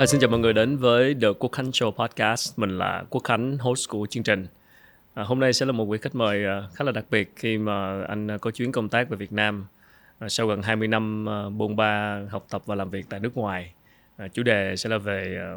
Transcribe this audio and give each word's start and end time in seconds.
À, 0.00 0.06
xin 0.06 0.20
chào 0.20 0.30
mọi 0.30 0.40
người 0.40 0.52
đến 0.52 0.76
với 0.76 1.14
The 1.22 1.28
Quốc 1.38 1.52
Khánh 1.52 1.70
Show 1.70 1.90
Podcast. 1.90 2.58
Mình 2.58 2.78
là 2.78 3.04
Quốc 3.10 3.24
Khánh, 3.24 3.58
host 3.58 3.88
của 3.88 4.06
chương 4.10 4.22
trình. 4.22 4.46
À, 5.14 5.22
hôm 5.22 5.40
nay 5.40 5.52
sẽ 5.52 5.66
là 5.66 5.72
một 5.72 5.84
vị 5.84 5.98
khách 5.98 6.14
mời 6.14 6.44
à, 6.44 6.62
khá 6.74 6.84
là 6.84 6.92
đặc 6.92 7.04
biệt 7.10 7.32
khi 7.36 7.58
mà 7.58 8.04
anh 8.04 8.30
à, 8.30 8.38
có 8.38 8.50
chuyến 8.50 8.72
công 8.72 8.88
tác 8.88 9.08
về 9.08 9.16
Việt 9.16 9.32
Nam 9.32 9.66
à, 10.18 10.28
sau 10.28 10.46
gần 10.46 10.62
20 10.62 10.88
năm 10.88 11.28
à, 11.28 11.48
bôn 11.48 11.76
ba 11.76 12.20
học 12.30 12.46
tập 12.50 12.62
và 12.66 12.74
làm 12.74 12.90
việc 12.90 13.06
tại 13.08 13.20
nước 13.20 13.36
ngoài. 13.36 13.72
À, 14.16 14.28
chủ 14.28 14.42
đề 14.42 14.76
sẽ 14.76 14.88
là 14.88 14.98
về 14.98 15.38
à, 15.40 15.48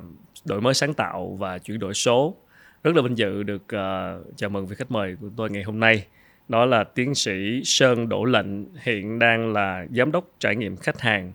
đổi 0.45 0.61
mới 0.61 0.73
sáng 0.73 0.93
tạo 0.93 1.37
và 1.39 1.57
chuyển 1.57 1.79
đổi 1.79 1.93
số. 1.93 2.35
Rất 2.83 2.95
là 2.95 3.01
vinh 3.01 3.17
dự 3.17 3.43
được 3.43 3.73
à, 3.73 4.15
chào 4.35 4.49
mừng 4.49 4.67
vị 4.67 4.75
khách 4.75 4.91
mời 4.91 5.15
của 5.21 5.29
tôi 5.37 5.49
ngày 5.49 5.63
hôm 5.63 5.79
nay. 5.79 6.05
Đó 6.49 6.65
là 6.65 6.83
tiến 6.83 7.15
sĩ 7.15 7.61
Sơn 7.63 8.09
Đỗ 8.09 8.25
Lệnh, 8.25 8.75
hiện 8.75 9.19
đang 9.19 9.53
là 9.53 9.85
giám 9.95 10.11
đốc 10.11 10.25
trải 10.39 10.55
nghiệm 10.55 10.77
khách 10.77 11.01
hàng 11.01 11.33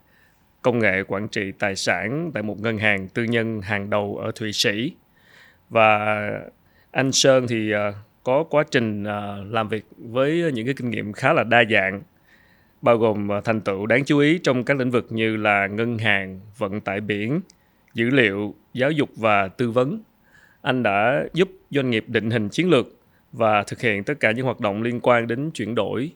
công 0.63 0.79
nghệ 0.79 1.03
quản 1.09 1.29
trị 1.29 1.53
tài 1.59 1.77
sản 1.77 2.31
tại 2.35 2.43
một 2.43 2.61
ngân 2.61 2.79
hàng 2.79 3.09
tư 3.09 3.25
nhân 3.25 3.61
hàng 3.61 3.91
đầu 3.91 4.17
ở 4.23 4.33
Thụy 4.35 4.53
Sĩ. 4.53 4.93
Và 5.71 6.31
anh 6.91 7.13
Sơn 7.13 7.47
thì 7.49 7.71
ờ, 7.71 7.93
có 8.23 8.45
quá 8.51 8.65
trình 8.71 9.05
ờ, 9.05 9.45
làm 9.51 9.69
việc 9.69 9.85
với 9.99 10.53
những 10.55 10.67
cái 10.67 10.75
kinh 10.75 10.91
nghiệm 10.91 11.13
khá 11.13 11.33
là 11.33 11.45
đa 11.45 11.65
dạng 11.71 12.03
bao 12.83 12.99
gồm 12.99 13.29
ờ, 13.29 13.41
thành 13.41 13.61
tựu 13.61 13.87
đáng 13.87 14.05
chú 14.05 14.19
ý 14.19 14.39
trong 14.39 14.65
các 14.65 14.77
lĩnh 14.77 14.91
vực 14.91 15.07
như 15.11 15.37
là 15.37 15.67
ngân 15.67 15.99
hàng, 15.99 16.41
vận 16.59 16.81
tải 16.81 17.01
biển, 17.01 17.41
dữ 17.95 18.11
liệu, 18.11 18.55
giáo 18.75 18.91
dục 18.91 19.09
và 19.17 19.49
tư 19.49 19.71
vấn. 19.71 20.01
Anh 20.63 20.83
đã 20.83 21.25
giúp 21.33 21.49
doanh 21.71 21.91
nghiệp 21.91 22.05
định 22.09 22.31
hình 22.31 22.49
chiến 22.49 22.71
lược 22.71 22.87
và 23.33 23.63
thực 23.63 23.81
hiện 23.81 24.05
tất 24.05 24.21
cả 24.21 24.31
những 24.31 24.45
hoạt 24.45 24.61
động 24.61 24.83
liên 24.83 25.01
quan 25.01 25.27
đến 25.27 25.51
chuyển 25.51 25.75
đổi, 25.75 26.11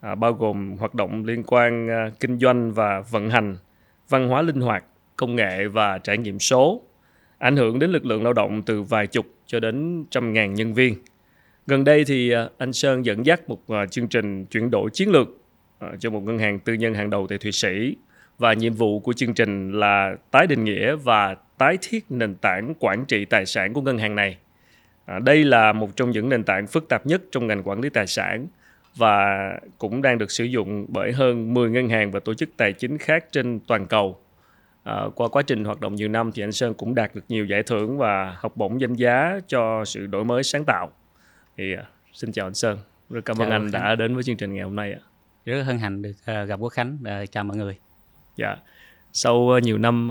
à, 0.00 0.14
bao 0.14 0.32
gồm 0.32 0.76
hoạt 0.76 0.94
động 0.94 1.24
liên 1.24 1.42
quan 1.46 1.88
à, 1.88 2.10
kinh 2.20 2.38
doanh 2.38 2.72
và 2.72 3.00
vận 3.00 3.30
hành 3.30 3.56
văn 4.08 4.28
hóa 4.28 4.42
linh 4.42 4.60
hoạt, 4.60 4.84
công 5.16 5.36
nghệ 5.36 5.68
và 5.68 5.98
trải 5.98 6.18
nghiệm 6.18 6.38
số, 6.38 6.82
ảnh 7.38 7.56
hưởng 7.56 7.78
đến 7.78 7.90
lực 7.90 8.06
lượng 8.06 8.22
lao 8.22 8.32
động 8.32 8.62
từ 8.62 8.82
vài 8.82 9.06
chục 9.06 9.26
cho 9.46 9.60
đến 9.60 10.04
trăm 10.10 10.32
ngàn 10.32 10.54
nhân 10.54 10.74
viên. 10.74 10.94
Gần 11.66 11.84
đây 11.84 12.04
thì 12.04 12.30
à, 12.30 12.48
anh 12.58 12.72
Sơn 12.72 13.04
dẫn 13.04 13.26
dắt 13.26 13.48
một 13.48 13.68
à, 13.68 13.86
chương 13.86 14.08
trình 14.08 14.46
chuyển 14.46 14.70
đổi 14.70 14.90
chiến 14.90 15.10
lược 15.10 15.28
à, 15.78 15.88
cho 15.98 16.10
một 16.10 16.20
ngân 16.20 16.38
hàng 16.38 16.58
tư 16.58 16.74
nhân 16.74 16.94
hàng 16.94 17.10
đầu 17.10 17.26
tại 17.26 17.38
Thụy 17.38 17.52
Sĩ 17.52 17.96
và 18.38 18.52
nhiệm 18.52 18.72
vụ 18.72 19.00
của 19.00 19.12
chương 19.12 19.34
trình 19.34 19.72
là 19.72 20.16
tái 20.30 20.46
định 20.46 20.64
nghĩa 20.64 20.94
và 20.94 21.36
tái 21.58 21.78
thiết 21.82 22.04
nền 22.08 22.34
tảng 22.34 22.74
quản 22.78 23.04
trị 23.04 23.24
tài 23.24 23.46
sản 23.46 23.72
của 23.72 23.80
ngân 23.80 23.98
hàng 23.98 24.14
này. 24.14 24.36
đây 25.22 25.44
là 25.44 25.72
một 25.72 25.96
trong 25.96 26.10
những 26.10 26.28
nền 26.28 26.44
tảng 26.44 26.66
phức 26.66 26.88
tạp 26.88 27.06
nhất 27.06 27.22
trong 27.30 27.46
ngành 27.46 27.62
quản 27.62 27.80
lý 27.80 27.88
tài 27.88 28.06
sản 28.06 28.46
và 28.96 29.50
cũng 29.78 30.02
đang 30.02 30.18
được 30.18 30.30
sử 30.30 30.44
dụng 30.44 30.86
bởi 30.88 31.12
hơn 31.12 31.54
10 31.54 31.70
ngân 31.70 31.88
hàng 31.88 32.10
và 32.10 32.20
tổ 32.20 32.34
chức 32.34 32.48
tài 32.56 32.72
chính 32.72 32.98
khác 32.98 33.24
trên 33.32 33.60
toàn 33.60 33.86
cầu. 33.86 34.18
À, 34.84 35.02
qua 35.14 35.28
quá 35.28 35.42
trình 35.42 35.64
hoạt 35.64 35.80
động 35.80 35.94
nhiều 35.94 36.08
năm 36.08 36.32
thì 36.32 36.42
anh 36.42 36.52
Sơn 36.52 36.74
cũng 36.74 36.94
đạt 36.94 37.14
được 37.14 37.24
nhiều 37.28 37.46
giải 37.46 37.62
thưởng 37.62 37.98
và 37.98 38.36
học 38.38 38.56
bổng 38.56 38.80
danh 38.80 38.94
giá 38.94 39.40
cho 39.48 39.84
sự 39.84 40.06
đổi 40.06 40.24
mới 40.24 40.42
sáng 40.42 40.64
tạo. 40.64 40.92
Thì 41.56 41.74
uh, 41.74 41.78
xin 42.12 42.32
chào 42.32 42.46
anh 42.46 42.54
Sơn, 42.54 42.78
rất 43.10 43.24
cảm 43.24 43.38
ơn 43.38 43.50
anh 43.50 43.70
đã 43.70 43.94
đến 43.94 44.14
với 44.14 44.22
chương 44.22 44.36
trình 44.36 44.54
ngày 44.54 44.64
hôm 44.64 44.76
nay. 44.76 44.94
Rất 45.44 45.62
hân 45.62 45.78
hạnh 45.78 46.02
được 46.02 46.10
uh, 46.10 46.48
gặp 46.48 46.60
Quốc 46.60 46.68
Khánh, 46.68 46.98
uh, 47.02 47.30
chào 47.32 47.44
mọi 47.44 47.56
người. 47.56 47.76
Dạ, 48.36 48.56
sau 49.12 49.36
uh, 49.36 49.62
nhiều 49.62 49.78
năm 49.78 50.08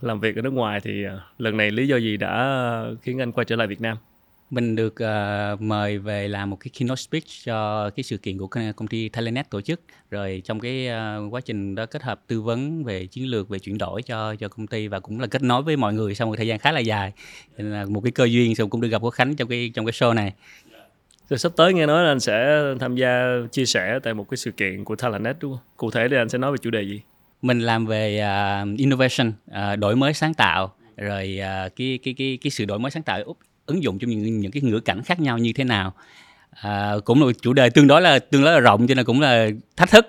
làm 0.00 0.20
việc 0.20 0.36
ở 0.36 0.42
nước 0.42 0.52
ngoài 0.52 0.80
thì 0.80 1.04
lần 1.38 1.56
này 1.56 1.70
lý 1.70 1.88
do 1.88 1.96
gì 1.96 2.16
đã 2.16 2.84
khiến 3.02 3.20
anh 3.20 3.32
quay 3.32 3.44
trở 3.44 3.56
lại 3.56 3.66
Việt 3.66 3.80
Nam? 3.80 3.96
Mình 4.54 4.76
được 4.76 4.94
uh, 4.94 5.60
mời 5.60 5.98
về 5.98 6.28
làm 6.28 6.50
một 6.50 6.56
cái 6.60 6.70
keynote 6.78 6.96
speech 6.96 7.24
cho 7.44 7.90
cái 7.90 8.04
sự 8.04 8.16
kiện 8.16 8.38
của 8.38 8.46
công 8.76 8.88
ty 8.88 9.08
Thailandnet 9.08 9.50
tổ 9.50 9.60
chức. 9.60 9.80
Rồi 10.10 10.42
trong 10.44 10.60
cái 10.60 10.88
uh, 10.88 11.34
quá 11.34 11.40
trình 11.40 11.74
đó 11.74 11.86
kết 11.86 12.02
hợp 12.02 12.20
tư 12.26 12.42
vấn 12.42 12.84
về 12.84 13.06
chiến 13.06 13.26
lược 13.26 13.48
về 13.48 13.58
chuyển 13.58 13.78
đổi 13.78 14.02
cho 14.02 14.34
cho 14.34 14.48
công 14.48 14.66
ty 14.66 14.88
và 14.88 15.00
cũng 15.00 15.20
là 15.20 15.26
kết 15.26 15.42
nối 15.42 15.62
với 15.62 15.76
mọi 15.76 15.94
người 15.94 16.14
sau 16.14 16.26
một 16.26 16.34
thời 16.36 16.46
gian 16.46 16.58
khá 16.58 16.72
là 16.72 16.80
dài. 16.80 17.12
Nên 17.56 17.72
là 17.72 17.84
một 17.84 18.00
cái 18.00 18.12
cơ 18.12 18.24
duyên 18.24 18.54
xong 18.54 18.70
cũng 18.70 18.80
được 18.80 18.88
gặp 18.88 19.02
quốc 19.02 19.10
khánh 19.10 19.36
trong 19.36 19.48
cái 19.48 19.70
trong 19.74 19.86
cái 19.86 19.92
show 19.92 20.14
này. 20.14 20.32
Rồi 21.28 21.38
sắp 21.38 21.52
tới 21.56 21.74
nghe 21.74 21.86
nói 21.86 22.04
là 22.04 22.10
anh 22.10 22.20
sẽ 22.20 22.60
tham 22.80 22.96
gia 22.96 23.24
chia 23.52 23.66
sẻ 23.66 23.98
tại 24.02 24.14
một 24.14 24.30
cái 24.30 24.38
sự 24.38 24.50
kiện 24.50 24.84
của 24.84 24.96
Thailandnet 24.96 25.36
đúng 25.40 25.52
không? 25.52 25.60
Cụ 25.76 25.90
thể 25.90 26.08
thì 26.08 26.16
anh 26.16 26.28
sẽ 26.28 26.38
nói 26.38 26.52
về 26.52 26.58
chủ 26.62 26.70
đề 26.70 26.82
gì? 26.82 27.00
Mình 27.42 27.60
làm 27.60 27.86
về 27.86 28.22
uh, 28.22 28.78
innovation, 28.78 29.28
uh, 29.28 29.78
đổi 29.78 29.96
mới 29.96 30.14
sáng 30.14 30.34
tạo, 30.34 30.74
rồi 30.96 31.38
uh, 31.40 31.76
cái 31.76 31.98
cái 32.02 32.14
cái 32.18 32.38
cái 32.42 32.50
sự 32.50 32.64
đổi 32.64 32.78
mới 32.78 32.90
sáng 32.90 33.02
tạo 33.02 33.22
ứng 33.66 33.82
dụng 33.82 33.98
trong 33.98 34.10
những 34.10 34.40
những 34.40 34.52
cái 34.52 34.62
ngữ 34.62 34.80
cảnh 34.80 35.02
khác 35.02 35.20
nhau 35.20 35.38
như 35.38 35.52
thế 35.52 35.64
nào. 35.64 35.92
À, 36.62 36.94
cũng 37.04 37.26
là 37.26 37.32
chủ 37.42 37.52
đề 37.52 37.70
tương 37.70 37.86
đối 37.86 38.02
là 38.02 38.18
tương 38.18 38.42
đối 38.42 38.52
là 38.52 38.60
rộng 38.60 38.86
cho 38.86 38.94
nên 38.94 39.04
cũng 39.04 39.20
là 39.20 39.48
thách 39.76 39.90
thức 39.90 40.06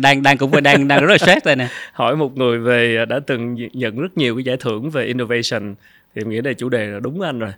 đang 0.00 0.22
đang 0.22 0.38
cũng 0.38 0.62
đang 0.62 0.88
đang 0.88 1.00
rất 1.00 1.10
là 1.10 1.18
stress 1.18 1.46
đây 1.46 1.56
nè. 1.56 1.68
Hỏi 1.92 2.16
một 2.16 2.36
người 2.36 2.58
về 2.58 2.96
à, 2.96 3.04
đã 3.04 3.20
từng 3.26 3.56
nhận 3.72 4.00
rất 4.00 4.16
nhiều 4.16 4.34
cái 4.36 4.44
giải 4.44 4.56
thưởng 4.56 4.90
về 4.90 5.04
innovation 5.04 5.74
thì 6.14 6.22
em 6.22 6.30
nghĩ 6.30 6.40
đây 6.40 6.54
chủ 6.54 6.68
đề 6.68 6.86
là 6.86 7.00
đúng 7.00 7.20
anh 7.20 7.38
rồi. 7.38 7.52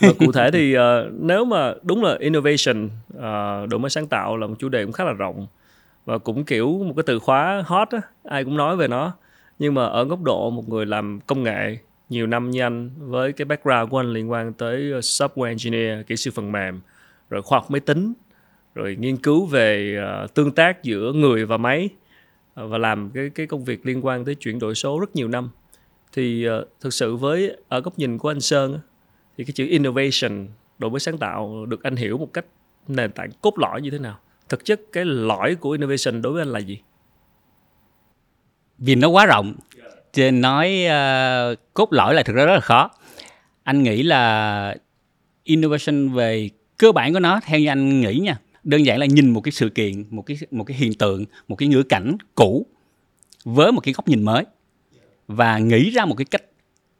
Và 0.00 0.08
cụ 0.18 0.32
thể 0.32 0.50
thì 0.50 0.76
uh, 0.78 0.82
nếu 1.20 1.44
mà 1.44 1.74
đúng 1.82 2.04
là 2.04 2.16
innovation 2.20 2.86
uh, 3.16 3.68
đổi 3.68 3.80
mới 3.80 3.90
sáng 3.90 4.06
tạo 4.06 4.36
là 4.36 4.46
một 4.46 4.54
chủ 4.58 4.68
đề 4.68 4.84
cũng 4.84 4.92
khá 4.92 5.04
là 5.04 5.12
rộng 5.12 5.46
và 6.04 6.18
cũng 6.18 6.44
kiểu 6.44 6.84
một 6.86 6.92
cái 6.96 7.02
từ 7.06 7.18
khóa 7.18 7.62
hot 7.66 7.88
á 7.90 8.00
ai 8.24 8.44
cũng 8.44 8.56
nói 8.56 8.76
về 8.76 8.88
nó. 8.88 9.12
Nhưng 9.58 9.74
mà 9.74 9.84
ở 9.84 10.04
góc 10.04 10.22
độ 10.22 10.50
một 10.50 10.68
người 10.68 10.86
làm 10.86 11.20
công 11.26 11.42
nghệ 11.42 11.76
nhiều 12.08 12.26
năm 12.26 12.50
như 12.50 12.60
anh 12.60 12.90
với 12.98 13.32
cái 13.32 13.44
background 13.44 13.90
của 13.90 14.00
anh 14.00 14.12
liên 14.12 14.30
quan 14.30 14.52
tới 14.52 14.92
ờ, 14.92 15.00
software 15.00 15.44
engineer 15.44 16.06
kỹ 16.06 16.16
sư 16.16 16.30
phần 16.34 16.52
mềm 16.52 16.80
rồi 17.30 17.42
khoa 17.42 17.58
học 17.58 17.70
máy 17.70 17.80
tính 17.80 18.12
rồi 18.74 18.96
nghiên 19.00 19.16
cứu 19.16 19.46
về 19.46 19.98
uh, 20.24 20.34
tương 20.34 20.52
tác 20.52 20.82
giữa 20.82 21.12
người 21.12 21.46
và 21.46 21.56
máy 21.56 21.88
uh, 22.60 22.70
và 22.70 22.78
làm 22.78 23.10
cái 23.10 23.30
cái 23.34 23.46
công 23.46 23.64
việc 23.64 23.86
liên 23.86 24.06
quan 24.06 24.24
tới 24.24 24.34
chuyển 24.34 24.58
đổi 24.58 24.74
số 24.74 25.00
rất 25.00 25.16
nhiều 25.16 25.28
năm. 25.28 25.50
Thì 26.12 26.48
uh, 26.48 26.68
thực 26.80 26.94
sự 26.94 27.16
với 27.16 27.56
ở 27.68 27.80
góc 27.80 27.98
nhìn 27.98 28.18
của 28.18 28.30
anh 28.30 28.40
Sơn 28.40 28.78
thì 29.36 29.44
cái 29.44 29.52
chữ 29.52 29.66
innovation 29.66 30.48
đổi 30.78 30.90
mới 30.90 31.00
sáng 31.00 31.18
tạo 31.18 31.66
được 31.66 31.82
anh 31.82 31.96
hiểu 31.96 32.18
một 32.18 32.32
cách 32.32 32.44
nền 32.88 33.12
tảng 33.12 33.30
cốt 33.40 33.58
lõi 33.58 33.82
như 33.82 33.90
thế 33.90 33.98
nào? 33.98 34.18
Thực 34.48 34.64
chất 34.64 34.80
cái 34.92 35.04
lõi 35.04 35.54
của 35.54 35.70
innovation 35.70 36.22
đối 36.22 36.32
với 36.32 36.42
anh 36.42 36.48
là 36.48 36.58
gì? 36.58 36.80
Vì 38.78 38.94
nó 38.94 39.08
quá 39.08 39.26
rộng 39.26 39.54
nói 40.18 40.86
uh, 40.86 41.58
cốt 41.74 41.92
lõi 41.92 42.14
là 42.14 42.22
thực 42.22 42.36
ra 42.36 42.44
rất 42.44 42.54
là 42.54 42.60
khó. 42.60 42.90
Anh 43.62 43.82
nghĩ 43.82 44.02
là 44.02 44.76
innovation 45.44 46.08
về 46.08 46.50
cơ 46.78 46.92
bản 46.92 47.12
của 47.12 47.20
nó 47.20 47.40
theo 47.44 47.60
như 47.60 47.68
anh 47.68 48.00
nghĩ 48.00 48.18
nha 48.18 48.38
đơn 48.64 48.86
giản 48.86 48.98
là 48.98 49.06
nhìn 49.06 49.30
một 49.30 49.40
cái 49.40 49.52
sự 49.52 49.68
kiện 49.68 50.04
một 50.10 50.22
cái 50.22 50.36
một 50.50 50.64
cái 50.64 50.76
hiện 50.76 50.94
tượng 50.94 51.24
một 51.48 51.56
cái 51.56 51.68
ngữ 51.68 51.82
cảnh 51.82 52.16
cũ 52.34 52.66
với 53.44 53.72
một 53.72 53.80
cái 53.80 53.94
góc 53.94 54.08
nhìn 54.08 54.22
mới 54.22 54.44
và 55.28 55.58
nghĩ 55.58 55.90
ra 55.90 56.04
một 56.04 56.14
cái 56.14 56.24
cách 56.24 56.42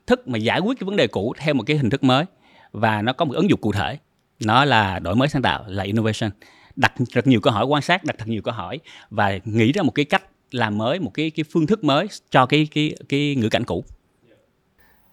thức 0.07 0.29
mà 0.29 0.39
giải 0.39 0.61
quyết 0.61 0.79
cái 0.81 0.85
vấn 0.85 0.97
đề 0.97 1.07
cũ 1.07 1.35
theo 1.39 1.55
một 1.55 1.63
cái 1.67 1.77
hình 1.77 1.91
thức 1.91 2.05
mới 2.05 2.25
và 2.73 3.03
nó 3.03 3.13
có 3.13 3.25
một 3.25 3.35
ứng 3.35 3.51
dụng 3.51 3.61
cụ 3.61 3.73
thể. 3.73 3.99
Nó 4.41 4.65
là 4.65 4.99
đổi 4.99 5.17
mới 5.17 5.29
sáng 5.29 5.43
tạo 5.43 5.65
là 5.67 5.85
innovation. 5.85 6.31
Đặt 6.77 6.93
rất 7.11 7.27
nhiều 7.27 7.41
câu 7.41 7.53
hỏi 7.53 7.65
quan 7.65 7.83
sát 7.83 8.05
đặt 8.05 8.17
thật 8.19 8.29
nhiều 8.29 8.43
câu 8.43 8.55
hỏi 8.55 8.81
và 9.11 9.39
nghĩ 9.45 9.73
ra 9.73 9.83
một 9.83 9.93
cái 9.95 10.05
cách 10.05 10.23
làm 10.55 10.79
mới 10.79 11.01
một 11.01 11.11
cái 11.15 11.31
cái 11.31 11.45
phương 11.51 11.67
thức 11.67 11.85
mới 11.85 12.07
cho 12.31 12.47
cái 12.47 12.69
cái 12.75 12.95
cái 13.09 13.35
ngữ 13.35 13.49
cảnh 13.49 13.65
cũ. 13.65 13.85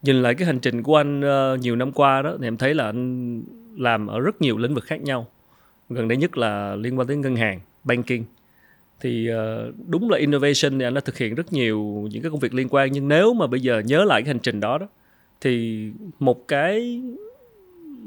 Nhìn 0.02 0.22
lại 0.22 0.36
cái 0.36 0.46
hành 0.46 0.60
trình 0.60 0.84
của 0.84 0.96
anh 0.96 1.20
uh, 1.20 1.60
nhiều 1.60 1.76
năm 1.76 1.92
qua 1.92 2.22
đó 2.22 2.38
thì 2.40 2.48
em 2.48 2.58
thấy 2.58 2.74
là 2.74 2.86
anh 2.86 3.44
làm 3.78 4.08
ở 4.08 4.20
rất 4.20 4.42
nhiều 4.42 4.58
lĩnh 4.58 4.74
vực 4.74 4.84
khác 4.84 5.02
nhau. 5.02 5.28
Gần 5.90 6.08
đây 6.08 6.18
nhất 6.18 6.38
là 6.38 6.76
liên 6.76 7.00
quan 7.00 7.08
tới 7.08 7.18
ngân 7.18 7.36
hàng 7.36 7.60
banking. 7.84 8.24
Thì 9.00 9.30
uh, 9.32 9.76
đúng 9.88 10.10
là 10.10 10.18
innovation 10.18 10.80
thì 10.80 10.86
anh 10.86 10.94
đã 10.94 11.02
thực 11.02 11.18
hiện 11.18 11.36
rất 11.36 11.54
nhiều 11.54 12.08
những 12.12 12.22
cái 12.22 12.32
công 12.32 12.40
việc 12.40 12.54
liên 12.54 12.68
quan 12.70 12.92
nhưng 12.92 13.08
nếu 13.08 13.34
mà 13.34 13.48
bây 13.48 13.60
giờ 13.60 13.80
nhớ 13.86 14.04
lại 14.04 14.22
cái 14.22 14.28
hành 14.28 14.40
trình 14.40 14.60
đó 14.60 14.78
đó 14.78 14.88
thì 15.42 15.88
một 16.20 16.48
cái 16.48 17.02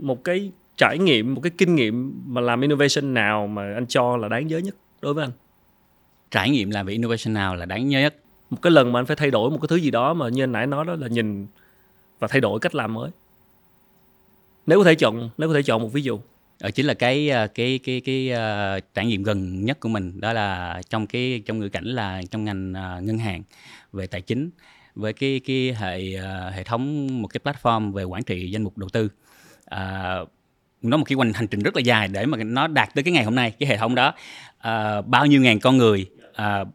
một 0.01 0.25
cái 0.25 0.53
trải 0.77 0.99
nghiệm 0.99 1.35
một 1.35 1.41
cái 1.41 1.53
kinh 1.59 1.75
nghiệm 1.75 2.23
mà 2.27 2.41
làm 2.41 2.61
innovation 2.61 3.15
nào 3.15 3.47
mà 3.47 3.75
anh 3.75 3.87
cho 3.87 4.17
là 4.17 4.29
đáng 4.29 4.47
nhớ 4.47 4.59
nhất 4.59 4.75
đối 5.03 5.15
với 5.15 5.25
anh? 5.25 5.31
Trải 6.35 6.51
nghiệm 6.51 6.71
làm 6.71 6.87
về 6.87 6.93
innovation 6.93 7.35
nào 7.35 7.57
là 7.57 7.67
đáng 7.67 7.89
nhớ 7.89 8.01
nhất? 8.01 8.15
Một 8.51 8.59
cái 8.63 8.71
lần 8.71 8.93
mà 8.93 9.01
anh 9.01 9.07
phải 9.07 9.17
thay 9.17 9.31
đổi 9.31 9.51
một 9.51 9.59
cái 9.61 9.69
thứ 9.69 9.77
gì 9.77 9.91
đó 9.91 10.15
mà 10.15 10.29
như 10.29 10.43
anh 10.43 10.53
nãy 10.53 10.67
nói 10.67 10.85
đó 10.85 10.95
là 10.95 11.09
nhìn 11.09 11.47
và 12.19 12.29
thay 12.29 12.41
đổi 12.41 12.61
cách 12.61 12.75
làm 12.75 12.95
mới. 12.95 13.11
Nếu 14.67 14.79
có 14.79 14.85
thể 14.85 14.95
chọn 14.95 15.31
nếu 15.39 15.49
có 15.49 15.55
thể 15.55 15.63
chọn 15.63 15.83
một 15.83 15.93
ví 15.93 16.03
dụ. 16.03 16.17
Ở 16.17 16.21
ờ, 16.59 16.71
chính 16.71 16.87
là 16.87 16.95
cái 16.95 17.31
ờ, 17.31 17.47
cái 17.47 17.79
cái 17.79 18.01
cái, 18.01 18.31
uh, 18.33 18.83
trải 18.95 19.07
nghiệm 19.07 19.23
gần 19.23 19.65
nhất 19.65 19.81
của 19.81 19.89
mình. 19.89 20.21
Đó 20.21 20.33
là 20.33 20.81
trong 20.91 21.07
cái 21.07 21.43
trong 21.47 21.59
ngữ 21.59 21.69
cảnh 21.69 21.85
là 21.85 22.23
trong 22.31 22.45
ngành 22.45 22.73
uh, 22.73 23.03
ngân 23.03 23.19
hàng 23.19 23.43
về 23.93 24.07
tài 24.07 24.21
chính 24.21 24.51
với 24.95 25.13
cái 25.13 25.41
cái 25.45 25.77
hệ 25.81 26.17
uh, 26.19 26.55
hệ 26.55 26.63
thống 26.65 27.09
một 27.23 27.29
cái 27.29 27.41
platform 27.45 27.93
về 27.93 28.05
quản 28.05 28.23
trị 28.23 28.51
danh 28.51 28.63
mục 28.63 28.79
đầu 28.79 28.89
tư. 28.89 29.09
Uh, 29.65 30.29
nó 30.83 30.97
một 30.97 31.05
cái 31.05 31.17
hành 31.19 31.33
hành 31.33 31.47
trình 31.47 31.61
rất 31.61 31.77
là 31.77 31.81
dài 31.81 32.09
để 32.09 32.27
mà 32.27 32.39
nó 32.39 32.67
đạt 32.67 32.95
tới 32.95 33.05
cái 33.05 33.13
ngày 33.13 33.25
hôm 33.25 33.35
nay 33.35 33.53
cái 33.59 33.69
hệ 33.69 33.77
thống 33.77 33.95
đó. 33.95 34.15
Uh, 34.69 35.07
bao 35.07 35.27
nhiêu 35.27 35.41
ngàn 35.41 35.61
con 35.61 35.77
người 35.77 36.07
uh, 36.43 36.69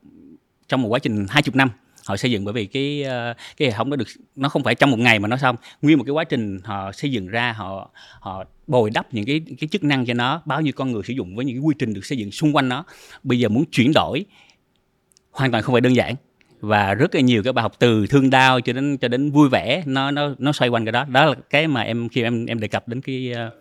trong 0.67 0.81
một 0.81 0.87
quá 0.89 0.99
trình 0.99 1.25
hai 1.29 1.41
chục 1.43 1.55
năm 1.55 1.69
họ 2.09 2.17
xây 2.17 2.31
dựng 2.31 2.45
bởi 2.45 2.53
vì 2.53 2.65
cái 2.65 3.03
ờ, 3.03 3.33
cái 3.57 3.67
hệ 3.67 3.73
thống 3.73 3.89
đó 3.89 3.95
được 3.95 4.07
nó 4.35 4.49
không 4.49 4.63
phải 4.63 4.75
trong 4.75 4.91
một 4.91 4.99
ngày 4.99 5.19
mà 5.19 5.27
nó 5.27 5.37
xong. 5.37 5.55
Nguyên 5.81 5.97
một 5.97 6.03
cái 6.03 6.11
quá 6.11 6.23
trình 6.23 6.59
họ 6.63 6.91
xây 6.91 7.11
dựng 7.11 7.27
ra 7.27 7.53
họ 7.57 7.89
họ 8.19 8.43
bồi 8.67 8.89
đắp 8.89 9.13
những 9.13 9.25
cái 9.25 9.41
cái 9.59 9.67
chức 9.71 9.83
năng 9.83 10.05
cho 10.05 10.13
nó 10.13 10.41
bao 10.45 10.61
nhiêu 10.61 10.73
con 10.75 10.91
người 10.91 11.03
sử 11.03 11.13
dụng 11.13 11.35
với 11.35 11.45
những 11.45 11.55
cái 11.55 11.61
quy 11.61 11.75
trình 11.79 11.93
được 11.93 12.05
xây 12.05 12.17
dựng 12.17 12.31
xung 12.31 12.55
quanh 12.55 12.69
nó. 12.69 12.85
Bây 13.23 13.39
giờ 13.39 13.49
muốn 13.49 13.65
chuyển 13.71 13.91
đổi 13.93 14.25
hoàn 15.31 15.51
toàn 15.51 15.63
không 15.63 15.73
phải 15.73 15.81
đơn 15.81 15.95
giản 15.95 16.15
và 16.59 16.93
rất 16.93 17.15
là 17.15 17.21
nhiều 17.21 17.43
các 17.43 17.51
bài 17.51 17.63
học 17.63 17.73
từ 17.79 18.07
thương 18.07 18.29
đau 18.29 18.61
cho 18.61 18.73
đến 18.73 18.97
cho 18.97 19.07
đến 19.07 19.31
vui 19.31 19.49
vẻ 19.49 19.83
nó 19.85 20.11
nó 20.11 20.35
nó 20.37 20.51
xoay 20.51 20.69
quanh 20.69 20.85
cái 20.85 20.91
đó. 20.91 21.05
Đó 21.05 21.25
là 21.25 21.35
cái 21.49 21.67
mà 21.67 21.81
em 21.81 22.09
khi 22.09 22.23
em 22.23 22.45
em 22.45 22.59
đề 22.59 22.67
cập 22.67 22.87
đến 22.87 23.01
cái 23.01 23.31
ờ, 23.31 23.51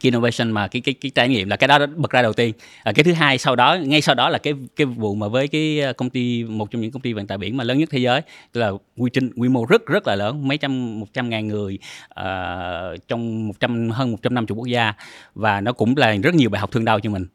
innovation 0.00 0.50
mà 0.50 0.68
cái 0.68 0.82
cái 0.82 0.94
cái 0.94 1.10
trải 1.14 1.28
nghiệm 1.28 1.48
là 1.48 1.56
cái 1.56 1.68
đó 1.68 1.86
bật 1.96 2.10
ra 2.10 2.22
đầu 2.22 2.32
tiên. 2.32 2.54
À, 2.82 2.92
cái 2.92 3.04
thứ 3.04 3.12
hai 3.12 3.38
sau 3.38 3.56
đó 3.56 3.74
ngay 3.74 4.00
sau 4.00 4.14
đó 4.14 4.28
là 4.28 4.38
cái 4.38 4.54
cái 4.76 4.84
vụ 4.86 5.14
mà 5.14 5.28
với 5.28 5.48
cái 5.48 5.80
ờ, 5.80 5.92
công 5.92 6.10
ty 6.10 6.44
một 6.44 6.70
trong 6.70 6.82
những 6.82 6.90
công 6.90 7.02
ty 7.02 7.12
vận 7.12 7.26
tải 7.26 7.38
biển 7.38 7.56
mà 7.56 7.64
lớn 7.64 7.78
nhất 7.78 7.88
thế 7.92 7.98
giới 7.98 8.20
tức 8.52 8.60
là 8.60 8.70
quy 8.96 9.10
trình 9.12 9.30
quy 9.36 9.48
mô 9.48 9.64
rất 9.64 9.86
rất 9.86 10.06
là 10.06 10.14
lớn 10.14 10.48
mấy 10.48 10.58
trăm 10.58 11.00
một 11.00 11.06
trăm 11.12 11.28
ngàn 11.28 11.48
người 11.48 11.78
uh, 12.20 13.08
trong 13.08 13.48
một 13.48 13.60
trăm 13.60 13.90
hơn 13.90 14.10
một 14.12 14.18
trăm 14.22 14.34
năm 14.34 14.46
chục 14.46 14.58
quốc 14.58 14.68
gia. 14.68 14.92
Và 15.34 15.60
nó 15.60 15.72
cũng 15.72 15.94
là 15.96 16.16
rất 16.22 16.34
nhiều 16.34 16.50
bài 16.50 16.60
học 16.60 16.72
thương 16.72 16.84
đau 16.84 17.00
cho 17.00 17.10
mình. 17.10 17.26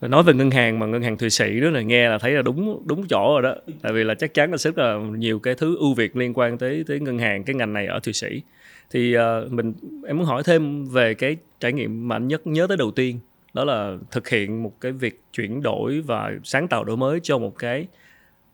Nói 0.00 0.22
về 0.22 0.34
ngân 0.34 0.50
hàng 0.50 0.78
mà 0.78 0.86
ngân 0.86 1.02
hàng 1.02 1.16
thụy 1.16 1.30
sĩ 1.30 1.60
đó 1.60 1.70
là 1.70 1.80
nghe 1.80 2.08
là 2.08 2.18
thấy 2.18 2.32
là 2.32 2.42
đúng 2.42 2.82
đúng 2.86 3.06
chỗ 3.08 3.32
rồi 3.32 3.42
đó. 3.42 3.54
Tại 3.82 3.92
vì 3.92 4.04
là 4.04 4.14
chắc 4.14 4.34
chắn 4.34 4.50
là 4.50 4.56
rất 4.56 4.78
là 4.78 4.98
nhiều 5.16 5.38
cái 5.38 5.54
thứ 5.54 5.76
ưu 5.76 5.94
việt 5.94 6.16
liên 6.16 6.32
quan 6.34 6.58
tới 6.58 6.84
tới 6.86 7.00
ngân 7.00 7.18
hàng 7.18 7.44
cái 7.44 7.56
ngành 7.56 7.72
này 7.72 7.86
ở 7.86 8.00
thụy 8.00 8.12
sĩ 8.12 8.42
thì 8.90 9.16
uh, 9.16 9.52
mình 9.52 9.72
em 10.06 10.16
muốn 10.18 10.26
hỏi 10.26 10.42
thêm 10.42 10.84
về 10.84 11.14
cái 11.14 11.36
trải 11.60 11.72
nghiệm 11.72 12.08
mà 12.08 12.16
anh 12.16 12.28
nhất 12.28 12.46
nhớ 12.46 12.66
tới 12.66 12.76
đầu 12.76 12.90
tiên 12.90 13.18
đó 13.54 13.64
là 13.64 13.96
thực 14.10 14.28
hiện 14.28 14.62
một 14.62 14.80
cái 14.80 14.92
việc 14.92 15.22
chuyển 15.32 15.62
đổi 15.62 16.00
và 16.00 16.32
sáng 16.44 16.68
tạo 16.68 16.84
đổi 16.84 16.96
mới 16.96 17.20
cho 17.22 17.38
một 17.38 17.58
cái 17.58 17.86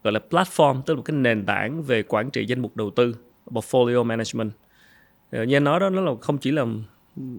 gọi 0.04 0.12
là 0.12 0.20
platform 0.30 0.82
tức 0.82 0.94
là 0.94 0.96
một 0.96 1.02
cái 1.02 1.16
nền 1.16 1.46
tảng 1.46 1.82
về 1.82 2.02
quản 2.02 2.30
trị 2.30 2.44
danh 2.46 2.60
mục 2.60 2.76
đầu 2.76 2.90
tư 2.90 3.14
portfolio 3.46 4.04
management. 4.04 4.50
Ờ, 5.30 5.42
như 5.42 5.56
anh 5.56 5.64
nói 5.64 5.80
đó 5.80 5.90
nó 5.90 6.00
là 6.00 6.12
không 6.20 6.38
chỉ 6.38 6.50
là 6.50 6.66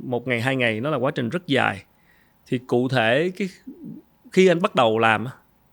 một 0.04 0.28
ngày 0.28 0.42
hai 0.42 0.56
ngày 0.56 0.82
nó 0.82 0.90
là 0.90 0.98
quá 0.98 1.12
trình 1.12 1.30
rất 1.30 1.48
dài. 1.48 1.84
Thì 2.48 2.58
cụ 2.68 2.88
thể 2.88 3.32
cái 3.38 3.50
khi 4.32 4.48
anh 4.48 4.62
bắt 4.62 4.76
đầu 4.76 5.00
làm 5.00 5.26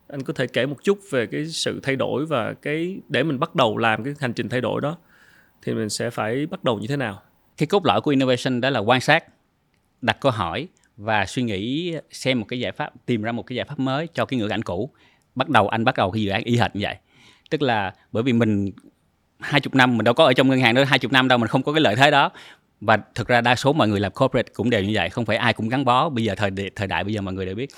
anh 0.08 0.22
có 0.22 0.32
thể 0.32 0.46
kể 0.46 0.66
một 0.66 0.84
chút 0.84 0.98
về 1.10 1.26
cái 1.26 1.46
sự 1.46 1.80
thay 1.82 1.96
đổi 1.96 2.26
và 2.26 2.52
cái 2.52 3.00
để 3.08 3.22
mình 3.22 3.38
bắt 3.38 3.54
đầu 3.54 3.76
làm 3.76 4.04
cái 4.04 4.14
hành 4.18 4.32
trình 4.32 4.48
thay 4.48 4.60
đổi 4.60 4.80
đó 4.80 4.96
thì 5.62 5.74
mình 5.74 5.88
sẽ 5.88 6.10
phải 6.10 6.46
bắt 6.46 6.64
đầu 6.64 6.78
như 6.78 6.86
thế 6.86 6.96
nào? 6.96 7.22
Cái 7.56 7.66
cốt 7.66 7.86
lõi 7.86 8.00
của 8.00 8.10
innovation 8.10 8.60
đó 8.60 8.70
là 8.70 8.80
quan 8.80 9.00
sát, 9.00 9.24
đặt 10.02 10.20
câu 10.20 10.32
hỏi 10.32 10.68
và 10.96 11.26
suy 11.26 11.42
nghĩ, 11.42 11.94
xem 12.10 12.40
một 12.40 12.46
cái 12.48 12.60
giải 12.60 12.72
pháp, 12.72 12.92
tìm 13.06 13.22
ra 13.22 13.32
một 13.32 13.42
cái 13.42 13.56
giải 13.56 13.64
pháp 13.64 13.78
mới 13.78 14.08
cho 14.14 14.24
cái 14.24 14.40
ngữ 14.40 14.48
cảnh 14.48 14.62
cũ. 14.62 14.90
Bắt 15.34 15.48
đầu 15.48 15.68
anh 15.68 15.84
bắt 15.84 15.96
đầu 15.96 16.10
cái 16.10 16.22
dự 16.22 16.30
án 16.30 16.44
y 16.44 16.56
hệt 16.56 16.76
như 16.76 16.80
vậy. 16.82 16.96
Tức 17.50 17.62
là 17.62 17.94
bởi 18.12 18.22
vì 18.22 18.32
mình 18.32 18.70
hai 19.40 19.60
chục 19.60 19.74
năm, 19.74 19.96
mình 19.96 20.04
đâu 20.04 20.14
có 20.14 20.24
ở 20.24 20.32
trong 20.32 20.48
ngân 20.48 20.60
hàng 20.60 20.74
đó 20.74 20.84
hai 20.84 20.98
chục 20.98 21.12
năm 21.12 21.28
đâu, 21.28 21.38
mình 21.38 21.48
không 21.48 21.62
có 21.62 21.72
cái 21.72 21.80
lợi 21.80 21.96
thế 21.96 22.10
đó. 22.10 22.30
Và 22.80 22.98
thực 23.14 23.28
ra 23.28 23.40
đa 23.40 23.54
số 23.54 23.72
mọi 23.72 23.88
người 23.88 24.00
làm 24.00 24.12
corporate 24.12 24.52
cũng 24.54 24.70
đều 24.70 24.82
như 24.82 24.92
vậy, 24.94 25.10
không 25.10 25.24
phải 25.24 25.36
ai 25.36 25.52
cũng 25.52 25.68
gắn 25.68 25.84
bó. 25.84 26.08
Bây 26.08 26.24
giờ 26.24 26.34
thời 26.34 26.50
thời 26.76 26.86
đại 26.86 27.04
bây 27.04 27.14
giờ 27.14 27.20
mọi 27.20 27.34
người 27.34 27.46
đều 27.46 27.54
biết. 27.54 27.70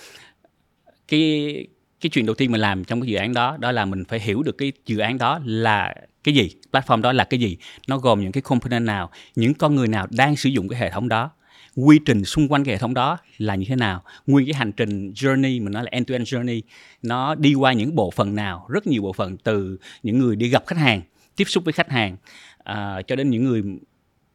Cái 1.09 1.67
cái 2.01 2.11
chuyện 2.11 2.27
đầu 2.27 2.35
tiên 2.35 2.53
mình 2.53 2.61
làm 2.61 2.85
trong 2.85 3.01
cái 3.01 3.09
dự 3.09 3.17
án 3.17 3.35
đó 3.35 3.57
đó 3.61 3.73
là 3.73 3.85
mình 3.85 4.05
phải 4.05 4.21
hiểu 4.21 4.43
được 4.43 4.59
cái 4.59 4.73
dự 4.87 4.99
án 4.99 5.19
đó 5.19 5.41
là 5.45 5.95
cái 6.25 6.35
gì? 6.35 6.51
Platform 6.73 7.01
đó 7.01 7.13
là 7.13 7.25
cái 7.25 7.41
gì? 7.41 7.57
Nó 7.89 7.99
gồm 7.99 8.21
những 8.21 8.33
cái 8.33 8.43
component 8.43 8.87
nào? 8.87 9.11
Những 9.37 9.55
con 9.55 9.75
người 9.75 9.89
nào 9.89 10.07
đang 10.11 10.37
sử 10.37 10.49
dụng 10.49 10.69
cái 10.69 10.81
hệ 10.81 10.91
thống 10.91 11.09
đó? 11.09 11.31
Quy 11.77 11.99
trình 12.07 12.25
xung 12.25 12.49
quanh 12.49 12.65
cái 12.65 12.75
hệ 12.75 12.79
thống 12.79 12.95
đó 12.95 13.19
là 13.39 13.55
như 13.55 13.65
thế 13.69 13.77
nào? 13.77 14.03
Nguyên 14.27 14.47
cái 14.47 14.55
hành 14.55 14.73
trình 14.73 15.13
journey 15.13 15.65
mình 15.65 15.73
nói 15.73 15.85
là 15.85 15.89
end 15.93 16.09
to 16.09 16.13
end 16.13 16.35
journey 16.35 16.61
nó 17.03 17.35
đi 17.35 17.55
qua 17.55 17.73
những 17.73 17.95
bộ 17.95 18.11
phận 18.11 18.35
nào? 18.35 18.67
Rất 18.69 18.87
nhiều 18.87 19.03
bộ 19.03 19.13
phận 19.13 19.37
từ 19.37 19.79
những 20.03 20.19
người 20.19 20.37
đi 20.37 20.49
gặp 20.49 20.67
khách 20.67 20.79
hàng 20.79 21.03
tiếp 21.37 21.45
xúc 21.45 21.65
với 21.65 21.73
khách 21.73 21.91
hàng 21.91 22.17
uh, 22.59 23.07
cho 23.07 23.17
đến 23.17 23.31
những 23.31 23.45
người 23.45 23.63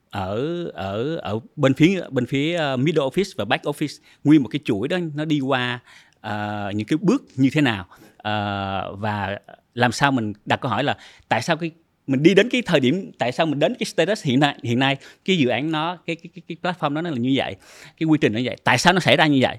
ở 0.10 0.66
ở 0.74 1.16
ở 1.16 1.40
bên 1.56 1.74
phía 1.74 2.02
bên 2.10 2.26
phía 2.26 2.56
ờ, 2.56 2.78
middle 2.78 3.04
office 3.04 3.34
và 3.38 3.46
back 3.46 3.64
office. 3.64 4.02
Nguyên 4.24 4.44
một 4.44 4.50
cái 4.52 4.60
chuỗi 4.66 4.88
đó 4.88 4.98
nó 5.16 5.26
đi 5.26 5.40
qua 5.40 5.80
uh, 6.28 6.76
những 6.76 6.88
cái 6.88 6.98
bước 7.02 7.24
như 7.36 7.50
thế 7.54 7.62
nào? 7.62 7.86
Uh, 8.18 9.00
và 9.00 9.40
làm 9.76 9.92
sao 9.92 10.12
mình 10.12 10.34
đặt 10.46 10.62
câu 10.62 10.72
hỏi 10.72 10.84
là 10.84 10.98
tại 11.30 11.42
sao 11.42 11.58
cái 11.58 11.72
mình 12.08 12.24
đi 12.24 12.34
đến 12.34 12.50
cái 12.50 12.62
thời 12.66 12.80
điểm 12.80 13.12
tại 13.18 13.32
sao 13.32 13.46
mình 13.46 13.60
đến 13.60 13.76
cái 13.80 13.86
status 13.86 14.24
hiện 14.26 14.40
nay 14.40 14.56
hiện 14.64 14.80
nay 14.80 14.98
cái 15.26 15.38
dự 15.38 15.48
án 15.48 15.72
nó 15.72 15.98
cái 16.06 16.16
cái 16.16 16.30
cái, 16.36 16.42
cái 16.48 16.74
platform 16.74 16.94
đó 16.94 17.02
nó 17.02 17.10
là 17.10 17.18
như 17.18 17.34
vậy 17.36 17.56
cái 17.98 18.08
quy 18.08 18.18
trình 18.22 18.34
nó 18.34 18.40
như 18.40 18.46
vậy 18.46 18.58
tại 18.64 18.78
sao 18.78 18.94
nó 18.94 19.00
xảy 19.00 19.18
ra 19.18 19.28
như 19.28 19.40
vậy? 19.42 19.58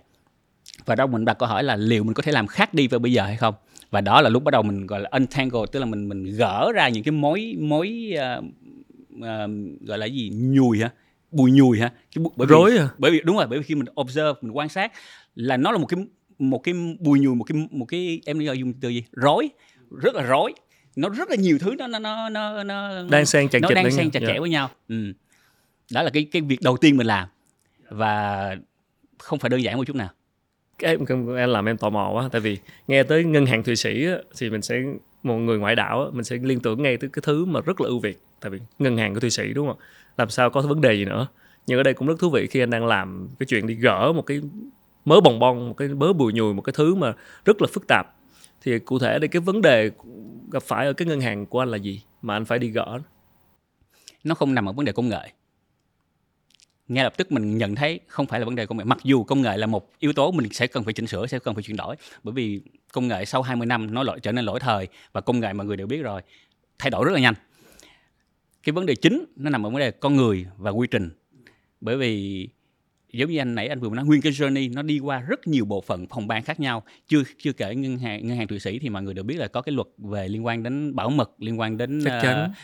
Và 0.84 0.94
đâu 0.94 1.06
mình 1.06 1.24
đặt 1.24 1.38
câu 1.38 1.48
hỏi 1.48 1.62
là 1.64 1.76
liệu 1.76 2.04
mình 2.04 2.14
có 2.14 2.22
thể 2.22 2.32
làm 2.32 2.46
khác 2.46 2.74
đi 2.74 2.88
vào 2.88 2.98
bây 2.98 3.12
giờ 3.12 3.24
hay 3.24 3.36
không? 3.36 3.54
Và 3.90 4.00
đó 4.00 4.20
là 4.20 4.28
lúc 4.28 4.44
bắt 4.44 4.50
đầu 4.50 4.62
mình 4.62 4.86
gọi 4.86 5.00
là 5.00 5.08
untangle 5.12 5.60
tức 5.72 5.80
là 5.80 5.86
mình 5.86 6.08
mình 6.08 6.24
gỡ 6.36 6.72
ra 6.74 6.88
những 6.88 7.02
cái 7.02 7.12
mối 7.12 7.56
mối 7.58 8.12
uh, 8.38 8.44
uh, 9.14 9.50
gọi 9.80 9.98
là 9.98 10.06
gì? 10.06 10.30
Nhùi 10.34 10.80
hả? 10.80 10.90
Bùi 11.30 11.52
nhùi 11.52 11.80
hả? 11.80 11.92
Cái 12.14 12.24
bởi 12.36 12.46
rối 12.46 12.70
vì, 12.70 12.78
à? 12.78 12.88
bởi 12.98 13.10
vì 13.10 13.20
đúng 13.24 13.36
rồi 13.36 13.46
bởi 13.46 13.58
vì 13.58 13.64
khi 13.64 13.74
mình 13.74 13.86
observe 14.00 14.32
mình 14.40 14.56
quan 14.56 14.68
sát 14.68 14.92
là 15.34 15.56
nó 15.56 15.72
là 15.72 15.78
một 15.78 15.86
cái 15.86 16.04
một 16.38 16.58
cái 16.58 16.74
bùi 17.00 17.20
nhùi 17.20 17.34
một 17.34 17.44
cái 17.44 17.68
một 17.70 17.84
cái 17.84 18.20
em 18.26 18.38
dùng 18.38 18.72
từ 18.80 18.88
gì? 18.88 19.04
Rối 19.12 19.48
rất 19.90 20.14
là 20.14 20.22
rối. 20.22 20.54
Nó 20.96 21.08
rất 21.08 21.30
là 21.30 21.36
nhiều 21.36 21.58
thứ 21.60 21.74
nó 21.78 21.86
nó 21.86 21.98
nó 21.98 22.28
nó, 22.28 22.62
nó 22.64 23.02
đang 23.10 23.26
xen 23.26 23.48
chặt 23.48 23.58
nó 23.62 23.68
đang 23.74 23.90
xen 23.90 24.10
chặt 24.10 24.20
chẽ 24.20 24.26
yeah. 24.26 24.40
với 24.40 24.50
nhau. 24.50 24.70
Ừ. 24.88 25.12
đó 25.92 26.02
là 26.02 26.10
cái 26.10 26.26
cái 26.32 26.42
việc 26.42 26.58
đầu 26.62 26.76
tiên 26.76 26.96
mình 26.96 27.06
làm. 27.06 27.28
Và 27.88 28.56
không 29.18 29.38
phải 29.38 29.48
đơn 29.48 29.62
giản 29.62 29.76
một 29.76 29.84
chút 29.86 29.96
nào. 29.96 30.08
Cái 30.78 30.96
em 31.36 31.50
làm 31.50 31.68
em 31.68 31.76
tò 31.76 31.90
mò 31.90 32.10
quá 32.14 32.28
tại 32.32 32.40
vì 32.40 32.58
nghe 32.88 33.02
tới 33.02 33.24
ngân 33.24 33.46
hàng 33.46 33.62
thụy 33.62 33.76
sĩ 33.76 34.06
thì 34.38 34.50
mình 34.50 34.62
sẽ 34.62 34.82
một 35.22 35.36
người 35.36 35.58
ngoại 35.58 35.76
đạo 35.76 36.10
mình 36.12 36.24
sẽ 36.24 36.36
liên 36.42 36.60
tưởng 36.60 36.82
ngay 36.82 36.96
tới 36.96 37.10
cái 37.12 37.22
thứ 37.26 37.44
mà 37.44 37.60
rất 37.60 37.80
là 37.80 37.88
ưu 37.88 37.98
việt 37.98 38.18
tại 38.40 38.50
vì 38.50 38.58
ngân 38.78 38.96
hàng 38.96 39.14
của 39.14 39.20
thụy 39.20 39.30
sĩ 39.30 39.52
đúng 39.54 39.68
không? 39.68 39.78
Làm 40.18 40.30
sao 40.30 40.50
có 40.50 40.60
vấn 40.60 40.80
đề 40.80 40.94
gì 40.94 41.04
nữa. 41.04 41.26
Nhưng 41.66 41.78
ở 41.78 41.82
đây 41.82 41.94
cũng 41.94 42.08
rất 42.08 42.14
thú 42.18 42.30
vị 42.30 42.46
khi 42.46 42.60
anh 42.60 42.70
đang 42.70 42.86
làm 42.86 43.28
cái 43.38 43.46
chuyện 43.46 43.66
đi 43.66 43.74
gỡ 43.74 44.12
một 44.12 44.22
cái 44.22 44.40
mớ 45.04 45.20
bồng 45.20 45.38
bong 45.38 45.68
một 45.68 45.74
cái 45.76 45.88
mớ 45.88 46.12
bùi 46.12 46.32
nhùi 46.32 46.54
một 46.54 46.62
cái 46.62 46.72
thứ 46.76 46.94
mà 46.94 47.12
rất 47.44 47.62
là 47.62 47.68
phức 47.72 47.86
tạp 47.88 48.15
thì 48.60 48.78
cụ 48.78 48.98
thể 48.98 49.18
đây 49.18 49.28
cái 49.28 49.40
vấn 49.40 49.62
đề 49.62 49.90
gặp 50.52 50.62
phải 50.62 50.86
ở 50.86 50.92
cái 50.92 51.08
ngân 51.08 51.20
hàng 51.20 51.46
của 51.46 51.62
anh 51.62 51.68
là 51.68 51.76
gì 51.76 52.02
mà 52.22 52.36
anh 52.36 52.44
phải 52.44 52.58
đi 52.58 52.68
gỡ 52.68 53.00
nó 54.26 54.34
không 54.34 54.54
nằm 54.54 54.68
ở 54.68 54.72
vấn 54.72 54.84
đề 54.84 54.92
công 54.92 55.08
nghệ. 55.08 55.30
Ngay 56.88 57.04
lập 57.04 57.12
tức 57.16 57.32
mình 57.32 57.58
nhận 57.58 57.74
thấy 57.74 58.00
không 58.06 58.26
phải 58.26 58.40
là 58.40 58.46
vấn 58.46 58.54
đề 58.54 58.66
công 58.66 58.78
nghệ. 58.78 58.84
Mặc 58.84 58.98
dù 59.04 59.24
công 59.24 59.42
nghệ 59.42 59.56
là 59.56 59.66
một 59.66 59.90
yếu 59.98 60.12
tố 60.12 60.30
mình 60.30 60.52
sẽ 60.52 60.66
cần 60.66 60.84
phải 60.84 60.92
chỉnh 60.92 61.06
sửa, 61.06 61.26
sẽ 61.26 61.38
cần 61.38 61.54
phải 61.54 61.62
chuyển 61.62 61.76
đổi, 61.76 61.96
bởi 62.22 62.32
vì 62.32 62.60
công 62.92 63.08
nghệ 63.08 63.24
sau 63.24 63.42
20 63.42 63.66
năm 63.66 63.94
nó 63.94 64.02
lỗi, 64.02 64.20
trở 64.22 64.32
nên 64.32 64.44
lỗi 64.44 64.60
thời 64.60 64.88
và 65.12 65.20
công 65.20 65.40
nghệ 65.40 65.52
mọi 65.52 65.66
người 65.66 65.76
đều 65.76 65.86
biết 65.86 66.02
rồi, 66.02 66.22
thay 66.78 66.90
đổi 66.90 67.04
rất 67.04 67.12
là 67.12 67.20
nhanh. 67.20 67.34
Cái 68.62 68.72
vấn 68.72 68.86
đề 68.86 68.94
chính 68.94 69.24
nó 69.36 69.50
nằm 69.50 69.66
ở 69.66 69.70
vấn 69.70 69.80
đề 69.80 69.90
con 69.90 70.16
người 70.16 70.46
và 70.56 70.70
quy 70.70 70.86
trình. 70.86 71.10
Bởi 71.80 71.96
vì 71.96 72.48
giống 73.16 73.30
như 73.30 73.38
anh 73.38 73.54
nãy 73.54 73.68
anh 73.68 73.80
vừa 73.80 73.90
nói 73.90 74.04
nguyên 74.04 74.22
cái 74.22 74.32
journey 74.32 74.74
nó 74.74 74.82
đi 74.82 74.98
qua 74.98 75.20
rất 75.20 75.46
nhiều 75.46 75.64
bộ 75.64 75.80
phận 75.80 76.06
phòng 76.06 76.26
ban 76.26 76.42
khác 76.42 76.60
nhau. 76.60 76.82
Chưa 77.08 77.22
chưa 77.38 77.52
kể 77.52 77.74
ngân 77.74 77.98
hàng 77.98 78.26
ngân 78.26 78.36
hàng 78.36 78.48
thụy 78.48 78.60
sĩ 78.60 78.78
thì 78.78 78.88
mọi 78.88 79.02
người 79.02 79.14
đều 79.14 79.24
biết 79.24 79.36
là 79.36 79.48
có 79.48 79.62
cái 79.62 79.72
luật 79.72 79.88
về 79.98 80.28
liên 80.28 80.46
quan 80.46 80.62
đến 80.62 80.96
bảo 80.96 81.10
mật 81.10 81.30
liên 81.38 81.60
quan 81.60 81.76
đến 81.76 82.02
Chắc 82.04 82.20
chắn. 82.22 82.44
Uh, 82.44 82.56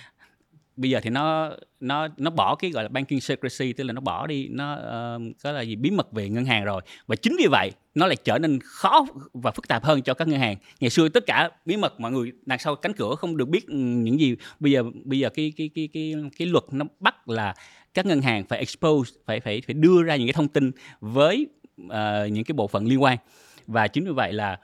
bây 0.76 0.90
giờ 0.90 1.00
thì 1.02 1.10
nó 1.10 1.50
nó 1.80 2.08
nó 2.16 2.30
bỏ 2.30 2.54
cái 2.54 2.70
gọi 2.70 2.84
là 2.84 2.88
banking 2.88 3.20
secrecy 3.20 3.72
tức 3.72 3.84
là 3.84 3.92
nó 3.92 4.00
bỏ 4.00 4.26
đi 4.26 4.48
nó 4.48 4.74
uh, 4.74 5.22
có 5.42 5.52
là 5.52 5.60
gì 5.60 5.76
bí 5.76 5.90
mật 5.90 6.12
về 6.12 6.28
ngân 6.28 6.44
hàng 6.44 6.64
rồi. 6.64 6.82
Và 7.06 7.16
chính 7.16 7.36
vì 7.38 7.46
vậy 7.50 7.70
nó 7.94 8.06
lại 8.06 8.16
trở 8.24 8.38
nên 8.38 8.58
khó 8.62 9.06
và 9.32 9.50
phức 9.50 9.68
tạp 9.68 9.84
hơn 9.84 10.02
cho 10.02 10.14
các 10.14 10.28
ngân 10.28 10.40
hàng. 10.40 10.56
Ngày 10.80 10.90
xưa 10.90 11.08
tất 11.08 11.26
cả 11.26 11.50
bí 11.66 11.76
mật 11.76 12.00
mọi 12.00 12.12
người 12.12 12.32
đằng 12.46 12.58
sau 12.58 12.76
cánh 12.76 12.92
cửa 12.92 13.14
không 13.14 13.36
được 13.36 13.48
biết 13.48 13.68
những 13.68 14.20
gì. 14.20 14.36
Bây 14.60 14.72
giờ 14.72 14.82
bây 15.04 15.18
giờ 15.18 15.28
cái 15.28 15.52
cái 15.56 15.70
cái 15.74 15.88
cái 15.92 16.14
cái 16.38 16.48
luật 16.48 16.64
nó 16.70 16.86
bắt 17.00 17.28
là 17.28 17.54
các 17.94 18.06
ngân 18.06 18.22
hàng 18.22 18.44
phải 18.44 18.58
expose 18.58 19.12
phải 19.26 19.40
phải 19.40 19.62
phải 19.66 19.74
đưa 19.74 20.02
ra 20.02 20.16
những 20.16 20.26
cái 20.26 20.32
thông 20.32 20.48
tin 20.48 20.70
với 21.00 21.46
uh, 21.82 21.88
những 22.30 22.44
cái 22.44 22.54
bộ 22.54 22.68
phận 22.68 22.86
liên 22.86 23.02
quan. 23.02 23.18
Và 23.66 23.88
chính 23.88 24.04
vì 24.04 24.12
vậy 24.12 24.32
là 24.32 24.60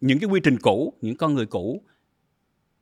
những 0.00 0.18
cái 0.18 0.30
quy 0.30 0.40
trình 0.44 0.58
cũ 0.58 0.92
những 1.00 1.16
con 1.16 1.34
người 1.34 1.46
cũ 1.46 1.82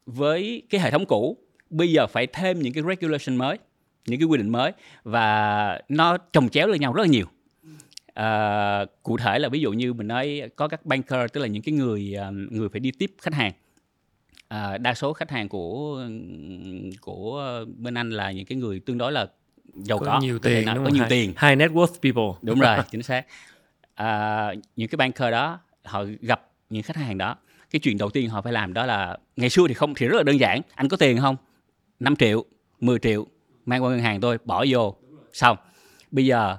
với 0.07 0.63
cái 0.71 0.81
hệ 0.81 0.91
thống 0.91 1.07
cũ 1.07 1.37
bây 1.71 1.93
giờ 1.93 2.07
phải 2.07 2.27
thêm 2.27 2.63
những 2.63 2.73
cái 2.73 2.83
regulation 2.89 3.37
mới 3.37 3.59
những 4.07 4.21
cái 4.21 4.27
quy 4.27 4.39
định 4.39 4.51
mới 4.51 4.73
và 5.05 5.81
nó 5.89 6.17
trồng 6.17 6.49
chéo 6.49 6.69
lên 6.69 6.81
nhau 6.81 6.93
rất 6.93 7.03
là 7.03 7.09
nhiều. 7.09 7.27
À, 8.15 8.85
cụ 9.03 9.17
thể 9.17 9.39
là 9.39 9.49
ví 9.49 9.61
dụ 9.61 9.73
như 9.73 9.93
mình 9.93 10.09
nói 10.09 10.43
có 10.57 10.69
các 10.69 10.87
banker 10.87 11.31
tức 11.33 11.41
là 11.41 11.47
những 11.47 11.63
cái 11.63 11.75
người 11.75 12.15
ờ, 12.15 12.31
người 12.31 12.69
phải 12.69 12.81
đi 12.81 12.91
tiếp 12.99 13.15
khách 13.19 13.35
hàng. 13.35 13.53
À, 14.49 14.79
đa 14.79 14.95
số 14.95 15.13
khách 15.13 15.31
hàng 15.31 15.49
của 15.49 16.01
của 17.01 17.65
bên 17.77 17.95
anh 17.95 18.11
là 18.11 18.33
những 18.33 18.47
cái 18.47 18.59
người 18.59 18.81
tương 18.81 18.99
đối 18.99 19.13
là 19.13 19.27
giàu 19.75 19.99
có, 19.99 20.07
có. 20.07 20.21
nhiều 20.21 20.39
tiền 20.39 20.67
có 20.67 20.91
nhiều 20.91 21.05
tiền. 21.09 21.35
High 21.41 21.59
net 21.59 21.71
worth 21.71 21.87
people. 22.03 22.39
Đúng 22.43 22.61
rồi 22.61 22.77
chính 22.91 23.03
xác. 23.03 23.27
À, 23.95 24.49
những 24.77 24.89
cái 24.89 24.97
banker 24.97 25.33
đó 25.33 25.59
họ 25.85 26.05
gặp 26.21 26.43
những 26.71 26.83
khách 26.83 26.97
hàng 26.97 27.19
đó. 27.19 27.37
Cái 27.71 27.81
chuyện 27.81 27.99
đầu 27.99 28.11
tiên 28.11 28.29
họ 28.29 28.43
phải 28.43 28.53
làm 28.53 28.73
đó 28.73 28.87
là 28.87 29.17
ngày 29.37 29.51
xưa 29.51 29.65
thì 29.69 29.75
không 29.75 29.95
thì 29.95 30.07
rất 30.07 30.17
là 30.17 30.23
đơn 30.23 30.41
giản. 30.41 30.61
Anh 30.75 30.89
có 30.89 30.97
tiền 30.97 31.21
không? 31.21 31.37
5 32.01 32.17
triệu 32.17 32.45
10 32.81 32.99
triệu 32.99 33.27
mang 33.67 33.85
qua 33.85 33.91
ngân 33.91 34.01
hàng 34.01 34.21
tôi 34.21 34.39
bỏ 34.45 34.65
vô. 34.69 34.97
Xong. 35.33 35.57
Bây 36.11 36.27
giờ 36.27 36.57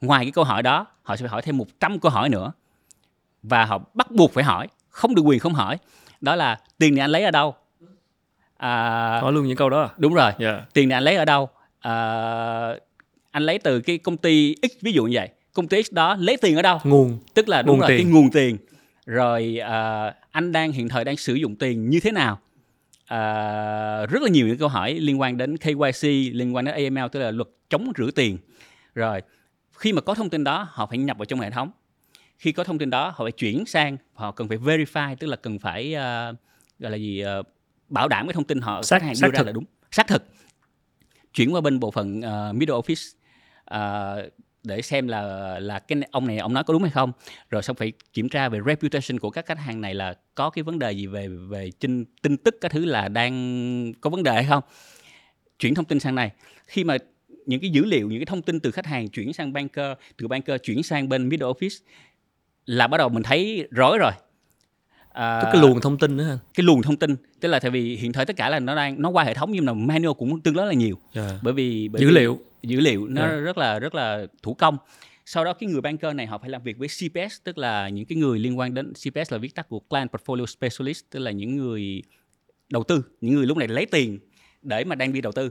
ngoài 0.00 0.24
cái 0.24 0.32
câu 0.32 0.44
hỏi 0.44 0.62
đó 0.62 0.86
họ 1.02 1.16
sẽ 1.16 1.22
phải 1.22 1.30
hỏi 1.30 1.42
thêm 1.42 1.56
100 1.56 2.00
câu 2.00 2.12
hỏi 2.12 2.28
nữa. 2.28 2.52
Và 3.42 3.64
họ 3.64 3.80
bắt 3.94 4.10
buộc 4.10 4.32
phải 4.32 4.44
hỏi 4.44 4.68
không 4.88 5.14
được 5.14 5.22
quyền 5.22 5.38
không 5.38 5.54
hỏi. 5.54 5.78
Đó 6.20 6.36
là 6.36 6.60
tiền 6.78 6.94
này 6.94 7.00
anh 7.00 7.10
lấy 7.10 7.24
ở 7.24 7.30
đâu? 7.30 7.54
À, 8.56 9.20
hỏi 9.20 9.32
luôn 9.32 9.46
những 9.46 9.56
câu 9.56 9.70
đó 9.70 9.90
đúng 9.96 10.14
rồi. 10.14 10.32
Yeah. 10.38 10.74
tiền 10.74 10.88
này 10.88 10.96
anh 10.96 11.04
lấy 11.04 11.16
ở 11.16 11.24
đâu 11.24 11.50
à, 11.82 12.74
anh 13.30 13.42
lấy 13.42 13.58
từ 13.58 13.80
cái 13.80 13.98
công 13.98 14.16
ty 14.16 14.54
x 14.62 14.82
ví 14.82 14.92
dụ 14.92 15.04
như 15.04 15.12
vậy. 15.14 15.28
Công 15.52 15.68
ty 15.68 15.82
x 15.82 15.92
đó 15.92 16.16
lấy 16.18 16.36
tiền 16.36 16.56
ở 16.56 16.62
đâu? 16.62 16.78
Nguồn. 16.84 17.18
Tức 17.34 17.48
là 17.48 17.62
đúng 17.62 17.76
nguồn 17.76 17.80
rồi 17.80 17.88
tiền. 17.88 18.06
cái 18.06 18.12
nguồn 18.12 18.30
tiền. 18.30 18.56
Rồi 19.06 19.58
à, 19.58 20.14
anh 20.30 20.52
đang 20.52 20.72
hiện 20.72 20.88
thời 20.88 21.04
đang 21.04 21.16
sử 21.16 21.34
dụng 21.34 21.56
tiền 21.56 21.90
như 21.90 22.00
thế 22.00 22.12
nào? 22.12 22.40
Uh, 23.02 24.10
rất 24.10 24.22
là 24.22 24.28
nhiều 24.30 24.46
những 24.46 24.58
câu 24.58 24.68
hỏi 24.68 24.94
liên 24.94 25.20
quan 25.20 25.36
đến 25.36 25.56
KYC 25.56 26.02
liên 26.32 26.54
quan 26.54 26.64
đến 26.64 26.74
AML 26.74 27.08
tức 27.12 27.20
là 27.20 27.30
luật 27.30 27.48
chống 27.70 27.92
rửa 27.98 28.10
tiền. 28.10 28.38
Rồi 28.94 29.20
khi 29.78 29.92
mà 29.92 30.00
có 30.00 30.14
thông 30.14 30.30
tin 30.30 30.44
đó 30.44 30.68
họ 30.70 30.86
phải 30.86 30.98
nhập 30.98 31.18
vào 31.18 31.24
trong 31.24 31.40
hệ 31.40 31.50
thống. 31.50 31.70
Khi 32.38 32.52
có 32.52 32.64
thông 32.64 32.78
tin 32.78 32.90
đó 32.90 33.08
họ 33.16 33.24
phải 33.24 33.32
chuyển 33.32 33.66
sang 33.66 33.96
họ 34.14 34.30
cần 34.30 34.48
phải 34.48 34.58
verify 34.58 35.16
tức 35.16 35.26
là 35.26 35.36
cần 35.36 35.58
phải 35.58 35.94
uh, 35.94 36.36
gọi 36.78 36.90
là 36.90 36.96
gì 36.96 37.24
uh, 37.40 37.46
bảo 37.88 38.08
đảm 38.08 38.26
cái 38.26 38.34
thông 38.34 38.44
tin 38.44 38.60
họ 38.60 38.82
xác, 38.82 38.98
khách 38.98 39.06
hàng 39.06 39.14
xác 39.14 39.26
đưa 39.26 39.32
ra 39.32 39.38
thực. 39.38 39.46
là 39.46 39.52
đúng. 39.52 39.64
Xác 39.90 40.06
thực 40.06 40.24
chuyển 41.34 41.54
qua 41.54 41.60
bên 41.60 41.80
bộ 41.80 41.90
phận 41.90 42.18
uh, 42.20 42.54
middle 42.56 42.76
office 42.76 43.16
uh, 43.74 44.32
để 44.64 44.82
xem 44.82 45.08
là 45.08 45.22
là 45.60 45.78
cái 45.78 45.98
ông 46.10 46.26
này 46.26 46.38
ông 46.38 46.54
nói 46.54 46.64
có 46.64 46.72
đúng 46.72 46.82
hay 46.82 46.90
không. 46.90 47.12
Rồi 47.50 47.62
xong 47.62 47.76
phải 47.76 47.92
kiểm 48.12 48.28
tra 48.28 48.48
về 48.48 48.60
reputation 48.66 49.18
của 49.18 49.30
các 49.30 49.46
khách 49.46 49.58
hàng 49.58 49.80
này 49.80 49.94
là 49.94 50.14
có 50.34 50.50
cái 50.50 50.62
vấn 50.62 50.78
đề 50.78 50.92
gì 50.92 51.06
về 51.06 51.28
về 51.28 51.70
tin 51.80 52.04
tin 52.22 52.36
tức 52.36 52.56
các 52.60 52.72
thứ 52.72 52.84
là 52.84 53.08
đang 53.08 53.92
có 54.00 54.10
vấn 54.10 54.22
đề 54.22 54.32
hay 54.32 54.44
không. 54.44 54.62
Chuyển 55.58 55.74
thông 55.74 55.84
tin 55.84 56.00
sang 56.00 56.14
này. 56.14 56.30
Khi 56.66 56.84
mà 56.84 56.96
những 57.46 57.60
cái 57.60 57.70
dữ 57.70 57.84
liệu 57.84 58.08
những 58.08 58.18
cái 58.18 58.26
thông 58.26 58.42
tin 58.42 58.60
từ 58.60 58.70
khách 58.70 58.86
hàng 58.86 59.08
chuyển 59.08 59.32
sang 59.32 59.52
banker 59.52 59.96
từ 60.16 60.28
banker 60.28 60.60
chuyển 60.62 60.82
sang 60.82 61.08
bên 61.08 61.28
middle 61.28 61.48
office 61.48 61.84
là 62.66 62.86
bắt 62.86 62.98
đầu 62.98 63.08
mình 63.08 63.22
thấy 63.22 63.68
rối 63.70 63.98
rồi 63.98 64.12
à, 65.12 65.40
Tức 65.42 65.48
cái 65.52 65.62
luồng 65.62 65.80
thông 65.80 65.98
tin 65.98 66.16
nữa 66.16 66.24
ha. 66.24 66.38
cái 66.54 66.64
luồng 66.64 66.82
thông 66.82 66.96
tin 66.96 67.16
tức 67.40 67.48
là 67.48 67.60
tại 67.60 67.70
vì 67.70 67.96
hiện 67.96 68.12
thời 68.12 68.24
tất 68.26 68.36
cả 68.36 68.48
là 68.50 68.60
nó 68.60 68.74
đang 68.74 69.02
nó 69.02 69.08
qua 69.10 69.24
hệ 69.24 69.34
thống 69.34 69.52
nhưng 69.52 69.64
mà 69.66 69.72
manual 69.74 70.12
cũng 70.18 70.40
tương 70.40 70.54
đối 70.54 70.66
là 70.66 70.72
nhiều 70.72 70.98
Yeah. 71.14 71.30
bởi 71.42 71.54
vì 71.54 71.88
bởi 71.88 72.00
Dữ 72.02 72.08
vì 72.08 72.14
liệu. 72.14 72.38
dữ 72.62 72.80
liệu 72.80 73.06
nó 73.08 73.20
Dạ. 73.20 73.36
rất 73.36 73.58
là 73.58 73.78
rất 73.78 73.94
là 73.94 74.26
thủ 74.42 74.54
công 74.54 74.76
sau 75.26 75.44
đó 75.44 75.52
cái 75.52 75.68
người 75.70 75.80
banker 75.80 76.14
này 76.16 76.26
họ 76.26 76.38
phải 76.38 76.50
làm 76.50 76.62
việc 76.62 76.78
với 76.78 76.88
CPS 76.88 77.36
tức 77.44 77.58
là 77.58 77.88
những 77.88 78.04
cái 78.04 78.18
người 78.18 78.38
liên 78.38 78.58
quan 78.58 78.74
đến 78.74 78.92
CPS 78.92 79.32
là 79.32 79.38
viết 79.38 79.54
tắt 79.54 79.68
của 79.68 79.80
Client 79.80 80.10
Portfolio 80.12 80.46
Specialist 80.46 81.04
tức 81.10 81.18
là 81.18 81.30
những 81.30 81.56
người 81.56 82.02
đầu 82.70 82.82
tư 82.84 83.04
những 83.20 83.34
người 83.34 83.46
lúc 83.46 83.56
này 83.56 83.68
lấy 83.68 83.86
tiền 83.86 84.18
để 84.62 84.84
mà 84.84 84.94
đang 84.94 85.12
đi 85.12 85.20
đầu 85.20 85.32
tư 85.32 85.50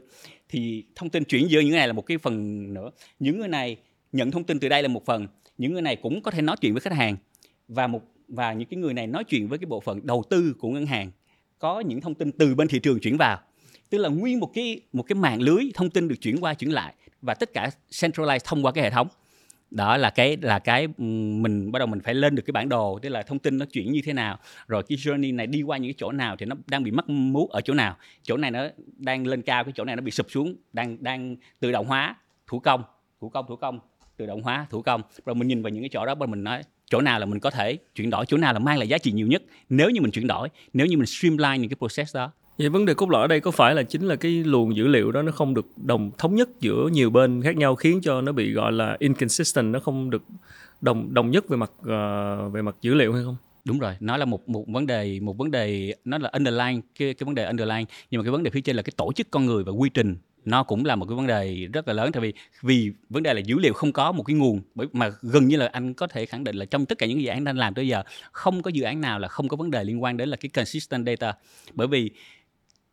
thì 0.49 0.83
thông 0.95 1.09
tin 1.09 1.23
chuyển 1.23 1.49
giữa 1.49 1.59
những 1.59 1.69
người 1.69 1.77
này 1.77 1.87
là 1.87 1.93
một 1.93 2.01
cái 2.05 2.17
phần 2.17 2.63
nữa 2.73 2.89
những 3.19 3.39
người 3.39 3.47
này 3.47 3.77
nhận 4.11 4.31
thông 4.31 4.43
tin 4.43 4.59
từ 4.59 4.69
đây 4.69 4.81
là 4.81 4.87
một 4.87 5.05
phần 5.05 5.27
những 5.57 5.73
người 5.73 5.81
này 5.81 5.95
cũng 5.95 6.21
có 6.21 6.31
thể 6.31 6.41
nói 6.41 6.55
chuyện 6.61 6.73
với 6.73 6.81
khách 6.81 6.93
hàng 6.93 7.17
và 7.67 7.87
một 7.87 8.01
và 8.31 8.53
những 8.53 8.67
cái 8.67 8.77
người 8.77 8.93
này 8.93 9.07
nói 9.07 9.23
chuyện 9.23 9.47
với 9.47 9.59
cái 9.59 9.65
bộ 9.65 9.79
phận 9.79 9.99
đầu 10.03 10.23
tư 10.29 10.55
của 10.59 10.69
ngân 10.69 10.85
hàng, 10.85 11.11
có 11.59 11.79
những 11.79 12.01
thông 12.01 12.15
tin 12.15 12.31
từ 12.31 12.55
bên 12.55 12.67
thị 12.67 12.79
trường 12.79 12.99
chuyển 12.99 13.17
vào. 13.17 13.39
Tức 13.89 13.97
là 13.97 14.09
nguyên 14.09 14.39
một 14.39 14.51
cái 14.53 14.81
một 14.93 15.03
cái 15.03 15.15
mạng 15.15 15.41
lưới 15.41 15.63
thông 15.73 15.89
tin 15.89 16.07
được 16.07 16.15
chuyển 16.21 16.37
qua, 16.41 16.53
chuyển 16.53 16.71
lại 16.71 16.93
và 17.21 17.33
tất 17.33 17.53
cả 17.53 17.69
centralize 17.89 18.39
thông 18.43 18.65
qua 18.65 18.71
cái 18.71 18.83
hệ 18.83 18.89
thống. 18.89 19.07
Đó 19.71 19.97
là 19.97 20.09
cái 20.09 20.37
là 20.41 20.59
cái 20.59 20.83
ừ, 20.83 21.03
mình 21.43 21.71
bắt 21.71 21.79
đầu 21.79 21.87
mình 21.87 21.99
phải 21.99 22.13
lên 22.13 22.35
được 22.35 22.43
cái 22.45 22.51
bản 22.51 22.69
đồ, 22.69 22.99
tức 23.01 23.09
là 23.09 23.21
thông 23.21 23.39
tin 23.39 23.57
nó 23.57 23.65
chuyển 23.65 23.91
như 23.91 24.01
thế 24.05 24.13
nào, 24.13 24.37
rồi 24.67 24.83
cái 24.83 24.97
journey 24.97 25.35
này 25.35 25.47
đi 25.47 25.61
qua 25.61 25.77
những 25.77 25.89
cái 25.89 25.95
chỗ 25.97 26.11
nào 26.11 26.35
thì 26.39 26.45
nó 26.45 26.55
đang 26.67 26.83
bị 26.83 26.91
mắc 26.91 27.09
mú 27.09 27.47
ở 27.47 27.61
chỗ 27.61 27.73
nào. 27.73 27.97
Chỗ 28.23 28.37
này 28.37 28.51
nó 28.51 28.67
đang 28.97 29.27
lên 29.27 29.41
cao, 29.41 29.63
cái 29.63 29.73
chỗ 29.75 29.85
này 29.85 29.95
nó 29.95 30.01
bị 30.01 30.11
sụp 30.11 30.31
xuống, 30.31 30.55
đang 30.73 31.03
đang 31.03 31.35
tự 31.59 31.71
động 31.71 31.85
hóa 31.85 32.15
thủ 32.47 32.59
công 32.59 32.83
thủ 33.21 33.29
công 33.29 33.45
thủ 33.47 33.55
công, 33.55 33.79
tự 34.17 34.25
động 34.25 34.41
hóa 34.41 34.67
thủ 34.69 34.81
công. 34.81 35.01
Rồi 35.25 35.35
mình 35.35 35.47
nhìn 35.47 35.61
vào 35.61 35.69
những 35.69 35.83
cái 35.83 35.89
chỗ 35.89 36.05
đó 36.05 36.15
rồi 36.15 36.27
mình 36.27 36.43
nói 36.43 36.63
chỗ 36.91 37.01
nào 37.01 37.19
là 37.19 37.25
mình 37.25 37.39
có 37.39 37.49
thể 37.49 37.77
chuyển 37.95 38.09
đổi 38.09 38.25
chỗ 38.25 38.37
nào 38.37 38.53
là 38.53 38.59
mang 38.59 38.77
lại 38.77 38.87
giá 38.87 38.97
trị 38.97 39.11
nhiều 39.11 39.27
nhất 39.27 39.43
nếu 39.69 39.89
như 39.89 40.01
mình 40.01 40.11
chuyển 40.11 40.27
đổi 40.27 40.49
nếu 40.73 40.87
như 40.87 40.97
mình 40.97 41.05
streamline 41.05 41.57
những 41.57 41.69
cái 41.69 41.77
process 41.79 42.15
đó 42.15 42.31
Vậy 42.57 42.69
vấn 42.69 42.85
đề 42.85 42.93
cốt 42.93 43.09
lõi 43.09 43.21
ở 43.21 43.27
đây 43.27 43.39
có 43.39 43.51
phải 43.51 43.75
là 43.75 43.83
chính 43.83 44.01
là 44.01 44.15
cái 44.15 44.31
luồng 44.31 44.75
dữ 44.75 44.87
liệu 44.87 45.11
đó 45.11 45.21
nó 45.21 45.31
không 45.31 45.53
được 45.53 45.65
đồng 45.77 46.11
thống 46.17 46.35
nhất 46.35 46.49
giữa 46.59 46.89
nhiều 46.91 47.09
bên 47.09 47.41
khác 47.41 47.57
nhau 47.57 47.75
khiến 47.75 47.99
cho 48.03 48.21
nó 48.21 48.31
bị 48.31 48.51
gọi 48.51 48.71
là 48.71 48.97
inconsistent 48.99 49.73
nó 49.73 49.79
không 49.79 50.09
được 50.09 50.23
đồng 50.81 51.13
đồng 51.13 51.31
nhất 51.31 51.49
về 51.49 51.57
mặt 51.57 51.71
ờ, 51.85 52.49
về 52.49 52.61
mặt 52.61 52.75
dữ 52.81 52.93
liệu 52.93 53.13
hay 53.13 53.23
không? 53.23 53.35
đúng 53.65 53.79
rồi 53.79 53.93
nó 53.99 54.17
là 54.17 54.25
một 54.25 54.49
một 54.49 54.65
vấn 54.67 54.87
đề 54.87 55.19
một 55.19 55.37
vấn 55.37 55.51
đề 55.51 55.95
nó 56.05 56.17
là 56.17 56.29
underline 56.33 56.81
cái 56.99 57.13
cái 57.13 57.25
vấn 57.25 57.35
đề 57.35 57.45
underline 57.45 57.85
nhưng 58.11 58.19
mà 58.19 58.23
cái 58.23 58.31
vấn 58.31 58.43
đề 58.43 58.51
phía 58.51 58.61
trên 58.61 58.75
là 58.75 58.81
cái 58.81 58.93
tổ 58.97 59.11
chức 59.13 59.31
con 59.31 59.45
người 59.45 59.63
và 59.63 59.71
quy 59.71 59.89
trình 59.89 60.15
nó 60.45 60.63
cũng 60.63 60.85
là 60.85 60.95
một 60.95 61.05
cái 61.05 61.15
vấn 61.15 61.27
đề 61.27 61.67
rất 61.73 61.87
là 61.87 61.93
lớn 61.93 62.11
tại 62.11 62.21
vì 62.21 62.33
vì 62.61 62.91
vấn 63.09 63.23
đề 63.23 63.33
là 63.33 63.39
dữ 63.39 63.59
liệu 63.59 63.73
không 63.73 63.93
có 63.93 64.11
một 64.11 64.23
cái 64.23 64.35
nguồn 64.35 64.61
bởi 64.75 64.87
mà 64.93 65.09
gần 65.21 65.47
như 65.47 65.57
là 65.57 65.67
anh 65.67 65.93
có 65.93 66.07
thể 66.07 66.25
khẳng 66.25 66.43
định 66.43 66.55
là 66.55 66.65
trong 66.65 66.85
tất 66.85 66.97
cả 66.97 67.05
những 67.05 67.21
dự 67.21 67.29
án 67.29 67.43
đang 67.43 67.57
làm 67.57 67.73
tới 67.73 67.87
giờ 67.87 68.03
không 68.31 68.61
có 68.61 68.69
dự 68.69 68.83
án 68.83 69.01
nào 69.01 69.19
là 69.19 69.27
không 69.27 69.47
có 69.47 69.57
vấn 69.57 69.71
đề 69.71 69.83
liên 69.83 70.03
quan 70.03 70.17
đến 70.17 70.29
là 70.29 70.37
cái 70.37 70.49
consistent 70.49 71.05
data 71.05 71.33
bởi 71.73 71.87
vì 71.87 72.11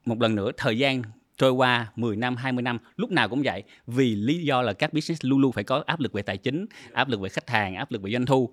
một 0.05 0.21
lần 0.21 0.35
nữa 0.35 0.51
thời 0.57 0.79
gian 0.79 1.03
trôi 1.39 1.53
qua 1.53 1.93
10 1.97 2.17
năm, 2.17 2.37
20 2.37 2.63
năm 2.63 2.79
lúc 2.97 3.11
nào 3.11 3.29
cũng 3.29 3.43
vậy 3.45 3.63
vì 3.87 4.15
lý 4.15 4.45
do 4.45 4.63
là 4.63 4.73
các 4.73 4.93
business 4.93 5.25
luôn 5.25 5.39
luôn 5.39 5.53
phải 5.53 5.65
có 5.65 5.83
áp 5.87 6.01
lực 6.01 6.13
về 6.13 6.23
tài 6.23 6.37
chính, 6.37 6.67
áp 6.93 7.09
lực 7.09 7.21
về 7.21 7.29
khách 7.29 7.51
hàng, 7.51 7.75
áp 7.75 7.93
lực 7.93 8.03
về 8.03 8.11
doanh 8.11 8.27
thu. 8.27 8.53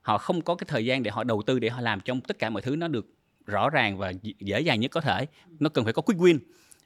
Họ 0.00 0.18
không 0.18 0.40
có 0.40 0.54
cái 0.54 0.66
thời 0.70 0.84
gian 0.84 1.02
để 1.02 1.10
họ 1.10 1.24
đầu 1.24 1.42
tư 1.46 1.58
để 1.58 1.68
họ 1.68 1.80
làm 1.80 2.00
trong 2.00 2.20
tất 2.20 2.38
cả 2.38 2.50
mọi 2.50 2.62
thứ 2.62 2.76
nó 2.76 2.88
được 2.88 3.06
rõ 3.46 3.70
ràng 3.70 3.98
và 3.98 4.12
dễ 4.40 4.60
dàng 4.60 4.80
nhất 4.80 4.90
có 4.90 5.00
thể. 5.00 5.26
Nó 5.60 5.68
cần 5.68 5.84
phải 5.84 5.92
có 5.92 6.02
quick 6.02 6.20
win. 6.20 6.38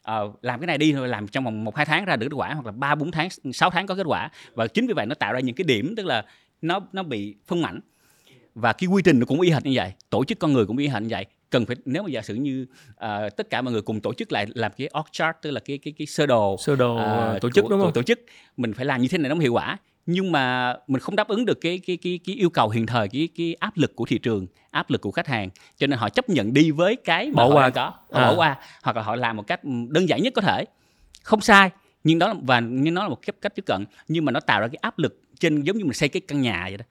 Ờ, 0.07 0.31
làm 0.41 0.59
cái 0.59 0.67
này 0.67 0.77
đi 0.77 0.93
rồi 0.93 1.07
làm 1.07 1.27
trong 1.27 1.43
vòng 1.43 1.63
1 1.63 1.75
2 1.75 1.85
tháng 1.85 2.05
ra 2.05 2.15
được 2.15 2.27
kết 2.29 2.35
quả 2.35 2.53
hoặc 2.53 2.65
là 2.65 2.71
3 2.71 2.95
4 2.95 3.11
tháng, 3.11 3.27
6 3.53 3.69
tháng 3.69 3.87
có 3.87 3.95
kết 3.95 4.05
quả. 4.05 4.29
Và 4.53 4.67
chính 4.67 4.87
vì 4.87 4.93
vậy 4.93 5.05
nó 5.05 5.15
tạo 5.15 5.33
ra 5.33 5.39
những 5.39 5.55
cái 5.55 5.63
điểm 5.65 5.93
tức 5.97 6.05
là 6.05 6.25
nó 6.61 6.79
nó 6.93 7.03
bị 7.03 7.35
phân 7.47 7.61
mảnh. 7.61 7.79
Và 8.55 8.73
cái 8.73 8.87
quy 8.87 9.01
trình 9.05 9.19
nó 9.19 9.25
cũng 9.25 9.41
y 9.41 9.51
hệt 9.51 9.65
như 9.65 9.71
vậy 9.75 9.93
tổ 10.09 10.23
chức 10.25 10.39
con 10.39 10.53
người 10.53 10.65
cũng 10.65 10.77
y 10.77 10.87
hệt 10.87 11.01
như 11.01 11.07
vậy. 11.11 11.25
Cần 11.49 11.65
phải 11.65 11.75
nếu 11.85 12.03
mà 12.03 12.09
giả 12.09 12.21
sử 12.21 12.35
như 12.35 12.65
à, 12.97 13.29
tất 13.37 13.49
cả 13.49 13.61
mọi 13.61 13.71
người 13.73 13.81
cùng 13.81 14.01
tổ 14.01 14.13
chức 14.13 14.31
lại 14.31 14.45
làm 14.55 14.71
cái 14.77 14.89
org 14.99 15.07
chart 15.11 15.37
tức 15.41 15.51
là 15.51 15.59
cái 15.65 15.77
cái 15.77 15.93
cái 15.97 16.07
sơ 16.07 16.25
đồ 16.25 16.57
Sơ 16.59 16.75
đồ 16.75 16.95
ờ, 16.95 17.39
tổ 17.41 17.49
chức 17.49 17.63
của- 17.63 17.69
đúng 17.69 17.81
không? 17.81 17.93
tổ 17.93 18.03
chức 18.03 18.19
mình 18.57 18.73
phải 18.73 18.85
làm 18.85 19.01
như 19.01 19.07
thế 19.07 19.17
này 19.17 19.29
nó 19.29 19.35
mới 19.35 19.41
hiệu 19.43 19.53
quả 19.53 19.77
nhưng 20.09 20.31
mà 20.31 20.75
mình 20.87 20.99
không 21.01 21.15
đáp 21.15 21.27
ứng 21.27 21.45
được 21.45 21.61
cái 21.61 21.79
cái 21.87 21.97
cái 21.97 22.19
cái 22.25 22.35
yêu 22.35 22.49
cầu 22.49 22.69
hiện 22.69 22.85
thời 22.85 23.07
cái 23.07 23.29
cái 23.37 23.55
áp 23.59 23.77
lực 23.77 23.95
của 23.95 24.05
thị 24.05 24.17
trường 24.17 24.47
áp 24.71 24.89
lực 24.89 25.01
của 25.01 25.11
khách 25.11 25.27
hàng 25.27 25.49
cho 25.77 25.87
nên 25.87 25.99
họ 25.99 26.09
chấp 26.09 26.29
nhận 26.29 26.53
đi 26.53 26.71
với 26.71 26.95
cái 26.95 27.25
mà 27.27 27.33
Bỏ 27.35 27.47
họ 27.49 27.55
qua. 27.55 27.69
có 27.69 27.83
họ 28.11 28.19
À. 28.21 28.27
bỏ 28.27 28.35
qua 28.35 28.57
hoặc 28.83 28.95
là 28.95 29.01
họ 29.01 29.15
làm 29.15 29.37
một 29.37 29.47
cách 29.47 29.59
đơn 29.89 30.09
giản 30.09 30.21
nhất 30.23 30.33
có 30.35 30.41
thể 30.41 30.65
không 31.23 31.41
sai 31.41 31.69
nhưng 32.03 32.19
đó 32.19 32.27
là- 32.27 32.33
và 32.41 32.59
nhưng 32.59 32.93
nó 32.93 33.03
là 33.03 33.09
một 33.09 33.19
cách 33.25 33.35
cách 33.41 33.55
tiếp 33.55 33.63
cận 33.65 33.85
nhưng 34.07 34.25
mà 34.25 34.31
nó 34.31 34.39
tạo 34.39 34.61
ra 34.61 34.67
cái 34.67 34.77
áp 34.81 34.99
lực 34.99 35.21
trên 35.39 35.61
giống 35.61 35.77
như 35.77 35.85
mình 35.85 35.93
xây 35.93 36.09
cái 36.09 36.21
căn 36.27 36.41
nhà 36.41 36.63
vậy 36.69 36.77
đó 36.77 36.85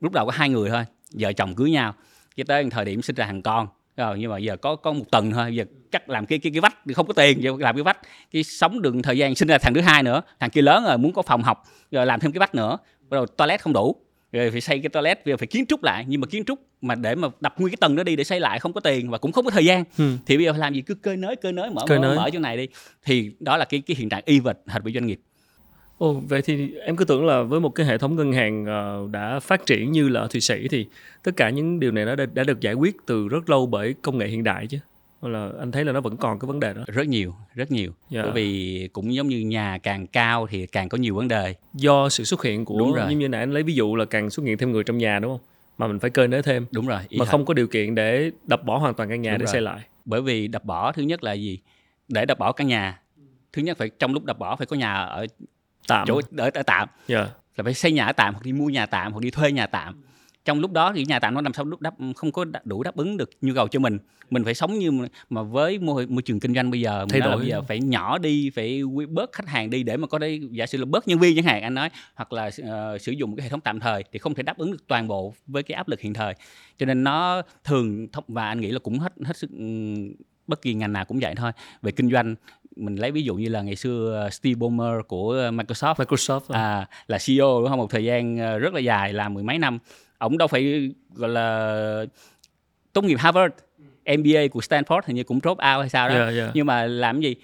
lúc 0.00 0.12
đầu 0.12 0.26
có 0.26 0.32
hai 0.34 0.48
người 0.48 0.70
thôi 0.70 0.84
vợ 1.12 1.32
chồng 1.32 1.54
cưới 1.54 1.70
nhau 1.70 1.94
cái 2.36 2.44
tới 2.44 2.70
thời 2.70 2.84
điểm 2.84 3.02
sinh 3.02 3.16
ra 3.16 3.26
thằng 3.26 3.42
con 3.42 3.68
rồi 3.96 4.18
nhưng 4.18 4.30
mà 4.30 4.38
giờ 4.38 4.56
có 4.56 4.76
có 4.76 4.92
một 4.92 5.04
tuần 5.10 5.30
thôi 5.30 5.56
giờ 5.56 5.64
cắt 5.90 6.08
làm 6.10 6.26
cái 6.26 6.38
cái 6.38 6.52
cái 6.52 6.60
vách 6.60 6.76
không 6.94 7.06
có 7.06 7.12
tiền 7.12 7.42
giờ 7.42 7.52
làm 7.58 7.76
cái 7.76 7.82
vách 7.82 7.98
cái 8.32 8.42
sống 8.42 8.82
được 8.82 8.94
thời 9.02 9.18
gian 9.18 9.34
sinh 9.34 9.48
ra 9.48 9.58
thằng 9.58 9.74
thứ 9.74 9.80
hai 9.80 10.02
nữa 10.02 10.22
thằng 10.40 10.50
kia 10.50 10.62
lớn 10.62 10.84
rồi 10.84 10.98
muốn 10.98 11.12
có 11.12 11.22
phòng 11.22 11.42
học 11.42 11.64
rồi 11.90 12.06
làm 12.06 12.20
thêm 12.20 12.32
cái 12.32 12.38
vách 12.38 12.54
nữa 12.54 12.78
rồi 13.10 13.26
toilet 13.36 13.60
không 13.60 13.72
đủ 13.72 13.96
rồi 14.32 14.50
phải 14.50 14.60
xây 14.60 14.78
cái 14.78 14.88
toilet 14.88 15.24
bây 15.26 15.32
giờ 15.32 15.36
phải 15.36 15.46
kiến 15.46 15.64
trúc 15.68 15.82
lại 15.82 16.04
nhưng 16.08 16.20
mà 16.20 16.26
kiến 16.26 16.44
trúc 16.44 16.58
mà 16.80 16.94
để 16.94 17.14
mà 17.14 17.28
đập 17.40 17.60
nguyên 17.60 17.70
cái 17.70 17.76
tầng 17.80 17.96
đó 17.96 18.02
đi 18.02 18.16
để 18.16 18.24
xây 18.24 18.40
lại 18.40 18.58
không 18.58 18.72
có 18.72 18.80
tiền 18.80 19.10
và 19.10 19.18
cũng 19.18 19.32
không 19.32 19.44
có 19.44 19.50
thời 19.50 19.64
gian 19.64 19.84
Ừ. 19.98 20.16
thì 20.26 20.36
bây 20.36 20.46
giờ 20.46 20.52
phải 20.52 20.60
làm 20.60 20.74
gì 20.74 20.80
cứ 20.80 20.94
cơi 20.94 21.16
nới 21.16 21.36
cơi 21.36 21.52
nới 21.52 21.70
mở 21.70 21.82
Cơi 21.88 21.98
mở, 21.98 22.06
nới. 22.08 22.16
mở 22.16 22.30
chỗ 22.32 22.38
này 22.38 22.56
đi 22.56 22.68
thì 23.04 23.30
đó 23.40 23.56
là 23.56 23.64
cái 23.64 23.82
cái 23.86 23.96
hiện 23.98 24.08
trạng 24.08 24.22
y 24.24 24.40
vật 24.40 24.58
hệt 24.66 24.82
với 24.82 24.92
doanh 24.92 25.06
nghiệp 25.06 25.20
Ồ, 25.98 26.12
vậy 26.28 26.42
thì 26.42 26.74
em 26.74 26.96
cứ 26.96 27.04
tưởng 27.04 27.26
là 27.26 27.42
với 27.42 27.60
một 27.60 27.68
cái 27.68 27.86
hệ 27.86 27.98
thống 27.98 28.16
ngân 28.16 28.32
hàng 28.32 28.64
ờ, 28.66 29.08
đã 29.10 29.40
phát 29.40 29.66
triển 29.66 29.92
như 29.92 30.08
là 30.08 30.20
ở 30.20 30.26
Thụy 30.30 30.40
Sĩ 30.40 30.68
thì 30.68 30.86
tất 31.22 31.32
cả 31.36 31.50
những 31.50 31.80
điều 31.80 31.90
này 31.92 32.04
nó 32.04 32.14
đã, 32.14 32.26
đã 32.34 32.44
được 32.44 32.60
giải 32.60 32.74
quyết 32.74 32.96
từ 33.06 33.28
rất 33.28 33.50
lâu 33.50 33.66
bởi 33.66 33.94
công 34.02 34.18
nghệ 34.18 34.26
hiện 34.26 34.44
đại 34.44 34.66
chứ. 34.66 34.78
Là 35.22 35.50
anh 35.58 35.72
thấy 35.72 35.84
là 35.84 35.92
nó 35.92 36.00
vẫn 36.00 36.16
còn 36.16 36.38
cái 36.38 36.46
vấn 36.46 36.60
đề 36.60 36.72
đó. 36.74 36.82
rất 36.86 37.08
nhiều 37.08 37.34
rất 37.54 37.70
nhiều 37.70 37.90
Dạ. 38.10 38.22
bởi 38.22 38.32
vì 38.32 38.88
cũng 38.92 39.14
giống 39.14 39.28
như 39.28 39.38
nhà 39.40 39.78
càng 39.82 40.06
cao 40.06 40.46
thì 40.50 40.66
càng 40.66 40.88
có 40.88 40.98
nhiều 40.98 41.14
vấn 41.14 41.28
đề 41.28 41.54
Do 41.74 42.08
sự 42.08 42.24
xuất 42.24 42.42
hiện 42.42 42.64
của 42.64 42.78
Đúng 42.78 42.92
rồi. 42.94 43.10
như 43.10 43.16
như 43.16 43.28
nãy 43.28 43.40
anh 43.40 43.52
lấy 43.52 43.62
ví 43.62 43.74
dụ 43.74 43.96
là 43.96 44.04
càng 44.04 44.30
xuất 44.30 44.42
hiện 44.46 44.58
thêm 44.58 44.72
người 44.72 44.84
trong 44.84 44.98
nhà 44.98 45.18
đúng 45.18 45.30
không? 45.32 45.46
Mà 45.78 45.86
mình 45.86 45.98
phải 45.98 46.10
cơi 46.10 46.28
nới 46.28 46.42
thêm 46.42 46.66
đúng 46.70 46.86
rồi 46.86 46.98
mà 47.10 47.24
thật. 47.24 47.30
không 47.30 47.44
có 47.44 47.54
điều 47.54 47.66
kiện 47.66 47.94
để 47.94 48.30
đập 48.46 48.64
bỏ 48.64 48.78
hoàn 48.78 48.94
toàn 48.94 49.08
căn 49.08 49.22
nhà 49.22 49.30
Đúng 49.30 49.38
để 49.38 49.44
rồi. 49.44 49.52
xây 49.52 49.60
lại. 49.62 49.80
bởi 50.04 50.22
vì 50.22 50.48
đập 50.48 50.64
bỏ 50.64 50.92
thứ 50.92 51.02
nhất 51.02 51.22
là 51.24 51.32
gì 51.32 51.58
để 52.08 52.24
đập 52.26 52.38
bỏ 52.38 52.52
căn 52.52 52.66
nhà 52.66 53.00
thứ 53.52 53.62
nhất 53.62 53.78
phải 53.78 53.88
trong 53.98 54.12
lúc 54.14 54.24
đập 54.24 54.38
bỏ 54.38 54.56
phải 54.56 54.66
có 54.66 54.76
nhà 54.76 54.94
ở 54.94 55.26
Tạm. 55.88 56.06
chỗ 56.08 56.20
ở, 56.36 56.50
ở 56.54 56.62
tạm 56.62 56.88
Dạ. 57.08 57.20
là 57.56 57.64
phải 57.64 57.74
xây 57.74 57.92
nhà 57.92 58.06
ở 58.06 58.12
tạm 58.12 58.34
hoặc 58.34 58.42
đi 58.44 58.52
mua 58.52 58.66
nhà 58.66 58.86
tạm 58.86 59.12
hoặc 59.12 59.20
đi 59.20 59.30
thuê 59.30 59.52
nhà 59.52 59.66
tạm 59.66 60.02
trong 60.44 60.60
lúc 60.60 60.72
đó 60.72 60.92
thì 60.96 61.04
nhà 61.04 61.18
tạm 61.18 61.34
nó 61.34 61.40
làm 61.40 61.52
sao 61.52 61.64
lúc 61.64 61.80
đáp 61.80 61.94
không 62.16 62.32
có 62.32 62.44
đủ 62.64 62.82
đáp 62.82 62.96
ứng 62.96 63.16
được 63.16 63.30
nhu 63.40 63.54
cầu 63.54 63.68
cho 63.68 63.80
mình 63.80 63.98
mình 64.30 64.44
phải 64.44 64.54
sống 64.54 64.78
như 64.78 64.90
mà- 65.30 65.42
với 65.42 65.78
môi, 65.78 66.06
môi 66.06 66.22
trường 66.22 66.40
kinh 66.40 66.54
doanh 66.54 66.70
bây 66.70 66.80
giờ 66.80 67.06
Thay 67.08 67.20
đổi. 67.20 67.36
bây 67.36 67.46
giờ 67.46 67.62
phải 67.62 67.80
nhỏ 67.80 68.18
đi 68.18 68.50
phải 68.50 68.82
bớt 69.08 69.32
khách 69.32 69.48
hàng 69.48 69.70
đi 69.70 69.82
để 69.82 69.96
mà 69.96 70.06
có 70.06 70.18
đây 70.18 70.40
giả 70.50 70.66
sử 70.66 70.78
là 70.78 70.84
bớt 70.84 71.08
nhân 71.08 71.18
viên 71.18 71.36
chẳng 71.36 71.44
hạn 71.44 71.62
anh 71.62 71.74
nói 71.74 71.88
hoặc 72.14 72.32
là 72.32 72.50
ờ, 72.68 72.98
sử 72.98 73.12
dụng 73.12 73.36
cái 73.36 73.44
hệ 73.44 73.48
thống 73.50 73.60
tạm 73.60 73.80
thời 73.80 74.04
thì 74.12 74.18
không 74.18 74.34
thể 74.34 74.42
đáp 74.42 74.58
ứng 74.58 74.70
được 74.72 74.84
toàn 74.88 75.08
bộ 75.08 75.34
với 75.46 75.62
cái 75.62 75.74
áp 75.76 75.88
lực 75.88 76.00
hiện 76.00 76.14
thời 76.14 76.34
cho 76.78 76.86
nên 76.86 77.04
nó 77.04 77.42
thường 77.64 78.06
và 78.28 78.46
anh 78.48 78.60
nghĩ 78.60 78.70
là 78.70 78.78
cũng 78.78 78.98
hết 78.98 79.12
hết 79.24 79.36
sức 79.36 79.50
bất 80.46 80.62
kỳ 80.62 80.74
ngành 80.74 80.92
nào 80.92 81.04
cũng 81.04 81.18
vậy 81.20 81.34
thôi 81.36 81.52
về 81.82 81.92
kinh 81.92 82.10
doanh 82.10 82.34
mình 82.76 82.96
lấy 82.96 83.10
ví 83.10 83.22
dụ 83.22 83.34
như 83.34 83.48
là 83.48 83.62
ngày 83.62 83.76
xưa 83.76 84.14
ờ, 84.22 84.30
Steve 84.30 84.54
Ballmer 84.54 85.06
của 85.08 85.34
Microsoft 85.52 85.94
Microsoft. 85.94 86.40
à. 86.48 86.60
à, 86.62 86.88
là 87.06 87.18
CEO 87.26 87.60
đúng 87.60 87.68
không 87.68 87.78
một 87.78 87.90
thời 87.90 88.04
gian 88.04 88.38
ờ, 88.38 88.58
rất 88.58 88.74
là 88.74 88.80
dài 88.80 89.12
làm 89.12 89.34
mười 89.34 89.42
mấy 89.42 89.58
năm 89.58 89.78
ông 90.18 90.38
đâu 90.38 90.48
phải 90.48 90.90
gọi 91.14 91.30
là 91.30 92.04
tốt 92.92 93.02
nghiệp 93.04 93.16
Harvard 93.18 93.54
MBA 94.18 94.40
của 94.50 94.60
Stanford 94.60 95.00
hình 95.06 95.16
như 95.16 95.24
cũng 95.24 95.40
drop 95.40 95.52
out 95.58 95.60
hay 95.80 95.88
sao 95.88 96.08
đó 96.08 96.14
Dạ, 96.14 96.30
dạ. 96.30 96.50
nhưng 96.54 96.66
mà 96.66 96.86
làm 96.86 97.20
gì 97.20 97.36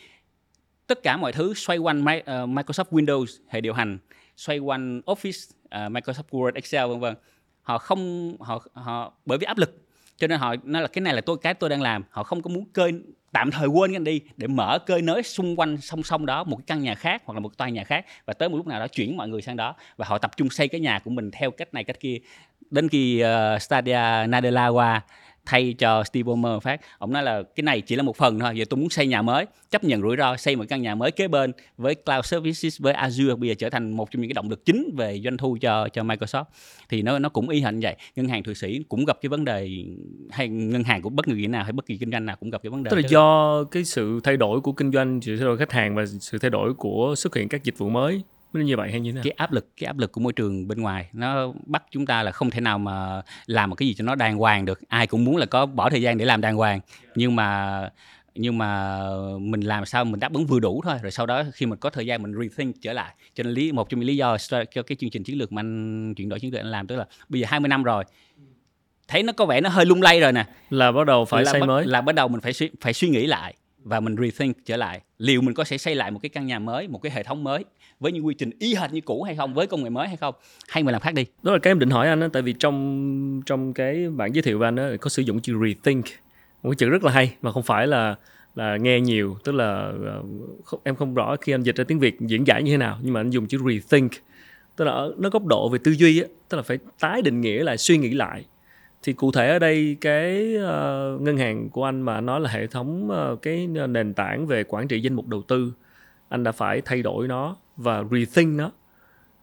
tất 0.86 1.02
cả 1.02 1.16
mọi 1.16 1.32
thứ 1.32 1.54
xoay 1.54 1.78
quanh 1.78 2.04
Mi- 2.04 2.22
ờ, 2.24 2.46
Microsoft 2.46 2.84
Windows 2.90 3.26
hệ 3.48 3.60
điều 3.60 3.72
hành 3.74 3.98
xoay 4.36 4.58
quanh 4.58 5.00
Office 5.06 5.50
ờ, 5.70 5.88
Microsoft 5.88 6.22
Word 6.30 6.52
Excel 6.54 6.88
vân 6.88 7.00
vân 7.00 7.14
họ 7.62 7.78
không 7.78 8.36
họ 8.40 8.62
họ 8.72 9.12
bởi 9.26 9.38
vì 9.38 9.44
áp 9.44 9.58
lực 9.58 9.76
cho 10.16 10.26
nên 10.26 10.38
họ 10.38 10.54
nói 10.64 10.82
là 10.82 10.88
cái 10.88 11.02
này 11.02 11.14
là 11.14 11.20
tôi 11.20 11.36
cái 11.42 11.54
tôi 11.54 11.70
đang 11.70 11.82
làm 11.82 12.02
họ 12.10 12.22
không 12.22 12.42
có 12.42 12.50
muốn 12.50 12.64
cơi 12.72 12.92
tạm 13.32 13.50
thời 13.50 13.68
quên 13.68 13.92
cái 13.92 14.04
đi 14.04 14.20
để 14.36 14.46
mở 14.46 14.78
cơi 14.78 15.02
nới 15.02 15.22
xung 15.22 15.56
quanh 15.56 15.76
song 15.76 16.02
song 16.02 16.26
đó 16.26 16.44
một 16.44 16.56
cái 16.56 16.64
căn 16.66 16.82
nhà 16.82 16.94
khác 16.94 17.22
hoặc 17.24 17.34
là 17.34 17.40
một 17.40 17.56
tòa 17.56 17.68
nhà 17.68 17.84
khác 17.84 18.06
và 18.24 18.34
tới 18.34 18.48
một 18.48 18.56
lúc 18.56 18.66
nào 18.66 18.80
đó 18.80 18.86
chuyển 18.88 19.16
mọi 19.16 19.28
người 19.28 19.42
sang 19.42 19.56
đó 19.56 19.74
và 19.96 20.06
họ 20.08 20.18
tập 20.18 20.36
trung 20.36 20.50
xây 20.50 20.68
cái 20.68 20.80
nhà 20.80 20.98
của 20.98 21.10
mình 21.10 21.30
theo 21.30 21.50
cách 21.50 21.74
này 21.74 21.84
cách 21.84 22.00
kia. 22.00 22.18
Đến 22.70 22.88
khi 22.88 23.24
uh, 23.24 23.62
Stadia 23.62 24.26
Nadella 24.28 24.68
qua 24.68 25.02
thay 25.46 25.74
cho 25.78 26.04
Steve 26.04 26.22
Ballmer 26.22 26.62
phát. 26.62 26.80
Ông 26.98 27.12
nói 27.12 27.22
là 27.22 27.42
cái 27.42 27.62
này 27.62 27.80
chỉ 27.80 27.96
là 27.96 28.02
một 28.02 28.16
phần 28.16 28.38
thôi 28.38 28.52
giờ 28.56 28.64
tôi 28.70 28.80
muốn 28.80 28.90
xây 28.90 29.06
nhà 29.06 29.22
mới 29.22 29.46
chấp 29.70 29.84
nhận 29.84 30.02
rủi 30.02 30.16
ro 30.16 30.36
xây 30.36 30.56
một 30.56 30.64
căn 30.68 30.82
nhà 30.82 30.94
mới 30.94 31.10
kế 31.10 31.28
bên 31.28 31.52
với 31.76 31.94
cloud 31.94 32.26
services 32.26 32.80
với 32.80 32.94
Azure 32.94 33.36
bây 33.36 33.48
giờ 33.48 33.54
trở 33.58 33.70
thành 33.70 33.90
một 33.90 34.10
trong 34.10 34.22
những 34.22 34.28
cái 34.28 34.34
động 34.34 34.50
lực 34.50 34.64
chính 34.64 34.94
về 34.96 35.20
doanh 35.24 35.36
thu 35.36 35.56
cho 35.60 35.88
cho 35.88 36.02
Microsoft. 36.02 36.44
Thì 36.88 37.02
nó 37.02 37.18
nó 37.18 37.28
cũng 37.28 37.48
y 37.48 37.60
hệt 37.60 37.74
vậy 37.82 37.96
ngân 38.16 38.28
hàng 38.28 38.42
thụy 38.42 38.54
sĩ 38.54 38.84
cũng 38.88 39.04
gặp 39.04 39.18
cái 39.22 39.28
vấn 39.28 39.44
đề 39.44 39.70
hay 40.30 40.48
ngân 40.48 40.84
hàng 40.84 41.02
của 41.02 41.10
bất 41.10 41.26
kỳ 41.26 41.46
nào 41.46 41.62
hay 41.62 41.72
bất 41.72 41.86
kỳ 41.86 41.96
kinh 41.96 42.10
doanh 42.10 42.26
nào 42.26 42.36
cũng 42.40 42.50
gặp 42.50 42.62
cái 42.62 42.70
vấn 42.70 42.82
đề 42.82 42.90
tức 42.90 42.96
là 42.96 43.08
do 43.08 43.64
cái 43.64 43.84
sự 43.84 44.20
thay 44.24 44.36
đổi 44.36 44.60
của 44.60 44.72
kinh 44.72 44.92
doanh 44.92 45.20
sự 45.22 45.36
thay 45.36 45.44
đổi 45.44 45.58
khách 45.58 45.72
hàng 45.72 45.94
và 45.94 46.06
sự 46.06 46.38
thay 46.38 46.50
đổi 46.50 46.74
của 46.74 47.14
xuất 47.16 47.34
hiện 47.34 47.48
các 47.48 47.64
dịch 47.64 47.78
vụ 47.78 47.88
mới 47.88 48.22
nó 48.52 48.60
như 48.60 48.76
vậy 48.76 48.90
hay 48.90 49.00
như 49.00 49.10
thế 49.10 49.14
nào? 49.14 49.24
cái 49.24 49.32
áp 49.36 49.52
lực 49.52 49.76
cái 49.76 49.86
áp 49.86 49.98
lực 49.98 50.12
của 50.12 50.20
môi 50.20 50.32
trường 50.32 50.68
bên 50.68 50.80
ngoài 50.80 51.08
nó 51.12 51.52
bắt 51.66 51.82
chúng 51.90 52.06
ta 52.06 52.22
là 52.22 52.30
không 52.30 52.50
thể 52.50 52.60
nào 52.60 52.78
mà 52.78 53.22
làm 53.46 53.70
một 53.70 53.76
cái 53.76 53.88
gì 53.88 53.94
cho 53.94 54.04
nó 54.04 54.14
đàng 54.14 54.38
hoàng 54.38 54.64
được. 54.64 54.80
Ai 54.88 55.06
cũng 55.06 55.24
muốn 55.24 55.36
là 55.36 55.46
có 55.46 55.66
bỏ 55.66 55.90
thời 55.90 56.02
gian 56.02 56.18
để 56.18 56.24
làm 56.24 56.40
đàng 56.40 56.56
hoàng. 56.56 56.80
Nhưng 57.14 57.36
mà 57.36 57.80
nhưng 58.34 58.58
mà 58.58 59.00
mình 59.40 59.60
làm 59.60 59.86
sao 59.86 60.04
mình 60.04 60.20
đáp 60.20 60.32
ứng 60.32 60.46
vừa 60.46 60.60
đủ 60.60 60.80
thôi. 60.84 60.96
Rồi 61.02 61.10
sau 61.10 61.26
đó 61.26 61.44
khi 61.52 61.66
mình 61.66 61.78
có 61.78 61.90
thời 61.90 62.06
gian 62.06 62.22
mình 62.22 62.34
rethink 62.42 62.76
trở 62.82 62.92
lại. 62.92 63.14
Cho 63.34 63.42
nên 63.42 63.52
lý 63.52 63.72
một 63.72 63.88
trong 63.88 64.00
những 64.00 64.06
lý 64.06 64.16
do 64.16 64.36
cho 64.74 64.82
cái 64.82 64.96
chương 64.96 65.10
trình 65.10 65.24
chiến 65.24 65.38
lược 65.38 65.52
mà 65.52 65.60
anh 65.60 66.14
chuyển 66.14 66.28
đổi 66.28 66.40
chiến 66.40 66.52
lược 66.52 66.60
anh 66.60 66.70
làm 66.70 66.86
tức 66.86 66.96
là 66.96 67.06
bây 67.28 67.40
giờ 67.40 67.46
20 67.50 67.68
năm 67.68 67.82
rồi. 67.82 68.04
Thấy 69.08 69.22
nó 69.22 69.32
có 69.32 69.46
vẻ 69.46 69.60
nó 69.60 69.68
hơi 69.68 69.86
lung 69.86 70.02
lay 70.02 70.20
rồi 70.20 70.32
nè. 70.32 70.46
Là 70.70 70.92
bắt 70.92 71.06
đầu 71.06 71.24
phải 71.24 71.44
là 71.44 71.52
xây 71.52 71.60
bắt, 71.60 71.66
mới. 71.66 71.86
là 71.86 72.00
bắt 72.00 72.14
đầu 72.14 72.28
mình 72.28 72.40
phải 72.40 72.52
suy, 72.52 72.70
phải 72.80 72.92
suy 72.92 73.08
nghĩ 73.08 73.26
lại 73.26 73.54
và 73.78 74.00
mình 74.00 74.16
rethink 74.16 74.56
trở 74.64 74.76
lại. 74.76 75.00
Liệu 75.18 75.40
mình 75.40 75.54
có 75.54 75.64
sẽ 75.64 75.78
xây 75.78 75.94
lại 75.94 76.10
một 76.10 76.18
cái 76.22 76.28
căn 76.28 76.46
nhà 76.46 76.58
mới 76.58 76.88
một 76.88 76.98
cái 76.98 77.12
hệ 77.12 77.22
thống 77.22 77.44
mới 77.44 77.64
với 78.00 78.12
những 78.12 78.26
quy 78.26 78.34
trình 78.34 78.50
y 78.58 78.74
hệt 78.74 78.92
như 78.92 79.00
cũ 79.00 79.22
hay 79.22 79.36
không 79.36 79.54
với 79.54 79.66
công 79.66 79.82
nghệ 79.82 79.90
mới 79.90 80.08
hay 80.08 80.16
không? 80.16 80.34
Hay 80.68 80.82
mình 80.82 80.92
làm 80.92 81.00
khác 81.00 81.14
đi? 81.14 81.26
Đó 81.42 81.52
là 81.52 81.58
cái 81.58 81.70
em 81.70 81.78
định 81.78 81.90
hỏi 81.90 82.08
anh 82.08 82.20
á 82.20 82.28
tại 82.32 82.42
vì 82.42 82.52
trong 82.52 83.42
trong 83.46 83.72
cái 83.72 84.08
bản 84.10 84.34
giới 84.34 84.42
thiệu 84.42 84.58
của 84.58 84.64
anh 84.64 84.76
á 84.76 84.90
có 85.00 85.10
sử 85.10 85.22
dụng 85.22 85.40
chữ 85.40 85.56
rethink 85.66 86.04
một 86.62 86.70
cái 86.70 86.76
chữ 86.76 86.88
rất 86.88 87.04
là 87.04 87.12
hay 87.12 87.34
mà 87.42 87.52
không 87.52 87.62
phải 87.62 87.86
là 87.86 88.16
là 88.54 88.76
nghe 88.76 89.00
nhiều 89.00 89.36
tức 89.44 89.52
là 89.52 89.92
ờ, 90.04 90.22
không, 90.64 90.80
em 90.84 90.94
không 90.94 91.14
rõ 91.14 91.36
khi 91.40 91.54
anh 91.54 91.62
dịch 91.62 91.76
ra 91.76 91.84
tiếng 91.88 91.98
việt 91.98 92.20
diễn 92.20 92.46
giải 92.46 92.62
như 92.62 92.70
thế 92.72 92.76
nào 92.76 92.98
nhưng 93.02 93.14
mà 93.14 93.20
anh 93.20 93.30
dùng 93.30 93.46
chữ 93.46 93.58
rethink. 93.68 94.12
Tức 94.76 94.84
là 94.84 94.92
ở 94.92 95.14
nó 95.18 95.30
góc 95.30 95.46
độ 95.46 95.68
về 95.68 95.78
tư 95.84 95.90
duy 95.90 96.20
á 96.20 96.26
tức 96.48 96.56
là 96.56 96.62
phải 96.62 96.78
tái 97.00 97.22
định 97.22 97.40
nghĩa 97.40 97.64
lại 97.64 97.78
suy 97.78 97.98
nghĩ 97.98 98.10
lại. 98.10 98.44
Thì 99.02 99.12
cụ 99.12 99.32
thể 99.32 99.48
ở 99.48 99.58
đây 99.58 99.96
cái 100.00 100.56
uh, 100.56 101.20
ngân 101.20 101.36
hàng 101.38 101.68
của 101.68 101.84
anh 101.84 102.02
mà 102.02 102.20
nói 102.20 102.40
là 102.40 102.50
hệ 102.50 102.66
thống 102.66 103.10
uh, 103.32 103.42
cái 103.42 103.66
nền 103.66 104.14
tảng 104.14 104.46
về 104.46 104.64
quản 104.64 104.88
trị 104.88 105.00
danh 105.00 105.14
mục 105.14 105.26
đầu 105.26 105.42
tư 105.42 105.72
anh 106.30 106.44
đã 106.44 106.52
phải 106.52 106.80
thay 106.80 107.02
đổi 107.02 107.28
nó 107.28 107.56
và 107.80 108.04
rethink 108.10 108.56
nó. 108.58 108.70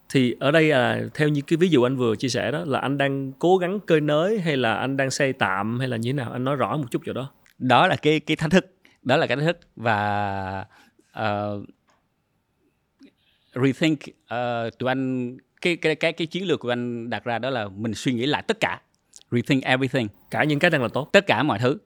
Thì 0.10 0.36
ở 0.40 0.52
đây 0.52 0.70
là 0.70 1.02
theo 1.14 1.28
như 1.28 1.42
cái 1.48 1.58
ví 1.58 1.70
dụ 1.70 1.84
anh 1.84 1.98
vừa 1.98 2.16
chia 2.16 2.30
sẻ 2.30 2.52
đó 2.52 2.64
là 2.66 2.80
anh 2.80 2.98
đang 2.98 3.32
cố 3.40 3.58
gắng 3.58 3.80
cơi 3.80 4.02
nới 4.02 4.40
hay 4.40 4.58
là 4.58 4.74
anh 4.74 4.98
đang 4.98 5.12
xây 5.12 5.34
tạm 5.34 5.80
hay 5.80 5.88
là 5.88 5.98
như 5.98 6.10
thế 6.10 6.14
nào? 6.14 6.32
Anh 6.32 6.44
nói 6.44 6.56
rõ 6.56 6.78
một 6.78 6.86
chút 6.92 7.02
chỗ 7.06 7.14
đó. 7.14 7.32
Đó 7.58 7.88
là 7.88 7.96
cái 7.96 8.20
cái 8.20 8.38
thách 8.38 8.52
thức. 8.52 8.74
Đó 9.04 9.18
là 9.18 9.28
cái 9.28 9.38
thách 9.38 9.46
thức 9.46 9.60
và 9.76 10.66
uh, 11.20 11.64
rethink 13.64 14.00
uh, 14.08 14.78
tụi 14.80 14.90
anh 14.90 15.38
cái 15.62 15.76
cái 15.76 15.96
cái 15.96 16.14
cái 16.14 16.28
chiến 16.28 16.48
lược 16.48 16.60
của 16.60 16.70
anh 16.70 17.10
đặt 17.10 17.24
ra 17.24 17.40
đó 17.40 17.50
là 17.50 17.68
mình 17.68 17.94
suy 17.94 18.14
nghĩ 18.14 18.26
lại 18.26 18.44
tất 18.48 18.60
cả. 18.60 18.82
Rethink 19.32 19.64
everything. 19.64 20.08
Cả 20.32 20.44
những 20.44 20.60
cái 20.60 20.72
đang 20.72 20.82
làm 20.82 20.92
tốt. 20.92 21.10
Tất 21.14 21.28
cả 21.28 21.44
mọi 21.44 21.60
thứ 21.60 21.78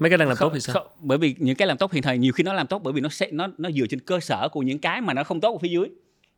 mấy 0.00 0.10
cái 0.10 0.18
đang 0.18 0.28
làm 0.28 0.36
không, 0.36 0.48
tốt 0.48 0.54
thì 0.54 0.60
sao? 0.60 0.74
không, 0.74 0.86
bởi 1.00 1.18
vì 1.18 1.34
những 1.38 1.56
cái 1.56 1.68
làm 1.68 1.78
tốt 1.78 1.92
hiện 1.92 2.02
thời 2.02 2.18
nhiều 2.18 2.32
khi 2.32 2.42
nó 2.42 2.52
làm 2.52 2.66
tốt 2.66 2.80
bởi 2.84 2.92
vì 2.92 3.00
nó 3.00 3.08
sẽ 3.08 3.28
nó 3.30 3.48
nó 3.58 3.70
dựa 3.70 3.86
trên 3.86 4.00
cơ 4.00 4.20
sở 4.20 4.48
của 4.52 4.60
những 4.60 4.78
cái 4.78 5.00
mà 5.00 5.14
nó 5.14 5.24
không 5.24 5.40
tốt 5.40 5.52
ở 5.52 5.58
phía 5.58 5.68
dưới. 5.68 5.88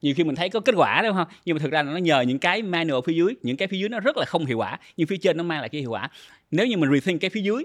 Nhiều 0.03 0.15
khi 0.17 0.25
mình 0.25 0.35
thấy 0.35 0.49
có 0.49 0.61
kết 0.61 0.75
quả 0.77 1.03
đúng 1.03 1.15
không? 1.17 1.29
Nhưng 1.45 1.57
mà 1.57 1.61
thực 1.63 1.73
ra 1.73 1.83
nó 1.83 1.97
nhờ 1.97 2.21
những 2.21 2.39
cái 2.39 2.63
manual 2.63 3.01
phía 3.07 3.13
dưới 3.13 3.35
những 3.43 3.57
cái 3.57 3.69
phía 3.69 3.79
dưới 3.79 3.89
nó 3.89 4.01
rất 4.01 4.17
là 4.17 4.25
không 4.25 4.47
hiệu 4.47 4.59
quả 4.59 4.79
nhưng 4.97 5.07
phía 5.07 5.17
trên 5.17 5.37
nó 5.37 5.45
mang 5.45 5.61
lại 5.61 5.69
cái 5.69 5.81
hiệu 5.81 5.91
quả. 5.91 6.11
Nếu 6.51 6.67
như 6.67 6.77
mình 6.77 6.93
rethink 6.93 7.21
cái 7.21 7.31
phía 7.31 7.41
dưới 7.41 7.65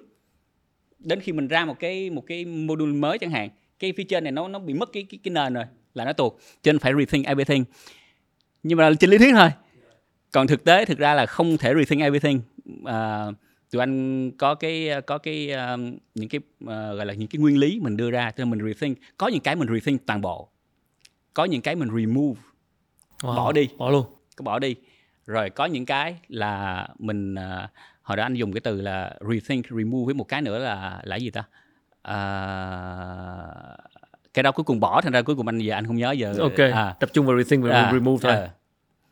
đến 1.00 1.20
khi 1.20 1.32
mình 1.32 1.48
ra 1.48 1.66
một 1.66 1.80
cái 1.80 2.10
một 2.10 2.24
cái 2.28 2.46
module 2.46 2.94
mới 2.94 3.18
chẳng 3.18 3.32
hạn 3.32 3.50
cái 3.80 3.94
phía 3.98 4.04
trên 4.04 4.24
này 4.24 4.32
nó 4.32 4.48
nó 4.48 4.60
bị 4.60 4.74
mất 4.74 4.90
cái 4.94 5.06
cái, 5.10 5.20
cái 5.24 5.32
nền 5.32 5.54
rồi 5.54 5.66
là 5.94 6.06
nó 6.06 6.14
tuột. 6.14 6.34
Cho 6.62 6.72
nên 6.72 6.80
phải 6.80 6.94
rethink 7.00 7.26
everything. 7.26 7.64
Nhưng 8.64 8.78
mà 8.78 8.90
là 8.90 8.96
trên 9.00 9.10
lý 9.10 9.18
thuyết 9.18 9.34
thôi. 9.36 9.50
Còn 10.32 10.48
thực 10.48 10.64
tế 10.64 10.86
thực 10.86 10.98
ra 10.98 11.14
là 11.14 11.26
không 11.26 11.58
thể 11.58 11.74
rethink 11.76 12.02
everything. 12.02 12.42
Uh, 12.82 13.36
tụi 13.72 13.80
anh 13.80 14.32
có 14.32 14.56
cái 14.56 14.90
có 15.08 15.18
cái 15.18 15.52
um, 15.52 15.98
những 16.16 16.30
cái 16.30 16.40
uh, 16.64 16.68
gọi 16.70 17.06
là 17.06 17.14
những 17.14 17.28
cái 17.28 17.40
nguyên 17.40 17.58
lý 17.58 17.80
mình 17.82 17.98
đưa 17.98 18.12
ra 18.12 18.32
cho 18.32 18.46
nên 18.46 18.50
mình 18.50 18.68
rethink. 18.68 18.98
Có 19.18 19.28
những 19.28 19.42
cái 19.42 19.56
mình 19.56 19.70
rethink 19.74 20.06
toàn 20.06 20.22
bộ. 20.22 20.50
Có 21.34 21.46
những 21.46 21.62
cái 21.62 21.76
mình 21.76 21.90
remove. 21.90 22.42
Wow. 23.22 23.36
bỏ 23.36 23.52
đi. 23.52 23.70
bỏ 23.78 23.90
luôn. 23.90 24.06
Có 24.36 24.44
bỏ 24.44 24.60
đi. 24.60 24.76
Rồi 25.26 25.50
có 25.50 25.66
những 25.66 25.86
cái 25.86 26.16
là 26.28 26.88
mình 27.00 27.34
uh, 27.34 27.70
hồi 28.02 28.18
đó 28.18 28.24
anh 28.24 28.34
dùng 28.34 28.54
cái 28.54 28.62
từ 28.62 28.82
là 28.82 29.16
rethink 29.30 29.66
remove 29.70 30.06
với 30.06 30.14
một 30.14 30.24
cái 30.24 30.42
nữa 30.42 30.60
là 30.60 31.02
là 31.04 31.16
gì 31.16 31.32
ta? 31.32 31.44
Uh, 32.08 33.78
cái 34.34 34.44
đó 34.44 34.52
cuối 34.52 34.64
cùng 34.64 34.80
bỏ 34.80 35.02
thành 35.02 35.14
ra 35.14 35.22
cuối 35.22 35.36
cùng 35.36 35.48
anh 35.48 35.58
giờ 35.58 35.76
anh 35.76 35.88
không 35.88 35.96
nhớ 35.96 36.12
giờ. 36.12 36.36
Ok 36.40 36.58
à, 36.58 36.96
tập 37.00 37.10
trung 37.14 37.26
vào 37.26 37.38
rethink 37.38 37.64
và 37.64 37.82
à, 37.82 37.94
remove 37.94 38.18
thôi. 38.22 38.42
à, 38.42 38.50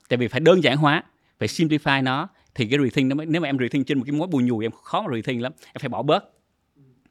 tại 0.09 0.17
vì 0.17 0.27
phải 0.27 0.39
đơn 0.39 0.63
giản 0.63 0.77
hóa 0.77 1.03
phải 1.39 1.47
simplify 1.47 2.03
nó 2.03 2.27
thì 2.55 2.67
cái 2.67 2.79
rethink 2.83 3.09
nó 3.09 3.15
mới, 3.15 3.25
nếu 3.25 3.41
mà 3.41 3.49
em 3.49 3.57
rethink 3.59 3.87
trên 3.87 3.97
một 3.97 4.03
cái 4.07 4.15
mối 4.15 4.27
bùi 4.27 4.43
nhùi 4.43 4.65
em 4.65 4.71
khó 4.71 5.01
mà 5.01 5.15
rethink 5.15 5.41
lắm. 5.41 5.51
Em 5.73 5.79
phải 5.79 5.89
bỏ 5.89 6.01
bớt 6.01 6.23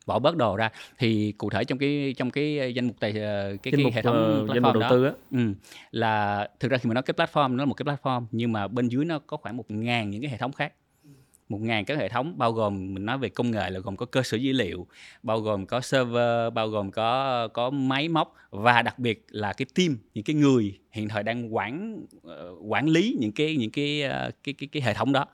bỏ 0.06 0.18
bớt 0.18 0.36
đồ 0.36 0.56
ra. 0.56 0.70
Thì 0.98 1.32
cụ 1.32 1.50
thể 1.50 1.64
trong 1.64 1.78
cái 1.78 2.14
trong 2.16 2.30
cái 2.30 2.72
danh 2.74 2.86
mục 2.86 2.96
tài 3.00 3.10
ờ, 3.20 3.56
cái, 3.62 3.72
cái 3.72 3.84
mục, 3.84 3.92
hệ 3.94 4.02
thống 4.02 4.44
uh, 4.44 4.50
platform 4.50 4.80
đầu 4.80 4.90
tư 4.90 5.04
á. 5.04 5.12
Ừ, 5.30 5.38
là 5.90 6.48
thực 6.60 6.70
ra 6.70 6.78
khi 6.78 6.88
mà 6.88 6.94
nói 6.94 7.02
cái 7.02 7.14
platform 7.26 7.56
nó 7.56 7.62
là 7.62 7.64
một 7.64 7.74
cái 7.74 7.96
platform 7.96 8.24
nhưng 8.30 8.52
mà 8.52 8.68
bên 8.68 8.88
dưới 8.88 9.04
nó 9.04 9.18
có 9.18 9.36
khoảng 9.36 9.56
một 9.56 9.70
ngàn 9.70 10.10
những 10.10 10.22
cái 10.22 10.30
hệ 10.30 10.36
thống 10.36 10.52
khác 10.52 10.72
một 11.48 11.60
ngàn 11.60 11.84
cái 11.84 11.96
hệ 11.96 12.08
thống 12.08 12.38
bao 12.38 12.52
gồm 12.52 12.94
mình 12.94 13.06
nói 13.06 13.18
về 13.18 13.28
công 13.28 13.50
nghệ 13.50 13.70
là 13.70 13.80
gồm 13.80 13.96
có 13.96 14.06
cơ 14.06 14.22
sở 14.22 14.36
dữ 14.36 14.52
liệu 14.52 14.86
bao 15.22 15.40
gồm 15.40 15.66
có 15.66 15.80
server 15.80 16.52
bao 16.54 16.68
gồm 16.68 16.90
có 16.90 17.48
có 17.48 17.70
máy 17.70 18.08
móc 18.08 18.34
và 18.50 18.82
đặc 18.82 18.98
biệt 18.98 19.26
là 19.28 19.52
cái 19.52 19.66
team 19.74 19.96
những 20.14 20.24
cái 20.24 20.36
người 20.36 20.78
hiện 20.90 21.08
thời 21.08 21.22
đang 21.22 21.54
quản 21.54 22.04
ờ, 22.22 22.54
quản 22.60 22.88
lý 22.88 23.16
những 23.20 23.32
cái 23.32 23.56
những 23.56 23.70
cái 23.70 24.02
ờ, 24.02 24.30
cái 24.44 24.54
cái 24.58 24.68
cái 24.72 24.82
hệ 24.82 24.94
thống 24.94 25.12
đó 25.12 25.26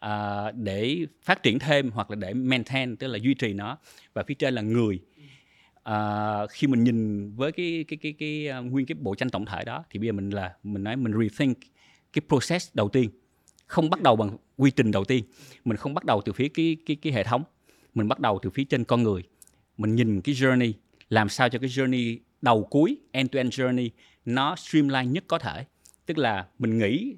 à, 0.00 0.50
để 0.52 1.06
phát 1.22 1.42
triển 1.42 1.58
thêm 1.58 1.90
hoặc 1.90 2.10
là 2.10 2.16
để 2.16 2.34
maintain 2.34 2.96
tức 2.96 3.06
là 3.06 3.18
duy 3.18 3.34
trì 3.34 3.52
nó. 3.52 3.78
Và 4.14 4.22
phía 4.26 4.34
trên 4.34 4.54
là 4.54 4.62
người. 4.62 5.00
À, 5.82 6.46
khi 6.50 6.66
mình 6.66 6.84
nhìn 6.84 7.30
với 7.34 7.52
cái 7.52 7.84
cái 7.88 7.98
cái 8.02 8.14
cái, 8.18 8.62
nguyên 8.62 8.86
cái 8.86 8.96
bộ 9.00 9.14
tranh 9.14 9.30
tổng 9.30 9.44
thể 9.44 9.64
đó 9.64 9.84
thì 9.90 9.98
bây 9.98 10.06
giờ 10.06 10.12
mình 10.12 10.30
là 10.30 10.54
mình 10.62 10.84
nói 10.84 10.96
mình 10.96 11.12
rethink 11.22 11.58
cái 12.12 12.22
process 12.28 12.74
đầu 12.74 12.88
tiên 12.88 13.10
không 13.66 13.90
bắt 13.90 14.02
đầu 14.02 14.16
bằng 14.16 14.36
quy 14.56 14.70
trình 14.70 14.90
đầu 14.90 15.04
tiên. 15.04 15.24
Mình 15.64 15.76
không 15.76 15.94
bắt 15.94 16.04
đầu 16.04 16.22
từ 16.24 16.32
phía 16.32 16.48
cái 16.48 16.76
cái 16.86 16.96
cái 17.02 17.12
hệ 17.12 17.24
thống. 17.24 17.44
Mình 17.94 18.08
bắt 18.08 18.20
đầu 18.20 18.38
từ 18.42 18.50
phía 18.50 18.64
trên 18.64 18.84
con 18.84 19.02
người. 19.02 19.22
Mình 19.76 19.94
nhìn 19.94 20.20
cái 20.20 20.34
journey 20.34 20.72
làm 21.10 21.28
sao 21.28 21.48
cho 21.48 21.58
cái 21.58 21.70
journey 21.70 22.18
đầu 22.42 22.64
cuối 22.64 22.96
end 23.12 23.32
to 23.32 23.36
end 23.36 23.60
journey 23.60 23.88
nó 24.24 24.56
streamline 24.56 25.06
nhất 25.06 25.24
có 25.26 25.38
thể. 25.38 25.64
Tức 26.06 26.18
là 26.18 26.46
mình 26.58 26.78
nghĩ 26.78 27.16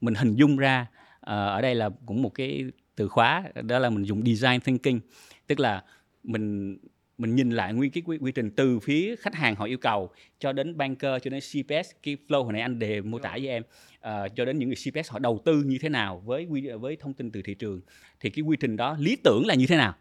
mình 0.00 0.14
hình 0.14 0.34
dung 0.34 0.56
ra 0.56 0.86
uh, 1.20 1.26
ở 1.26 1.60
đây 1.60 1.74
là 1.74 1.90
cũng 2.06 2.22
một 2.22 2.34
cái 2.34 2.64
từ 2.96 3.08
khóa 3.08 3.44
đó 3.62 3.78
là 3.78 3.90
mình 3.90 4.02
dùng 4.02 4.24
design 4.26 4.60
thinking. 4.60 4.98
Tức 5.46 5.60
là 5.60 5.84
mình 6.22 6.78
mình 7.18 7.34
nhìn 7.34 7.50
lại 7.50 7.74
nguyên 7.74 7.90
cái 7.90 8.02
quy, 8.06 8.18
quy 8.18 8.32
trình 8.32 8.50
từ 8.50 8.78
phía 8.78 9.16
khách 9.16 9.34
hàng 9.34 9.54
họ 9.54 9.64
yêu 9.64 9.78
cầu 9.78 10.10
cho 10.38 10.52
đến 10.52 10.76
banker 10.76 11.22
cho 11.22 11.30
đến 11.30 11.40
CPS 11.40 11.90
cái 12.02 12.16
flow 12.28 12.44
hồi 12.44 12.52
nãy 12.52 12.62
anh 12.62 12.78
đề 12.78 13.00
mô 13.00 13.18
tả 13.18 13.30
với 13.30 13.48
em 13.48 13.62
uh, 14.08 14.36
cho 14.36 14.44
đến 14.44 14.58
những 14.58 14.68
người 14.68 14.76
CPS 14.76 15.10
họ 15.10 15.18
đầu 15.18 15.40
tư 15.44 15.62
như 15.66 15.78
thế 15.80 15.88
nào 15.88 16.22
với 16.24 16.46
với 16.80 16.96
thông 16.96 17.14
tin 17.14 17.30
từ 17.30 17.42
thị 17.42 17.54
trường 17.54 17.80
thì 18.20 18.30
cái 18.30 18.42
quy 18.42 18.56
trình 18.60 18.76
đó 18.76 18.96
lý 18.98 19.16
tưởng 19.16 19.46
là 19.46 19.54
như 19.54 19.66
thế 19.66 19.76
nào? 19.76 19.94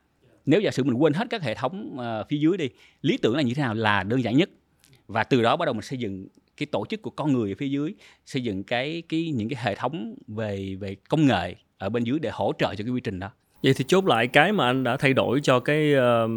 Nếu 0.46 0.62
giả 0.62 0.72
sử 0.72 0.84
mình 0.84 0.94
quên 0.94 1.14
hết 1.14 1.28
các 1.30 1.42
hệ 1.42 1.56
thống 1.56 1.98
uh, 2.00 2.28
phía 2.30 2.38
dưới 2.38 2.58
đi 2.58 2.70
lý 3.02 3.18
tưởng 3.18 3.36
là 3.36 3.42
như 3.42 3.54
thế 3.54 3.62
nào 3.62 3.74
là 3.74 4.04
đơn 4.04 4.24
giản 4.24 4.38
nhất. 4.38 4.50
Và 5.08 5.24
từ 5.24 5.42
đó 5.42 5.56
bắt 5.56 5.66
đầu 5.66 5.74
mình 5.74 5.82
xây 5.82 6.00
dựng 6.00 6.28
cái 6.58 6.66
tổ 6.66 6.86
chức 6.90 7.02
của 7.02 7.10
con 7.10 7.34
người 7.34 7.52
ở 7.52 7.56
phía 7.58 7.68
dưới 7.68 7.94
xây 8.26 8.44
dựng 8.44 8.64
cái 8.64 9.04
cái 9.10 9.32
những 9.36 9.50
cái 9.50 9.64
hệ 9.64 9.76
thống 9.76 10.16
về 10.28 10.76
về 10.80 10.96
công 11.10 11.26
nghệ 11.26 11.56
ở 11.78 11.90
bên 11.90 12.04
dưới 12.04 12.20
để 12.20 12.30
hỗ 12.34 12.54
trợ 12.58 12.76
cho 12.76 12.84
cái 12.84 12.94
quy 12.94 13.02
trình 13.02 13.20
đó. 13.20 13.32
Vậy 13.64 13.74
thì 13.78 13.86
chốt 13.88 14.06
lại 14.06 14.28
cái 14.28 14.52
mà 14.52 14.66
anh 14.66 14.84
đã 14.84 14.98
thay 14.98 15.14
đổi 15.14 15.40
cho 15.44 15.60
cái 15.60 15.94
uh, 15.96 16.32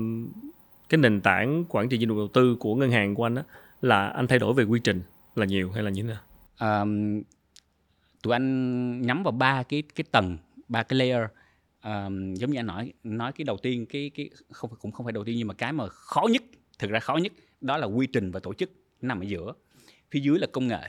cái 0.88 0.98
nền 0.98 1.20
tảng 1.20 1.64
quản 1.68 1.88
trị 1.88 1.98
dịch 1.98 2.08
vụ 2.08 2.16
đầu 2.16 2.28
tư 2.28 2.56
của 2.60 2.74
ngân 2.74 2.90
hàng 2.90 3.14
của 3.14 3.26
anh 3.26 3.34
đó 3.34 3.42
là 3.82 4.06
anh 4.06 4.26
thay 4.26 4.38
đổi 4.38 4.54
về 4.54 4.64
quy 4.64 4.80
trình 4.84 5.02
là 5.36 5.46
nhiều 5.46 5.70
hay 5.72 5.82
là 5.82 5.90
như 5.90 6.02
thế 6.02 6.08
nào? 6.08 6.82
Um, 6.82 7.22
tụi 8.24 8.32
anh 8.32 9.02
nhắm 9.02 9.22
vào 9.22 9.32
ba 9.32 9.62
cái 9.62 9.82
cái 9.94 10.04
tầng, 10.10 10.38
ba 10.68 10.82
cái 10.82 10.98
layer. 10.98 11.22
Um, 11.84 12.34
giống 12.34 12.50
như 12.50 12.58
anh 12.58 12.66
nói 12.66 12.92
nói 13.02 13.32
cái 13.32 13.44
đầu 13.44 13.56
tiên 13.56 13.86
cái 13.86 14.10
cái 14.14 14.30
không 14.50 14.70
cũng 14.80 14.92
không 14.92 15.06
phải 15.06 15.12
đầu 15.12 15.24
tiên 15.24 15.38
nhưng 15.38 15.48
mà 15.48 15.54
cái 15.54 15.72
mà 15.72 15.88
khó 15.88 16.26
nhất 16.30 16.42
thực 16.78 16.90
ra 16.90 17.00
khó 17.00 17.16
nhất 17.16 17.32
đó 17.60 17.76
là 17.76 17.86
quy 17.86 18.06
trình 18.06 18.30
và 18.30 18.40
tổ 18.40 18.54
chức 18.54 18.70
nằm 19.00 19.20
ở 19.20 19.24
giữa. 19.24 19.52
Phía 20.10 20.20
dưới 20.20 20.38
là 20.38 20.46
công 20.52 20.68
nghệ 20.68 20.80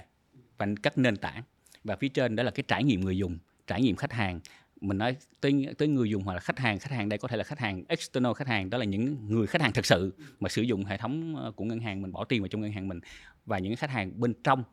và 0.58 0.68
các 0.84 0.98
nền 0.98 1.18
tảng 1.18 1.44
và 1.84 1.96
phía 1.96 2.08
trên 2.08 2.36
đó 2.36 2.44
là 2.44 2.52
cái 2.52 2.64
trải 2.68 2.84
nghiệm 2.84 3.02
người 3.02 3.18
dùng 3.18 3.38
trải 3.68 3.82
nghiệm 3.82 3.96
khách 3.96 4.14
hàng. 4.14 4.40
Mình 4.82 4.98
nói 4.98 5.16
tới 5.42 5.68
tới 5.78 5.88
người 5.88 6.10
dùng 6.10 6.24
hoặc 6.24 6.34
là 6.34 6.40
khách 6.40 6.60
hàng 6.60 6.80
khách 6.80 6.92
hàng 6.92 7.10
đây 7.10 7.20
có 7.20 7.28
thể 7.28 7.38
là 7.38 7.44
khách 7.44 7.60
hàng 7.60 7.84
external 7.88 8.34
khách 8.34 8.48
hàng 8.48 8.70
đó 8.70 8.78
là 8.78 8.86
những 8.86 9.18
người 9.30 9.48
khách 9.48 9.62
hàng 9.62 9.74
thực 9.74 9.86
sự 9.86 10.14
mà 10.40 10.50
sử 10.50 10.62
dụng 10.62 10.86
hệ 10.86 10.98
thống 10.98 11.36
ờ, 11.36 11.52
của 11.52 11.66
ngân 11.66 11.80
hàng 11.80 12.02
mình 12.02 12.12
bỏ 12.12 12.24
tiền 12.26 12.42
vào 12.42 12.48
trong 12.48 12.62
ngân 12.62 12.72
hàng 12.72 12.88
mình. 12.88 13.00
Và 13.46 13.60
những 13.60 13.76
khách 13.76 13.90
hàng 13.90 14.20
bên 14.20 14.34
trong 14.44 14.64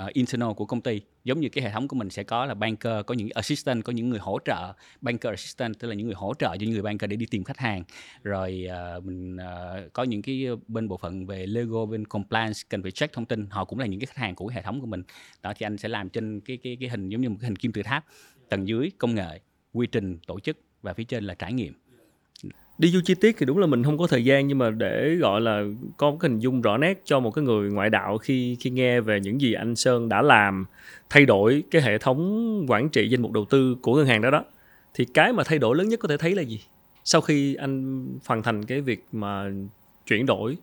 uh, 0.00 0.12
internal 0.12 0.52
của 0.56 0.66
công 0.66 0.80
ty. 0.80 1.00
Giống 1.24 1.40
như 1.40 1.48
cái 1.48 1.64
hệ 1.64 1.70
thống 1.70 1.88
của 1.88 1.96
mình 1.96 2.10
sẽ 2.10 2.22
có 2.22 2.46
là 2.46 2.54
banker 2.54 3.06
có 3.06 3.14
những 3.14 3.28
assistant 3.34 3.84
có 3.84 3.92
những 3.92 4.10
người 4.10 4.18
hỗ 4.18 4.38
trợ 4.44 4.72
banker 5.00 5.30
assistant 5.30 5.78
tức 5.78 5.88
là 5.88 5.94
những 5.94 6.06
người 6.06 6.14
hỗ 6.14 6.34
trợ 6.38 6.48
cho 6.48 6.60
những 6.60 6.70
người 6.70 6.82
banker 6.82 7.10
để 7.10 7.16
đi 7.16 7.26
tìm 7.26 7.44
khách 7.44 7.58
hàng. 7.58 7.84
Rồi 8.22 8.68
uh, 8.98 9.04
mình 9.04 9.36
uh, 9.36 9.92
có 9.92 10.02
những 10.02 10.22
cái 10.22 10.46
bên 10.68 10.88
bộ 10.88 10.96
phận 10.96 11.26
về 11.26 11.46
legal 11.46 11.86
bên 11.90 12.04
compliance 12.04 12.60
cần 12.68 12.82
phải 12.82 12.90
check 12.90 13.14
thông 13.14 13.26
tin 13.26 13.46
họ 13.50 13.64
cũng 13.64 13.78
là 13.78 13.86
những 13.86 14.00
cái 14.00 14.06
khách 14.06 14.18
hàng 14.18 14.34
của 14.34 14.46
cái 14.48 14.56
hệ 14.56 14.62
thống 14.62 14.80
của 14.80 14.86
mình. 14.86 15.02
Đó 15.42 15.52
thì 15.56 15.66
anh 15.66 15.78
sẽ 15.78 15.88
làm 15.88 16.08
trên 16.08 16.40
cái 16.40 16.56
cái 16.56 16.76
cái 16.80 16.88
hình 16.88 17.08
giống 17.08 17.20
như 17.20 17.28
một 17.28 17.36
cái 17.40 17.48
hình 17.48 17.56
kim 17.56 17.72
tự 17.72 17.82
tháp 17.82 18.04
tầng 18.48 18.68
dưới 18.68 18.90
công 18.98 19.14
nghệ 19.14 19.40
quy 19.72 19.86
trình 19.86 20.18
tổ 20.26 20.40
chức 20.40 20.58
và 20.82 20.94
phía 20.94 21.04
trên 21.04 21.24
là 21.24 21.34
trải 21.34 21.52
nghiệm 21.52 21.81
đi 22.78 22.90
vô 22.94 23.00
chi 23.04 23.14
tiết 23.14 23.36
thì 23.38 23.46
đúng 23.46 23.58
là 23.58 23.66
mình 23.66 23.84
không 23.84 23.98
có 23.98 24.06
thời 24.06 24.24
gian 24.24 24.46
nhưng 24.46 24.58
mà 24.58 24.70
để 24.70 25.14
gọi 25.14 25.40
là 25.40 25.62
có 25.96 26.10
một 26.10 26.16
cái 26.20 26.30
hình 26.30 26.38
dung 26.38 26.62
rõ 26.62 26.76
nét 26.76 27.02
cho 27.04 27.20
một 27.20 27.30
cái 27.30 27.44
người 27.44 27.70
ngoại 27.70 27.90
đạo 27.90 28.18
khi 28.18 28.56
khi 28.60 28.70
nghe 28.70 29.00
về 29.00 29.20
những 29.20 29.40
gì 29.40 29.52
anh 29.52 29.76
Sơn 29.76 30.08
đã 30.08 30.22
làm 30.22 30.64
thay 31.10 31.26
đổi 31.26 31.62
cái 31.70 31.82
hệ 31.82 31.98
thống 31.98 32.66
quản 32.68 32.88
trị 32.88 33.08
danh 33.08 33.22
mục 33.22 33.32
đầu 33.32 33.44
tư 33.44 33.76
của 33.82 33.96
ngân 33.96 34.06
hàng 34.06 34.22
đó 34.22 34.30
đó 34.30 34.44
thì 34.94 35.04
cái 35.04 35.32
mà 35.32 35.44
thay 35.44 35.58
đổi 35.58 35.76
lớn 35.76 35.88
nhất 35.88 36.00
có 36.00 36.08
thể 36.08 36.16
thấy 36.16 36.34
là 36.34 36.42
gì? 36.42 36.60
Sau 37.04 37.20
khi 37.20 37.54
anh 37.54 38.06
hoàn 38.26 38.42
thành 38.42 38.64
cái 38.64 38.80
việc 38.80 39.04
mà 39.12 39.50
chuyển 40.06 40.26
đổi. 40.26 40.56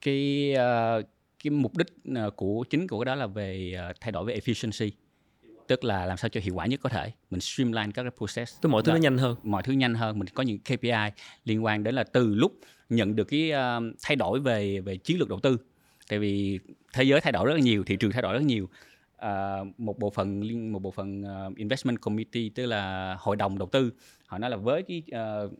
Cái 0.00 0.54
uh, 0.54 1.04
cái 1.44 1.50
mục 1.50 1.76
đích 1.76 1.86
ờ, 2.14 2.30
của 2.30 2.64
chính 2.70 2.88
của 2.88 2.98
cái 2.98 3.04
đó 3.04 3.14
là 3.14 3.26
về 3.26 3.74
uh, 3.90 3.96
thay 4.00 4.12
đổi 4.12 4.24
về 4.24 4.40
efficiency 4.44 4.90
tức 5.66 5.84
là 5.84 6.06
làm 6.06 6.16
sao 6.16 6.28
cho 6.28 6.40
hiệu 6.44 6.54
quả 6.54 6.66
nhất 6.66 6.80
có 6.82 6.88
thể. 6.88 7.12
Mình 7.30 7.40
streamline 7.40 7.92
các 7.94 8.02
cái 8.02 8.10
process. 8.18 8.60
Tức 8.60 8.68
mọi 8.68 8.82
thứ 8.82 8.92
nó 8.92 8.98
nhanh 8.98 9.18
hơn. 9.18 9.36
mọi 9.42 9.62
thứ 9.62 9.72
nhanh 9.72 9.94
hơn. 9.94 10.18
Mình 10.18 10.28
có 10.34 10.42
những 10.42 10.58
KPI 10.58 11.10
liên 11.44 11.64
quan 11.64 11.84
đến 11.84 11.94
là 11.94 12.04
từ 12.04 12.34
lúc 12.34 12.52
nhận 12.88 13.16
được 13.16 13.24
cái 13.24 13.52
uh, 13.52 13.96
thay 14.02 14.16
đổi 14.16 14.40
về 14.40 14.80
về 14.80 14.96
chiến 14.96 15.18
lược 15.18 15.28
đầu 15.28 15.40
tư. 15.40 15.56
Tại 16.08 16.18
vì 16.18 16.58
thế 16.92 17.04
giới 17.04 17.20
thay 17.20 17.32
đổi 17.32 17.46
rất 17.46 17.54
là 17.54 17.60
nhiều 17.60 17.84
thị 17.84 17.96
trường 17.96 18.12
thay 18.12 18.22
đổi 18.22 18.34
rất 18.34 18.42
nhiều. 18.42 18.68
Uh, 19.14 19.80
một 19.80 19.98
bộ 19.98 20.10
phận 20.10 20.42
một 20.72 20.78
bộ 20.78 20.90
phận 20.90 21.22
uh, 21.22 21.56
investment 21.56 22.00
committee 22.00 22.48
tức 22.54 22.66
là 22.66 23.16
hội 23.18 23.36
đồng 23.36 23.58
đầu 23.58 23.68
tư 23.72 23.92
họ 24.26 24.38
nói 24.38 24.50
là 24.50 24.56
với 24.56 24.82
cái 24.82 25.02
uh, 25.44 25.52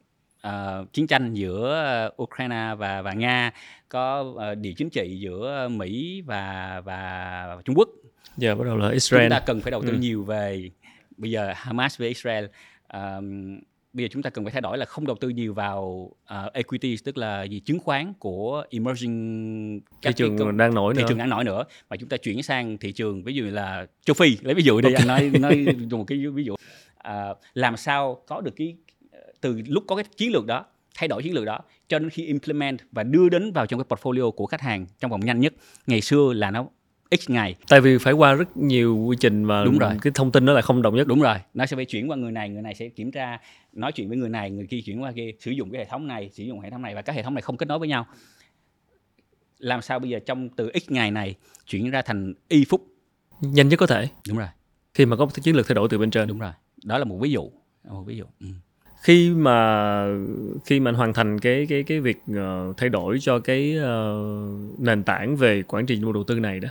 uh, 0.46 0.92
chiến 0.92 1.06
tranh 1.06 1.34
giữa 1.34 2.10
Ukraine 2.22 2.74
và 2.78 3.02
và 3.02 3.12
Nga 3.12 3.52
có 3.88 4.20
uh, 4.20 4.58
địa 4.58 4.72
chính 4.76 4.90
trị 4.90 5.18
giữa 5.20 5.68
Mỹ 5.68 6.22
và 6.26 6.80
và 6.84 7.58
Trung 7.64 7.76
Quốc 7.78 7.88
giờ 8.36 8.54
bắt 8.54 8.64
đầu 8.64 8.76
là 8.76 8.90
Israel. 8.90 9.24
chúng 9.24 9.30
ta 9.30 9.40
cần 9.40 9.60
phải 9.60 9.70
đầu 9.70 9.82
tư 9.82 9.90
ừ. 9.90 9.98
nhiều 9.98 10.24
về 10.24 10.70
bây 11.16 11.30
giờ 11.30 11.52
Hamas 11.56 11.98
với 11.98 12.08
Israel. 12.08 12.44
Um, 12.92 13.58
bây 13.92 14.04
giờ 14.04 14.08
chúng 14.12 14.22
ta 14.22 14.30
cần 14.30 14.44
phải 14.44 14.52
thay 14.52 14.60
đổi 14.60 14.78
là 14.78 14.86
không 14.86 15.06
đầu 15.06 15.16
tư 15.20 15.28
nhiều 15.28 15.54
vào 15.54 15.82
uh, 15.82 16.52
equities 16.52 17.04
tức 17.04 17.16
là 17.16 17.42
gì? 17.42 17.60
Chứng 17.60 17.78
khoán 17.78 18.12
của 18.18 18.64
emerging 18.70 19.80
thị 20.02 20.10
trường 20.16 20.38
cái, 20.38 20.46
đang 20.52 20.74
nổi 20.74 20.94
thị 20.94 21.02
nữa. 21.02 21.06
trường 21.08 21.18
đang 21.18 21.28
nổi 21.28 21.44
nữa. 21.44 21.64
Mà 21.90 21.96
chúng 21.96 22.08
ta 22.08 22.16
chuyển 22.16 22.42
sang 22.42 22.78
thị 22.78 22.92
trường 22.92 23.22
ví 23.22 23.34
dụ 23.34 23.44
là 23.44 23.86
châu 24.04 24.14
Phi. 24.14 24.38
Lấy 24.42 24.54
ví 24.54 24.62
dụ 24.62 24.80
đây 24.80 24.94
okay. 24.94 25.08
anh 25.18 25.32
nói 25.32 25.40
nói 25.40 25.66
dùng 25.90 25.98
một 25.98 26.04
cái 26.08 26.26
ví 26.26 26.44
dụ. 26.44 26.52
Uh, 26.52 27.38
làm 27.54 27.76
sao 27.76 28.22
có 28.26 28.40
được 28.40 28.56
cái 28.56 28.76
từ 29.40 29.62
lúc 29.66 29.84
có 29.86 29.96
cái 29.96 30.04
chiến 30.16 30.32
lược 30.32 30.46
đó 30.46 30.64
thay 30.94 31.08
đổi 31.08 31.22
chiến 31.22 31.34
lược 31.34 31.44
đó 31.44 31.60
cho 31.88 31.98
đến 31.98 32.10
khi 32.10 32.26
implement 32.26 32.78
và 32.92 33.02
đưa 33.02 33.28
đến 33.28 33.52
vào 33.52 33.66
trong 33.66 33.82
cái 33.82 33.86
portfolio 33.88 34.30
của 34.30 34.46
khách 34.46 34.60
hàng 34.60 34.86
trong 35.00 35.10
vòng 35.10 35.20
nhanh 35.24 35.40
nhất. 35.40 35.54
Ngày 35.86 36.00
xưa 36.00 36.32
là 36.32 36.50
nó 36.50 36.66
x 37.20 37.30
ngày. 37.30 37.54
Tại 37.68 37.80
vì 37.80 37.98
phải 37.98 38.12
qua 38.12 38.34
rất 38.34 38.56
nhiều 38.56 38.96
quy 38.96 39.16
trình 39.20 39.46
và 39.46 39.64
đúng 39.64 39.78
rồi. 39.78 39.92
cái 40.02 40.12
thông 40.14 40.32
tin 40.32 40.46
đó 40.46 40.52
là 40.52 40.62
không 40.62 40.82
đồng 40.82 40.96
nhất. 40.96 41.06
Đúng 41.06 41.20
rồi. 41.20 41.36
Nó 41.54 41.66
sẽ 41.66 41.76
phải 41.76 41.84
chuyển 41.84 42.10
qua 42.10 42.16
người 42.16 42.32
này 42.32 42.48
người 42.48 42.62
này 42.62 42.74
sẽ 42.74 42.88
kiểm 42.88 43.10
tra 43.10 43.38
nói 43.72 43.92
chuyện 43.92 44.08
với 44.08 44.16
người 44.16 44.28
này 44.28 44.50
người 44.50 44.66
kia 44.66 44.80
chuyển 44.84 45.02
qua 45.02 45.12
kia 45.12 45.30
sử 45.40 45.50
dụng 45.50 45.70
cái 45.70 45.78
hệ 45.78 45.84
thống 45.84 46.06
này 46.06 46.30
sử 46.32 46.44
dụng 46.44 46.60
hệ 46.60 46.70
thống 46.70 46.82
này 46.82 46.94
và 46.94 47.02
các 47.02 47.12
hệ 47.12 47.22
thống 47.22 47.34
này 47.34 47.42
không 47.42 47.56
kết 47.56 47.66
nối 47.66 47.78
với 47.78 47.88
nhau. 47.88 48.06
Làm 49.58 49.82
sao 49.82 49.98
bây 49.98 50.10
giờ 50.10 50.18
trong 50.26 50.48
từ 50.48 50.70
x 50.86 50.90
ngày 50.90 51.10
này 51.10 51.34
chuyển 51.66 51.90
ra 51.90 52.02
thành 52.02 52.34
y 52.48 52.64
phút? 52.64 52.86
Nhanh 53.40 53.68
nhất 53.68 53.76
có 53.76 53.86
thể. 53.86 54.08
Đúng 54.28 54.38
rồi. 54.38 54.48
Khi 54.94 55.06
mà 55.06 55.16
có 55.16 55.24
một 55.24 55.30
chiến 55.42 55.56
lược 55.56 55.68
thay 55.68 55.74
đổi 55.74 55.88
từ 55.90 55.98
bên 55.98 56.10
trên. 56.10 56.28
Đúng 56.28 56.38
rồi. 56.38 56.52
Đó 56.84 56.98
là 56.98 57.04
một 57.04 57.18
ví 57.20 57.30
dụ 57.30 57.50
một 57.88 58.02
ví 58.06 58.16
dụ. 58.16 58.24
Ừ. 58.40 58.46
khi 59.02 59.30
mà 59.30 60.06
khi 60.64 60.80
mà 60.80 60.90
anh 60.90 60.94
hoàn 60.94 61.12
thành 61.12 61.38
cái 61.38 61.66
cái 61.68 61.82
cái 61.82 62.00
việc 62.00 62.16
uh, 62.30 62.76
thay 62.76 62.88
đổi 62.88 63.18
cho 63.20 63.38
cái 63.38 63.76
uh, 63.78 64.80
nền 64.80 65.02
tảng 65.02 65.36
về 65.36 65.62
quản 65.62 65.86
trị 65.86 66.00
đầu 66.14 66.24
tư 66.26 66.40
này 66.40 66.60
đó 66.60 66.68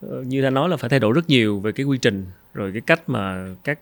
Ờ, 0.00 0.22
như 0.22 0.42
đã 0.42 0.50
nói 0.50 0.68
là 0.68 0.76
phải 0.76 0.90
thay 0.90 1.00
đổi 1.00 1.12
rất 1.12 1.28
nhiều 1.28 1.60
về 1.60 1.72
cái 1.72 1.86
quy 1.86 1.98
trình 1.98 2.26
rồi 2.54 2.72
cái 2.72 2.80
cách 2.80 3.08
mà 3.08 3.48
các 3.64 3.78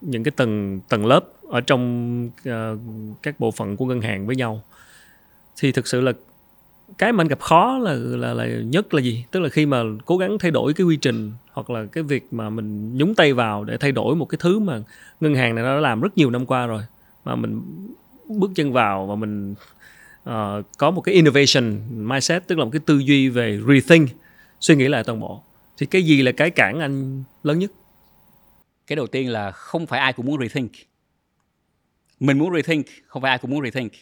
những 0.00 0.24
cái 0.24 0.32
tầng 0.36 0.80
tầng 0.88 1.06
lớp 1.06 1.24
ở 1.48 1.60
trong 1.60 2.24
uh, 2.48 2.80
các 3.22 3.40
bộ 3.40 3.50
phận 3.50 3.76
của 3.76 3.86
ngân 3.86 4.00
hàng 4.00 4.26
với 4.26 4.36
nhau. 4.36 4.62
Thì 5.56 5.72
thực 5.72 5.86
sự 5.86 6.00
là 6.00 6.12
cái 6.98 7.12
mà 7.12 7.22
anh 7.22 7.28
gặp 7.28 7.40
khó 7.40 7.78
là 7.78 7.94
là 7.94 8.34
là 8.34 8.46
nhất 8.46 8.94
là 8.94 9.00
gì? 9.00 9.24
Tức 9.30 9.40
là 9.40 9.48
khi 9.48 9.66
mà 9.66 9.82
cố 10.04 10.16
gắng 10.16 10.38
thay 10.38 10.50
đổi 10.50 10.74
cái 10.74 10.84
quy 10.84 10.96
trình 10.96 11.32
hoặc 11.52 11.70
là 11.70 11.86
cái 11.92 12.04
việc 12.04 12.28
mà 12.30 12.50
mình 12.50 12.98
nhúng 12.98 13.14
tay 13.14 13.32
vào 13.32 13.64
để 13.64 13.76
thay 13.76 13.92
đổi 13.92 14.16
một 14.16 14.24
cái 14.24 14.38
thứ 14.40 14.58
mà 14.58 14.82
ngân 15.20 15.34
hàng 15.34 15.54
này 15.54 15.64
nó 15.64 15.74
đã 15.74 15.80
làm 15.80 16.00
rất 16.00 16.16
nhiều 16.16 16.30
năm 16.30 16.46
qua 16.46 16.66
rồi 16.66 16.82
mà 17.24 17.34
mình 17.36 17.60
bước 18.28 18.50
chân 18.54 18.72
vào 18.72 19.06
và 19.06 19.14
mình 19.14 19.54
uh, 20.30 20.64
có 20.78 20.90
một 20.90 21.00
cái 21.00 21.14
innovation 21.14 21.80
mindset 21.90 22.46
tức 22.46 22.58
là 22.58 22.64
một 22.64 22.70
cái 22.72 22.80
tư 22.86 22.98
duy 22.98 23.28
về 23.28 23.60
rethink 23.68 24.10
suy 24.60 24.76
nghĩ 24.76 24.88
lại 24.88 25.04
toàn 25.04 25.20
bộ 25.20 25.42
thì 25.80 25.86
cái 25.86 26.02
gì 26.02 26.22
là 26.22 26.32
cái 26.32 26.50
cản 26.50 26.80
anh 26.80 27.24
lớn 27.42 27.58
nhất? 27.58 27.72
Cái 28.86 28.96
đầu 28.96 29.06
tiên 29.06 29.30
là 29.30 29.50
không 29.50 29.86
phải 29.86 30.00
ai 30.00 30.12
cũng 30.12 30.26
muốn 30.26 30.40
rethink. 30.40 30.72
Mình 32.20 32.38
muốn 32.38 32.54
rethink 32.54 32.86
không 33.06 33.22
phải 33.22 33.28
ai 33.28 33.38
cũng 33.38 33.50
muốn 33.50 33.64
rethink. 33.64 33.92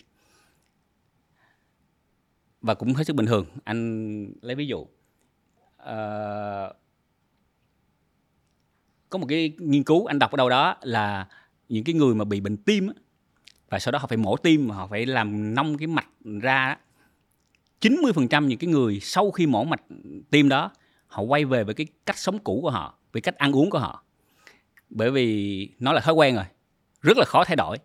Và 2.60 2.74
cũng 2.74 2.94
hết 2.94 3.04
sức 3.04 3.16
bình 3.16 3.26
thường. 3.26 3.46
Anh 3.64 4.32
lấy 4.42 4.56
ví 4.56 4.66
dụ. 4.66 4.78
Uh, 4.78 6.76
có 9.08 9.18
một 9.18 9.26
cái 9.28 9.52
nghiên 9.58 9.84
cứu 9.84 10.06
anh 10.06 10.18
đọc 10.18 10.30
ở 10.30 10.36
đâu 10.36 10.48
đó 10.48 10.76
là 10.82 11.28
những 11.68 11.84
cái 11.84 11.94
người 11.94 12.14
mà 12.14 12.24
bị 12.24 12.40
bệnh 12.40 12.56
tim 12.56 12.88
và 13.68 13.78
sau 13.78 13.92
đó 13.92 13.98
họ 13.98 14.06
phải 14.06 14.18
mổ 14.18 14.36
tim 14.36 14.68
mà 14.68 14.74
họ 14.74 14.86
phải 14.86 15.06
làm 15.06 15.54
nong 15.54 15.78
cái 15.78 15.86
mạch 15.86 16.08
ra 16.24 16.78
90% 17.80 18.46
những 18.46 18.58
cái 18.58 18.70
người 18.70 19.00
sau 19.00 19.30
khi 19.30 19.46
mổ 19.46 19.64
mạch 19.64 19.82
tim 20.30 20.48
đó 20.48 20.70
họ 21.08 21.22
quay 21.22 21.44
về 21.44 21.64
với 21.64 21.74
cái 21.74 21.86
cách 22.06 22.18
sống 22.18 22.38
cũ 22.38 22.60
của 22.62 22.70
họ 22.70 22.98
với 23.12 23.22
cách 23.22 23.36
ăn 23.36 23.52
uống 23.52 23.70
của 23.70 23.78
họ. 23.78 24.04
Bởi 24.90 25.10
vì 25.10 25.68
nó 25.78 25.92
là 25.92 26.00
thói 26.00 26.14
quen 26.14 26.34
rồi, 26.34 26.44
rất 27.02 27.16
là 27.18 27.24
khó 27.24 27.44
thay 27.44 27.56
đổi. 27.56 27.76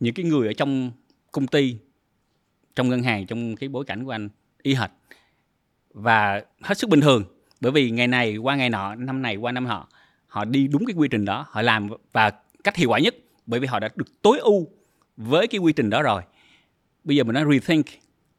Những 0.00 0.14
cái 0.14 0.24
người 0.24 0.46
ở 0.46 0.52
trong 0.52 0.92
công 1.32 1.46
ty, 1.46 1.76
trong 2.74 2.88
ngân 2.88 3.02
hàng, 3.02 3.26
trong 3.26 3.56
cái 3.56 3.68
bối 3.68 3.84
cảnh 3.84 4.04
của 4.04 4.10
anh 4.10 4.28
y 4.62 4.74
hệt 4.74 4.90
và 5.90 6.42
hết 6.62 6.78
sức 6.78 6.90
bình 6.90 7.00
thường. 7.00 7.24
Bởi 7.60 7.72
vì 7.72 7.90
ngày 7.90 8.06
này 8.06 8.36
qua 8.36 8.56
ngày 8.56 8.70
nọ, 8.70 8.94
năm 8.94 9.22
này 9.22 9.36
qua 9.36 9.52
năm 9.52 9.66
họ 9.66 9.88
họ 10.26 10.44
đi 10.44 10.68
đúng 10.68 10.86
cái 10.86 10.94
quy 10.94 11.08
trình 11.08 11.24
đó, 11.24 11.46
họ 11.48 11.62
làm 11.62 11.88
và 12.12 12.30
cách 12.64 12.76
hiệu 12.76 12.88
quả 12.88 12.98
nhất. 12.98 13.14
Bởi 13.46 13.60
vì 13.60 13.66
họ 13.66 13.80
đã 13.80 13.88
được 13.96 14.22
tối 14.22 14.38
ưu 14.38 14.68
với 15.16 15.46
cái 15.46 15.58
quy 15.58 15.72
trình 15.72 15.90
đó 15.90 16.02
rồi. 16.02 16.22
Bây 17.04 17.16
giờ 17.16 17.24
mình 17.24 17.34
nói 17.34 17.44
rethink. 17.52 17.86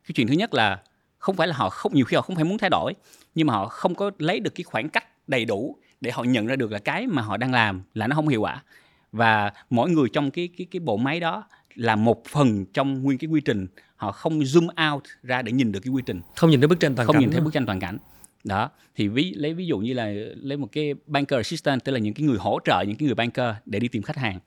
Cái 0.04 0.12
chuyện 0.16 0.28
thứ 0.28 0.34
nhất 0.34 0.54
là 0.54 0.84
không 1.24 1.36
phải 1.36 1.48
là 1.48 1.56
họ 1.56 1.70
không 1.70 1.94
nhiều 1.94 2.06
khi 2.06 2.16
họ 2.16 2.22
không 2.22 2.36
phải 2.36 2.46
muốn 2.46 2.58
thay 2.58 2.70
đổi 2.70 2.94
nhưng 3.36 3.48
mà 3.48 3.54
họ 3.54 3.68
không 3.68 3.96
có 3.96 4.12
lấy 4.18 4.40
được 4.40 4.56
cái 4.56 4.64
khoảng 4.64 4.90
cách 4.90 5.06
đầy 5.28 5.46
đủ 5.46 5.78
để 6.02 6.12
họ 6.12 6.24
nhận 6.24 6.48
ra 6.48 6.56
được 6.56 6.72
là 6.72 6.80
cái 6.80 7.08
mà 7.08 7.22
họ 7.22 7.38
đang 7.38 7.54
làm 7.54 7.82
là 7.94 8.08
nó 8.08 8.16
không 8.16 8.28
hiệu 8.28 8.42
quả. 8.42 8.64
Và 9.12 9.52
mỗi 9.70 9.90
người 9.90 10.10
trong 10.14 10.32
cái 10.32 10.50
cái 10.58 10.68
cái 10.72 10.80
bộ 10.80 10.98
máy 10.98 11.20
đó 11.20 11.44
là 11.76 11.96
một 11.96 12.26
phần 12.26 12.66
trong 12.66 13.04
nguyên 13.04 13.18
cái 13.18 13.28
quy 13.28 13.42
trình. 13.42 13.68
Họ 13.96 14.12
không 14.12 14.40
zoom 14.40 14.94
out 14.94 15.04
ra 15.24 15.42
để 15.42 15.52
nhìn 15.52 15.72
được 15.72 15.80
cái 15.80 15.92
quy 15.92 16.04
trình. 16.06 16.22
Không 16.36 16.50
nhìn 16.50 16.62
thấy 16.62 16.68
bức 16.68 16.80
tranh 16.80 16.96
toàn 16.96 17.06
không 17.08 17.14
cảnh 17.14 17.22
nhìn 17.22 17.32
thấy 17.32 17.42
bức 17.42 17.54
tranh 17.54 17.66
toàn 17.66 17.80
cảnh. 17.80 17.98
Đó 18.44 18.70
thì 18.96 19.08
ví 19.08 19.34
lấy 19.34 19.54
ví 19.54 19.66
dụ 19.66 19.80
như 19.80 19.94
là 19.94 20.14
lấy 20.36 20.58
một 20.58 20.68
cái 20.72 20.94
banker 21.08 21.38
assistant 21.38 21.84
tức 21.84 21.92
là 21.92 22.00
những 22.00 22.14
cái 22.14 22.26
người 22.28 22.38
hỗ 22.38 22.60
trợ 22.66 22.82
những 22.88 22.96
cái 22.96 23.06
người 23.06 23.16
banker 23.16 23.56
để 23.66 23.80
đi 23.80 23.88
tìm 23.88 24.04
khách 24.04 24.18
hàng. 24.18 24.40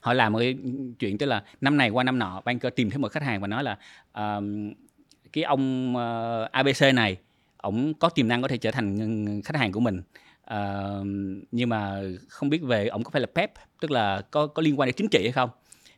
Họ 0.00 0.12
làm 0.12 0.32
một 0.32 0.38
cái 0.38 0.56
chuyện 0.98 1.18
tức 1.18 1.26
là 1.26 1.42
năm 1.60 1.76
này 1.76 1.90
qua 1.90 2.04
năm 2.04 2.18
nọ 2.18 2.42
banker 2.44 2.72
tìm 2.76 2.90
thấy 2.90 2.98
một 2.98 3.12
khách 3.12 3.22
hàng 3.22 3.40
và 3.40 3.46
nói 3.46 3.64
là 3.64 3.78
um, 4.12 4.72
cái 5.34 5.44
ông 5.44 5.96
ờ, 5.96 6.48
ABC 6.52 6.94
này 6.94 7.16
ổng 7.56 7.94
có 7.94 8.08
tiềm 8.08 8.28
năng 8.28 8.42
có 8.42 8.48
thể 8.48 8.56
trở 8.56 8.70
thành 8.70 9.42
khách 9.44 9.56
hàng 9.56 9.72
của 9.72 9.80
mình. 9.80 10.02
Uh, 10.54 11.06
nhưng 11.52 11.68
mà 11.68 12.02
không 12.28 12.48
biết 12.48 12.62
về 12.62 12.88
ổng 12.88 13.04
có 13.04 13.10
phải 13.10 13.20
là 13.20 13.26
PEP 13.34 13.52
tức 13.80 13.90
là 13.90 14.22
có 14.30 14.46
có 14.46 14.62
liên 14.62 14.80
quan 14.80 14.86
đến 14.86 14.94
chính 14.96 15.08
trị 15.08 15.20
hay 15.22 15.32
không? 15.32 15.50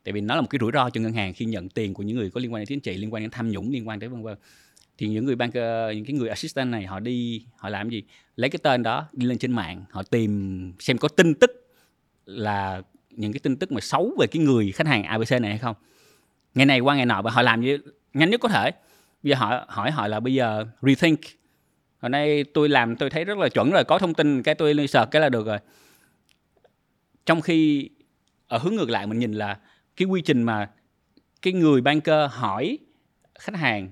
Tại 0.05 0.12
vì 0.12 0.20
nó 0.20 0.35
là 0.35 0.40
một 0.40 0.46
cái 0.51 0.59
rủi 0.61 0.70
ro 0.75 0.90
cho 0.90 1.01
ngân 1.01 1.12
hàng 1.12 1.33
khi 1.33 1.44
nhận 1.44 1.68
tiền 1.68 1.94
của 1.94 2.03
những 2.03 2.16
người 2.16 2.31
có 2.31 2.40
liên 2.40 2.53
quan 2.53 2.61
đến 2.61 2.66
chính 2.66 2.81
trị 2.81 2.96
liên 2.96 3.14
quan 3.14 3.22
đến 3.22 3.31
tham 3.31 3.51
nhũng 3.51 3.70
liên 3.70 3.88
quan 3.88 4.01
tới 4.01 4.09
vân 4.09 4.22
vân. 4.22 4.35
Thì 4.99 5.09
những 5.09 5.25
người 5.25 5.37
banker 5.37 5.62
ờ, 5.62 5.92
những 5.92 6.05
cái 6.05 6.14
người 6.14 6.29
assistant 6.29 6.70
này 6.70 6.87
họ 6.87 7.01
đi 7.01 7.46
họ 7.57 7.68
làm 7.68 7.90
gì? 7.90 8.03
Lấy 8.37 8.51
cái 8.51 8.61
tên 8.62 8.83
đó 8.83 9.09
đi 9.12 9.27
lên 9.27 9.38
trên 9.38 9.53
mạng 9.53 9.85
họ 9.90 10.03
tìm 10.03 10.72
xem 10.79 10.99
có 10.99 11.09
tin 11.09 11.35
tức 11.35 11.70
là 12.27 12.83
những 13.11 13.33
cái 13.33 13.40
tin 13.40 13.57
tức 13.57 13.72
mà 13.72 13.81
xấu 13.81 14.12
về 14.20 14.27
cái 14.27 14.42
người 14.42 14.72
khách 14.72 14.87
hàng 14.87 15.03
ABC 15.03 15.31
này 15.31 15.51
hay 15.51 15.59
không. 15.59 15.77
Ngày 16.55 16.66
này 16.66 16.81
qua 16.81 16.96
ngày 16.96 17.07
nọ 17.07 17.22
và 17.22 17.31
họ 17.31 17.42
làm 17.42 17.61
như 17.61 17.79
nhanh 18.14 18.31
nhất 18.31 18.40
có 18.40 18.49
thể 18.49 18.70
bây 19.27 19.31
giờ 19.31 19.37
họ 19.37 19.65
hỏi 19.69 19.91
họ 19.91 20.09
là 20.09 20.21
bây 20.21 20.35
giờ 20.35 20.65
rethink. 20.83 21.21
Hồi 21.99 22.11
nay 22.11 22.45
tôi 22.55 22.69
làm 22.69 22.97
tôi 22.97 23.11
thấy 23.11 23.25
rất 23.25 23.39
là 23.39 23.49
chuẩn 23.49 23.71
rồi 23.71 23.85
có 23.85 23.99
thông 23.99 24.15
tin 24.15 24.43
cái 24.43 24.55
tôi 24.55 24.75
lên 24.75 24.87
cái 25.11 25.23
là 25.23 25.29
được 25.29 25.47
rồi. 25.47 25.59
Trong 27.27 27.41
khi 27.41 27.91
ở 28.49 28.59
hướng 28.59 28.75
ngược 28.75 28.91
lại 28.91 29.07
mình 29.07 29.19
nhìn 29.19 29.33
là 29.33 29.59
cái 29.97 30.07
quy 30.07 30.21
trình 30.21 30.43
mà 30.43 30.71
cái 31.43 31.53
người 31.53 31.81
banker 31.81 32.31
hỏi 32.31 32.79
khách 33.39 33.57
hàng 33.57 33.91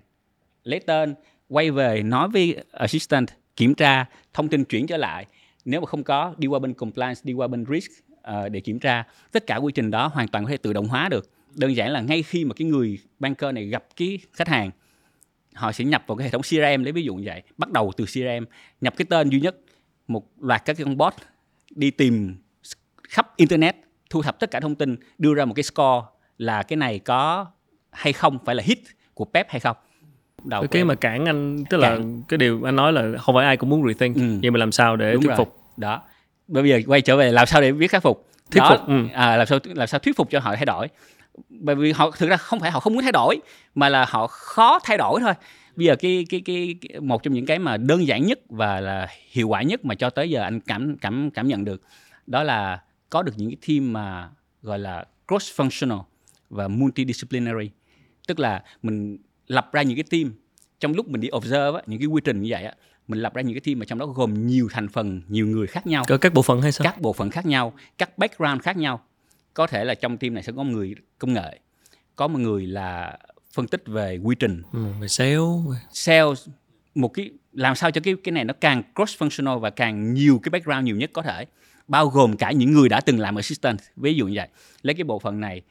lấy 0.64 0.80
tên 0.80 1.14
quay 1.48 1.70
về 1.70 2.02
nói 2.02 2.28
với 2.28 2.56
assistant 2.72 3.30
kiểm 3.56 3.74
tra 3.74 4.04
thông 4.32 4.48
tin 4.48 4.64
chuyển 4.64 4.86
trở 4.86 4.96
lại. 4.96 5.26
Nếu 5.64 5.80
mà 5.80 5.86
không 5.86 6.02
có 6.02 6.34
đi 6.38 6.46
qua 6.46 6.58
bên 6.58 6.74
compliance 6.74 7.20
đi 7.24 7.32
qua 7.32 7.48
bên 7.48 7.64
risk 7.70 7.90
uh, 8.14 8.50
để 8.50 8.60
kiểm 8.60 8.78
tra. 8.78 9.04
Tất 9.32 9.46
cả 9.46 9.56
quy 9.56 9.72
trình 9.72 9.90
đó 9.90 10.06
hoàn 10.06 10.28
toàn 10.28 10.44
có 10.44 10.50
thể 10.50 10.56
tự 10.56 10.72
động 10.72 10.88
hóa 10.88 11.08
được. 11.08 11.30
Đơn 11.54 11.76
giản 11.76 11.90
là 11.90 12.00
ngay 12.00 12.22
khi 12.22 12.44
mà 12.44 12.54
cái 12.54 12.68
người 12.68 12.98
banker 13.18 13.54
này 13.54 13.66
gặp 13.66 13.84
cái 13.96 14.18
khách 14.32 14.48
hàng 14.48 14.70
họ 15.54 15.72
sẽ 15.72 15.84
nhập 15.84 16.04
vào 16.06 16.16
cái 16.16 16.24
hệ 16.24 16.30
thống 16.30 16.42
CRM 16.42 16.84
lấy 16.84 16.92
ví 16.92 17.02
dụ 17.02 17.14
như 17.14 17.22
vậy. 17.26 17.42
Bắt 17.58 17.70
đầu 17.70 17.92
từ 17.96 18.04
CRM 18.04 18.44
nhập 18.80 18.94
cái 18.96 19.06
tên 19.10 19.28
duy 19.28 19.40
nhất 19.40 19.56
một 20.08 20.24
loạt 20.40 20.64
các 20.64 20.76
cái 20.76 20.84
con 20.84 20.96
bot 20.96 21.14
đi 21.70 21.90
tìm 21.90 22.36
khắp 23.08 23.36
internet 23.36 23.76
thu 24.10 24.22
thập 24.22 24.40
tất 24.40 24.50
cả 24.50 24.60
thông 24.60 24.74
tin 24.74 24.96
đưa 25.18 25.34
ra 25.34 25.44
một 25.44 25.54
cái 25.54 25.62
score 25.62 26.06
là 26.38 26.62
cái 26.62 26.76
này 26.76 26.98
có 26.98 27.46
hay 27.90 28.12
không 28.12 28.38
phải 28.44 28.54
là 28.54 28.62
hit 28.66 28.78
của 29.14 29.24
Pep 29.24 29.50
hay 29.50 29.60
không. 29.60 29.76
Đầu 30.44 30.62
cái, 30.62 30.68
cái 30.68 30.84
mà 30.84 30.94
cản 30.94 31.24
anh 31.24 31.64
tức 31.70 31.76
là 31.76 31.88
cản. 31.88 32.22
cái 32.28 32.38
điều 32.38 32.62
anh 32.64 32.76
nói 32.76 32.92
là 32.92 33.18
không 33.18 33.34
phải 33.34 33.44
ai 33.44 33.56
cũng 33.56 33.70
muốn 33.70 33.86
rethink. 33.88 34.16
Ừ. 34.16 34.22
nhưng 34.40 34.52
mà 34.52 34.58
làm 34.58 34.72
sao 34.72 34.96
để 34.96 35.12
Đúng 35.12 35.22
thuyết 35.22 35.28
rồi. 35.28 35.36
phục? 35.36 35.58
Đó. 35.76 36.02
Bây 36.48 36.68
giờ 36.68 36.80
quay 36.86 37.00
trở 37.00 37.16
về 37.16 37.32
làm 37.32 37.46
sao 37.46 37.60
để 37.60 37.72
biết 37.72 37.88
khắc 37.88 38.02
phục? 38.02 38.28
Thuyết 38.50 38.60
đó, 38.60 38.76
phục 38.76 38.88
ừ. 38.88 39.06
à, 39.12 39.36
làm 39.36 39.46
sao 39.46 39.58
làm 39.64 39.86
sao 39.86 40.00
thuyết 40.00 40.16
phục 40.16 40.30
cho 40.30 40.40
họ 40.40 40.56
thay 40.56 40.64
đổi 40.64 40.88
bởi 41.48 41.76
vì 41.76 41.92
họ 41.92 42.10
thực 42.10 42.28
ra 42.28 42.36
không 42.36 42.60
phải 42.60 42.70
họ 42.70 42.80
không 42.80 42.92
muốn 42.92 43.02
thay 43.02 43.12
đổi 43.12 43.40
mà 43.74 43.88
là 43.88 44.06
họ 44.08 44.26
khó 44.26 44.78
thay 44.84 44.98
đổi 44.98 45.20
thôi. 45.20 45.32
Bây 45.76 45.86
giờ 45.86 45.96
cái 45.96 46.26
cái 46.28 46.42
cái, 46.44 46.76
cái 46.80 47.00
một 47.00 47.22
trong 47.22 47.34
những 47.34 47.46
cái 47.46 47.58
mà 47.58 47.76
đơn 47.76 48.06
giản 48.06 48.26
nhất 48.26 48.38
và 48.48 48.80
là 48.80 49.08
hiệu 49.30 49.48
quả 49.48 49.62
nhất 49.62 49.84
mà 49.84 49.94
cho 49.94 50.10
tới 50.10 50.30
giờ 50.30 50.42
anh 50.42 50.60
cảm 50.60 50.96
cảm 50.96 51.30
cảm 51.30 51.48
nhận 51.48 51.64
được 51.64 51.82
đó 52.26 52.42
là 52.42 52.82
có 53.10 53.22
được 53.22 53.32
những 53.36 53.50
cái 53.50 53.56
team 53.68 53.92
mà 53.92 54.30
gọi 54.62 54.78
là 54.78 55.04
cross 55.28 55.60
functional 55.60 56.02
và 56.50 56.68
multidisciplinary. 56.68 57.70
Tức 58.28 58.38
là 58.38 58.62
mình 58.82 59.18
lập 59.46 59.70
ra 59.72 59.82
những 59.82 59.96
cái 59.96 60.04
team 60.10 60.32
trong 60.80 60.94
lúc 60.94 61.08
mình 61.08 61.20
đi 61.20 61.28
observe 61.36 61.80
những 61.86 62.00
cái 62.00 62.06
quy 62.06 62.20
trình 62.24 62.42
như 62.42 62.48
vậy 62.50 62.64
á 62.64 62.74
mình 63.08 63.20
lập 63.20 63.34
ra 63.34 63.42
những 63.42 63.54
cái 63.54 63.60
team 63.60 63.78
mà 63.78 63.84
trong 63.84 63.98
đó 63.98 64.06
gồm 64.06 64.46
nhiều 64.46 64.68
thành 64.70 64.88
phần 64.88 65.22
nhiều 65.28 65.46
người 65.46 65.66
khác 65.66 65.86
nhau. 65.86 66.04
Có 66.08 66.16
các 66.16 66.34
bộ 66.34 66.42
phận 66.42 66.62
hay 66.62 66.72
sao? 66.72 66.84
Các 66.84 67.00
bộ 67.00 67.12
phận 67.12 67.30
khác 67.30 67.46
nhau 67.46 67.72
các 67.98 68.18
background 68.18 68.62
khác 68.62 68.76
nhau 68.76 69.00
có 69.54 69.66
thể 69.66 69.84
là 69.84 69.94
trong 69.94 70.18
team 70.18 70.34
này 70.34 70.42
sẽ 70.42 70.52
có 70.56 70.62
một 70.62 70.72
người 70.72 70.94
công 71.18 71.32
nghệ 71.32 71.60
có 72.16 72.28
một 72.28 72.38
người 72.38 72.66
là 72.66 73.18
phân 73.52 73.66
tích 73.66 73.82
về 73.86 74.18
quy 74.22 74.34
trình. 74.34 74.62
Ừ, 74.72 74.86
về 75.00 75.08
sale. 75.08 75.36
Sales 75.92 76.48
một 76.94 77.08
cái 77.08 77.30
làm 77.52 77.74
sao 77.74 77.90
cho 77.90 78.00
cái 78.04 78.14
cái 78.24 78.32
này 78.32 78.44
nó 78.44 78.54
càng 78.60 78.82
cross 78.94 79.22
functional 79.22 79.58
và 79.58 79.70
càng 79.70 80.14
nhiều 80.14 80.40
cái 80.42 80.50
background 80.50 80.84
nhiều 80.84 80.96
nhất 80.96 81.10
có 81.12 81.22
thể. 81.22 81.46
Bao 81.88 82.08
gồm 82.08 82.36
cả 82.36 82.52
những 82.52 82.72
người 82.72 82.88
đã 82.88 83.00
từng 83.00 83.18
làm 83.18 83.34
assistant 83.34 83.78
ví 83.96 84.14
dụ 84.14 84.26
như 84.26 84.32
vậy. 84.36 84.48
Lấy 84.82 84.94
cái 84.94 85.04
bộ 85.04 85.18
phận 85.18 85.40
này 85.40 85.62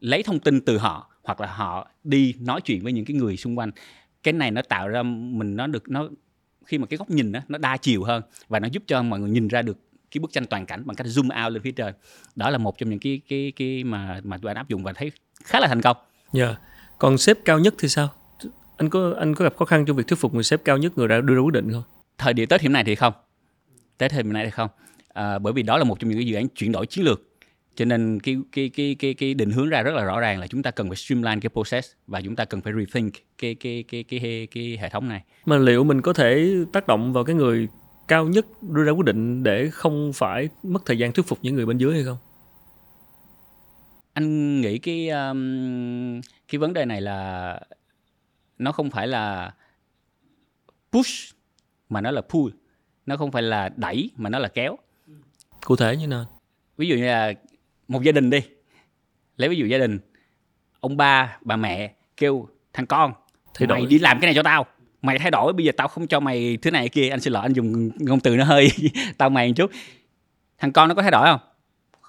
lấy 0.00 0.22
thông 0.22 0.38
tin 0.38 0.60
từ 0.60 0.78
họ 0.78 1.10
hoặc 1.22 1.40
là 1.40 1.46
họ 1.46 1.88
đi 2.04 2.34
nói 2.40 2.60
chuyện 2.60 2.82
với 2.82 2.92
những 2.92 3.04
cái 3.04 3.16
người 3.16 3.36
xung 3.36 3.58
quanh. 3.58 3.70
Cái 4.22 4.32
này 4.32 4.50
nó 4.50 4.62
tạo 4.62 4.88
ra 4.88 5.02
mình 5.02 5.56
nó 5.56 5.66
được 5.66 5.88
nó 5.88 6.08
khi 6.66 6.78
mà 6.78 6.86
cái 6.86 6.96
góc 6.96 7.10
nhìn 7.10 7.32
đó, 7.32 7.40
nó 7.48 7.58
đa 7.58 7.76
chiều 7.76 8.04
hơn 8.04 8.22
và 8.48 8.60
nó 8.60 8.68
giúp 8.72 8.82
cho 8.86 9.02
mọi 9.02 9.20
người 9.20 9.30
nhìn 9.30 9.48
ra 9.48 9.62
được 9.62 9.78
cái 10.16 10.20
bức 10.20 10.32
tranh 10.32 10.46
toàn 10.46 10.66
cảnh 10.66 10.82
bằng 10.86 10.96
cách 10.96 11.06
zoom 11.06 11.44
out 11.44 11.52
lên 11.52 11.62
phía 11.62 11.70
trên 11.70 11.94
đó 12.36 12.50
là 12.50 12.58
một 12.58 12.78
trong 12.78 12.90
những 12.90 12.98
cái 12.98 13.20
cái 13.28 13.52
cái 13.56 13.84
mà 13.84 14.20
mà 14.24 14.38
tụi 14.38 14.50
anh 14.50 14.56
áp 14.56 14.68
dụng 14.68 14.82
và 14.82 14.92
thấy 14.92 15.12
khá 15.44 15.60
là 15.60 15.68
thành 15.68 15.82
công. 15.82 15.96
Dạ. 16.32 16.44
Yeah. 16.44 16.60
Còn 16.98 17.18
sếp 17.18 17.38
cao 17.44 17.58
nhất 17.58 17.74
thì 17.78 17.88
sao? 17.88 18.08
Anh 18.76 18.90
có 18.90 19.14
anh 19.18 19.34
có 19.34 19.44
gặp 19.44 19.56
khó 19.56 19.64
khăn 19.64 19.84
trong 19.86 19.96
việc 19.96 20.06
thuyết 20.06 20.18
phục 20.18 20.34
người 20.34 20.42
sếp 20.42 20.64
cao 20.64 20.78
nhất 20.78 20.98
người 20.98 21.08
đã 21.08 21.20
đưa 21.20 21.34
ra 21.34 21.40
quyết 21.40 21.52
định 21.52 21.72
không? 21.72 21.82
Thời 22.18 22.32
điểm 22.34 22.48
Tết 22.48 22.60
hiện 22.60 22.72
này 22.72 22.84
thì 22.84 22.94
không. 22.94 23.12
Tết 23.98 24.12
hiện 24.12 24.32
nay 24.32 24.44
thì 24.44 24.50
không. 24.50 24.70
À, 25.08 25.38
bởi 25.38 25.52
vì 25.52 25.62
đó 25.62 25.78
là 25.78 25.84
một 25.84 26.00
trong 26.00 26.10
những 26.10 26.18
cái 26.18 26.26
dự 26.26 26.36
án 26.36 26.48
chuyển 26.48 26.72
đổi 26.72 26.86
chiến 26.86 27.04
lược 27.04 27.22
cho 27.76 27.84
nên 27.84 28.20
cái 28.20 28.36
cái 28.52 28.70
cái 28.76 28.96
cái 28.98 29.14
cái 29.14 29.34
định 29.34 29.50
hướng 29.50 29.68
ra 29.68 29.82
rất 29.82 29.94
là 29.94 30.04
rõ 30.04 30.20
ràng 30.20 30.40
là 30.40 30.46
chúng 30.46 30.62
ta 30.62 30.70
cần 30.70 30.88
phải 30.88 30.96
streamline 30.96 31.40
cái 31.40 31.50
process 31.50 31.92
và 32.06 32.20
chúng 32.20 32.36
ta 32.36 32.44
cần 32.44 32.60
phải 32.60 32.72
rethink 32.72 33.14
cái 33.38 33.54
cái 33.54 33.84
cái 33.88 34.02
cái 34.02 34.20
cái, 34.20 34.48
cái 34.54 34.78
hệ 34.80 34.88
thống 34.88 35.08
này. 35.08 35.22
Mà 35.46 35.58
liệu 35.58 35.84
mình 35.84 36.02
có 36.02 36.12
thể 36.12 36.54
tác 36.72 36.86
động 36.86 37.12
vào 37.12 37.24
cái 37.24 37.36
người 37.36 37.68
cao 38.08 38.26
nhất 38.26 38.46
đưa 38.62 38.84
ra 38.84 38.92
quyết 38.92 39.04
định 39.04 39.42
để 39.42 39.70
không 39.70 40.12
phải 40.12 40.48
mất 40.62 40.82
thời 40.86 40.98
gian 40.98 41.12
thuyết 41.12 41.26
phục 41.26 41.38
những 41.42 41.54
người 41.54 41.66
bên 41.66 41.78
dưới 41.78 41.94
hay 41.94 42.04
không? 42.04 42.18
Anh 44.12 44.60
nghĩ 44.60 44.78
cái 44.78 45.08
um, 45.08 46.20
cái 46.48 46.58
vấn 46.58 46.72
đề 46.72 46.84
này 46.84 47.00
là 47.00 47.60
nó 48.58 48.72
không 48.72 48.90
phải 48.90 49.06
là 49.08 49.54
push 50.92 51.34
mà 51.88 52.00
nó 52.00 52.10
là 52.10 52.20
pull, 52.20 52.54
nó 53.06 53.16
không 53.16 53.32
phải 53.32 53.42
là 53.42 53.68
đẩy 53.76 54.10
mà 54.16 54.30
nó 54.30 54.38
là 54.38 54.48
kéo. 54.48 54.76
Cụ 55.64 55.76
thể 55.76 55.96
như 55.96 56.06
nào? 56.06 56.26
Ví 56.76 56.88
dụ 56.88 56.96
như 56.96 57.06
là 57.06 57.32
một 57.88 58.02
gia 58.02 58.12
đình 58.12 58.30
đi 58.30 58.40
lấy 59.36 59.48
ví 59.48 59.56
dụ 59.56 59.66
gia 59.66 59.78
đình 59.78 59.98
ông 60.80 60.96
ba 60.96 61.38
bà 61.40 61.56
mẹ 61.56 61.94
kêu 62.16 62.48
thằng 62.72 62.86
con 62.86 63.12
thay 63.54 63.68
mày 63.68 63.80
đổi. 63.80 63.86
đi 63.86 63.98
làm 63.98 64.20
cái 64.20 64.26
này 64.26 64.34
cho 64.34 64.42
tao 64.42 64.66
mày 65.06 65.18
thay 65.18 65.30
đổi 65.30 65.52
bây 65.52 65.64
giờ 65.64 65.72
tao 65.76 65.88
không 65.88 66.06
cho 66.06 66.20
mày 66.20 66.58
thứ 66.62 66.70
này 66.70 66.88
kia. 66.88 67.08
Anh 67.08 67.20
xin 67.20 67.32
lỗi 67.32 67.42
anh 67.42 67.52
dùng 67.52 67.90
ngôn 67.98 68.20
từ 68.20 68.36
nó 68.36 68.44
hơi 68.44 68.68
tao 69.18 69.30
mày 69.30 69.48
một 69.48 69.54
chút. 69.56 69.70
Thằng 70.58 70.72
con 70.72 70.88
nó 70.88 70.94
có 70.94 71.02
thay 71.02 71.10
đổi 71.10 71.26
không? 71.26 71.40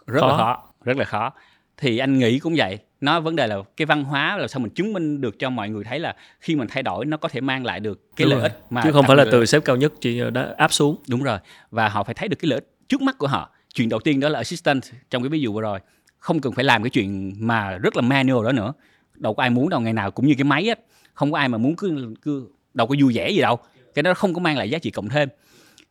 Rất 0.07 0.21
khó. 0.21 0.27
là 0.27 0.37
khó 0.37 0.67
rất 0.87 0.97
là 0.97 1.05
khó. 1.05 1.33
Thì 1.77 1.97
anh 1.97 2.19
nghĩ 2.19 2.39
cũng 2.39 2.53
vậy. 2.57 2.79
Nó 3.01 3.19
vấn 3.19 3.35
đề 3.35 3.47
là 3.47 3.55
cái 3.77 3.85
văn 3.85 4.03
hóa 4.03 4.37
là 4.37 4.47
sao 4.47 4.59
mình 4.59 4.71
chứng 4.71 4.93
minh 4.93 5.21
được 5.21 5.39
cho 5.39 5.49
mọi 5.49 5.69
người 5.69 5.83
thấy 5.83 5.99
là 5.99 6.15
khi 6.39 6.55
mình 6.55 6.67
thay 6.67 6.83
đổi 6.83 7.05
nó 7.05 7.17
có 7.17 7.29
thể 7.29 7.41
mang 7.41 7.65
lại 7.65 7.79
được 7.79 8.15
cái 8.15 8.25
đúng 8.25 8.31
lợi 8.31 8.39
rồi. 8.39 8.49
ích 8.49 8.61
mà 8.69 8.81
chứ 8.83 8.91
không 8.91 9.05
phải 9.07 9.15
là 9.15 9.25
từ 9.31 9.45
sếp 9.45 9.65
cao 9.65 9.75
nhất 9.75 9.93
chỉ 10.01 10.21
đã 10.33 10.53
áp 10.57 10.73
xuống. 10.73 10.95
Đúng 11.07 11.23
rồi. 11.23 11.39
Và 11.71 11.89
họ 11.89 12.03
phải 12.03 12.13
thấy 12.13 12.27
được 12.27 12.37
cái 12.39 12.49
lợi 12.49 12.57
ích 12.57 12.75
trước 12.89 13.01
mắt 13.01 13.17
của 13.17 13.27
họ. 13.27 13.49
Chuyện 13.73 13.89
đầu 13.89 13.99
tiên 13.99 14.19
đó 14.19 14.29
là 14.29 14.39
assistant 14.39 14.83
trong 15.09 15.23
cái 15.23 15.29
ví 15.29 15.39
dụ 15.39 15.53
vừa 15.53 15.61
rồi. 15.61 15.79
Không 16.17 16.41
cần 16.41 16.53
phải 16.53 16.63
làm 16.63 16.83
cái 16.83 16.89
chuyện 16.89 17.33
mà 17.39 17.77
rất 17.77 17.95
là 17.95 18.01
manual 18.01 18.45
đó 18.45 18.51
nữa. 18.51 18.73
Đâu 19.15 19.33
có 19.33 19.43
ai 19.43 19.49
muốn 19.49 19.69
đâu 19.69 19.79
ngày 19.79 19.93
nào 19.93 20.11
cũng 20.11 20.27
như 20.27 20.33
cái 20.37 20.43
máy 20.43 20.69
á. 20.69 20.75
Không 21.13 21.31
có 21.31 21.37
ai 21.37 21.49
mà 21.49 21.57
muốn 21.57 21.75
cứ 21.75 22.15
cứ 22.21 22.47
đâu 22.77 22.87
có 22.87 22.95
vui 23.01 23.13
vẻ 23.15 23.29
gì 23.29 23.41
đâu. 23.41 23.57
Cái 23.95 24.03
đó 24.03 24.13
không 24.13 24.33
có 24.33 24.39
mang 24.39 24.57
lại 24.57 24.69
giá 24.69 24.79
trị 24.79 24.91
cộng 24.91 25.09
thêm. 25.09 25.29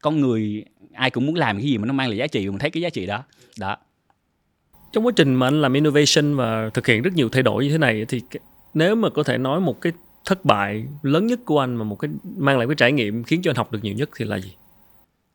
Con 0.01 0.20
người 0.20 0.64
ai 0.92 1.11
cũng 1.11 1.27
muốn 1.27 1.35
làm 1.35 1.57
cái 1.57 1.66
gì 1.66 1.79
mà 1.79 1.87
nó 1.87 1.92
mang 1.92 2.09
lại 2.09 2.16
giá 2.16 2.27
trị 2.27 2.49
mình 2.49 2.59
thấy 2.59 2.70
cái 2.70 2.83
giá 2.83 2.90
trị 2.90 3.07
đó. 3.07 3.25
Đó. 3.59 3.77
Trong 4.92 5.07
quá 5.07 5.12
trình 5.16 5.35
mà 5.35 5.46
anh 5.46 5.62
làm 5.62 5.72
innovation 5.72 6.37
và 6.37 6.70
thực 6.75 6.87
hiện 6.87 7.03
rất 7.03 7.14
nhiều 7.14 7.29
thay 7.29 7.42
đổi 7.42 7.64
như 7.64 7.70
thế 7.70 7.79
này 7.79 8.05
thì 8.09 8.22
nếu 8.75 8.94
mà 8.94 9.11
có 9.11 9.22
thể 9.22 9.38
nói 9.38 9.61
một 9.61 9.81
cái 9.81 9.92
thất 10.25 10.44
bại 10.44 10.85
lớn 11.03 11.27
nhất 11.27 11.40
của 11.44 11.61
anh 11.61 11.77
mà 11.77 11.85
một 11.85 11.96
cái 11.96 12.11
mang 12.37 12.59
lại 12.59 12.66
cái 12.66 12.75
trải 12.77 12.92
nghiệm 12.92 13.25
khiến 13.25 13.42
cho 13.42 13.51
anh 13.51 13.57
học 13.57 13.72
được 13.72 13.79
nhiều 13.83 13.94
nhất 13.94 14.11
thì 14.16 14.25
là 14.25 14.38
gì? 14.38 14.55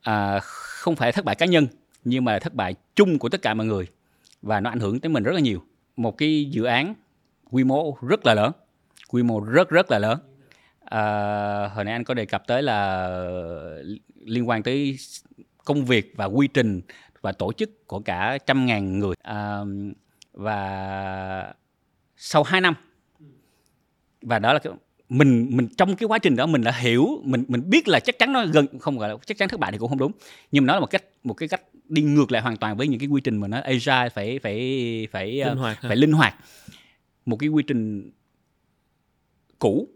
À, 0.02 0.40
không 0.44 0.96
phải 0.96 1.12
thất 1.12 1.26
bại 1.26 1.36
cá 1.36 1.46
nhân 1.46 1.68
nhưng 2.04 2.26
mà 2.26 2.40
thất 2.40 2.54
bại 2.54 2.76
chung 2.96 3.20
của 3.20 3.30
tất 3.30 3.42
cả 3.42 3.54
mọi 3.54 3.66
người. 3.66 3.88
Và 4.42 4.60
nó 4.60 4.70
ảnh 4.70 4.80
hưởng 4.80 5.00
tới 5.00 5.10
mình 5.10 5.24
rất 5.24 5.32
là 5.32 5.40
nhiều. 5.40 5.64
Một 5.98 6.18
cái 6.18 6.46
dự 6.46 6.64
án 6.64 6.94
quy 7.50 7.64
mô 7.64 7.98
rất 8.02 8.26
là 8.26 8.34
lớn 8.34 8.52
quy 9.10 9.24
mô 9.24 9.40
rất 9.40 9.70
rất 9.70 9.92
là 9.92 10.00
lớn 10.00 10.20
à, 10.92 11.04
hồi 11.68 11.86
nãy 11.86 11.94
anh 11.94 12.04
có 12.04 12.14
đề 12.14 12.26
cập 12.26 12.48
tới 12.48 12.64
là 12.64 13.10
liên 14.26 14.50
quan 14.50 14.64
tới 14.64 14.98
công 15.66 15.86
việc 15.86 16.14
và 16.16 16.26
quy 16.26 16.48
trình 16.48 16.82
và 17.22 17.32
tổ 17.32 17.54
chức 17.54 17.88
của 17.88 18.00
cả 18.00 18.38
trăm 18.46 18.66
ngàn 18.66 19.00
người. 19.00 19.16
À, 19.22 19.60
và 20.34 21.54
sau 22.18 22.44
2 22.44 22.62
năm 22.62 22.74
và 24.22 24.40
đó 24.40 24.54
là 24.54 24.60
cái 24.60 24.74
mình 25.10 25.48
mình 25.52 25.68
trong 25.78 25.96
cái 25.96 26.08
quá 26.08 26.20
trình 26.20 26.36
đó 26.36 26.46
mình 26.46 26.64
đã 26.64 26.72
hiểu 26.72 27.22
mình 27.24 27.44
mình 27.48 27.70
biết 27.70 27.88
là 27.88 28.00
chắc 28.00 28.20
chắn 28.20 28.34
nó 28.34 28.46
gần 28.46 28.80
không 28.80 28.98
gọi 28.98 29.10
là 29.10 29.16
chắc 29.26 29.38
chắn 29.38 29.50
thất 29.50 29.60
bại 29.60 29.72
thì 29.72 29.78
cũng 29.78 29.90
không 29.90 29.98
đúng 29.98 30.12
nhưng 30.52 30.66
mà 30.66 30.68
nó 30.68 30.74
là 30.74 30.80
một 30.80 30.90
cách 30.90 31.04
một 31.24 31.34
cái 31.34 31.50
cách 31.50 31.62
đi 31.90 32.02
ngược 32.02 32.32
lại 32.32 32.42
hoàn 32.42 32.58
toàn 32.58 32.78
với 32.78 32.88
những 32.88 33.00
cái 33.00 33.08
quy 33.08 33.22
trình 33.22 33.38
mà 33.38 33.48
nó 33.48 33.62
agile 33.62 34.10
phải 34.10 34.40
phải 34.40 35.08
phải 35.12 35.32
linh 35.32 35.58
hoạt 35.58 35.78
phải 35.82 35.96
linh 35.96 36.12
hoạt. 36.12 36.36
Một 37.26 37.38
cái 37.40 37.50
quy 37.50 37.64
trình 37.64 38.12
cũ 39.60 39.88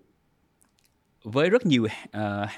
với 1.25 1.49
rất 1.49 1.65
nhiều 1.65 1.87
uh, 2.17 2.49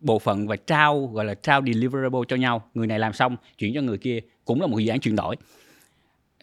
bộ 0.00 0.18
phận 0.18 0.46
và 0.46 0.56
trao 0.56 1.06
gọi 1.06 1.24
là 1.24 1.34
trao 1.34 1.62
deliverable 1.66 2.20
cho 2.28 2.36
nhau. 2.36 2.70
Người 2.74 2.86
này 2.86 2.98
làm 2.98 3.12
xong 3.12 3.36
chuyển 3.58 3.74
cho 3.74 3.80
người 3.80 3.98
kia 3.98 4.20
cũng 4.44 4.60
là 4.60 4.66
một 4.66 4.78
dự 4.78 4.90
án 4.90 5.00
chuyển 5.00 5.16
đổi. 5.16 5.36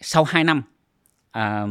Sau 0.00 0.24
2 0.24 0.44
năm 0.44 0.62
uh, 1.38 1.70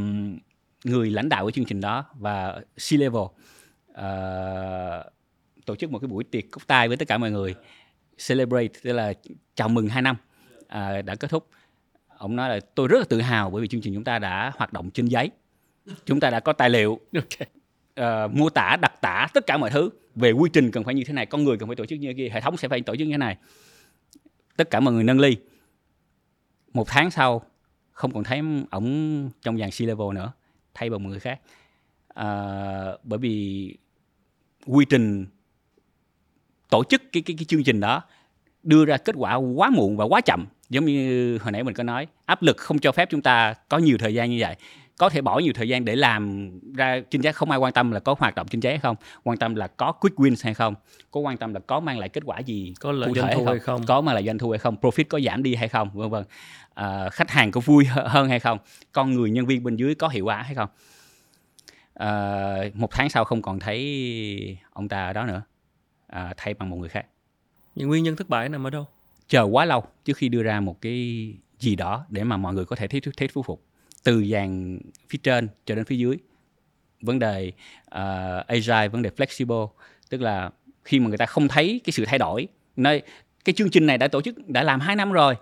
người 0.83 1.09
lãnh 1.09 1.29
đạo 1.29 1.43
của 1.43 1.51
chương 1.51 1.65
trình 1.65 1.81
đó 1.81 2.05
và 2.13 2.61
C 2.89 2.93
level 2.93 3.21
uh, 3.21 3.97
tổ 5.65 5.75
chức 5.75 5.91
một 5.91 5.99
cái 5.99 6.07
buổi 6.07 6.23
tiệc 6.23 6.51
cốc 6.51 6.67
tay 6.67 6.87
với 6.87 6.97
tất 6.97 7.07
cả 7.07 7.17
mọi 7.17 7.31
người 7.31 7.55
celebrate 8.27 8.67
tức 8.83 8.93
là 8.93 9.13
chào 9.55 9.69
mừng 9.69 9.87
2 9.87 10.01
năm 10.01 10.15
uh, 10.63 11.05
đã 11.05 11.15
kết 11.19 11.29
thúc. 11.29 11.47
Ông 12.07 12.35
nói 12.35 12.49
là 12.49 12.59
tôi 12.75 12.87
rất 12.87 12.99
là 12.99 13.05
tự 13.09 13.21
hào 13.21 13.49
bởi 13.49 13.61
vì 13.61 13.67
chương 13.67 13.81
trình 13.81 13.93
chúng 13.93 14.03
ta 14.03 14.19
đã 14.19 14.51
hoạt 14.55 14.73
động 14.73 14.91
trên 14.91 15.05
giấy. 15.05 15.31
Chúng 16.05 16.19
ta 16.19 16.29
đã 16.29 16.39
có 16.39 16.53
tài 16.53 16.69
liệu. 16.69 16.99
Okay 17.13 17.47
uh, 18.01 18.31
mô 18.33 18.49
tả 18.49 18.77
đặc 18.81 18.93
tả 19.01 19.27
tất 19.33 19.45
cả 19.47 19.57
mọi 19.57 19.69
thứ 19.69 19.89
về 20.15 20.31
quy 20.31 20.49
trình 20.53 20.71
cần 20.71 20.83
phải 20.83 20.93
như 20.93 21.03
thế 21.03 21.13
này 21.13 21.25
con 21.25 21.43
người 21.43 21.57
cần 21.57 21.69
phải 21.69 21.75
tổ 21.75 21.85
chức 21.85 21.99
như 21.99 22.07
thế 22.07 22.13
kia 22.13 22.29
hệ 22.33 22.41
thống 22.41 22.57
sẽ 22.57 22.67
phải 22.67 22.81
tổ 22.81 22.95
chức 22.95 23.07
như 23.07 23.13
thế 23.13 23.17
này. 23.17 23.37
Tất 24.57 24.69
cả 24.69 24.79
mọi 24.79 24.93
người 24.93 25.03
nâng 25.03 25.19
ly. 25.19 25.37
Một 26.73 26.87
tháng 26.87 27.11
sau 27.11 27.41
không 27.91 28.13
còn 28.13 28.23
thấy 28.23 28.41
ổng 28.71 29.29
trong 29.41 29.57
dàn 29.57 29.69
C 29.69 29.81
level 29.81 30.13
nữa 30.13 30.33
thay 30.73 30.89
bằng 30.89 31.03
một 31.03 31.09
người 31.09 31.19
khác. 31.19 31.39
À, 32.07 32.27
bởi 33.03 33.19
vì 33.19 33.77
quy 34.65 34.85
trình 34.85 35.25
tổ 36.69 36.83
chức 36.83 37.01
cái, 37.11 37.23
cái 37.25 37.35
cái 37.39 37.45
chương 37.45 37.63
trình 37.63 37.79
đó 37.79 38.03
đưa 38.63 38.85
ra 38.85 38.97
kết 38.97 39.15
quả 39.17 39.35
quá 39.35 39.69
muộn 39.69 39.97
và 39.97 40.05
quá 40.05 40.21
chậm. 40.21 40.45
Giống 40.69 40.85
như 40.85 41.37
hồi 41.37 41.51
nãy 41.51 41.63
mình 41.63 41.73
có 41.73 41.83
nói 41.83 42.07
áp 42.25 42.41
lực 42.41 42.57
không 42.57 42.79
cho 42.79 42.91
phép 42.91 43.09
chúng 43.09 43.21
ta 43.21 43.53
có 43.69 43.77
nhiều 43.77 43.97
thời 43.97 44.13
gian 44.13 44.31
như 44.31 44.37
vậy 44.39 44.55
có 44.97 45.09
thể 45.09 45.21
bỏ 45.21 45.39
nhiều 45.39 45.53
thời 45.55 45.69
gian 45.69 45.85
để 45.85 45.95
làm 45.95 46.51
ra 46.73 46.99
chính 47.09 47.21
giác 47.21 47.35
không? 47.35 47.51
Ai 47.51 47.59
quan 47.59 47.73
tâm 47.73 47.91
là 47.91 47.99
có 47.99 48.15
hoạt 48.19 48.35
động 48.35 48.47
chính 48.47 48.59
giác 48.59 48.69
hay 48.69 48.79
không? 48.79 48.95
Quan 49.23 49.37
tâm 49.37 49.55
là 49.55 49.67
có 49.67 49.91
quick 49.91 50.17
wins 50.17 50.35
hay 50.43 50.53
không? 50.53 50.75
Có 51.11 51.19
quan 51.19 51.37
tâm 51.37 51.53
là 51.53 51.59
có 51.59 51.79
mang 51.79 51.99
lại 51.99 52.09
kết 52.09 52.23
quả 52.25 52.39
gì 52.39 52.73
có 52.79 52.91
lợi 52.91 53.11
doanh 53.15 53.27
thu 53.35 53.45
hay 53.45 53.53
hay 53.53 53.59
không? 53.59 53.77
không 53.77 53.85
có 53.85 54.01
mang 54.01 54.15
lại 54.15 54.25
doanh 54.25 54.37
thu 54.37 54.49
hay 54.49 54.59
không? 54.59 54.75
Profit 54.81 55.03
có 55.09 55.19
giảm 55.19 55.43
đi 55.43 55.55
hay 55.55 55.69
không? 55.69 55.89
Vân 55.93 56.09
vân. 56.09 56.23
À, 56.73 57.09
khách 57.09 57.31
hàng 57.31 57.51
có 57.51 57.61
vui 57.61 57.85
hơn 57.85 58.29
hay 58.29 58.39
không? 58.39 58.57
Con 58.91 59.13
người 59.13 59.29
nhân 59.29 59.45
viên 59.45 59.63
bên 59.63 59.75
dưới 59.75 59.95
có 59.95 60.07
hiệu 60.07 60.25
quả 60.25 60.41
hay 60.41 60.55
không? 60.55 60.69
À, 61.93 62.55
một 62.73 62.91
tháng 62.91 63.09
sau 63.09 63.23
không 63.23 63.41
còn 63.41 63.59
thấy 63.59 64.57
ông 64.73 64.89
ta 64.89 65.05
ở 65.05 65.13
đó 65.13 65.25
nữa. 65.25 65.41
À, 66.07 66.33
thay 66.37 66.53
bằng 66.53 66.69
một 66.69 66.77
người 66.77 66.89
khác. 66.89 67.05
Những 67.75 67.89
nguyên 67.89 68.03
nhân 68.03 68.15
thất 68.15 68.29
bại 68.29 68.49
nằm 68.49 68.67
ở 68.67 68.69
đâu? 68.69 68.87
Chờ 69.27 69.43
quá 69.43 69.65
lâu 69.65 69.83
trước 70.05 70.17
khi 70.17 70.29
đưa 70.29 70.43
ra 70.43 70.59
một 70.59 70.81
cái 70.81 71.27
gì 71.59 71.75
đó 71.75 72.05
để 72.09 72.23
mà 72.23 72.37
mọi 72.37 72.53
người 72.53 72.65
có 72.65 72.75
thể 72.75 72.87
thấy 72.87 73.01
thấy 73.01 73.11
thuyết 73.17 73.33
phục 73.33 73.63
từ 74.03 74.25
dàn 74.25 74.79
phía 75.09 75.19
trên 75.23 75.47
cho 75.65 75.75
đến 75.75 75.85
phía 75.85 75.95
dưới. 75.95 76.17
Vấn 77.01 77.19
đề 77.19 77.51
uh, 77.85 78.47
agile 78.47 78.87
vấn 78.87 79.01
đề 79.01 79.09
flexible 79.17 79.67
tức 80.09 80.21
là 80.21 80.49
khi 80.83 80.99
mà 80.99 81.07
người 81.07 81.17
ta 81.17 81.25
không 81.25 81.47
thấy 81.47 81.81
cái 81.83 81.91
sự 81.91 82.05
thay 82.05 82.19
đổi 82.19 82.47
nơi 82.75 83.01
cái 83.45 83.53
chương 83.53 83.69
trình 83.69 83.85
này 83.85 83.97
đã 83.97 84.07
tổ 84.07 84.21
chức 84.21 84.49
đã 84.49 84.63
làm 84.63 84.79
2 84.79 84.95
năm 84.95 85.11
rồi 85.11 85.35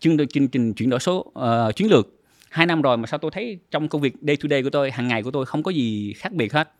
chương 0.00 0.28
chương 0.28 0.48
trình 0.48 0.74
chuyển 0.74 0.90
đổi 0.90 1.00
số 1.00 1.32
uh, 1.38 1.76
chiến 1.76 1.90
lược 1.90 2.16
hai 2.50 2.66
năm 2.66 2.82
rồi 2.82 2.96
mà 2.96 3.06
sao 3.06 3.18
tôi 3.18 3.30
thấy 3.30 3.58
trong 3.70 3.88
công 3.88 4.00
việc 4.00 4.14
day 4.22 4.36
to 4.36 4.48
day 4.50 4.62
của 4.62 4.70
tôi 4.70 4.90
hàng 4.90 5.08
ngày 5.08 5.22
của 5.22 5.30
tôi 5.30 5.46
không 5.46 5.62
có 5.62 5.70
gì 5.70 6.12
khác 6.12 6.32
biệt 6.32 6.52
hết 6.52 6.72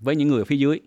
với 0.00 0.16
những 0.16 0.28
người 0.28 0.38
ở 0.38 0.44
phía 0.44 0.56
dưới. 0.56 0.80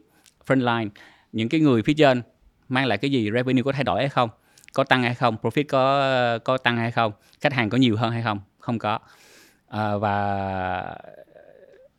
Frontline 0.48 0.90
những 1.32 1.50
cái 1.50 1.62
người 1.62 1.84
phía 1.84 1.94
trên 1.94 2.22
mang 2.70 2.86
lại 2.86 2.98
cái 2.98 3.12
gì 3.12 3.30
revenue 3.34 3.64
có 3.64 3.72
thay 3.72 3.84
đổi 3.84 4.00
hay 4.00 4.10
không 4.10 4.30
có 4.74 4.84
tăng 4.84 5.04
hay 5.04 5.16
không 5.16 5.38
profit 5.42 5.64
có 5.68 6.40
có 6.40 6.58
tăng 6.58 6.78
hay 6.78 6.92
không 6.92 7.12
khách 7.42 7.54
hàng 7.54 7.70
có 7.70 7.78
nhiều 7.78 7.98
hơn 7.98 8.12
hay 8.12 8.24
không? 8.24 8.40
Không 8.60 8.80
có 8.80 9.00
à, 9.72 9.98
và 9.98 10.98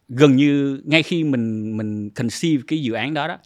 gần 0.09 0.37
như 0.37 0.81
ngay 0.85 1.03
khi 1.03 1.25
mình 1.25 1.77
mình 1.77 2.11
conceive 2.11 2.63
cái 2.67 2.83
dự 2.83 2.93
án 2.93 3.15
đó 3.15 3.29
đó 3.29 3.39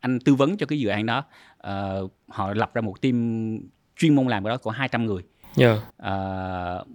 anh 0.00 0.18
tư 0.20 0.34
vấn 0.34 0.56
cho 0.56 0.66
cái 0.66 0.80
dự 0.80 0.88
án 0.88 1.06
đó 1.06 1.24
uh, 1.68 2.12
họ 2.28 2.54
lập 2.54 2.70
ra 2.74 2.82
một 2.82 3.00
team 3.00 3.58
chuyên 3.96 4.14
môn 4.14 4.28
làm 4.28 4.44
cái 4.44 4.50
đó 4.50 4.56
của 4.56 4.70
200 4.70 5.06
người 5.06 5.22
yeah. 5.56 5.78
uh, 6.02 6.88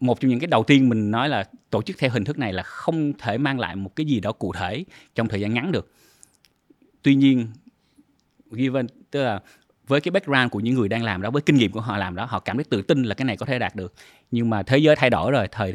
một 0.00 0.20
trong 0.20 0.30
những 0.30 0.40
cái 0.40 0.46
đầu 0.46 0.64
tiên 0.64 0.88
mình 0.88 1.10
nói 1.10 1.28
là 1.28 1.44
tổ 1.70 1.82
chức 1.82 1.98
theo 1.98 2.10
hình 2.10 2.24
thức 2.24 2.38
này 2.38 2.52
là 2.52 2.62
không 2.62 3.12
thể 3.18 3.38
mang 3.38 3.60
lại 3.60 3.76
một 3.76 3.96
cái 3.96 4.06
gì 4.06 4.20
đó 4.20 4.32
cụ 4.32 4.52
thể 4.52 4.84
trong 5.14 5.28
thời 5.28 5.40
gian 5.40 5.54
ngắn 5.54 5.72
được 5.72 5.92
tuy 7.02 7.14
nhiên 7.14 7.46
given 8.50 8.86
tức 9.10 9.22
là 9.22 9.40
với 9.88 10.00
cái 10.00 10.10
background 10.10 10.50
của 10.50 10.60
những 10.60 10.74
người 10.74 10.88
đang 10.88 11.04
làm 11.04 11.22
đó 11.22 11.30
với 11.30 11.42
kinh 11.42 11.56
nghiệm 11.56 11.72
của 11.72 11.80
họ 11.80 11.96
làm 11.96 12.16
đó 12.16 12.24
họ 12.24 12.40
cảm 12.40 12.56
thấy 12.56 12.64
tự 12.64 12.82
tin 12.82 13.02
là 13.02 13.14
cái 13.14 13.24
này 13.24 13.36
có 13.36 13.46
thể 13.46 13.58
đạt 13.58 13.76
được 13.76 13.94
nhưng 14.30 14.50
mà 14.50 14.62
thế 14.62 14.78
giới 14.78 14.96
thay 14.96 15.10
đổi 15.10 15.30
rồi 15.30 15.48
thời 15.52 15.72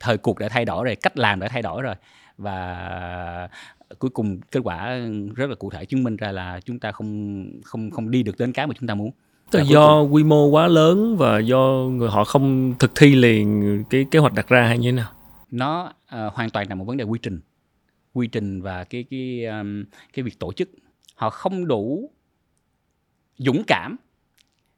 thời 0.00 0.18
cuộc 0.18 0.38
đã 0.38 0.48
thay 0.48 0.64
đổi 0.64 0.84
rồi 0.84 0.96
cách 0.96 1.18
làm 1.18 1.40
đã 1.40 1.48
thay 1.48 1.62
đổi 1.62 1.82
rồi 1.82 1.94
và 2.38 3.48
cuối 3.98 4.10
cùng 4.10 4.40
kết 4.50 4.60
quả 4.64 4.98
rất 5.34 5.50
là 5.50 5.54
cụ 5.54 5.70
thể 5.70 5.84
chứng 5.84 6.04
minh 6.04 6.16
ra 6.16 6.32
là 6.32 6.60
chúng 6.64 6.78
ta 6.78 6.92
không 6.92 7.46
không 7.64 7.90
không 7.90 8.10
đi 8.10 8.22
được 8.22 8.38
đến 8.38 8.52
cái 8.52 8.66
mà 8.66 8.74
chúng 8.78 8.88
ta 8.88 8.94
muốn 8.94 9.10
Tức 9.50 9.58
là 9.58 9.64
do 9.64 10.02
quy 10.02 10.24
mô 10.24 10.46
quá 10.46 10.68
lớn 10.68 11.16
và 11.16 11.38
do 11.38 11.88
người 11.90 12.10
họ 12.10 12.24
không 12.24 12.74
thực 12.78 12.92
thi 12.94 13.14
liền 13.14 13.84
cái 13.90 14.06
kế 14.10 14.18
hoạch 14.18 14.34
đặt 14.34 14.48
ra 14.48 14.66
hay 14.66 14.78
như 14.78 14.88
thế 14.88 14.96
nào? 14.96 15.10
Nó 15.50 15.92
uh, 16.04 16.32
hoàn 16.32 16.50
toàn 16.50 16.68
là 16.68 16.74
một 16.74 16.84
vấn 16.84 16.96
đề 16.96 17.04
quy 17.04 17.18
trình, 17.22 17.40
quy 18.14 18.26
trình 18.26 18.62
và 18.62 18.84
cái 18.84 19.04
cái 19.10 19.44
um, 19.44 19.84
cái 20.12 20.22
việc 20.22 20.38
tổ 20.38 20.52
chức. 20.52 20.70
Họ 21.14 21.30
không 21.30 21.66
đủ 21.66 22.10
dũng 23.38 23.62
cảm 23.66 23.96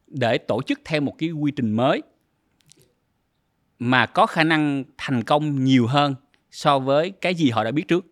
để 0.07 0.39
tổ 0.39 0.63
chức 0.63 0.81
theo 0.85 1.01
một 1.01 1.15
cái 1.19 1.31
quy 1.31 1.53
trình 1.57 1.71
mới 1.71 2.03
mà 3.79 4.07
có 4.07 4.27
khả 4.27 4.45
năng 4.45 4.85
thành 4.99 5.25
công 5.25 5.65
nhiều 5.65 5.87
hơn 5.87 6.15
so 6.51 6.79
với 6.79 7.11
cái 7.11 7.35
gì 7.35 7.51
họ 7.51 7.65
đã 7.65 7.71
biết 7.71 7.89
trước 7.89 8.07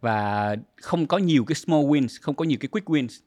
và 0.00 0.56
không 0.76 1.06
có 1.06 1.18
nhiều 1.18 1.44
cái 1.44 1.54
small 1.54 1.84
wins 1.84 2.18
không 2.20 2.34
có 2.34 2.44
nhiều 2.44 2.58
cái 2.60 2.68
quick 2.68 2.88
wins 2.88 3.20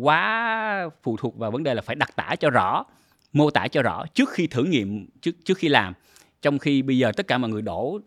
quá 0.00 0.90
phụ 1.02 1.16
thuộc 1.16 1.38
vào 1.38 1.50
vấn 1.50 1.62
đề 1.62 1.74
là 1.74 1.82
phải 1.82 1.96
đặc 1.96 2.16
tả 2.16 2.34
cho 2.40 2.50
rõ 2.50 2.84
mô 3.32 3.50
tả 3.50 3.68
cho 3.68 3.82
rõ 3.82 4.04
trước 4.14 4.30
khi 4.30 4.46
thử 4.46 4.64
nghiệm 4.64 5.06
trước 5.20 5.36
trước 5.44 5.58
khi 5.58 5.68
làm 5.68 5.94
trong 6.42 6.58
khi 6.58 6.82
bây 6.82 6.98
giờ 6.98 7.12
tất 7.16 7.26
cả 7.26 7.38
mọi 7.38 7.50
người 7.50 7.62
đổ 7.62 8.00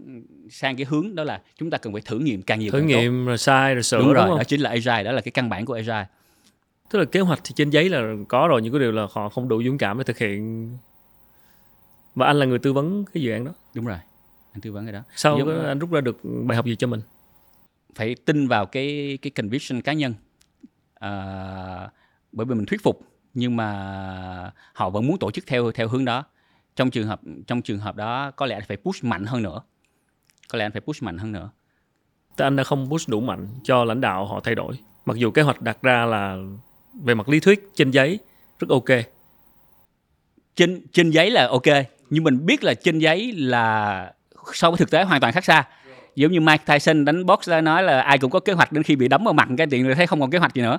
sang 0.49 0.75
cái 0.75 0.85
hướng 0.89 1.15
đó 1.15 1.23
là 1.23 1.41
chúng 1.57 1.69
ta 1.69 1.77
cần 1.77 1.93
phải 1.93 2.01
thử 2.05 2.19
nghiệm 2.19 2.41
càng 2.41 2.59
nhiều 2.59 2.71
thử 2.71 2.77
càng 2.79 2.87
nghiệm 2.87 3.25
tốt. 3.25 3.27
rồi 3.27 3.37
sai 3.37 3.73
rồi 3.73 3.83
sửa 3.83 3.97
đúng, 3.97 4.07
đúng, 4.07 4.13
rồi 4.13 4.27
không? 4.27 4.37
đó 4.37 4.43
chính 4.43 4.61
là 4.61 4.69
agile 4.69 5.03
đó 5.03 5.11
là 5.11 5.21
cái 5.21 5.31
căn 5.31 5.49
bản 5.49 5.65
của 5.65 5.73
agile 5.73 6.05
tức 6.89 6.99
là 6.99 7.05
kế 7.05 7.19
hoạch 7.19 7.39
thì 7.43 7.53
trên 7.55 7.69
giấy 7.69 7.89
là 7.89 8.13
có 8.29 8.47
rồi 8.47 8.61
nhưng 8.61 8.73
có 8.73 8.79
điều 8.79 8.91
là 8.91 9.07
họ 9.11 9.29
không 9.29 9.47
đủ 9.47 9.63
dũng 9.63 9.77
cảm 9.77 9.97
để 9.97 10.03
thực 10.03 10.17
hiện. 10.17 10.77
Và 12.15 12.25
anh 12.27 12.39
là 12.39 12.45
người 12.45 12.59
tư 12.59 12.73
vấn 12.73 13.05
cái 13.13 13.23
dự 13.23 13.31
án 13.31 13.45
đó. 13.45 13.51
Đúng 13.73 13.85
rồi 13.85 13.97
anh 14.53 14.61
tư 14.61 14.71
vấn 14.71 14.85
cái 14.85 14.93
đó. 14.93 15.03
Sau 15.15 15.37
Giống- 15.37 15.65
anh 15.65 15.79
rút 15.79 15.91
ra 15.91 16.01
được 16.01 16.17
bài 16.23 16.55
học 16.55 16.65
gì 16.65 16.75
cho 16.75 16.87
mình? 16.87 17.01
Phải 17.95 18.15
tin 18.25 18.47
vào 18.47 18.65
cái 18.65 19.17
cái 19.21 19.31
conviction 19.31 19.81
cá 19.81 19.93
nhân. 19.93 20.13
À, 20.95 21.89
bởi 22.31 22.45
vì 22.45 22.55
mình 22.55 22.65
thuyết 22.65 22.83
phục 22.83 23.01
nhưng 23.33 23.55
mà 23.57 24.51
họ 24.73 24.89
vẫn 24.89 25.07
muốn 25.07 25.17
tổ 25.19 25.31
chức 25.31 25.47
theo 25.47 25.71
theo 25.71 25.87
hướng 25.87 26.05
đó. 26.05 26.23
Trong 26.75 26.89
trường 26.89 27.07
hợp 27.07 27.21
trong 27.47 27.61
trường 27.61 27.79
hợp 27.79 27.95
đó 27.95 28.31
có 28.31 28.45
lẽ 28.45 28.55
anh 28.55 28.63
phải 28.67 28.77
push 28.77 29.03
mạnh 29.03 29.25
hơn 29.25 29.41
nữa. 29.41 29.61
Có 30.49 30.57
lẽ 30.57 30.65
anh 30.65 30.71
phải 30.71 30.81
push 30.81 31.03
mạnh 31.03 31.17
hơn 31.17 31.31
nữa. 31.31 31.49
Tức 32.35 32.45
anh 32.45 32.55
đã 32.55 32.63
không 32.63 32.89
push 32.89 33.09
đủ 33.09 33.21
mạnh 33.21 33.47
cho 33.63 33.83
lãnh 33.83 34.01
đạo 34.01 34.25
họ 34.25 34.39
thay 34.39 34.55
đổi. 34.55 34.79
Mặc 35.05 35.17
dù 35.17 35.31
kế 35.31 35.41
hoạch 35.41 35.61
đặt 35.61 35.81
ra 35.81 36.05
là 36.05 36.37
về 36.93 37.13
mặt 37.13 37.29
lý 37.29 37.39
thuyết 37.39 37.69
trên 37.75 37.91
giấy, 37.91 38.19
rất 38.59 38.69
ok. 38.69 38.99
Trên 40.55 40.81
trên 40.91 41.09
giấy 41.09 41.31
là 41.31 41.47
ok, 41.47 41.63
nhưng 42.09 42.23
mình 42.23 42.45
biết 42.45 42.63
là 42.63 42.73
trên 42.73 42.99
giấy 42.99 43.31
là 43.31 44.13
so 44.53 44.71
với 44.71 44.77
thực 44.77 44.91
tế 44.91 45.03
hoàn 45.03 45.21
toàn 45.21 45.33
khác 45.33 45.45
xa. 45.45 45.67
Giống 46.15 46.31
như 46.31 46.39
Mike 46.39 46.63
Tyson 46.65 47.05
đánh 47.05 47.25
box 47.25 47.49
ra 47.49 47.61
nói 47.61 47.83
là 47.83 48.01
ai 48.01 48.17
cũng 48.17 48.31
có 48.31 48.39
kế 48.39 48.53
hoạch 48.53 48.71
đến 48.71 48.83
khi 48.83 48.95
bị 48.95 49.07
đấm 49.07 49.23
vào 49.23 49.33
mặt 49.33 49.49
cái 49.57 49.67
chuyện 49.67 49.85
rồi 49.85 49.95
thấy 49.95 50.07
không 50.07 50.19
còn 50.19 50.31
kế 50.31 50.37
hoạch 50.37 50.53
gì 50.53 50.61
nữa. 50.61 50.77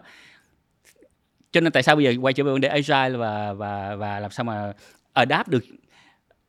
Cho 1.53 1.61
nên 1.61 1.73
tại 1.73 1.83
sao 1.83 1.97
bây 1.97 2.05
giờ 2.05 2.15
quay 2.21 2.35
trở 2.35 2.45
về 2.45 2.53
vấn 2.53 2.61
đề 2.61 2.69
agile 2.69 3.19
và 3.19 3.53
và 3.53 3.97
và 3.97 4.21
làm 4.21 4.31
sao 4.31 4.45
mà 4.45 4.73
adapt 5.13 5.49
được? 5.49 5.65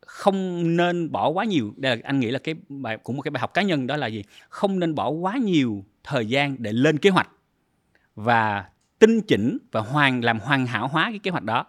Không 0.06 0.76
nên 0.76 1.12
bỏ 1.12 1.28
quá 1.28 1.44
nhiều. 1.44 1.74
Đây 1.76 1.96
là, 1.96 2.02
anh 2.04 2.20
nghĩ 2.20 2.30
là 2.30 2.38
cái 2.38 2.54
bài, 2.68 2.98
cũng 3.02 3.16
một 3.16 3.22
cái 3.22 3.30
bài 3.30 3.40
học 3.40 3.54
cá 3.54 3.62
nhân 3.62 3.86
đó 3.86 3.96
là 3.96 4.06
gì? 4.06 4.24
Không 4.48 4.78
nên 4.78 4.94
bỏ 4.94 5.08
quá 5.08 5.36
nhiều 5.36 5.84
thời 6.04 6.26
gian 6.26 6.56
để 6.58 6.72
lên 6.72 6.98
kế 6.98 7.10
hoạch 7.10 7.28
và 8.14 8.64
tinh 8.98 9.20
chỉnh 9.20 9.58
và 9.72 9.80
hoàn 9.80 10.24
làm 10.24 10.40
hoàn 10.40 10.66
hảo 10.66 10.88
hóa 10.88 11.10
cái 11.10 11.18
kế 11.18 11.30
hoạch 11.30 11.44
đó. 11.44 11.66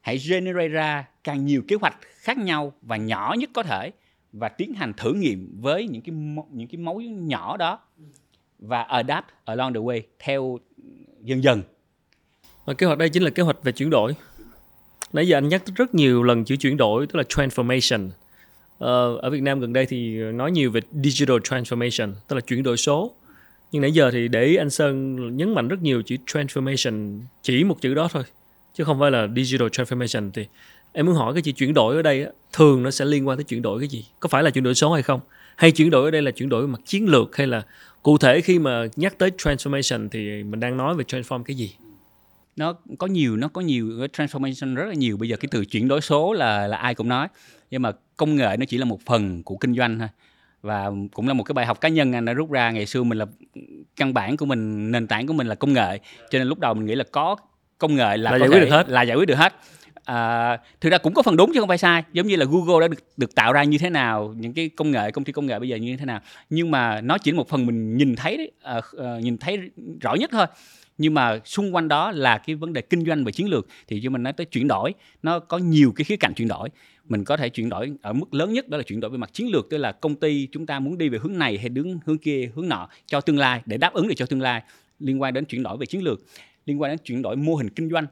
Hãy 0.00 0.18
generate 0.28 0.68
ra 0.68 1.04
càng 1.24 1.46
nhiều 1.46 1.62
kế 1.68 1.76
hoạch 1.76 1.96
khác 2.00 2.38
nhau 2.38 2.72
và 2.82 2.96
nhỏ 2.96 3.34
nhất 3.38 3.50
có 3.54 3.62
thể 3.62 3.92
và 4.32 4.48
tiến 4.48 4.74
hành 4.74 4.92
thử 4.96 5.12
nghiệm 5.12 5.60
với 5.60 5.88
những 5.88 6.02
cái 6.02 6.14
những 6.50 6.68
cái 6.68 6.78
mấu 6.78 7.00
nhỏ 7.00 7.56
đó 7.56 7.80
và 8.58 8.82
adapt 8.82 9.26
along 9.44 9.74
the 9.74 9.80
way 9.80 10.00
theo 10.18 10.58
dần 11.22 11.42
dần. 11.42 11.62
Và 12.64 12.74
kế 12.74 12.86
hoạch 12.86 12.98
đây 12.98 13.08
chính 13.08 13.22
là 13.22 13.30
kế 13.30 13.42
hoạch 13.42 13.62
về 13.62 13.72
chuyển 13.72 13.90
đổi. 13.90 14.14
Nãy 15.12 15.28
giờ 15.28 15.36
anh 15.36 15.48
nhắc 15.48 15.62
rất 15.76 15.94
nhiều 15.94 16.22
lần 16.22 16.44
chữ 16.44 16.56
chuyển 16.56 16.76
đổi 16.76 17.06
tức 17.06 17.16
là 17.16 17.22
transformation. 17.28 18.10
Ờ, 18.78 19.16
ở 19.16 19.30
Việt 19.30 19.42
Nam 19.42 19.60
gần 19.60 19.72
đây 19.72 19.86
thì 19.86 20.18
nói 20.18 20.50
nhiều 20.50 20.70
về 20.70 20.80
digital 20.92 21.36
transformation 21.36 22.12
tức 22.28 22.36
là 22.36 22.40
chuyển 22.40 22.62
đổi 22.62 22.76
số 22.76 23.14
nhưng 23.72 23.82
nãy 23.82 23.92
giờ 23.92 24.10
thì 24.10 24.28
để 24.28 24.44
ý 24.44 24.56
anh 24.56 24.70
Sơn 24.70 25.16
nhấn 25.36 25.54
mạnh 25.54 25.68
rất 25.68 25.82
nhiều 25.82 26.02
chữ 26.02 26.16
transformation 26.26 27.20
chỉ 27.42 27.64
một 27.64 27.80
chữ 27.80 27.94
đó 27.94 28.08
thôi 28.12 28.22
chứ 28.74 28.84
không 28.84 29.00
phải 29.00 29.10
là 29.10 29.28
digital 29.36 29.68
transformation. 29.68 30.30
Thì 30.34 30.46
em 30.92 31.06
muốn 31.06 31.14
hỏi 31.14 31.34
cái 31.34 31.42
chữ 31.42 31.52
chuyển 31.52 31.74
đổi 31.74 31.96
ở 31.96 32.02
đây 32.02 32.24
á, 32.24 32.30
thường 32.52 32.82
nó 32.82 32.90
sẽ 32.90 33.04
liên 33.04 33.28
quan 33.28 33.38
tới 33.38 33.44
chuyển 33.44 33.62
đổi 33.62 33.80
cái 33.80 33.88
gì? 33.88 34.06
Có 34.20 34.28
phải 34.28 34.42
là 34.42 34.50
chuyển 34.50 34.64
đổi 34.64 34.74
số 34.74 34.92
hay 34.92 35.02
không? 35.02 35.20
Hay 35.56 35.72
chuyển 35.72 35.90
đổi 35.90 36.04
ở 36.04 36.10
đây 36.10 36.22
là 36.22 36.30
chuyển 36.30 36.48
đổi 36.48 36.68
mặt 36.68 36.80
chiến 36.84 37.08
lược 37.08 37.36
hay 37.36 37.46
là 37.46 37.62
cụ 38.02 38.18
thể 38.18 38.40
khi 38.40 38.58
mà 38.58 38.86
nhắc 38.96 39.18
tới 39.18 39.30
transformation 39.38 40.08
thì 40.08 40.42
mình 40.42 40.60
đang 40.60 40.76
nói 40.76 40.94
về 40.94 41.04
transform 41.04 41.42
cái 41.42 41.56
gì? 41.56 41.74
Nó 42.56 42.74
có 42.98 43.06
nhiều 43.06 43.36
nó 43.36 43.48
có 43.48 43.60
nhiều 43.60 43.86
transformation 43.88 44.74
rất 44.74 44.84
là 44.86 44.94
nhiều. 44.94 45.16
Bây 45.16 45.28
giờ 45.28 45.36
cái 45.36 45.48
từ 45.50 45.64
chuyển 45.64 45.88
đổi 45.88 46.00
số 46.00 46.32
là 46.32 46.66
là 46.66 46.76
ai 46.76 46.94
cũng 46.94 47.08
nói 47.08 47.28
nhưng 47.70 47.82
mà 47.82 47.92
công 48.16 48.36
nghệ 48.36 48.56
nó 48.56 48.66
chỉ 48.68 48.78
là 48.78 48.84
một 48.84 49.00
phần 49.06 49.42
của 49.42 49.56
kinh 49.56 49.74
doanh 49.74 49.98
thôi 49.98 50.08
và 50.64 50.90
cũng 51.12 51.28
là 51.28 51.34
một 51.34 51.42
cái 51.42 51.52
bài 51.52 51.66
học 51.66 51.80
cá 51.80 51.88
nhân 51.88 52.12
anh 52.12 52.24
đã 52.24 52.32
rút 52.32 52.50
ra. 52.50 52.70
Ngày 52.70 52.86
xưa 52.86 53.02
mình 53.02 53.18
là 53.18 53.26
căn 53.96 54.14
bản 54.14 54.36
của 54.36 54.46
mình 54.46 54.90
nền 54.92 55.06
tảng 55.06 55.26
của 55.26 55.32
mình 55.32 55.46
là 55.46 55.54
công 55.54 55.72
nghệ. 55.72 55.98
Cho 56.30 56.38
nên 56.38 56.48
lúc 56.48 56.58
đầu 56.58 56.74
mình 56.74 56.86
nghĩ 56.86 56.94
là 56.94 57.04
có 57.12 57.36
công 57.78 57.94
nghệ 57.94 58.16
là, 58.16 58.30
Là 58.30 58.30
có 58.30 58.38
giải 58.38 58.48
quyết 58.48 58.60
được 58.60 58.70
hết. 58.70 58.88
là 58.88 59.02
giải 59.02 59.16
quyết 59.16 59.28
được 59.28 59.34
hết. 59.34 59.54
À, 60.04 60.58
thực 60.80 60.92
ra 60.92 60.98
cũng 60.98 61.14
có 61.14 61.22
phần 61.22 61.36
đúng 61.36 61.50
chứ 61.54 61.60
không 61.60 61.68
phải 61.68 61.78
sai. 61.78 62.02
Giống 62.12 62.26
như 62.26 62.36
là 62.36 62.44
Google 62.44 62.80
đã 62.80 62.88
được, 62.88 63.04
được 63.16 63.34
tạo 63.34 63.52
ra 63.52 63.64
như 63.64 63.78
thế 63.78 63.90
nào 63.90 64.34
những 64.36 64.52
cái 64.52 64.68
công 64.68 64.90
nghệ 64.90 65.10
công 65.10 65.24
ty 65.24 65.32
công 65.32 65.46
nghệ 65.46 65.58
bây 65.58 65.68
giờ 65.68 65.76
như 65.76 65.96
thế 65.96 66.04
nào. 66.04 66.20
Nhưng 66.50 66.70
mà 66.70 67.00
nó 67.00 67.18
chỉ 67.18 67.30
là 67.30 67.36
một 67.36 67.48
phần 67.48 67.66
mình 67.66 67.96
nhìn 67.96 68.16
thấy 68.16 68.36
đấy 68.36 68.52
à, 68.62 68.80
à, 68.98 69.18
nhìn 69.20 69.38
thấy 69.38 69.58
rõ 70.00 70.14
nhất 70.14 70.30
thôi. 70.32 70.46
Nhưng 70.98 71.14
mà 71.14 71.38
xung 71.44 71.74
quanh 71.74 71.88
đó 71.88 72.10
là 72.10 72.38
cái 72.38 72.56
vấn 72.56 72.72
đề 72.72 72.80
kinh 72.80 73.04
doanh 73.06 73.24
và 73.24 73.30
chiến 73.30 73.48
lược. 73.48 73.66
Thì 73.88 74.00
cho 74.04 74.10
mình 74.10 74.22
nói 74.22 74.32
tới 74.32 74.46
chuyển 74.46 74.68
đổi 74.68 74.94
nó 75.22 75.38
có 75.38 75.58
nhiều 75.58 75.92
cái 75.96 76.04
khía 76.04 76.16
cạnh 76.16 76.34
chuyển 76.36 76.48
đổi 76.48 76.68
mình 77.08 77.24
có 77.24 77.36
thể 77.36 77.48
chuyển 77.48 77.68
đổi, 77.68 77.92
ở 78.02 78.12
mức 78.12 78.34
lớn 78.34 78.52
nhất 78.52 78.68
đó 78.68 78.78
là 78.78 78.84
chuyển 78.84 79.00
đổi 79.00 79.10
về 79.10 79.18
mặt 79.18 79.30
chiến 79.32 79.48
lược, 79.52 79.70
tức 79.70 79.78
là 79.78 79.92
công 79.92 80.14
ty 80.14 80.48
chúng 80.52 80.66
ta 80.66 80.80
muốn 80.80 80.98
đi 80.98 81.08
về 81.08 81.18
hướng 81.18 81.38
này 81.38 81.58
hay 81.58 81.68
đứng 81.68 81.98
hướng 82.04 82.18
kia, 82.18 82.50
hướng 82.54 82.68
nọ, 82.68 82.88
cho 83.06 83.20
tương 83.20 83.38
lai, 83.38 83.62
để 83.66 83.76
đáp 83.76 83.92
ứng 83.92 84.08
được 84.08 84.14
cho 84.16 84.26
tương 84.26 84.40
lai, 84.40 84.62
liên 84.98 85.22
quan 85.22 85.34
đến 85.34 85.44
chuyển 85.44 85.62
đổi 85.62 85.76
về 85.76 85.86
chiến 85.86 86.02
lược, 86.02 86.20
liên 86.66 86.80
quan 86.80 86.90
đến 86.90 86.98
chuyển 87.04 87.22
đổi 87.22 87.36
mô 87.36 87.54
hình 87.54 87.70
kinh 87.70 87.90
doanh, 87.90 88.06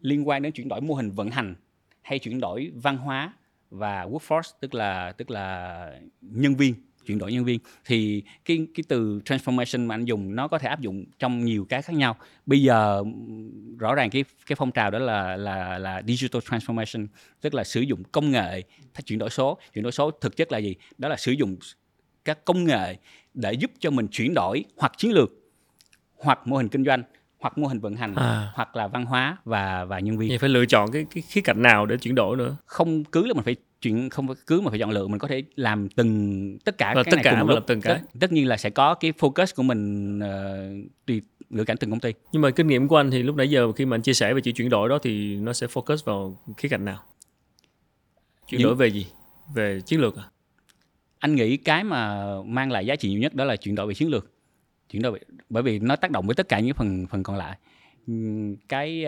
liên 0.00 0.28
quan 0.28 0.42
đến 0.42 0.52
chuyển 0.52 0.68
đổi 0.68 0.80
mô 0.80 0.94
hình 0.94 1.10
vận 1.10 1.30
hành, 1.30 1.54
hay 2.02 2.18
chuyển 2.18 2.40
đổi 2.40 2.72
văn 2.74 2.96
hóa 2.96 3.32
và 3.70 4.04
workforce, 4.04 4.52
tức 4.60 4.74
là 4.74 5.12
tức 5.12 5.30
là 5.30 6.00
nhân 6.20 6.54
viên 6.54 6.74
chuyển 7.06 7.18
đổi 7.18 7.32
nhân 7.32 7.44
viên 7.44 7.60
thì 7.84 8.22
cái 8.44 8.66
cái 8.74 8.84
từ 8.88 9.20
transformation 9.24 9.86
mà 9.86 9.94
anh 9.94 10.04
dùng 10.04 10.36
nó 10.36 10.48
có 10.48 10.58
thể 10.58 10.68
áp 10.68 10.80
dụng 10.80 11.04
trong 11.18 11.44
nhiều 11.44 11.66
cái 11.68 11.82
khác 11.82 11.96
nhau 11.96 12.16
bây 12.46 12.62
giờ 12.62 13.04
rõ 13.78 13.94
ràng 13.94 14.10
cái 14.10 14.24
cái 14.46 14.56
phong 14.56 14.72
trào 14.72 14.90
đó 14.90 14.98
là 14.98 15.36
là 15.36 15.78
là 15.78 16.02
digital 16.06 16.42
transformation 16.42 17.06
tức 17.40 17.54
là 17.54 17.64
sử 17.64 17.80
dụng 17.80 18.02
công 18.12 18.30
nghệ 18.30 18.62
chuyển 19.04 19.18
đổi 19.18 19.30
số 19.30 19.58
chuyển 19.74 19.82
đổi 19.82 19.92
số 19.92 20.10
thực 20.10 20.36
chất 20.36 20.52
là 20.52 20.58
gì 20.58 20.74
đó 20.98 21.08
là 21.08 21.16
sử 21.16 21.32
dụng 21.32 21.56
các 22.24 22.44
công 22.44 22.64
nghệ 22.64 22.96
để 23.34 23.52
giúp 23.52 23.70
cho 23.78 23.90
mình 23.90 24.08
chuyển 24.08 24.34
đổi 24.34 24.64
hoặc 24.76 24.92
chiến 24.96 25.12
lược 25.12 25.30
hoặc 26.16 26.46
mô 26.46 26.56
hình 26.56 26.68
kinh 26.68 26.84
doanh 26.84 27.02
hoặc 27.38 27.58
mô 27.58 27.66
hình 27.66 27.80
vận 27.80 27.96
hành 27.96 28.14
à. 28.14 28.52
hoặc 28.54 28.76
là 28.76 28.88
văn 28.88 29.04
hóa 29.06 29.36
và 29.44 29.84
và 29.84 29.98
nhân 29.98 30.18
viên. 30.18 30.28
Vậy 30.28 30.38
phải 30.38 30.48
lựa 30.48 30.66
chọn 30.66 30.90
cái 30.92 31.06
cái 31.14 31.22
khía 31.28 31.40
cạnh 31.40 31.62
nào 31.62 31.86
để 31.86 31.96
chuyển 31.96 32.14
đổi 32.14 32.36
nữa. 32.36 32.56
Không 32.66 33.04
cứ 33.04 33.26
là 33.26 33.34
mình 33.34 33.44
phải 33.44 33.56
chuyện 33.82 34.10
không 34.10 34.34
cứ 34.46 34.60
mà 34.60 34.70
phải 34.70 34.78
chọn 34.78 34.90
lựa 34.90 35.06
mình 35.06 35.18
có 35.18 35.28
thể 35.28 35.42
làm 35.56 35.88
từng 35.88 36.58
tất 36.64 36.78
cả 36.78 36.92
và 36.96 37.02
cái 37.02 37.10
tất 37.10 37.16
này 37.16 37.24
cả 37.24 37.30
cùng 37.30 37.48
một 37.48 37.54
lúc. 37.54 37.64
từng 37.66 37.80
cái. 37.80 37.94
Tất, 37.94 38.00
tất 38.20 38.32
nhiên 38.32 38.46
là 38.46 38.56
sẽ 38.56 38.70
có 38.70 38.94
cái 38.94 39.12
focus 39.12 39.46
của 39.56 39.62
mình 39.62 40.18
uh, 40.18 40.90
tùy 41.06 41.22
ngữ 41.50 41.64
cảnh 41.64 41.76
từng 41.76 41.90
công 41.90 42.00
ty. 42.00 42.12
Nhưng 42.32 42.42
mà 42.42 42.50
kinh 42.50 42.66
nghiệm 42.66 42.88
của 42.88 42.96
anh 42.96 43.10
thì 43.10 43.22
lúc 43.22 43.36
nãy 43.36 43.50
giờ 43.50 43.72
khi 43.72 43.86
mà 43.86 43.94
anh 43.94 44.02
chia 44.02 44.14
sẻ 44.14 44.34
về 44.34 44.40
chuyện 44.40 44.54
chuyển 44.54 44.68
đổi 44.68 44.88
đó 44.88 44.98
thì 45.02 45.36
nó 45.36 45.52
sẽ 45.52 45.66
focus 45.66 45.96
vào 46.04 46.40
khía 46.56 46.68
cạnh 46.68 46.84
nào? 46.84 47.02
Chuyển 48.48 48.58
những... 48.58 48.68
đổi 48.68 48.74
về 48.74 48.88
gì? 48.88 49.06
Về 49.54 49.80
chiến 49.80 50.00
lược 50.00 50.16
à? 50.16 50.24
Anh 51.18 51.34
nghĩ 51.34 51.56
cái 51.56 51.84
mà 51.84 52.26
mang 52.42 52.70
lại 52.70 52.86
giá 52.86 52.96
trị 52.96 53.10
nhiều 53.10 53.20
nhất 53.20 53.34
đó 53.34 53.44
là 53.44 53.56
chuyển 53.56 53.74
đổi 53.74 53.86
về 53.86 53.94
chiến 53.94 54.08
lược. 54.10 54.32
Chuyển 54.90 55.02
đổi 55.02 55.12
về, 55.12 55.18
bởi 55.48 55.62
vì 55.62 55.78
nó 55.78 55.96
tác 55.96 56.10
động 56.10 56.26
với 56.26 56.34
tất 56.34 56.48
cả 56.48 56.60
những 56.60 56.74
phần 56.74 57.06
phần 57.10 57.22
còn 57.22 57.36
lại. 57.36 57.58
Cái 58.68 59.04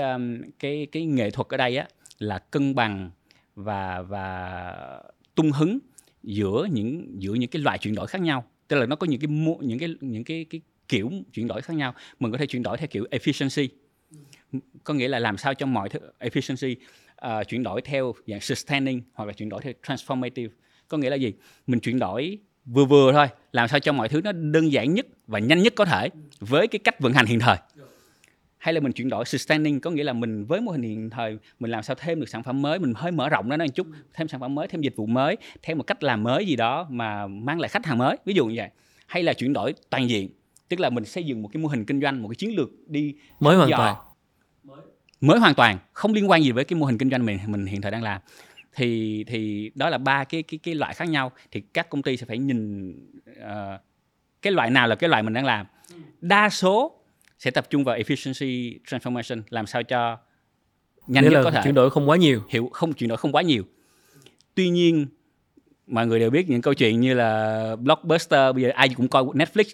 cái 0.59 0.87
cái 0.93 1.07
nghệ 1.07 1.31
thuật 1.31 1.49
ở 1.49 1.57
đây 1.57 1.77
á 1.77 1.87
là 2.19 2.39
cân 2.39 2.75
bằng 2.75 3.11
và 3.55 4.03
và 4.03 5.03
tung 5.35 5.53
hứng 5.53 5.79
giữa 6.23 6.69
những 6.71 7.17
giữa 7.19 7.35
những 7.35 7.51
cái 7.51 7.63
loại 7.63 7.79
chuyển 7.79 7.95
đổi 7.95 8.07
khác 8.07 8.21
nhau. 8.21 8.45
Tức 8.69 8.77
là 8.79 8.87
nó 8.87 8.97
có 8.97 9.07
những 9.07 9.21
cái 9.21 9.29
những 9.61 9.79
cái 9.79 9.95
những 10.01 10.25
cái 10.25 10.47
cái 10.51 10.61
kiểu 10.89 11.11
chuyển 11.33 11.49
đổi 11.49 11.63
khác 11.63 11.75
nhau. 11.75 11.95
Mình 12.21 12.33
có 12.33 12.39
thể 12.39 12.47
chuyển 12.47 12.63
đổi 12.63 12.79
theo 12.79 12.87
kiểu 12.87 13.05
efficiency. 13.11 13.69
Có 14.85 14.95
nghĩa 14.95 15.09
là 15.09 15.19
làm 15.19 15.37
sao 15.37 15.55
cho 15.55 15.67
mọi 15.67 15.89
thứ 15.89 15.99
efficiency 16.21 16.75
uh, 17.27 17.49
chuyển 17.49 17.63
đổi 17.63 17.83
theo 17.83 18.15
dạng 18.27 18.41
sustaining 18.41 19.03
hoặc 19.15 19.25
là 19.25 19.33
chuyển 19.33 19.49
đổi 19.49 19.61
theo 19.63 19.73
transformative. 19.83 20.49
Có 20.89 20.99
nghĩa 20.99 21.11
là 21.11 21.17
gì? 21.17 21.33
Mình 21.67 21.81
chuyển 21.81 21.99
đổi 21.99 22.39
vừa 22.65 22.85
vừa 22.85 23.13
thôi. 23.13 23.27
Làm 23.53 23.69
sao 23.69 23.81
cho 23.81 23.93
mọi 23.93 24.09
thứ 24.09 24.21
nó 24.25 24.33
đơn 24.33 24.73
giản 24.73 24.95
nhất 24.95 25.07
và 25.27 25.39
nhanh 25.39 25.63
nhất 25.63 25.73
có 25.77 25.85
thể 25.85 26.11
với 26.41 26.69
cái 26.69 26.79
cách 26.79 27.01
vận 27.01 27.13
hành 27.13 27.27
hiện 27.27 27.41
thời 27.41 27.57
hay 28.63 28.75
là 28.75 28.81
mình 28.81 28.93
chuyển 28.93 29.09
đổi 29.09 29.25
sustaining 29.25 29.81
có 29.81 29.91
nghĩa 29.91 30.05
là 30.05 30.13
mình 30.13 30.45
với 30.45 30.61
mô 30.61 30.73
hình 30.73 30.83
hiện 30.83 31.11
thời 31.11 31.39
mình 31.61 31.71
làm 31.71 31.83
sao 31.83 31.97
thêm 32.01 32.21
được 32.21 32.29
sản 32.29 32.43
phẩm 32.43 32.63
mới 32.63 32.79
mình 32.79 32.93
hơi 32.97 33.13
mở 33.13 33.29
rộng 33.29 33.49
nó 33.49 33.57
một 33.57 33.65
chút 33.75 33.87
thêm 34.15 34.29
sản 34.29 34.41
phẩm 34.41 34.55
mới 34.55 34.69
thêm 34.69 34.81
dịch 34.81 34.97
vụ 34.97 35.07
mới 35.07 35.37
thêm 35.63 35.79
một 35.79 35.85
cách 35.85 36.03
làm 36.03 36.23
mới 36.23 36.47
gì 36.47 36.57
đó 36.57 36.87
mà 36.91 37.27
mang 37.27 37.61
lại 37.61 37.69
khách 37.69 37.87
hàng 37.87 37.99
mới. 37.99 38.17
Ví 38.25 38.35
dụ 38.35 38.47
như 38.47 38.55
vậy. 38.57 38.69
Hay 39.07 39.23
là 39.23 39.33
chuyển 39.33 39.53
đổi 39.53 39.75
toàn 39.91 40.09
diện 40.09 40.29
tức 40.69 40.81
là 40.81 40.91
mình 40.91 41.05
xây 41.05 41.25
dựng 41.25 41.43
một 41.43 41.49
cái 41.53 41.63
mô 41.63 41.69
hình 41.69 41.85
kinh 41.85 42.01
doanh 42.01 42.23
một 42.23 42.29
cái 42.29 42.37
chiến 42.37 42.57
lược 42.57 42.71
đi 42.87 43.15
mới 43.41 43.57
hoàn 43.57 43.71
toàn. 43.71 43.97
Mới 45.21 45.39
hoàn 45.39 45.55
toàn 45.55 45.79
không 45.93 46.13
liên 46.13 46.31
quan 46.31 46.43
gì 46.43 46.53
với 46.53 46.65
cái 46.65 46.79
mô 46.79 46.87
hình 46.87 46.99
kinh 46.99 47.11
doanh 47.11 47.27
mình 47.27 47.39
mình 47.47 47.67
hiện 47.67 47.81
thời 47.81 47.91
đang 47.91 48.03
làm. 48.03 48.21
Thì 48.75 49.25
thì 49.25 49.71
đó 49.75 49.89
là 49.89 49.99
ba 49.99 50.25
cái 50.25 50.43
cái 50.43 50.59
cái 50.63 50.75
loại 50.75 50.95
khác 50.95 51.09
nhau. 51.09 51.33
Thì 51.51 51.61
các 51.61 51.91
công 51.91 52.03
ty 52.03 52.17
sẽ 52.17 52.27
phải 52.27 52.39
nhìn 52.39 52.91
uh, 53.31 53.81
cái 54.43 54.53
loại 54.53 54.71
nào 54.71 54.89
là 54.89 54.95
cái 54.95 55.11
loại 55.11 55.23
mình 55.23 55.35
đang 55.35 55.45
làm. 55.45 55.67
Đa 56.21 56.49
số 56.49 57.02
sẽ 57.43 57.51
tập 57.51 57.67
trung 57.71 57.85
vào 57.85 57.97
efficiency 57.97 58.79
transformation 58.89 59.43
làm 59.51 59.67
sao 59.67 59.83
cho 59.83 60.19
nhanh 61.07 61.25
nhất 61.25 61.41
có 61.45 61.51
thể. 61.51 61.61
chuyển 61.65 61.75
đổi 61.75 61.91
không 61.91 62.09
quá 62.09 62.17
nhiều. 62.17 62.43
Hiểu 62.49 62.69
không 62.73 62.93
chuyển 62.93 63.09
đổi 63.09 63.19
không 63.19 63.33
quá 63.33 63.43
nhiều. 63.43 63.65
Tuy 64.55 64.69
nhiên 64.69 65.07
mọi 65.87 66.07
người 66.07 66.21
đều 66.21 66.31
biết 66.31 66.51
những 66.51 66.63
câu 66.63 66.75
chuyện 66.75 67.01
như 67.01 67.15
là 67.15 67.77
blockbuster 67.77 68.55
bây 68.55 68.63
giờ 68.63 68.71
ai 68.75 68.89
cũng 68.89 69.09
coi 69.09 69.25
Netflix. 69.25 69.65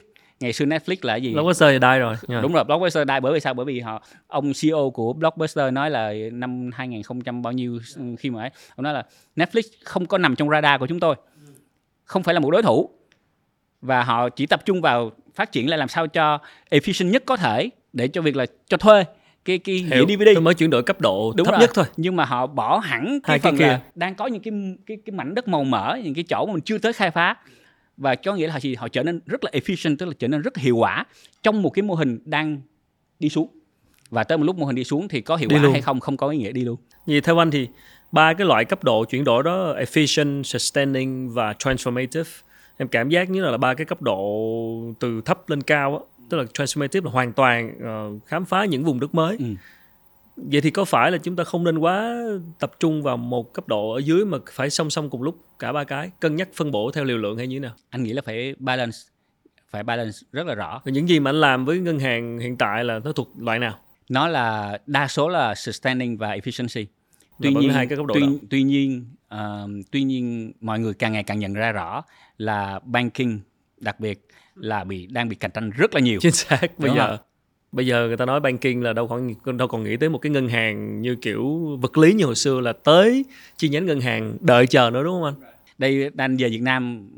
Ngày 0.41 0.53
xưa 0.53 0.65
Netflix 0.65 0.97
là 1.03 1.17
gì? 1.17 1.35
Blockbuster 1.35 1.71
thì 1.73 1.79
đai 1.79 1.99
rồi. 1.99 2.17
Yeah. 2.29 2.43
đúng 2.43 2.53
rồi 2.53 2.65
Blockbuster 2.65 3.07
đai 3.07 3.21
bởi 3.21 3.33
vì 3.33 3.41
sao? 3.41 3.55
Bởi 3.55 3.67
vì 3.67 3.81
họ 3.81 4.03
ông 4.27 4.53
CEO 4.63 4.91
của 4.91 5.13
Blockbuster 5.13 5.73
nói 5.73 5.91
là 5.91 6.13
năm 6.33 6.71
2000 6.75 7.43
bao 7.43 7.53
nhiêu 7.53 7.81
khi 8.19 8.31
mà 8.31 8.41
ấy 8.41 8.51
ông 8.77 8.85
nói 8.85 8.95
là 8.95 9.07
Netflix 9.37 9.63
không 9.85 10.07
có 10.07 10.19
nằm 10.19 10.37
trong 10.37 10.51
radar 10.51 10.81
của 10.81 10.87
chúng 10.87 11.01
tôi. 11.01 11.17
Không 12.05 12.23
phải 12.23 12.35
là 12.35 12.41
một 12.41 12.51
đối 12.51 12.63
thủ. 12.63 12.91
Và 13.81 14.05
họ 14.05 14.29
chỉ 14.29 14.47
tập 14.47 14.63
trung 14.65 14.81
vào 14.81 15.13
phát 15.39 15.53
triển 15.53 15.71
là 15.71 15.77
làm 15.77 15.89
sao 15.89 16.07
cho 16.07 16.39
efficient 16.71 17.11
nhất 17.11 17.23
có 17.27 17.37
thể 17.37 17.71
để 17.93 18.09
cho 18.09 18.23
việc 18.23 18.37
là 18.37 18.47
cho 18.69 18.77
thuê 18.77 19.05
cái 19.45 19.59
cái 19.59 19.77
Hiểu. 19.77 20.07
DVD 20.07 20.29
tôi 20.35 20.41
mới 20.43 20.55
chuyển 20.55 20.71
đổi 20.71 20.83
cấp 20.83 21.01
độ 21.01 21.33
Đúng 21.37 21.45
thấp 21.45 21.53
rồi. 21.53 21.61
nhất 21.61 21.71
thôi 21.75 21.85
nhưng 21.97 22.17
mà 22.17 22.25
họ 22.25 22.47
bỏ 22.47 22.79
hẳn 22.79 23.05
cái 23.23 23.33
Hai 23.33 23.39
phần 23.39 23.57
cái 23.57 23.69
kia. 23.69 23.73
là 23.73 23.81
đang 23.95 24.15
có 24.15 24.27
những 24.27 24.43
cái 24.43 24.53
cái 24.87 24.97
cái 25.07 25.13
mảnh 25.17 25.35
đất 25.35 25.49
màu 25.49 25.65
mỡ 25.65 25.97
những 26.05 26.15
cái 26.15 26.25
chỗ 26.29 26.47
mà 26.47 26.53
mình 26.53 26.63
chưa 26.63 26.79
tới 26.79 26.93
khai 26.93 27.11
phá 27.11 27.37
và 27.97 28.15
có 28.15 28.35
nghĩa 28.35 28.47
là 28.47 28.53
họ, 28.53 28.59
họ 28.79 28.89
trở 28.89 29.03
nên 29.03 29.21
rất 29.27 29.45
là 29.45 29.51
efficient 29.55 29.97
tức 29.97 30.07
là 30.07 30.13
trở 30.19 30.29
nên 30.29 30.43
rất 30.43 30.57
hiệu 30.57 30.77
quả 30.77 31.05
trong 31.43 31.63
một 31.63 31.71
cái 31.71 31.83
mô 31.83 31.95
hình 31.95 32.19
đang 32.25 32.61
đi 33.19 33.29
xuống 33.29 33.49
và 34.11 34.25
tới 34.25 34.39
một 34.39 34.45
lúc 34.45 34.57
mô 34.57 34.67
hình 34.67 34.77
đi 34.77 34.85
xuống 34.85 35.09
thì 35.09 35.21
có 35.21 35.37
hiệu 35.37 35.49
đi 35.49 35.57
quả 35.57 35.63
luôn. 35.63 35.73
hay 35.73 35.83
không 35.83 36.01
không 36.01 36.17
có 36.17 36.29
ý 36.29 36.39
nghĩa 36.39 36.53
đi 36.53 36.65
luôn 36.65 36.77
vì 37.07 37.21
theo 37.21 37.43
anh 37.43 37.51
thì 37.51 37.69
ba 38.13 38.33
cái 38.33 38.47
loại 38.47 38.65
cấp 38.65 38.85
độ 38.85 39.05
chuyển 39.05 39.25
đổi 39.25 39.43
đó 39.43 39.75
efficient 39.79 40.43
sustaining 40.43 41.31
và 41.35 41.53
transformative 41.53 42.43
em 42.79 42.89
cảm 42.89 43.09
giác 43.09 43.31
như 43.31 43.45
là 43.45 43.57
ba 43.57 43.75
cái 43.75 43.85
cấp 43.85 44.03
độ 44.03 44.43
từ 44.99 45.21
thấp 45.21 45.51
lên 45.51 45.63
cao 45.63 45.99
á 45.99 46.05
tức 46.29 46.37
là 46.37 46.45
transformative 46.45 47.05
là 47.05 47.11
hoàn 47.11 47.33
toàn 47.33 47.73
uh, 47.79 48.27
khám 48.27 48.45
phá 48.45 48.65
những 48.65 48.85
vùng 48.85 49.01
đất 49.01 49.15
mới. 49.15 49.37
Ừ. 49.39 49.45
vậy 50.37 50.61
thì 50.61 50.71
có 50.71 50.85
phải 50.85 51.11
là 51.11 51.19
chúng 51.19 51.37
ta 51.37 51.45
không 51.45 51.65
nên 51.65 51.79
quá 51.79 52.15
tập 52.59 52.73
trung 52.81 53.03
vào 53.03 53.17
một 53.17 53.53
cấp 53.55 53.69
độ 53.69 53.91
ở 53.91 53.99
dưới 53.99 54.25
mà 54.25 54.39
phải 54.53 54.71
song 54.71 54.91
song 54.91 55.11
cùng 55.11 55.23
lúc 55.23 55.39
cả 55.59 55.73
ba 55.73 55.85
cái 55.85 56.11
cân 56.21 56.37
nhắc 56.37 56.49
phân 56.55 56.71
bổ 56.71 56.91
theo 56.91 57.05
liều 57.05 57.19
lượng 57.19 57.37
hay 57.37 57.47
như 57.47 57.57
thế 57.57 57.61
nào? 57.61 57.75
Anh 57.91 58.03
nghĩ 58.03 58.13
là 58.13 58.23
phải 58.23 58.55
balance 58.59 58.99
phải 59.71 59.83
balance 59.83 60.19
rất 60.33 60.47
là 60.47 60.55
rõ. 60.55 60.83
Và 60.85 60.93
những 60.93 61.09
gì 61.09 61.21
mà 61.21 61.31
anh 61.31 61.41
làm 61.41 61.65
với 61.65 61.79
ngân 61.79 61.99
hàng 61.99 62.39
hiện 62.39 62.57
tại 62.57 62.85
là 62.85 63.01
nó 63.05 63.13
thuộc 63.13 63.33
loại 63.39 63.59
nào? 63.59 63.79
Nó 64.09 64.29
là 64.29 64.79
đa 64.87 65.09
số 65.09 65.29
là 65.29 65.55
sustaining 65.55 66.19
và 66.19 66.37
efficiency. 66.37 66.85
Tuy 67.43 67.55
là 67.55 67.61
nhiên 67.61 67.71
hai 67.71 67.87
cái 67.87 67.97
cấp 67.97 68.07
độ 68.07 68.15
tuy, 68.15 68.21
đó. 68.21 68.33
tuy 68.51 68.63
nhiên 68.63 69.07
uh, 69.35 69.71
tuy 69.91 70.03
nhiên 70.03 70.53
mọi 70.61 70.81
người 70.81 70.95
càng 70.95 71.13
ngày 71.13 71.23
càng 71.23 71.39
nhận 71.39 71.55
ra 71.55 71.73
rõ 71.73 72.03
là 72.39 72.81
banking 72.85 73.39
đặc 73.77 74.01
biệt 74.01 74.27
là 74.55 74.85
bị 74.85 75.07
đang 75.07 75.29
bị 75.29 75.37
cạnh 75.37 75.51
tranh 75.51 75.71
rất 75.71 75.95
là 75.95 76.01
nhiều. 76.01 76.21
Chính 76.21 76.33
xác 76.33 76.79
bây 76.79 76.89
Đúng 76.89 76.97
giờ 76.97 77.17
không? 77.17 77.27
bây 77.73 77.87
giờ 77.87 78.07
người 78.07 78.17
ta 78.17 78.25
nói 78.25 78.41
banking 78.41 78.83
là 78.83 78.93
đâu 78.93 79.09
còn 79.09 79.57
đâu 79.57 79.69
còn 79.69 79.85
nghĩ 79.85 79.97
tới 79.97 80.09
một 80.09 80.19
cái 80.19 80.33
ngân 80.33 80.49
hàng 80.49 81.03
như 81.03 81.17
kiểu 81.17 81.77
vật 81.81 81.99
lý 81.99 82.13
như 82.13 82.25
hồi 82.25 82.35
xưa 82.35 82.61
là 82.61 82.73
tới 82.73 83.25
chi 83.57 83.69
nhánh 83.69 83.87
ngân 83.87 84.01
hàng 84.01 84.37
đợi 84.41 84.67
chờ 84.67 84.91
nữa 84.91 85.03
đúng 85.03 85.13
không 85.13 85.25
anh? 85.25 85.53
Đây 85.79 86.11
anh 86.17 86.37
về 86.37 86.49
Việt 86.49 86.63
Nam 86.63 87.09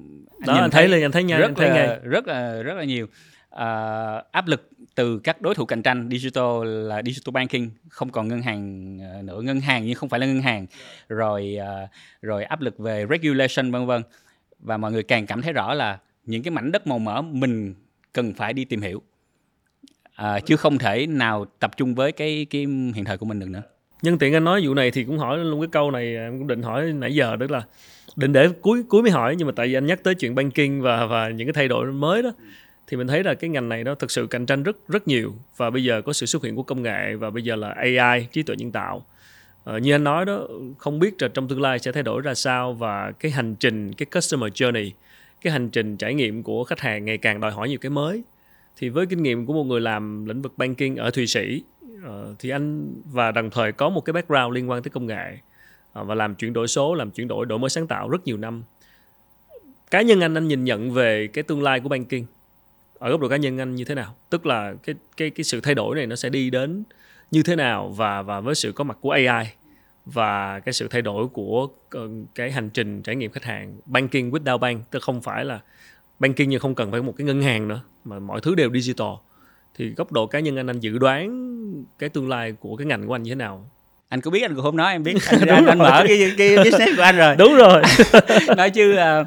anh 0.40 0.46
đó 0.46 0.54
anh 0.54 0.70
thấy, 0.70 0.88
thấy 0.88 0.98
là 0.98 1.06
anh 1.06 1.12
thấy 1.12 1.24
nha 1.24 1.38
rất 1.38 1.46
anh 1.46 1.54
thấy 1.54 1.68
là, 1.68 1.74
ngay. 1.74 1.98
rất 2.02 2.26
là 2.26 2.62
rất 2.62 2.74
là 2.74 2.84
nhiều. 2.84 3.06
Uh, 3.54 4.32
áp 4.32 4.46
lực 4.46 4.70
từ 5.00 5.18
các 5.18 5.42
đối 5.42 5.54
thủ 5.54 5.64
cạnh 5.64 5.82
tranh 5.82 6.08
digital 6.10 6.64
là 6.64 7.02
digital 7.02 7.32
banking 7.32 7.68
không 7.88 8.10
còn 8.10 8.28
ngân 8.28 8.42
hàng 8.42 8.98
ờ, 9.14 9.22
nữa 9.22 9.40
ngân 9.42 9.60
hàng 9.60 9.86
nhưng 9.86 9.94
không 9.94 10.08
phải 10.08 10.20
là 10.20 10.26
ngân 10.26 10.42
hàng. 10.42 10.66
Rồi 11.08 11.56
ờ, 11.60 11.86
rồi 12.22 12.44
áp 12.44 12.60
lực 12.60 12.78
về 12.78 13.06
regulation 13.10 13.70
vân 13.70 13.86
vân. 13.86 14.02
Và 14.58 14.76
mọi 14.76 14.92
người 14.92 15.02
càng 15.02 15.26
cảm 15.26 15.42
thấy 15.42 15.52
rõ 15.52 15.74
là 15.74 15.98
những 16.24 16.42
cái 16.42 16.50
mảnh 16.50 16.72
đất 16.72 16.86
màu 16.86 16.98
mỡ 16.98 17.22
mình 17.22 17.74
cần 18.12 18.34
phải 18.34 18.52
đi 18.52 18.64
tìm 18.64 18.80
hiểu 18.80 19.02
à, 20.14 20.40
chứ 20.40 20.56
không 20.56 20.78
thể 20.78 21.06
nào 21.06 21.44
tập 21.58 21.76
trung 21.76 21.94
với 21.94 22.12
cái 22.12 22.46
cái 22.50 22.66
hiện 22.94 23.04
thời 23.04 23.18
của 23.18 23.26
mình 23.26 23.38
được 23.38 23.50
nữa. 23.50 23.62
Nhân 24.02 24.18
tiện 24.18 24.34
anh 24.34 24.44
nói 24.44 24.66
vụ 24.66 24.74
này 24.74 24.90
thì 24.90 25.04
cũng 25.04 25.18
hỏi 25.18 25.38
luôn 25.38 25.60
cái 25.60 25.68
câu 25.72 25.90
này 25.90 26.16
à, 26.16 26.22
em 26.22 26.38
cũng 26.38 26.46
định 26.46 26.62
hỏi 26.62 26.92
nãy 26.92 27.14
giờ 27.14 27.36
tức 27.40 27.50
là 27.50 27.62
định 28.16 28.32
để 28.32 28.48
cuối 28.60 28.82
cuối 28.88 29.02
mới 29.02 29.10
hỏi 29.10 29.36
nhưng 29.38 29.46
mà 29.46 29.52
tại 29.56 29.66
vì 29.66 29.74
anh 29.74 29.86
nhắc 29.86 30.02
tới 30.02 30.14
chuyện 30.14 30.34
banking 30.34 30.80
và 30.80 31.06
và 31.06 31.28
những 31.28 31.46
cái 31.46 31.52
thay 31.52 31.68
đổi 31.68 31.86
mới 31.86 32.22
đó 32.22 32.32
thì 32.90 32.96
mình 32.96 33.06
thấy 33.06 33.24
là 33.24 33.34
cái 33.34 33.50
ngành 33.50 33.68
này 33.68 33.84
nó 33.84 33.94
thực 33.94 34.10
sự 34.10 34.26
cạnh 34.26 34.46
tranh 34.46 34.62
rất 34.62 34.76
rất 34.88 35.08
nhiều. 35.08 35.34
Và 35.56 35.70
bây 35.70 35.84
giờ 35.84 36.02
có 36.02 36.12
sự 36.12 36.26
xuất 36.26 36.44
hiện 36.44 36.56
của 36.56 36.62
công 36.62 36.82
nghệ 36.82 37.14
và 37.14 37.30
bây 37.30 37.42
giờ 37.42 37.56
là 37.56 37.70
AI 37.70 38.26
trí 38.32 38.42
tuệ 38.42 38.56
nhân 38.56 38.72
tạo. 38.72 39.06
Ờ, 39.64 39.78
như 39.78 39.94
anh 39.94 40.04
nói 40.04 40.24
đó 40.24 40.48
không 40.78 40.98
biết 40.98 41.22
là 41.22 41.28
trong 41.28 41.48
tương 41.48 41.60
lai 41.60 41.78
sẽ 41.78 41.92
thay 41.92 42.02
đổi 42.02 42.22
ra 42.22 42.34
sao 42.34 42.72
và 42.72 43.12
cái 43.12 43.32
hành 43.32 43.54
trình 43.54 43.92
cái 43.92 44.06
customer 44.06 44.52
journey 44.52 44.90
cái 45.40 45.52
hành 45.52 45.70
trình 45.70 45.96
trải 45.96 46.14
nghiệm 46.14 46.42
của 46.42 46.64
khách 46.64 46.80
hàng 46.80 47.04
ngày 47.04 47.18
càng 47.18 47.40
đòi 47.40 47.52
hỏi 47.52 47.68
nhiều 47.68 47.78
cái 47.78 47.90
mới. 47.90 48.22
Thì 48.76 48.88
với 48.88 49.06
kinh 49.06 49.22
nghiệm 49.22 49.46
của 49.46 49.52
một 49.52 49.64
người 49.64 49.80
làm 49.80 50.24
lĩnh 50.24 50.42
vực 50.42 50.52
banking 50.56 50.96
ở 50.96 51.10
thụy 51.10 51.26
sĩ 51.26 51.62
ờ, 52.04 52.34
thì 52.38 52.50
anh 52.50 52.94
và 53.12 53.30
đồng 53.30 53.50
thời 53.50 53.72
có 53.72 53.88
một 53.88 54.00
cái 54.00 54.12
background 54.12 54.54
liên 54.54 54.70
quan 54.70 54.82
tới 54.82 54.90
công 54.90 55.06
nghệ 55.06 55.38
ờ, 55.92 56.04
và 56.04 56.14
làm 56.14 56.34
chuyển 56.34 56.52
đổi 56.52 56.68
số 56.68 56.94
làm 56.94 57.10
chuyển 57.10 57.28
đổi 57.28 57.46
đổi 57.46 57.58
mới 57.58 57.70
sáng 57.70 57.86
tạo 57.86 58.08
rất 58.08 58.24
nhiều 58.24 58.36
năm. 58.36 58.62
Cá 59.90 60.02
nhân 60.02 60.20
anh 60.20 60.34
anh 60.34 60.48
nhìn 60.48 60.64
nhận 60.64 60.90
về 60.90 61.26
cái 61.26 61.44
tương 61.44 61.62
lai 61.62 61.80
của 61.80 61.88
banking? 61.88 62.24
Ở 63.00 63.10
góc 63.10 63.20
độ 63.20 63.28
cá 63.28 63.36
nhân 63.36 63.58
anh 63.58 63.74
như 63.74 63.84
thế 63.84 63.94
nào? 63.94 64.16
Tức 64.30 64.46
là 64.46 64.74
cái 64.82 64.94
cái 65.16 65.30
cái 65.30 65.44
sự 65.44 65.60
thay 65.60 65.74
đổi 65.74 65.96
này 65.96 66.06
nó 66.06 66.16
sẽ 66.16 66.28
đi 66.28 66.50
đến 66.50 66.82
như 67.30 67.42
thế 67.42 67.56
nào 67.56 67.88
và 67.88 68.22
và 68.22 68.40
với 68.40 68.54
sự 68.54 68.72
có 68.72 68.84
mặt 68.84 68.98
của 69.00 69.10
AI 69.10 69.46
và 70.06 70.60
cái 70.60 70.72
sự 70.72 70.88
thay 70.88 71.02
đổi 71.02 71.28
của 71.28 71.68
ờ, 71.90 72.08
cái 72.34 72.50
hành 72.50 72.70
trình 72.70 73.02
trải 73.02 73.16
nghiệm 73.16 73.30
khách 73.30 73.44
hàng 73.44 73.76
banking 73.86 74.30
without 74.30 74.58
bank 74.58 74.90
tức 74.90 75.02
không 75.02 75.22
phải 75.22 75.44
là 75.44 75.60
banking 76.18 76.48
nhưng 76.48 76.60
không 76.60 76.74
cần 76.74 76.90
phải 76.90 77.02
một 77.02 77.14
cái 77.16 77.24
ngân 77.24 77.42
hàng 77.42 77.68
nữa 77.68 77.80
mà 78.04 78.18
mọi 78.18 78.40
thứ 78.40 78.54
đều 78.54 78.70
digital. 78.72 79.12
Thì 79.78 79.94
góc 79.96 80.12
độ 80.12 80.26
cá 80.26 80.40
nhân 80.40 80.56
anh 80.56 80.66
anh 80.66 80.80
dự 80.80 80.98
đoán 80.98 81.50
cái 81.98 82.08
tương 82.08 82.28
lai 82.28 82.52
của 82.60 82.76
cái 82.76 82.86
ngành 82.86 83.06
của 83.06 83.14
anh 83.14 83.22
như 83.22 83.30
thế 83.30 83.34
nào? 83.34 83.70
Anh 84.08 84.20
có 84.20 84.30
biết 84.30 84.42
anh 84.42 84.54
cũng 84.54 84.64
không 84.64 84.76
nói 84.76 84.92
em 84.92 85.02
biết. 85.02 85.14
Anh, 85.26 85.48
anh, 85.48 85.66
anh 85.66 85.78
mở 85.78 86.04
cái, 86.08 86.32
cái 86.38 86.56
business 86.56 86.96
của 86.96 87.02
anh 87.02 87.16
rồi. 87.16 87.36
Đúng 87.36 87.56
rồi. 87.56 87.82
Nói 88.56 88.70
chứ 88.70 88.92
uh, 88.92 89.26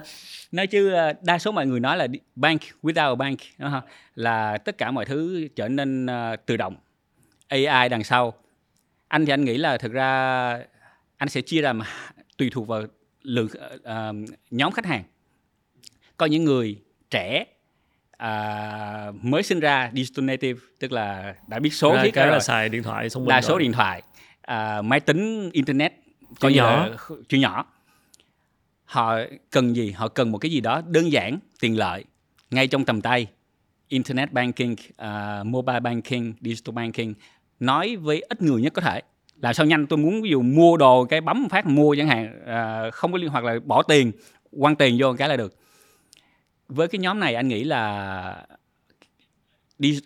nói 0.54 0.68
chứ 0.68 0.94
uh, 0.94 1.24
đa 1.24 1.40
số 1.40 1.52
mọi 1.52 1.68
người 1.68 1.80
nói 1.80 1.98
là 1.98 2.08
bank 2.36 2.62
without 2.84 3.12
a 3.12 3.16
bank 3.16 3.40
đúng 3.58 3.72
không? 3.72 3.84
là 4.16 4.58
tất 4.58 4.78
cả 4.78 4.92
mọi 4.92 5.06
thứ 5.06 5.48
trở 5.56 5.68
nên 5.68 6.06
uh, 6.06 6.46
tự 6.46 6.58
động 6.58 6.76
AI 7.48 7.90
đằng 7.90 8.04
sau 8.04 8.34
anh 9.08 9.26
thì 9.26 9.34
anh 9.34 9.46
nghĩ 9.46 9.58
là 9.58 9.78
thực 9.78 9.92
ra 9.92 10.60
anh 11.18 11.30
sẽ 11.30 11.42
chia 11.42 11.62
mà 11.74 11.86
tùy 12.38 12.50
thuộc 12.54 12.68
vào 12.68 12.84
lượng 13.24 13.48
uh, 13.76 14.30
nhóm 14.52 14.72
khách 14.72 14.86
hàng 14.86 15.04
có 16.18 16.26
những 16.26 16.44
người 16.44 16.82
trẻ 17.10 17.46
uh, 18.24 19.16
mới 19.22 19.44
sinh 19.44 19.60
ra 19.60 19.92
digital 19.94 20.26
native 20.26 20.60
tức 20.80 20.92
là 20.92 21.36
đã 21.48 21.60
biết 21.60 21.74
số 21.74 21.98
thiết 22.04 22.12
cái 22.14 22.26
là 22.26 22.32
rồi. 22.32 22.42
xài 22.42 22.70
điện 22.70 22.84
thoại 22.84 23.10
minh 23.16 23.30
đa 23.30 23.42
số 23.42 23.54
rồi. 23.54 23.60
điện 23.62 23.72
thoại 23.72 24.02
uh, 24.52 24.86
máy 24.86 25.00
tính 25.00 25.50
internet 25.54 25.94
có 26.40 26.50
nhỏ 26.50 26.90
chuyện 27.30 27.42
nhỏ 27.42 27.66
họ 28.86 29.18
cần 29.52 29.76
gì? 29.76 29.92
Họ 29.92 30.08
cần 30.08 30.32
một 30.32 30.38
cái 30.38 30.52
gì 30.52 30.62
đó 30.62 30.82
đơn 30.88 31.12
giản 31.12 31.40
tiện 31.60 31.78
lợi 31.78 32.06
ngay 32.52 32.68
trong 32.68 32.86
tầm 32.86 33.02
tay. 33.02 33.28
Internet 33.88 34.32
banking 34.32 34.72
uh, 34.72 35.46
mobile 35.46 35.80
banking 35.80 36.34
digital 36.42 36.76
banking. 36.76 37.14
Nói 37.60 37.96
với 37.96 38.22
ít 38.22 38.42
người 38.42 38.62
nhất 38.62 38.74
có 38.74 38.82
thể. 38.82 39.02
Làm 39.42 39.54
sao 39.54 39.66
nhanh? 39.66 39.88
Tôi 39.88 39.98
muốn 39.98 40.22
ví 40.22 40.30
dụ 40.30 40.42
mua 40.42 40.78
đồ 40.78 41.06
cái 41.06 41.22
bấm 41.22 41.50
phát 41.50 41.66
mua 41.66 41.96
chẳng 41.96 42.08
hạn 42.08 42.44
uh, 42.44 42.94
không 42.94 43.12
có 43.12 43.18
liên 43.18 43.30
hoặc 43.30 43.44
là 43.44 43.60
bỏ 43.66 43.84
tiền 43.84 44.12
quăng 44.60 44.76
tiền 44.76 44.98
vô 45.00 45.16
cái 45.18 45.30
là 45.30 45.38
được. 45.38 45.56
Với 46.68 46.88
cái 46.88 47.00
nhóm 47.00 47.20
này 47.20 47.36
anh 47.36 47.48
nghĩ 47.48 47.64
là 47.64 48.46
đi, 49.80 50.00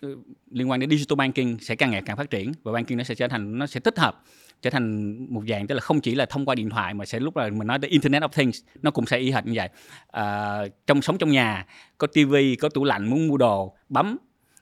liên 0.50 0.70
quan 0.70 0.80
đến 0.80 0.90
digital 0.90 1.16
banking 1.16 1.58
sẽ 1.60 1.76
càng 1.76 1.90
ngày 1.90 2.02
càng 2.06 2.16
phát 2.16 2.30
triển 2.30 2.52
và 2.62 2.72
banking 2.72 2.96
nó 2.96 3.04
sẽ 3.04 3.14
trở 3.14 3.28
thành 3.28 3.58
nó 3.58 3.66
sẽ 3.66 3.80
tích 3.80 3.98
hợp 3.98 4.22
trở 4.62 4.70
thành 4.70 5.16
một 5.34 5.42
dạng 5.48 5.66
tức 5.66 5.74
là 5.74 5.80
không 5.80 6.00
chỉ 6.00 6.14
là 6.14 6.26
thông 6.26 6.44
qua 6.44 6.54
điện 6.54 6.70
thoại 6.70 6.94
mà 6.94 7.04
sẽ 7.04 7.20
lúc 7.20 7.36
là 7.36 7.48
mình 7.50 7.66
nói 7.66 7.78
tới 7.78 7.90
internet 7.90 8.22
of 8.22 8.28
things 8.28 8.60
nó 8.82 8.90
cũng 8.90 9.06
sẽ 9.06 9.18
y 9.18 9.30
hệt 9.30 9.46
như 9.46 9.52
vậy. 9.54 9.68
À, 10.10 10.58
trong 10.86 11.02
sống 11.02 11.18
trong 11.18 11.30
nhà 11.30 11.66
có 11.98 12.06
tivi 12.06 12.56
có 12.56 12.68
tủ 12.68 12.84
lạnh 12.84 13.10
muốn 13.10 13.28
mua 13.28 13.36
đồ 13.36 13.74
bấm 13.88 14.16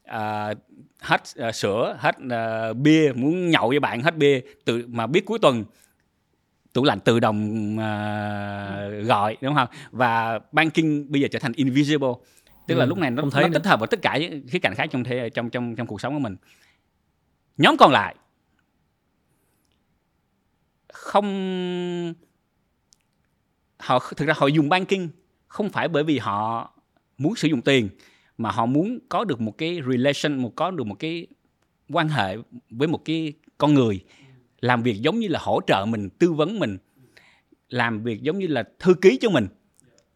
à, 0.04 0.54
hết 1.00 1.22
uh, 1.48 1.54
sữa 1.54 1.96
hết 1.98 2.16
uh, 2.24 2.76
bia 2.76 3.12
muốn 3.12 3.50
nhậu 3.50 3.68
với 3.68 3.80
bạn 3.80 4.02
hết 4.02 4.16
bia 4.16 4.40
từ 4.64 4.84
mà 4.88 5.06
biết 5.06 5.26
cuối 5.26 5.38
tuần 5.38 5.64
tủ 6.72 6.84
lạnh 6.84 7.00
tự 7.00 7.20
động 7.20 7.72
uh, 7.74 9.06
gọi 9.06 9.36
đúng 9.40 9.54
không? 9.54 9.68
Và 9.90 10.38
banking 10.52 11.12
bây 11.12 11.20
giờ 11.20 11.28
trở 11.30 11.38
thành 11.38 11.52
invisible. 11.52 12.08
Tức 12.66 12.74
ừ, 12.74 12.78
là 12.78 12.84
lúc 12.84 12.98
này 12.98 13.10
nó, 13.10 13.22
thấy 13.32 13.48
nó 13.48 13.50
tích 13.54 13.66
hợp 13.66 13.80
vào 13.80 13.86
tất 13.86 14.02
cả 14.02 14.18
những 14.18 14.48
khía 14.48 14.58
cạnh 14.58 14.74
khác 14.74 14.88
trong 14.90 15.04
thế 15.04 15.30
trong 15.30 15.50
trong 15.50 15.76
trong 15.76 15.86
cuộc 15.86 16.00
sống 16.00 16.14
của 16.14 16.18
mình. 16.18 16.36
Nhóm 17.58 17.76
còn 17.76 17.92
lại 17.92 18.14
không 21.06 22.14
họ 23.78 24.12
thực 24.16 24.28
ra 24.28 24.34
họ 24.36 24.46
dùng 24.46 24.68
banking 24.68 25.08
không 25.48 25.70
phải 25.70 25.88
bởi 25.88 26.04
vì 26.04 26.18
họ 26.18 26.70
muốn 27.18 27.36
sử 27.36 27.48
dụng 27.48 27.62
tiền 27.62 27.88
mà 28.38 28.50
họ 28.50 28.66
muốn 28.66 28.98
có 29.08 29.24
được 29.24 29.40
một 29.40 29.58
cái 29.58 29.80
relation 29.90 30.38
một 30.38 30.52
có 30.56 30.70
được 30.70 30.86
một 30.86 30.94
cái 30.98 31.26
quan 31.88 32.08
hệ 32.08 32.36
với 32.70 32.88
một 32.88 33.04
cái 33.04 33.32
con 33.58 33.74
người 33.74 34.00
làm 34.60 34.82
việc 34.82 35.00
giống 35.00 35.18
như 35.18 35.28
là 35.28 35.38
hỗ 35.42 35.60
trợ 35.66 35.84
mình 35.84 36.08
tư 36.10 36.32
vấn 36.32 36.58
mình 36.58 36.78
làm 37.68 38.02
việc 38.02 38.22
giống 38.22 38.38
như 38.38 38.46
là 38.46 38.64
thư 38.78 38.94
ký 38.94 39.18
cho 39.20 39.30
mình. 39.30 39.46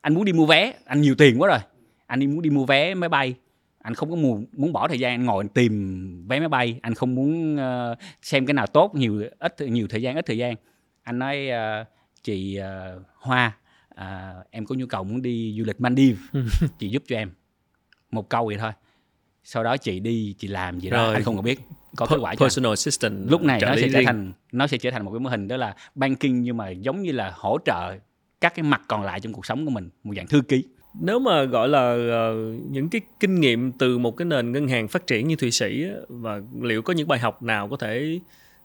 Anh 0.00 0.14
muốn 0.14 0.24
đi 0.24 0.32
mua 0.32 0.46
vé 0.46 0.74
anh 0.84 1.00
nhiều 1.00 1.14
tiền 1.14 1.40
quá 1.40 1.48
rồi. 1.48 1.58
Anh 2.06 2.20
đi 2.20 2.26
muốn 2.26 2.42
đi 2.42 2.50
mua 2.50 2.64
vé 2.64 2.94
máy 2.94 3.08
bay 3.08 3.34
anh 3.82 3.94
không 3.94 4.10
có 4.10 4.16
muốn 4.16 4.46
muốn 4.52 4.72
bỏ 4.72 4.88
thời 4.88 4.98
gian 4.98 5.12
anh 5.12 5.24
ngồi 5.24 5.44
tìm 5.54 6.26
vé 6.28 6.38
máy 6.38 6.48
bay 6.48 6.78
anh 6.82 6.94
không 6.94 7.14
muốn 7.14 7.54
uh, 7.54 7.98
xem 8.22 8.46
cái 8.46 8.54
nào 8.54 8.66
tốt 8.66 8.94
nhiều 8.94 9.22
ít 9.38 9.60
nhiều 9.60 9.86
thời 9.90 10.02
gian 10.02 10.16
ít 10.16 10.26
thời 10.26 10.38
gian 10.38 10.54
anh 11.10 11.18
nói 11.18 11.48
uh, 11.50 11.86
chị 12.22 12.58
uh, 12.60 13.02
hoa 13.14 13.52
uh, 13.94 14.46
em 14.50 14.66
có 14.66 14.74
nhu 14.74 14.86
cầu 14.86 15.04
muốn 15.04 15.22
đi 15.22 15.54
du 15.58 15.64
lịch 15.64 15.80
Maldives 15.80 16.20
chị 16.78 16.88
giúp 16.88 17.02
cho 17.06 17.16
em. 17.16 17.30
Một 18.10 18.28
câu 18.28 18.46
vậy 18.46 18.56
thôi. 18.58 18.72
Sau 19.44 19.64
đó 19.64 19.76
chị 19.76 20.00
đi 20.00 20.34
chị 20.38 20.48
làm 20.48 20.80
gì 20.80 20.90
đó 20.90 21.04
Rồi. 21.04 21.14
anh 21.14 21.22
không 21.22 21.36
có 21.36 21.42
biết 21.42 21.60
có 21.96 22.06
kết 22.06 22.16
quả 22.20 22.34
personal 22.40 22.72
assistant 22.72 23.30
lúc 23.30 23.42
này 23.42 23.60
nó 23.62 23.76
sẽ 23.76 23.88
trở 23.92 24.00
thành 24.06 24.32
nó 24.52 24.66
sẽ 24.66 24.78
trở 24.78 24.90
thành 24.90 25.04
một 25.04 25.10
cái 25.10 25.20
mô 25.20 25.30
hình 25.30 25.48
đó 25.48 25.56
là 25.56 25.74
banking 25.94 26.42
nhưng 26.42 26.56
mà 26.56 26.68
giống 26.68 27.02
như 27.02 27.12
là 27.12 27.32
hỗ 27.34 27.58
trợ 27.64 27.96
các 28.40 28.54
cái 28.54 28.62
mặt 28.62 28.82
còn 28.88 29.02
lại 29.02 29.20
trong 29.20 29.32
cuộc 29.32 29.46
sống 29.46 29.64
của 29.64 29.70
mình 29.70 29.90
một 30.04 30.12
dạng 30.16 30.26
thư 30.26 30.40
ký. 30.40 30.64
Nếu 31.00 31.18
mà 31.18 31.44
gọi 31.44 31.68
là 31.68 31.92
uh, 31.92 32.70
những 32.70 32.88
cái 32.88 33.00
kinh 33.20 33.40
nghiệm 33.40 33.72
từ 33.72 33.98
một 33.98 34.16
cái 34.16 34.26
nền 34.26 34.52
ngân 34.52 34.68
hàng 34.68 34.88
phát 34.88 35.06
triển 35.06 35.28
như 35.28 35.36
thụy 35.36 35.50
sĩ 35.50 35.86
và 36.08 36.40
liệu 36.60 36.82
có 36.82 36.92
những 36.92 37.08
bài 37.08 37.18
học 37.18 37.42
nào 37.42 37.68
có 37.68 37.76
thể 37.76 38.20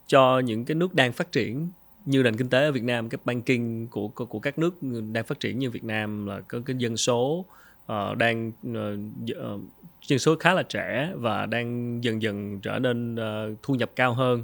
cho 0.07 0.39
những 0.39 0.65
cái 0.65 0.75
nước 0.75 0.93
đang 0.93 1.13
phát 1.13 1.31
triển 1.31 1.69
như 2.05 2.23
nền 2.23 2.37
kinh 2.37 2.49
tế 2.49 2.65
ở 2.65 2.71
Việt 2.71 2.83
Nam 2.83 3.09
cái 3.09 3.19
banking 3.25 3.87
của 3.87 4.07
của, 4.07 4.25
của 4.25 4.39
các 4.39 4.59
nước 4.59 4.83
đang 5.13 5.23
phát 5.23 5.39
triển 5.39 5.59
như 5.59 5.69
Việt 5.69 5.83
Nam 5.83 6.25
là 6.25 6.41
có 6.41 6.59
cái 6.65 6.75
dân 6.79 6.97
số 6.97 7.45
uh, 7.91 8.17
đang 8.17 8.51
uh, 8.71 9.61
dân 10.07 10.19
số 10.19 10.35
khá 10.35 10.53
là 10.53 10.63
trẻ 10.63 11.11
và 11.15 11.45
đang 11.45 11.99
dần 12.03 12.21
dần 12.21 12.59
trở 12.59 12.79
nên 12.79 13.15
uh, 13.15 13.57
thu 13.63 13.75
nhập 13.75 13.91
cao 13.95 14.13
hơn 14.13 14.43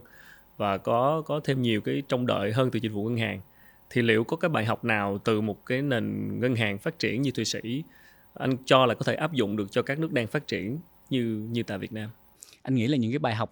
và 0.57 0.77
có 0.77 1.21
có 1.25 1.39
thêm 1.43 1.61
nhiều 1.61 1.81
cái 1.81 2.03
trông 2.07 2.27
đợi 2.27 2.51
hơn 2.51 2.71
từ 2.71 2.79
dịch 2.79 2.91
vụ 2.91 3.09
ngân 3.09 3.17
hàng. 3.17 3.41
Thì 3.89 4.01
liệu 4.01 4.23
có 4.23 4.37
cái 4.37 4.49
bài 4.49 4.65
học 4.65 4.85
nào 4.85 5.17
từ 5.23 5.41
một 5.41 5.65
cái 5.65 5.81
nền 5.81 6.39
ngân 6.39 6.55
hàng 6.55 6.77
phát 6.77 6.99
triển 6.99 7.21
như 7.21 7.31
thụy 7.31 7.45
sĩ 7.45 7.83
anh 8.33 8.57
cho 8.65 8.85
là 8.85 8.93
có 8.93 9.03
thể 9.03 9.15
áp 9.15 9.33
dụng 9.33 9.55
được 9.55 9.71
cho 9.71 9.81
các 9.81 9.99
nước 9.99 10.13
đang 10.13 10.27
phát 10.27 10.47
triển 10.47 10.79
như 11.09 11.47
như 11.51 11.63
tại 11.63 11.77
Việt 11.77 11.93
Nam? 11.93 12.09
Anh 12.63 12.75
nghĩ 12.75 12.87
là 12.87 12.97
những 12.97 13.11
cái 13.11 13.19
bài 13.19 13.35
học 13.35 13.51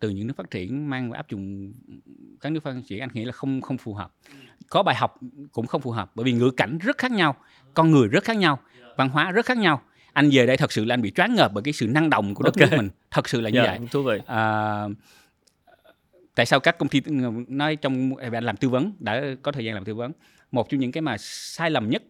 từ 0.00 0.10
những 0.10 0.26
nước 0.26 0.34
phát 0.36 0.50
triển 0.50 0.90
mang 0.90 1.12
áp 1.12 1.30
dụng 1.30 1.72
các 2.40 2.52
nước 2.52 2.62
phát 2.62 2.74
triển 2.86 3.00
anh 3.00 3.08
nghĩ 3.12 3.24
là 3.24 3.32
không 3.32 3.60
không 3.60 3.78
phù 3.78 3.94
hợp. 3.94 4.12
Có 4.68 4.82
bài 4.82 4.94
học 4.94 5.20
cũng 5.52 5.66
không 5.66 5.80
phù 5.80 5.90
hợp 5.90 6.10
bởi 6.14 6.24
vì 6.24 6.32
ngữ 6.32 6.50
cảnh 6.50 6.78
rất 6.78 6.98
khác 6.98 7.12
nhau 7.12 7.36
con 7.74 7.90
người 7.90 8.08
rất 8.08 8.24
khác 8.24 8.36
nhau 8.36 8.58
văn 8.96 9.08
hóa 9.08 9.30
rất 9.30 9.46
khác 9.46 9.58
nhau. 9.58 9.82
Anh 10.12 10.30
về 10.32 10.46
đây 10.46 10.56
thật 10.56 10.72
sự 10.72 10.84
là 10.84 10.94
anh 10.94 11.02
bị 11.02 11.10
choáng 11.10 11.34
ngợp 11.34 11.52
bởi 11.54 11.62
cái 11.62 11.72
sự 11.72 11.86
năng 11.86 12.10
động 12.10 12.34
của 12.34 12.44
đất 12.44 12.54
okay. 12.54 12.70
nước 12.70 12.76
mình 12.76 12.90
thật 13.10 13.28
sự 13.28 13.40
là 13.40 13.50
như 13.50 13.58
yeah, 13.58 13.78
vậy. 13.78 13.88
thú 13.90 14.02
vị. 14.02 14.18
À, 14.26 14.84
tại 16.34 16.46
sao 16.46 16.60
các 16.60 16.78
công 16.78 16.88
ty 16.88 17.00
nói 17.48 17.76
trong 17.76 18.16
anh 18.16 18.44
làm 18.44 18.56
tư 18.56 18.68
vấn 18.68 18.92
đã 18.98 19.22
có 19.42 19.52
thời 19.52 19.64
gian 19.64 19.74
làm 19.74 19.84
tư 19.84 19.94
vấn 19.94 20.12
một 20.52 20.68
trong 20.68 20.80
những 20.80 20.92
cái 20.92 21.02
mà 21.02 21.16
sai 21.18 21.70
lầm 21.70 21.90
nhất 21.90 22.02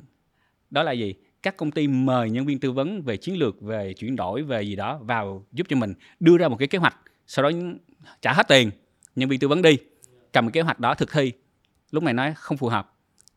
đó 0.70 0.82
là 0.82 0.92
gì 0.92 1.14
các 1.44 1.56
công 1.56 1.70
ty 1.70 1.88
mời 1.88 2.30
nhân 2.30 2.46
viên 2.46 2.60
tư 2.60 2.72
vấn 2.72 3.02
về 3.02 3.16
chiến 3.16 3.38
lược, 3.38 3.60
về 3.60 3.94
chuyển 3.94 4.16
đổi, 4.16 4.42
về 4.42 4.62
gì 4.62 4.76
đó 4.76 4.98
vào 5.02 5.46
giúp 5.52 5.66
cho 5.70 5.76
mình 5.76 5.94
đưa 6.20 6.36
ra 6.36 6.48
một 6.48 6.56
cái 6.56 6.68
kế 6.68 6.78
hoạch, 6.78 6.96
sau 7.26 7.42
đó 7.42 7.50
trả 8.22 8.32
hết 8.32 8.48
tiền, 8.48 8.70
nhân 9.16 9.28
viên 9.28 9.40
tư 9.40 9.48
vấn 9.48 9.62
đi, 9.62 9.76
cầm 10.32 10.50
kế 10.50 10.60
hoạch 10.60 10.80
đó 10.80 10.94
thực 10.94 11.12
thi. 11.12 11.32
Lúc 11.90 12.02
này 12.02 12.14
nói 12.14 12.34
không 12.36 12.56
phù 12.56 12.68
hợp. 12.68 12.92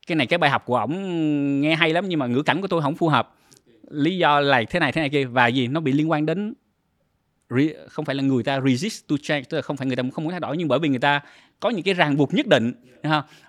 Cái 0.08 0.16
này 0.16 0.28
cái 0.28 0.38
bài 0.38 0.50
học 0.50 0.64
của 0.66 0.78
ổng 0.78 1.62
nghe 1.62 1.76
hay 1.76 1.94
lắm 1.94 2.10
nhưng 2.10 2.20
mà 2.20 2.28
ngữ 2.28 2.44
cảnh 2.44 2.62
của 2.62 2.68
tôi 2.68 2.82
không 2.82 2.96
phù 2.96 3.10
hợp. 3.10 3.36
Lý 3.90 4.18
do 4.18 4.40
là 4.40 4.64
thế 4.70 4.80
này 4.80 4.92
thế 4.92 5.02
này 5.02 5.10
kia 5.10 5.26
và 5.26 5.48
gì? 5.48 5.68
Nó 5.68 5.80
bị 5.80 5.92
liên 5.92 6.12
quan 6.12 6.26
đến 6.26 6.54
không 7.90 8.06
phải 8.06 8.16
là 8.16 8.24
người 8.24 8.44
ta 8.44 8.62
resist 8.62 9.08
to 9.08 9.16
change, 9.22 9.44
tức 9.44 9.58
là 9.58 9.62
không 9.62 9.78
phải 9.78 9.88
người 9.88 9.96
ta 9.96 10.04
không 10.14 10.24
muốn 10.24 10.32
thay 10.32 10.40
đổi 10.40 10.58
nhưng 10.58 10.68
bởi 10.68 10.80
vì 10.80 10.90
người 10.90 11.00
ta 11.00 11.22
có 11.60 11.70
những 11.70 11.84
cái 11.84 11.94
ràng 11.94 12.18
buộc 12.18 12.34
nhất 12.34 12.48
định 12.48 12.74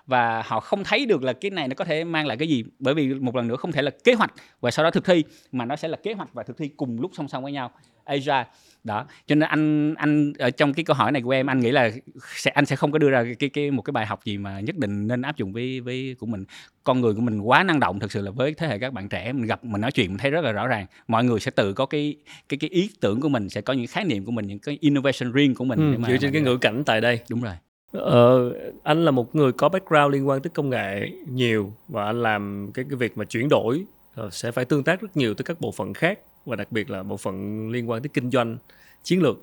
và 0.05 0.41
họ 0.41 0.59
không 0.59 0.83
thấy 0.83 1.05
được 1.05 1.23
là 1.23 1.33
cái 1.33 1.51
này 1.51 1.67
nó 1.67 1.73
có 1.75 1.85
thể 1.85 2.03
mang 2.03 2.27
lại 2.27 2.37
cái 2.37 2.47
gì. 2.47 2.63
Bởi 2.79 2.93
vì 2.93 3.13
một 3.13 3.35
lần 3.35 3.47
nữa 3.47 3.55
không 3.55 3.71
thể 3.71 3.81
là 3.81 3.91
kế 4.03 4.13
hoạch 4.13 4.33
và 4.61 4.71
sau 4.71 4.83
đó 4.83 4.91
thực 4.91 5.05
thi 5.05 5.23
mà 5.51 5.65
nó 5.65 5.75
sẽ 5.75 5.87
là 5.87 5.97
kế 6.03 6.13
hoạch 6.13 6.33
và 6.33 6.43
thực 6.43 6.57
thi 6.57 6.67
cùng 6.67 7.01
lúc 7.01 7.11
song 7.13 7.27
song 7.27 7.43
với 7.43 7.51
nhau. 7.51 7.71
Asia 8.03 8.43
đó. 8.83 9.05
Cho 9.27 9.35
nên 9.35 9.49
anh 9.49 9.95
anh 9.95 10.33
ở 10.39 10.49
trong 10.49 10.73
cái 10.73 10.83
câu 10.83 10.95
hỏi 10.95 11.11
này 11.11 11.21
của 11.21 11.29
em 11.29 11.49
anh 11.49 11.59
nghĩ 11.59 11.71
là 11.71 11.91
sẽ 12.35 12.51
anh 12.51 12.65
sẽ 12.65 12.75
không 12.75 12.91
có 12.91 12.97
đưa 12.97 13.09
ra 13.09 13.25
cái 13.39 13.49
cái 13.49 13.71
một 13.71 13.81
cái 13.81 13.91
bài 13.91 14.05
học 14.05 14.25
gì 14.25 14.37
mà 14.37 14.59
nhất 14.59 14.77
định 14.77 15.07
nên 15.07 15.21
áp 15.21 15.37
dụng 15.37 15.53
với 15.53 15.81
với 15.81 16.15
của 16.19 16.25
mình. 16.25 16.45
Con 16.83 17.01
người 17.01 17.13
của 17.13 17.21
mình 17.21 17.39
quá 17.39 17.63
năng 17.63 17.79
động 17.79 17.99
thực 17.99 18.11
sự 18.11 18.21
là 18.21 18.31
với 18.31 18.53
thế 18.53 18.67
hệ 18.67 18.79
các 18.79 18.93
bạn 18.93 19.09
trẻ 19.09 19.33
mình 19.33 19.45
gặp 19.45 19.63
mình 19.63 19.81
nói 19.81 19.91
chuyện 19.91 20.07
mình 20.07 20.17
thấy 20.17 20.31
rất 20.31 20.43
là 20.43 20.51
rõ 20.51 20.67
ràng. 20.67 20.85
Mọi 21.07 21.23
người 21.23 21.39
sẽ 21.39 21.51
tự 21.51 21.73
có 21.73 21.85
cái 21.85 22.15
cái 22.49 22.57
cái 22.57 22.69
ý 22.69 22.89
tưởng 22.99 23.21
của 23.21 23.29
mình 23.29 23.49
sẽ 23.49 23.61
có 23.61 23.73
những 23.73 23.87
khái 23.87 24.03
niệm 24.03 24.25
của 24.25 24.31
mình 24.31 24.47
những 24.47 24.59
cái 24.59 24.77
innovation 24.81 25.31
riêng 25.31 25.55
của 25.55 25.65
mình 25.65 25.95
ừ, 25.95 26.07
dựa 26.07 26.17
trên 26.17 26.31
cái 26.31 26.41
ngữ 26.41 26.57
cảnh 26.57 26.83
tại 26.85 27.01
đây. 27.01 27.19
Đúng 27.29 27.41
rồi 27.41 27.53
Ờ, 27.91 28.53
anh 28.83 29.05
là 29.05 29.11
một 29.11 29.35
người 29.35 29.51
có 29.51 29.69
background 29.69 30.13
liên 30.13 30.27
quan 30.27 30.41
tới 30.41 30.49
công 30.53 30.69
nghệ 30.69 31.09
nhiều 31.27 31.73
và 31.87 32.05
anh 32.05 32.23
làm 32.23 32.71
cái 32.73 32.85
cái 32.89 32.95
việc 32.95 33.17
mà 33.17 33.25
chuyển 33.25 33.49
đổi 33.49 33.83
ờ, 34.15 34.29
sẽ 34.31 34.51
phải 34.51 34.65
tương 34.65 34.83
tác 34.83 35.01
rất 35.01 35.17
nhiều 35.17 35.33
tới 35.33 35.43
các 35.43 35.61
bộ 35.61 35.71
phận 35.71 35.93
khác 35.93 36.19
và 36.45 36.55
đặc 36.55 36.71
biệt 36.71 36.89
là 36.89 37.03
bộ 37.03 37.17
phận 37.17 37.69
liên 37.69 37.89
quan 37.89 38.01
tới 38.01 38.09
kinh 38.13 38.31
doanh 38.31 38.57
chiến 39.03 39.21
lược. 39.21 39.37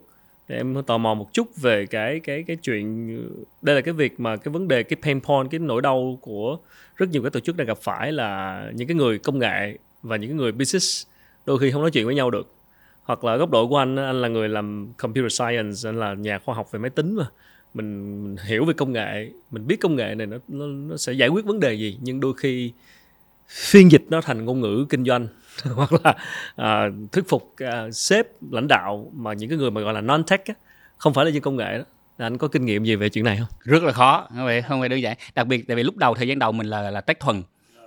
Để 0.49 0.57
em 0.57 0.82
tò 0.86 0.99
mò 0.99 1.14
một 1.14 1.32
chút 1.32 1.57
về 1.57 1.86
cái 1.86 2.20
cái 2.20 2.42
cái 2.42 2.57
chuyện 2.62 3.09
đây 3.62 3.74
là 3.74 3.80
cái 3.80 3.94
việc 3.94 4.20
mà 4.20 4.36
cái 4.36 4.53
vấn 4.53 4.68
đề 4.68 4.82
cái 4.82 4.97
pain 5.03 5.20
point 5.20 5.51
cái 5.51 5.61
nỗi 5.61 5.82
đau 5.82 6.18
của 6.20 6.59
rất 6.97 7.09
nhiều 7.11 7.22
các 7.22 7.32
tổ 7.32 7.40
chức 7.40 7.57
đang 7.57 7.66
gặp 7.66 7.78
phải 7.78 8.12
là 8.12 8.62
những 8.74 8.88
cái 8.88 8.94
người 8.94 9.18
công 9.18 9.38
nghệ 9.38 9.78
và 10.03 10.16
những 10.16 10.30
cái 10.30 10.36
người 10.36 10.53
business 10.53 11.07
đôi 11.47 11.59
khi 11.59 11.70
không 11.70 11.82
nói 11.82 11.90
chuyện 11.90 12.07
với 12.07 12.14
nhau 12.14 12.30
được. 12.30 12.53
Hoặc 13.05 13.24
là 13.24 13.36
góc 13.36 13.51
độ 13.51 13.68
của 13.68 13.76
anh 13.76 13.97
anh 13.97 14.22
là 14.22 14.28
người 14.28 14.49
làm 14.49 14.92
computer 14.99 15.32
science 15.32 15.76
anh 15.84 15.99
là 15.99 16.14
nhà 16.14 16.38
khoa 16.38 16.55
học 16.55 16.72
về 16.72 16.78
máy 16.78 16.90
tính 16.90 17.14
mà 17.14 17.26
mình, 17.77 18.24
mình 18.24 18.37
hiểu 18.47 18.64
về 18.64 18.74
công 18.74 18.93
nghệ 18.93 19.31
mình 19.51 19.66
biết 19.66 19.81
công 19.81 19.97
nghệ 19.97 20.14
này 20.14 20.27
nó, 20.27 20.37
nó 20.49 20.66
nó 20.66 20.97
sẽ 20.97 21.12
giải 21.12 21.29
quyết 21.29 21.45
vấn 21.45 21.61
đề 21.61 21.74
gì 21.74 21.99
nhưng 22.01 22.20
đôi 22.20 22.35
khi 22.37 22.72
phiên 23.49 23.91
dịch 23.91 24.03
nó 24.11 24.20
thành 24.20 24.45
ngôn 24.45 24.61
ngữ 24.61 24.87
kinh 24.89 25.05
doanh 25.05 25.29
hoặc 25.74 25.91
là 26.05 26.14
à, 26.57 26.89
thuyết 27.12 27.29
phục 27.29 27.55
à, 27.57 27.91
sếp 27.91 28.27
lãnh 28.51 28.68
đạo 28.68 29.11
mà 29.14 29.33
những 29.33 29.49
cái 29.49 29.59
người 29.59 29.70
mà 29.70 29.81
gọi 29.81 29.95
là 29.95 30.01
non 30.01 30.24
tech 30.24 30.45
á, 30.45 30.55
không 30.99 31.14
phải 31.14 31.24
là 31.24 31.31
dân 31.31 31.43
công 31.43 31.57
nghệ 31.57 31.79
đó. 31.79 31.85
Anh 32.18 32.39
có 32.39 32.49
kinh 32.49 32.64
nghiệm 32.64 32.85
gì 32.85 32.97
về 32.97 33.09
chuyện 33.09 33.24
này 33.24 33.37
không? 33.37 33.49
Rất 33.61 33.83
là 33.83 33.93
khó 33.93 34.27
không 34.29 34.47
phải 34.47 34.62
không 34.62 34.81
phải 34.81 34.89
đơn 34.89 35.03
giản. 35.03 35.16
Đặc 35.35 35.47
biệt 35.47 35.68
tại 35.68 35.77
vì 35.77 35.83
lúc 35.83 35.97
đầu 35.97 36.14
thời 36.14 36.29
gian 36.29 36.39
đầu 36.39 36.53
mình 36.53 36.66
là 36.66 36.91
là 36.91 37.01
tech 37.01 37.20
thuần 37.20 37.43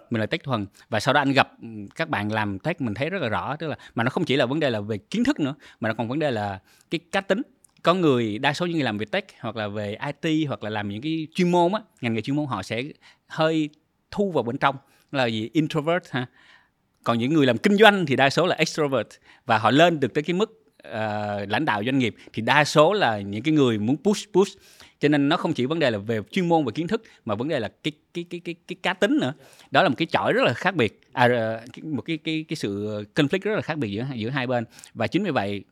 mình 0.09 0.19
là 0.19 0.25
tech 0.25 0.43
thuần. 0.43 0.65
Và 0.89 0.99
sau 0.99 1.13
đó 1.13 1.21
anh 1.21 1.31
gặp 1.31 1.51
ừ, 1.61 1.67
các 1.95 2.09
bạn 2.09 2.31
làm 2.31 2.59
tech 2.59 2.81
mình 2.81 2.93
thấy 2.93 3.09
rất 3.09 3.21
là 3.21 3.29
rõ 3.29 3.55
tức 3.55 3.67
là 3.67 3.75
mà 3.95 4.03
nó 4.03 4.09
không 4.09 4.25
chỉ 4.25 4.35
là 4.35 4.45
vấn 4.45 4.59
đề 4.59 4.69
là 4.69 4.79
về 4.79 4.97
kiến 4.97 5.23
thức 5.23 5.39
nữa 5.39 5.55
mà 5.79 5.89
nó 5.89 5.95
còn 5.97 6.07
vấn 6.07 6.19
đề 6.19 6.31
là 6.31 6.59
cái 6.91 6.99
cá 7.11 7.21
tính 7.21 7.41
có 7.83 7.93
người 7.93 8.37
đa 8.37 8.53
số 8.53 8.65
những 8.65 8.75
người 8.75 8.83
làm 8.83 8.97
về 8.97 9.05
tech 9.05 9.25
hoặc 9.39 9.55
là 9.55 9.67
về 9.67 9.97
IT 10.23 10.47
hoặc 10.47 10.63
là 10.63 10.69
làm 10.69 10.89
những 10.89 11.01
cái 11.01 11.27
chuyên 11.35 11.51
môn 11.51 11.73
á 11.73 11.79
ngành 12.01 12.13
nghề 12.13 12.21
chuyên 12.21 12.35
môn 12.35 12.45
họ 12.45 12.63
sẽ 12.63 12.83
hơi 13.27 13.69
thu 14.11 14.31
vào 14.31 14.43
bên 14.43 14.57
trong. 14.57 14.75
Là 15.11 15.25
gì? 15.25 15.49
Introvert 15.53 16.03
ha. 16.09 16.25
Còn 17.03 17.19
những 17.19 17.33
người 17.33 17.45
làm 17.45 17.57
kinh 17.57 17.77
doanh 17.77 18.05
thì 18.05 18.15
đa 18.15 18.29
số 18.29 18.47
là 18.47 18.55
extrovert 18.55 19.07
và 19.45 19.57
họ 19.57 19.71
lên 19.71 19.99
được 19.99 20.13
tới 20.13 20.23
cái 20.23 20.33
mức 20.33 20.59
uh, 20.87 21.49
lãnh 21.49 21.65
đạo 21.65 21.83
doanh 21.85 21.99
nghiệp 21.99 22.15
thì 22.33 22.41
đa 22.41 22.63
số 22.63 22.93
là 22.93 23.19
những 23.19 23.43
cái 23.43 23.53
người 23.53 23.77
muốn 23.79 23.97
push 24.03 24.33
push. 24.33 24.57
Cho 24.99 25.09
nên 25.09 25.29
nó 25.29 25.37
không 25.37 25.53
chỉ 25.53 25.65
vấn 25.65 25.79
đề 25.79 25.91
là 25.91 25.97
về 25.97 26.19
chuyên 26.31 26.49
môn 26.49 26.65
và 26.65 26.71
kiến 26.71 26.87
thức 26.87 27.03
mà 27.25 27.35
vấn 27.35 27.47
đề 27.47 27.59
là 27.59 27.69
cái 27.83 27.91
cái 28.13 28.25
cái 28.29 28.39
cái 28.39 28.55
cái 28.67 28.75
cá 28.83 28.93
tính 28.93 29.17
nữa. 29.21 29.33
Đó 29.71 29.83
là 29.83 29.89
một 29.89 29.95
cái 29.97 30.05
chọi 30.05 30.33
rất 30.33 30.43
là 30.43 30.53
khác 30.53 30.75
biệt. 30.75 31.01
À, 31.13 31.27
ờ, 31.27 31.61
một 31.83 32.01
cái 32.01 32.17
cái 32.17 32.45
cái 32.47 32.55
sự 32.55 32.87
ờ, 32.87 33.03
conflict 33.15 33.39
rất 33.41 33.55
là 33.55 33.61
khác 33.61 33.77
biệt 33.77 33.89
giữa 33.89 34.05
giữa 34.15 34.29
hai 34.29 34.47
bên. 34.47 34.65
Và 34.93 35.07
chính 35.07 35.23
vì 35.23 35.31
vậy 35.31 35.63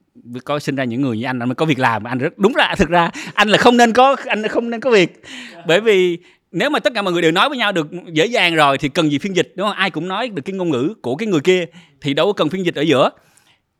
có 0.45 0.59
sinh 0.59 0.75
ra 0.75 0.83
những 0.83 1.01
người 1.01 1.17
như 1.17 1.25
anh 1.25 1.39
anh 1.39 1.49
mới 1.49 1.55
có 1.55 1.65
việc 1.65 1.79
làm 1.79 2.03
anh 2.03 2.17
rất 2.17 2.37
đúng 2.37 2.53
ra 2.53 2.75
thực 2.77 2.89
ra 2.89 3.09
anh 3.33 3.49
là 3.49 3.57
không 3.57 3.77
nên 3.77 3.93
có 3.93 4.15
anh 4.25 4.47
không 4.47 4.69
nên 4.69 4.79
có 4.79 4.91
việc. 4.91 5.21
Bởi 5.67 5.81
vì 5.81 6.17
nếu 6.51 6.69
mà 6.69 6.79
tất 6.79 6.93
cả 6.95 7.01
mọi 7.01 7.13
người 7.13 7.21
đều 7.21 7.31
nói 7.31 7.49
với 7.49 7.57
nhau 7.57 7.71
được 7.71 7.87
dễ 8.11 8.25
dàng 8.25 8.55
rồi 8.55 8.77
thì 8.77 8.89
cần 8.89 9.11
gì 9.11 9.17
phiên 9.17 9.35
dịch 9.35 9.53
đúng 9.55 9.67
không? 9.67 9.77
Ai 9.77 9.91
cũng 9.91 10.07
nói 10.07 10.29
được 10.29 10.41
cái 10.45 10.53
ngôn 10.53 10.69
ngữ 10.69 10.93
của 11.01 11.15
cái 11.15 11.27
người 11.27 11.41
kia 11.41 11.65
thì 12.01 12.13
đâu 12.13 12.27
có 12.27 12.33
cần 12.33 12.49
phiên 12.49 12.65
dịch 12.65 12.75
ở 12.75 12.81
giữa. 12.81 13.09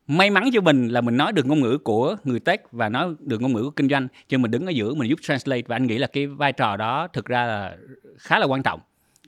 May 0.07 0.29
mắn 0.29 0.49
cho 0.53 0.61
mình 0.61 0.87
là 0.87 1.01
mình 1.01 1.17
nói 1.17 1.31
được 1.31 1.45
ngôn 1.45 1.59
ngữ 1.59 1.77
của 1.77 2.15
người 2.23 2.39
tech 2.39 2.61
và 2.71 2.89
nói 2.89 3.13
được 3.19 3.41
ngôn 3.41 3.53
ngữ 3.53 3.63
của 3.63 3.69
kinh 3.69 3.89
doanh 3.89 4.07
cho 4.29 4.37
mình 4.37 4.51
đứng 4.51 4.65
ở 4.65 4.69
giữa 4.69 4.93
mình 4.93 5.09
giúp 5.09 5.19
translate 5.21 5.61
và 5.67 5.75
anh 5.75 5.87
nghĩ 5.87 5.97
là 5.97 6.07
cái 6.07 6.27
vai 6.27 6.53
trò 6.53 6.77
đó 6.77 7.07
thực 7.13 7.25
ra 7.25 7.45
là 7.45 7.75
khá 8.17 8.39
là 8.39 8.45
quan 8.45 8.63
trọng 8.63 8.79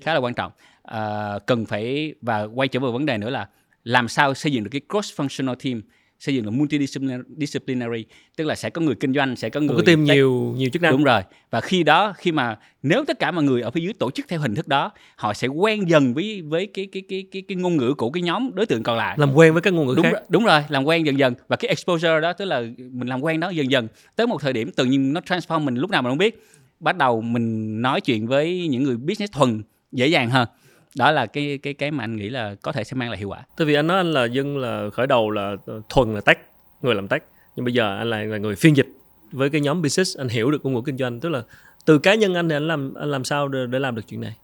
khá 0.02 0.14
là 0.14 0.20
quan 0.20 0.34
trọng. 0.34 0.52
À, 0.84 1.34
cần 1.46 1.66
phải 1.66 2.14
và 2.22 2.44
quay 2.44 2.68
trở 2.68 2.80
về 2.80 2.92
vấn 2.92 3.06
đề 3.06 3.18
nữa 3.18 3.30
là 3.30 3.48
làm 3.84 4.08
sao 4.08 4.34
xây 4.34 4.52
dựng 4.52 4.64
được 4.64 4.70
cái 4.72 4.82
cross 4.90 5.22
functional 5.22 5.56
team 5.56 5.82
xây 6.20 6.36
dựng 6.36 6.46
là 6.46 6.52
multidisciplinary 6.52 8.06
tức 8.38 8.44
là 8.44 8.56
sẽ 8.56 8.70
có 8.70 8.82
người 8.82 8.96
kinh 8.96 9.14
doanh 9.14 9.36
sẽ 9.36 9.50
có 9.50 9.60
người 9.60 9.76
có 9.76 9.84
team 9.86 10.04
nhiều 10.04 10.54
nhiều 10.58 10.70
chức 10.74 10.82
năng. 10.82 10.92
Đúng 10.92 11.04
rồi. 11.04 11.22
Và 11.52 11.62
khi 11.62 11.84
đó 11.84 12.14
khi 12.18 12.32
mà 12.32 12.58
nếu 12.84 13.06
tất 13.08 13.20
cả 13.20 13.32
mọi 13.32 13.44
người 13.44 13.62
ở 13.62 13.72
phía 13.72 13.82
dưới 13.82 13.94
tổ 13.94 14.12
chức 14.12 14.28
theo 14.28 14.40
hình 14.40 14.56
thức 14.56 14.68
đó 14.68 14.92
họ 15.16 15.34
sẽ 15.34 15.48
quen 15.48 15.90
dần 15.90 16.14
với 16.14 16.42
với 16.42 16.66
cái 16.68 16.88
cái 16.92 17.04
cái 17.10 17.26
cái 17.32 17.42
cái 17.42 17.56
ngôn 17.56 17.78
ngữ 17.78 17.94
của 17.94 18.10
cái 18.10 18.24
nhóm 18.24 18.56
đối 18.56 18.66
tượng 18.66 18.84
còn 18.84 18.98
lại. 18.98 19.16
Làm 19.20 19.34
quen 19.34 19.54
với 19.54 19.62
các 19.62 19.74
ngôn 19.74 19.88
ngữ 19.88 19.94
đúng 19.96 20.04
khác. 20.04 20.12
rồi, 20.12 20.22
đúng 20.30 20.46
rồi 20.46 20.62
làm 20.70 20.84
quen 20.84 21.06
dần 21.06 21.20
dần. 21.20 21.34
Và 21.48 21.56
cái 21.56 21.70
exposure 21.70 22.20
đó 22.20 22.34
tức 22.34 22.46
là 22.46 22.64
mình 22.78 23.08
làm 23.08 23.24
quen 23.24 23.40
đó 23.40 23.50
dần 23.50 23.72
dần. 23.72 23.88
Tới 24.16 24.28
một 24.28 24.42
thời 24.42 24.54
điểm 24.54 24.72
tự 24.72 24.86
nhiên 24.86 25.14
nó 25.14 25.22
transform 25.22 25.62
mình 25.62 25.76
lúc 25.76 25.90
nào 25.90 26.02
mình 26.02 26.12
không 26.12 26.18
biết 26.18 26.44
bắt 26.80 26.98
đầu 26.98 27.22
mình 27.22 27.82
nói 27.82 28.02
chuyện 28.02 28.28
với 28.28 28.68
những 28.68 28.84
người 28.84 28.98
business 28.98 29.34
thuần 29.34 29.62
dễ 29.92 30.08
dàng 30.08 30.30
hơn 30.30 30.48
đó 30.96 31.12
là 31.12 31.26
cái 31.26 31.60
cái 31.64 31.74
cái 31.74 31.92
mà 31.92 32.04
anh 32.04 32.16
nghĩ 32.16 32.30
là 32.30 32.56
có 32.62 32.72
thể 32.72 32.84
sẽ 32.84 32.96
mang 32.96 33.10
lại 33.10 33.18
hiệu 33.18 33.30
quả. 33.30 33.44
Tại 33.58 33.68
vì 33.68 33.74
anh 33.74 33.88
nói 33.88 33.98
anh 33.98 34.14
là 34.14 34.26
dân 34.26 34.58
là 34.58 34.90
khởi 34.94 35.08
đầu 35.08 35.32
là 35.32 35.56
thuần 35.90 36.14
là 36.16 36.22
tech, 36.22 36.40
người 36.82 36.96
làm 36.96 37.08
tech, 37.08 37.24
nhưng 37.56 37.66
bây 37.66 37.74
giờ 37.74 37.98
anh 37.98 38.10
là, 38.10 38.24
là 38.24 38.38
người 38.38 38.56
phiên 38.56 38.78
dịch 38.78 38.88
với 39.32 39.50
cái 39.50 39.62
nhóm 39.62 39.82
business, 39.82 40.18
anh 40.18 40.30
hiểu 40.30 40.52
được 40.52 40.66
ngôn 40.66 40.74
ngữ 40.74 40.82
kinh 40.86 40.98
doanh, 40.98 41.20
tức 41.20 41.30
là 41.30 41.44
từ 41.86 42.00
cá 42.00 42.16
nhân 42.16 42.34
anh 42.34 42.50
thì 42.50 42.56
anh 42.56 42.68
làm 42.68 42.94
anh 42.94 43.12
làm 43.12 43.24
sao 43.24 43.48
để, 43.48 43.66
để 43.70 43.80
làm 43.80 43.96
được 43.96 44.02
chuyện 44.08 44.22
này? 44.22 44.36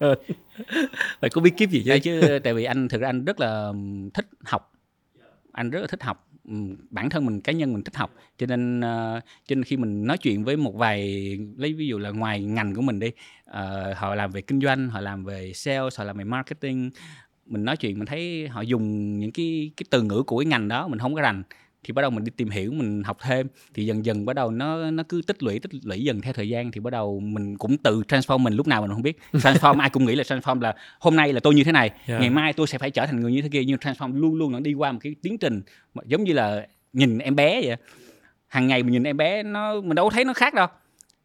phải 1.20 1.30
có 1.30 1.40
bí 1.40 1.50
kíp 1.50 1.70
gì 1.70 1.82
chứ? 1.84 1.90
Đấy 1.90 2.00
chứ 2.00 2.38
tại 2.44 2.54
vì 2.54 2.64
anh 2.64 2.88
thực 2.88 3.00
ra 3.00 3.08
anh 3.08 3.24
rất 3.24 3.40
là 3.40 3.72
thích 4.14 4.26
học, 4.44 4.72
anh 5.52 5.70
rất 5.70 5.80
là 5.80 5.86
thích 5.86 6.02
học 6.02 6.25
bản 6.90 7.10
thân 7.10 7.26
mình 7.26 7.40
cá 7.40 7.52
nhân 7.52 7.72
mình 7.72 7.82
thích 7.82 7.96
học. 7.96 8.14
Cho 8.38 8.46
nên 8.46 8.80
uh, 8.80 9.22
cho 9.46 9.54
nên 9.54 9.64
khi 9.64 9.76
mình 9.76 10.06
nói 10.06 10.18
chuyện 10.18 10.44
với 10.44 10.56
một 10.56 10.74
vài 10.74 11.00
lấy 11.56 11.72
ví 11.72 11.86
dụ 11.88 11.98
là 11.98 12.10
ngoài 12.10 12.42
ngành 12.42 12.74
của 12.74 12.82
mình 12.82 12.98
đi 12.98 13.08
uh, 13.50 13.96
họ 13.96 14.14
làm 14.14 14.30
về 14.30 14.40
kinh 14.40 14.60
doanh 14.60 14.88
họ 14.88 15.00
làm 15.00 15.24
về 15.24 15.52
sales 15.52 15.98
họ 15.98 16.04
làm 16.04 16.16
về 16.16 16.24
marketing 16.24 16.90
mình 17.46 17.64
nói 17.64 17.76
chuyện 17.76 17.98
mình 17.98 18.06
thấy 18.06 18.48
họ 18.48 18.60
dùng 18.60 19.18
những 19.18 19.32
cái 19.32 19.70
cái 19.76 19.84
từ 19.90 20.02
ngữ 20.02 20.22
của 20.22 20.38
cái 20.38 20.46
ngành 20.46 20.68
đó 20.68 20.88
mình 20.88 20.98
không 20.98 21.14
có 21.14 21.20
rành 21.20 21.42
thì 21.86 21.92
bắt 21.92 22.02
đầu 22.02 22.10
mình 22.10 22.24
đi 22.24 22.30
tìm 22.36 22.50
hiểu 22.50 22.72
mình 22.72 23.02
học 23.02 23.18
thêm. 23.22 23.46
Thì 23.74 23.86
dần 23.86 24.04
dần 24.04 24.24
bắt 24.24 24.32
đầu 24.32 24.50
nó 24.50 24.90
nó 24.90 25.02
cứ 25.08 25.22
tích 25.26 25.42
lũy 25.42 25.58
tích 25.58 25.70
lũy 25.84 26.04
dần 26.04 26.20
theo 26.20 26.32
thời 26.32 26.48
gian 26.48 26.72
thì 26.72 26.80
bắt 26.80 26.90
đầu 26.90 27.20
mình 27.20 27.58
cũng 27.58 27.76
tự 27.78 28.02
transform 28.08 28.38
mình. 28.38 28.54
Lúc 28.54 28.66
nào 28.66 28.82
mình 28.82 28.90
không 28.90 29.02
biết. 29.02 29.18
Transform 29.32 29.80
ai 29.80 29.90
cũng 29.90 30.04
nghĩ 30.04 30.14
là 30.14 30.22
transform 30.22 30.60
là 30.60 30.74
hôm 31.00 31.16
nay 31.16 31.32
là 31.32 31.40
tôi 31.40 31.54
như 31.54 31.64
thế 31.64 31.72
này 31.72 31.90
yeah. 32.06 32.20
ngày 32.20 32.30
mai 32.30 32.52
tôi 32.52 32.66
sẽ 32.66 32.78
phải 32.78 32.90
trở 32.90 33.06
thành 33.06 33.20
người 33.20 33.32
như 33.32 33.42
thế 33.42 33.48
kia 33.48 33.64
nhưng 33.64 33.76
transform 33.76 34.20
luôn 34.20 34.34
luôn 34.34 34.52
nó 34.52 34.60
đi 34.60 34.74
qua 34.74 34.92
một 34.92 34.98
cái 35.02 35.14
tiến 35.22 35.38
trình 35.38 35.62
giống 36.04 36.24
như 36.24 36.32
là 36.32 36.66
nhìn 36.92 37.18
em 37.18 37.36
bé 37.36 37.60
vậy 37.64 37.76
hàng 38.48 38.66
ngày 38.66 38.82
mình 38.82 38.92
nhìn 38.92 39.02
em 39.02 39.16
bé 39.16 39.42
nó 39.42 39.80
mình 39.80 39.94
đâu 39.94 40.10
thấy 40.10 40.24
nó 40.24 40.32
khác 40.32 40.54
đâu. 40.54 40.66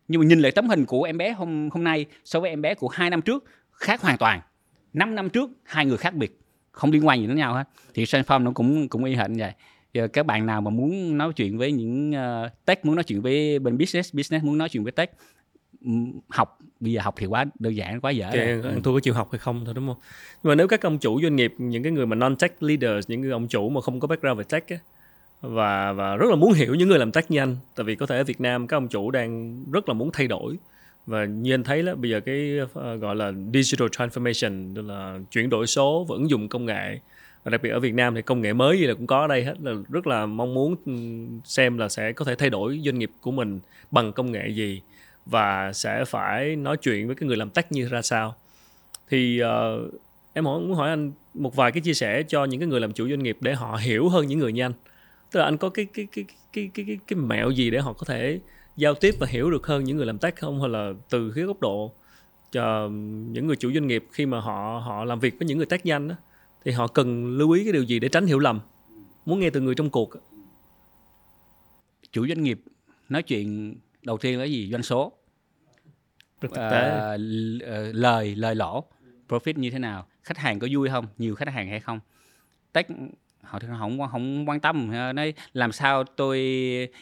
Nhưng 0.08 0.22
mà 0.22 0.28
nhìn 0.28 0.40
lại 0.40 0.52
tấm 0.52 0.70
hình 0.70 0.86
của 0.86 1.04
em 1.04 1.18
bé 1.18 1.32
hôm 1.32 1.70
hôm 1.72 1.84
nay 1.84 2.06
so 2.26 2.40
với 2.40 2.50
em 2.50 2.62
bé 2.62 2.74
của 2.76 2.88
hai 2.88 3.10
năm 3.10 3.22
trước 3.22 3.44
khác 3.72 4.02
hoàn 4.02 4.18
toàn. 4.18 4.42
Năm 4.94 5.16
năm 5.16 5.30
trước 5.30 5.50
hai 5.64 5.86
người 5.86 5.98
khác 5.98 6.14
biệt 6.14 6.40
không 6.72 6.92
liên 6.92 7.08
quan 7.08 7.22
gì 7.22 7.28
đến 7.28 7.38
nhau 7.38 7.54
hết. 7.54 7.64
Thì 7.94 8.04
transform 8.04 8.44
nó 8.44 8.52
cũng 8.52 8.90
cũng 8.90 9.04
y 9.04 9.16
hệt 9.16 9.30
như 9.30 9.40
vậy 9.40 9.54
giờ 9.94 10.08
các 10.08 10.26
bạn 10.26 10.46
nào 10.46 10.62
mà 10.62 10.72
muốn 10.72 11.18
nói 11.18 11.34
chuyện 11.34 11.58
với 11.58 11.72
những 11.72 12.12
uh, 12.12 12.66
tech 12.66 12.86
muốn 12.86 12.96
nói 12.96 13.04
chuyện 13.04 13.22
với 13.22 13.60
bên 13.60 13.78
business 13.78 14.16
business 14.16 14.46
muốn 14.46 14.58
nói 14.58 14.70
chuyện 14.70 14.84
với 14.84 14.92
tech 14.92 15.12
học 16.30 16.60
bây 16.80 16.92
giờ 16.94 17.02
học 17.04 17.16
thì 17.18 17.26
quá 17.26 17.46
đơn 17.60 17.76
giản 17.76 18.02
quá 18.02 18.12
dễ 18.12 18.26
okay, 18.26 18.62
tôi 18.84 18.94
có 18.94 19.00
chịu 19.00 19.14
học 19.14 19.30
hay 19.32 19.40
không 19.40 19.66
thôi 19.66 19.74
đúng 19.74 19.88
không? 19.88 19.98
Nhưng 20.44 20.50
mà 20.50 20.56
nếu 20.56 20.68
các 20.68 20.82
ông 20.82 20.98
chủ 20.98 21.22
doanh 21.22 21.36
nghiệp 21.36 21.54
những 21.58 21.84
cái 21.84 21.92
người 21.92 22.06
mà 22.06 22.16
non 22.16 22.36
tech 22.36 22.64
leaders 22.64 23.10
những 23.10 23.22
người 23.22 23.32
ông 23.32 23.48
chủ 23.48 23.70
mà 23.70 23.82
không 23.82 24.00
có 24.00 24.08
background 24.08 24.38
về 24.38 24.44
tech 24.50 24.68
á, 24.70 24.78
và 25.42 25.94
và 25.94 26.16
rất 26.16 26.30
là 26.30 26.36
muốn 26.36 26.54
hiểu 26.54 26.76
những 26.76 26.90
người 26.90 27.00
làm 27.00 27.12
tech 27.12 27.32
như 27.32 27.40
anh 27.40 27.58
tại 27.76 27.84
vì 27.84 27.96
có 27.96 28.06
thể 28.06 28.18
ở 28.18 28.24
Việt 28.24 28.42
Nam 28.42 28.68
các 28.68 28.78
ông 28.78 28.88
chủ 28.88 29.12
đang 29.12 29.64
rất 29.72 29.88
là 29.90 29.94
muốn 29.94 30.10
thay 30.14 30.28
đổi. 30.28 30.58
Và 31.06 31.26
như 31.26 31.54
anh 31.54 31.64
thấy 31.64 31.84
đó 31.84 31.96
bây 31.96 32.12
giờ 32.12 32.20
cái 32.20 32.60
uh, 32.64 33.02
gọi 33.02 33.16
là 33.16 33.32
digital 33.54 33.88
transformation 33.88 34.76
tức 34.76 34.82
là 34.82 35.20
chuyển 35.32 35.50
đổi 35.50 35.68
số 35.68 36.06
và 36.10 36.16
ứng 36.16 36.30
dụng 36.30 36.50
công 36.50 36.66
nghệ 36.66 37.00
và 37.44 37.50
đặc 37.50 37.62
biệt 37.62 37.70
ở 37.70 37.80
Việt 37.80 37.94
Nam 37.94 38.16
thì 38.16 38.22
công 38.22 38.42
nghệ 38.42 38.54
mới 38.54 38.80
gì 38.80 38.88
là 38.88 38.94
cũng 38.94 39.08
có 39.08 39.22
ở 39.22 39.28
đây 39.28 39.44
hết 39.44 39.56
là 39.62 39.72
rất 39.90 40.08
là 40.08 40.26
mong 40.26 40.54
muốn 40.54 40.76
ừ, 40.86 40.94
xem 41.46 41.78
là 41.78 41.90
sẽ 41.90 42.12
có 42.12 42.26
thể 42.26 42.36
thay 42.36 42.50
đổi 42.50 42.82
doanh 42.86 43.00
nghiệp 43.00 43.12
của 43.22 43.32
mình 43.32 43.60
bằng 43.92 44.14
công 44.14 44.32
nghệ 44.32 44.48
gì 44.50 44.82
và 45.26 45.74
sẽ 45.74 46.06
phải 46.06 46.56
nói 46.56 46.78
chuyện 46.78 47.08
với 47.08 47.16
cái 47.16 47.28
người 47.28 47.38
làm 47.38 47.50
tech 47.50 47.72
như 47.72 47.88
ra 47.88 48.02
sao. 48.02 48.36
Thì 49.10 49.42
uh, 49.44 49.94
em 50.34 50.46
hỏi, 50.46 50.60
muốn 50.60 50.74
hỏi 50.74 50.90
anh 50.90 51.12
một 51.34 51.56
vài 51.56 51.72
cái 51.72 51.82
chia 51.82 51.94
sẻ 51.94 52.24
cho 52.24 52.46
những 52.46 52.60
cái 52.60 52.68
người 52.68 52.80
làm 52.80 52.94
chủ 52.94 53.10
doanh 53.10 53.24
nghiệp 53.24 53.38
để 53.42 53.54
họ 53.54 53.76
hiểu 53.76 54.10
hơn 54.10 54.28
những 54.28 54.40
người 54.40 54.54
như 54.54 54.62
anh. 54.64 54.74
Tức 55.32 55.40
là 55.40 55.46
anh 55.46 55.58
có 55.58 55.70
cái 55.70 55.88
cái 55.94 56.08
cái 56.12 56.26
cái 56.54 56.72
cái 56.74 56.86
cái, 56.88 56.98
cái 57.08 57.20
mẹo 57.20 57.50
gì 57.50 57.70
để 57.70 57.80
họ 57.80 57.94
có 57.94 58.06
thể 58.06 58.40
giao 58.78 58.94
tiếp 58.94 59.16
và 59.20 59.28
hiểu 59.28 59.52
được 59.52 59.68
hơn 59.68 59.84
những 59.84 59.98
người 59.98 60.06
làm 60.06 60.18
tech 60.18 60.36
không? 60.36 60.62
Hay 60.62 60.70
là 60.70 60.94
từ 61.10 61.32
cái 61.36 61.44
góc 61.44 61.60
độ 61.60 61.92
cho 62.52 62.90
những 63.32 63.48
người 63.48 63.56
chủ 63.56 63.72
doanh 63.74 63.88
nghiệp 63.88 64.06
khi 64.12 64.26
mà 64.26 64.40
họ 64.40 64.82
họ 64.86 65.06
làm 65.06 65.20
việc 65.20 65.34
với 65.40 65.48
những 65.48 65.58
người 65.58 65.66
tech 65.66 65.86
nhanh 65.86 66.08
đó 66.08 66.16
thì 66.64 66.72
họ 66.72 66.88
cần 66.88 67.38
lưu 67.38 67.52
ý 67.52 67.64
cái 67.64 67.74
điều 67.74 67.84
gì 67.84 68.00
để 68.00 68.10
tránh 68.10 68.26
hiểu 68.26 68.40
lầm? 68.40 68.60
Muốn 69.26 69.40
nghe 69.40 69.50
từ 69.50 69.62
người 69.62 69.76
trong 69.76 69.90
cuộc 69.90 70.10
chủ 72.12 72.28
doanh 72.28 72.44
nghiệp 72.44 72.62
nói 73.10 73.24
chuyện 73.24 73.76
đầu 74.02 74.18
tiên 74.18 74.40
là 74.40 74.46
gì? 74.46 74.70
Doanh 74.72 74.84
số. 74.84 75.12
Thực 76.42 76.52
tế. 76.52 76.62
À, 76.62 77.18
lời 77.94 78.36
lời 78.36 78.56
lỗ. 78.56 78.84
Profit 79.28 79.54
như 79.60 79.70
thế 79.70 79.80
nào? 79.80 80.08
Khách 80.24 80.38
hàng 80.38 80.60
có 80.60 80.68
vui 80.72 80.90
không? 80.90 81.08
Nhiều 81.18 81.36
khách 81.36 81.48
hàng 81.48 81.70
hay 81.70 81.80
không? 81.80 82.00
Tech 82.74 82.88
họ 83.44 83.60
thì 83.60 83.68
không 83.80 84.00
không 84.12 84.50
quan 84.50 84.60
tâm. 84.60 84.92
Ờ, 84.94 85.14
nói 85.14 85.34
làm 85.54 85.72
sao 85.72 86.04
tôi 86.04 86.40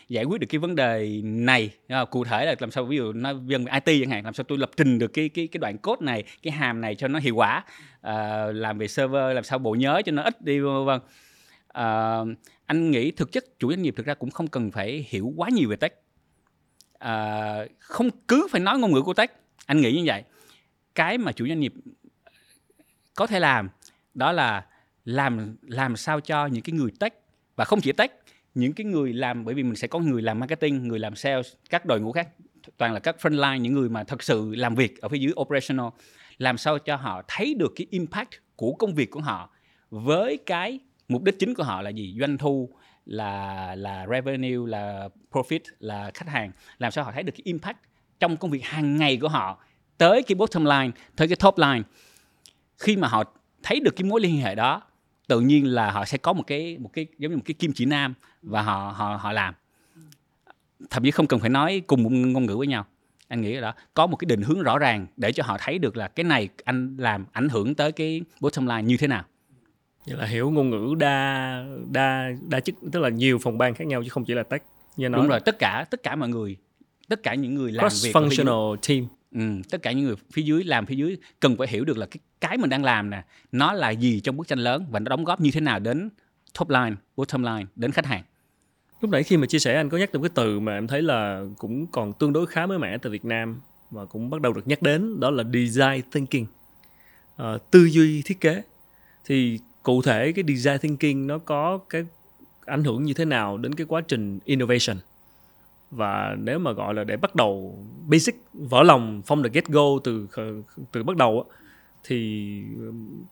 giải 0.08 0.24
quyết 0.24 0.42
được 0.42 0.48
cái 0.50 0.60
vấn 0.60 0.76
đề 0.76 1.22
này? 1.24 1.72
Ờ, 1.88 2.06
cụ 2.06 2.24
thể 2.24 2.46
là 2.46 2.56
làm 2.60 2.72
sao 2.72 2.86
ví 2.86 2.98
dụ 2.98 3.14
nói 3.14 3.36
dân 3.46 3.66
IT 3.66 4.02
chẳng 4.02 4.10
hạn 4.10 4.26
làm 4.26 4.34
sao 4.34 4.44
tôi 4.44 4.58
lập 4.58 4.70
trình 4.78 5.00
được 5.00 5.08
cái 5.08 5.30
cái 5.30 5.48
cái 5.48 5.60
đoạn 5.60 5.78
code 5.78 6.06
này 6.06 6.24
cái 6.44 6.52
hàm 6.52 6.82
này 6.82 6.96
cho 6.96 7.08
nó 7.08 7.20
hiệu 7.20 7.36
quả? 7.36 7.64
À, 8.02 8.46
làm 8.46 8.78
về 8.78 8.88
server 8.88 9.36
làm 9.36 9.44
sao 9.44 9.60
bộ 9.60 9.76
nhớ 9.76 10.02
cho 10.06 10.12
nó 10.12 10.24
ít 10.24 10.42
đi 10.42 10.60
vân 10.60 10.86
vân. 10.86 11.00
À, 11.68 12.20
anh 12.66 12.92
nghĩ 12.92 13.12
thực 13.12 13.32
chất 13.32 13.60
chủ 13.60 13.70
doanh 13.70 13.82
nghiệp 13.82 13.94
thực 13.98 14.06
ra 14.06 14.14
cũng 14.14 14.32
không 14.32 14.48
cần 14.48 14.72
phải 14.72 15.06
hiểu 15.10 15.34
quá 15.36 15.50
nhiều 15.50 15.70
về 15.70 15.76
tech. 15.76 15.94
À, 17.00 17.56
không 17.80 18.10
cứ 18.28 18.48
phải 18.52 18.62
nói 18.62 18.80
ngôn 18.80 18.94
ngữ 18.94 19.02
của 19.02 19.14
tech. 19.14 19.32
Anh 19.66 19.82
nghĩ 19.82 19.92
như 19.92 20.04
vậy. 20.06 20.24
Cái 20.96 21.18
mà 21.18 21.32
chủ 21.32 21.48
doanh 21.48 21.60
nghiệp 21.60 21.74
có 23.16 23.28
thể 23.28 23.40
làm 23.40 23.70
đó 24.14 24.32
là 24.32 24.66
làm 25.10 25.55
làm 25.62 25.95
sao 25.95 26.20
cho 26.20 26.45
những 26.45 26.64
cái 26.64 26.74
người 26.74 26.91
tech, 26.99 27.14
và 27.55 27.66
không 27.66 27.82
chỉ 27.82 27.91
tech, 27.91 28.12
những 28.55 28.74
cái 28.74 28.86
người 28.86 29.14
làm, 29.14 29.45
bởi 29.45 29.55
vì 29.55 29.64
mình 29.64 29.76
sẽ 29.76 29.88
có 29.88 29.99
người 29.99 30.22
làm 30.22 30.39
marketing, 30.39 30.88
người 30.88 30.99
làm 30.99 31.16
sales, 31.16 31.53
các 31.70 31.86
đội 31.86 32.01
ngũ 32.01 32.12
khác, 32.12 32.30
toàn 32.78 32.93
là 32.93 32.99
các 32.99 33.16
frontline, 33.22 33.57
những 33.57 33.74
người 33.74 33.89
mà 33.89 34.03
thật 34.03 34.24
sự 34.24 34.55
làm 34.55 34.76
việc 34.76 35.01
ở 35.01 35.10
phía 35.10 35.18
dưới 35.18 35.34
operational, 35.41 35.88
làm 36.38 36.57
sao 36.57 36.80
cho 36.80 36.95
họ 36.95 37.22
thấy 37.28 37.53
được 37.53 37.74
cái 37.76 37.88
impact 37.89 38.30
của 38.55 38.74
công 38.74 38.95
việc 38.95 39.12
của 39.12 39.22
họ 39.22 39.49
với 39.89 40.38
cái 40.45 40.80
mục 41.07 41.24
đích 41.24 41.39
chính 41.39 41.53
của 41.53 41.64
họ 41.64 41.82
là 41.82 41.89
gì? 41.89 42.16
Doanh 42.20 42.38
thu 42.38 42.70
là 43.05 43.76
là 43.76 44.07
revenue, 44.10 44.68
là 44.68 45.10
profit, 45.32 45.60
là 45.80 46.12
khách 46.14 46.30
hàng. 46.30 46.51
Làm 46.78 46.91
sao 46.91 47.03
họ 47.03 47.12
thấy 47.12 47.24
được 47.24 47.34
cái 47.36 47.41
impact 47.43 47.78
trong 48.20 48.38
công 48.38 48.51
việc 48.51 48.64
hàng 48.64 48.97
ngày 48.97 49.18
của 49.18 49.30
họ 49.30 49.64
tới 49.97 50.24
cái 50.24 50.36
bottom 50.36 50.66
line, 50.66 50.91
tới 51.16 51.28
cái 51.28 51.38
top 51.39 51.57
line? 51.57 51.82
Khi 52.78 52.97
mà 52.97 53.07
họ 53.07 53.24
thấy 53.64 53.80
được 53.80 53.95
cái 53.95 54.03
mối 54.03 54.22
liên 54.22 54.38
hệ 54.38 54.55
đó 54.55 54.82
tự 55.30 55.40
nhiên 55.40 55.66
là 55.66 55.92
họ 55.92 56.06
sẽ 56.06 56.18
có 56.18 56.34
một 56.34 56.44
cái 56.48 56.78
một 56.78 56.90
cái 56.94 57.08
giống 57.18 57.32
như 57.32 57.38
một 57.38 57.44
cái 57.46 57.54
kim 57.54 57.72
chỉ 57.74 57.86
nam 57.86 58.14
và 58.42 58.62
họ 58.62 58.94
họ 58.96 59.16
họ 59.16 59.32
làm. 59.32 59.54
Thậm 60.90 61.04
chí 61.04 61.12
không 61.12 61.28
cần 61.28 61.40
phải 61.40 61.50
nói 61.50 61.82
cùng 61.88 62.04
một 62.04 62.10
ngôn 62.10 62.46
ngữ 62.46 62.58
với 62.58 62.68
nhau. 62.68 62.86
Anh 63.28 63.42
nghĩ 63.42 63.54
là 63.54 63.62
đó 63.62 63.74
có 63.94 64.08
một 64.08 64.16
cái 64.16 64.26
định 64.26 64.42
hướng 64.42 64.62
rõ 64.62 64.80
ràng 64.80 65.08
để 65.18 65.32
cho 65.32 65.44
họ 65.44 65.58
thấy 65.60 65.80
được 65.80 65.98
là 65.98 66.08
cái 66.08 66.24
này 66.24 66.50
anh 66.64 66.98
làm 67.00 67.26
ảnh 67.32 67.50
hưởng 67.50 67.76
tới 67.76 67.92
cái 67.92 68.22
bottom 68.42 68.68
line 68.68 68.82
như 68.82 68.98
thế 68.98 69.08
nào. 69.08 69.24
Vậy 70.08 70.18
là 70.18 70.26
hiểu 70.26 70.52
ngôn 70.52 70.70
ngữ 70.70 70.96
đa 71.00 71.64
đa 71.92 72.30
đa 72.48 72.60
chức 72.60 72.76
tức 72.92 73.00
là 73.00 73.10
nhiều 73.10 73.38
phòng 73.38 73.58
ban 73.58 73.74
khác 73.74 73.88
nhau 73.88 74.04
chứ 74.04 74.10
không 74.10 74.26
chỉ 74.26 74.34
là 74.34 74.44
tech 74.44 74.64
như 74.98 75.10
nói. 75.10 75.22
Đúng 75.22 75.30
rồi 75.30 75.40
tất 75.40 75.60
cả 75.60 75.86
tất 75.90 76.04
cả 76.04 76.16
mọi 76.16 76.30
người 76.30 76.58
tất 77.10 77.24
cả 77.24 77.34
những 77.36 77.56
người 77.56 77.72
làm 77.72 77.90
cross 77.90 78.06
việc 78.06 78.16
functional 78.16 78.76
team 78.88 79.08
Ừ, 79.36 79.42
tất 79.70 79.82
cả 79.82 79.92
những 79.92 80.06
người 80.06 80.16
phía 80.34 80.42
dưới 80.42 80.64
làm 80.64 80.86
phía 80.86 80.96
dưới 80.96 81.18
cần 81.40 81.58
phải 81.58 81.68
hiểu 81.68 81.86
được 81.86 81.98
là 81.98 82.06
cái 82.06 82.20
cái 82.42 82.58
mình 82.58 82.70
đang 82.70 82.84
làm 82.84 83.10
nè 83.10 83.24
nó 83.52 83.74
là 83.74 83.90
gì 83.90 84.20
trong 84.20 84.38
bức 84.38 84.48
tranh 84.48 84.60
lớn 84.60 84.86
và 84.90 85.00
nó 85.00 85.10
đóng 85.10 85.24
góp 85.24 85.42
như 85.42 85.52
thế 85.52 85.62
nào 85.62 85.80
đến 85.80 86.10
top 86.60 86.70
line, 86.70 86.96
bottom 87.18 87.44
line 87.44 87.66
đến 87.76 87.92
khách 87.92 88.06
hàng. 88.06 88.24
lúc 89.02 89.12
nãy 89.12 89.24
khi 89.24 89.38
mà 89.38 89.48
chia 89.48 89.60
sẻ 89.60 89.76
anh 89.76 89.90
có 89.90 89.98
nhắc 89.98 90.12
tới 90.12 90.22
cái 90.22 90.30
từ 90.34 90.60
mà 90.60 90.74
em 90.74 90.88
thấy 90.88 91.02
là 91.02 91.44
cũng 91.58 91.88
còn 91.88 92.14
tương 92.14 92.34
đối 92.34 92.46
khá 92.46 92.66
mới 92.66 92.80
mẻ 92.80 92.98
từ 92.98 93.10
Việt 93.10 93.26
Nam 93.26 93.62
và 93.92 94.06
cũng 94.06 94.30
bắt 94.30 94.42
đầu 94.42 94.54
được 94.54 94.68
nhắc 94.68 94.82
đến 94.82 95.20
đó 95.20 95.32
là 95.32 95.44
design 95.54 96.02
thinking. 96.12 96.46
À, 97.38 97.58
tư 97.72 97.86
duy 97.86 98.22
thiết 98.26 98.42
kế. 98.42 98.64
Thì 99.26 99.60
cụ 99.84 100.02
thể 100.02 100.32
cái 100.32 100.44
design 100.48 100.78
thinking 100.78 101.28
nó 101.28 101.38
có 101.38 101.80
cái 101.90 102.06
ảnh 102.66 102.84
hưởng 102.84 103.04
như 103.04 103.14
thế 103.14 103.26
nào 103.26 103.58
đến 103.58 103.76
cái 103.76 103.86
quá 103.90 104.02
trình 104.02 104.40
innovation? 104.46 104.98
Và 105.92 106.36
nếu 106.40 106.60
mà 106.60 106.72
gọi 106.72 106.94
là 106.94 107.04
để 107.04 107.18
bắt 107.18 107.36
đầu 107.36 107.80
basic 108.08 108.36
vỡ 108.54 108.84
lòng 108.84 109.22
from 109.28 109.44
the 109.44 109.50
get 109.54 109.66
go 109.68 109.84
từ 110.04 110.28
từ 110.92 111.04
bắt 111.04 111.18
đầu 111.18 111.46
á, 111.50 111.56
thì 112.04 112.52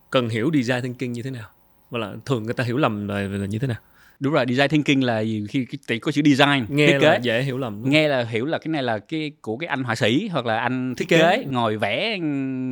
cần 0.09 0.29
hiểu 0.29 0.51
design 0.53 0.81
thinking 0.81 1.11
như 1.11 1.21
thế 1.23 1.31
nào 1.31 1.49
và 1.89 1.99
là 1.99 2.13
thường 2.25 2.43
người 2.43 2.53
ta 2.53 2.63
hiểu 2.63 2.77
lầm 2.77 3.07
là, 3.07 3.21
là 3.21 3.45
như 3.45 3.59
thế 3.59 3.67
nào 3.67 3.77
Đúng 4.19 4.33
rồi, 4.33 4.45
design 4.49 4.69
thinking 4.69 5.03
là 5.03 5.19
gì? 5.19 5.45
khi 5.49 5.65
tại 5.87 5.99
có 5.99 6.11
chữ 6.11 6.21
design 6.25 6.65
nghe 6.69 6.87
thiết 6.87 6.97
kế 7.01 7.07
là 7.07 7.15
dễ 7.21 7.41
hiểu 7.43 7.57
lầm 7.57 7.79
đúng 7.83 7.89
nghe 7.91 8.07
là 8.07 8.23
hiểu 8.23 8.45
là 8.45 8.57
cái 8.57 8.67
này 8.71 8.83
là 8.83 8.99
cái 8.99 9.31
của 9.41 9.57
cái 9.57 9.67
anh 9.67 9.83
họa 9.83 9.95
sĩ 9.95 10.27
hoặc 10.27 10.45
là 10.45 10.59
anh 10.59 10.95
thiết, 10.97 11.05
Thiết 11.09 11.17
kế. 11.17 11.37
kế. 11.37 11.45
ngồi 11.45 11.77
vẽ 11.77 12.17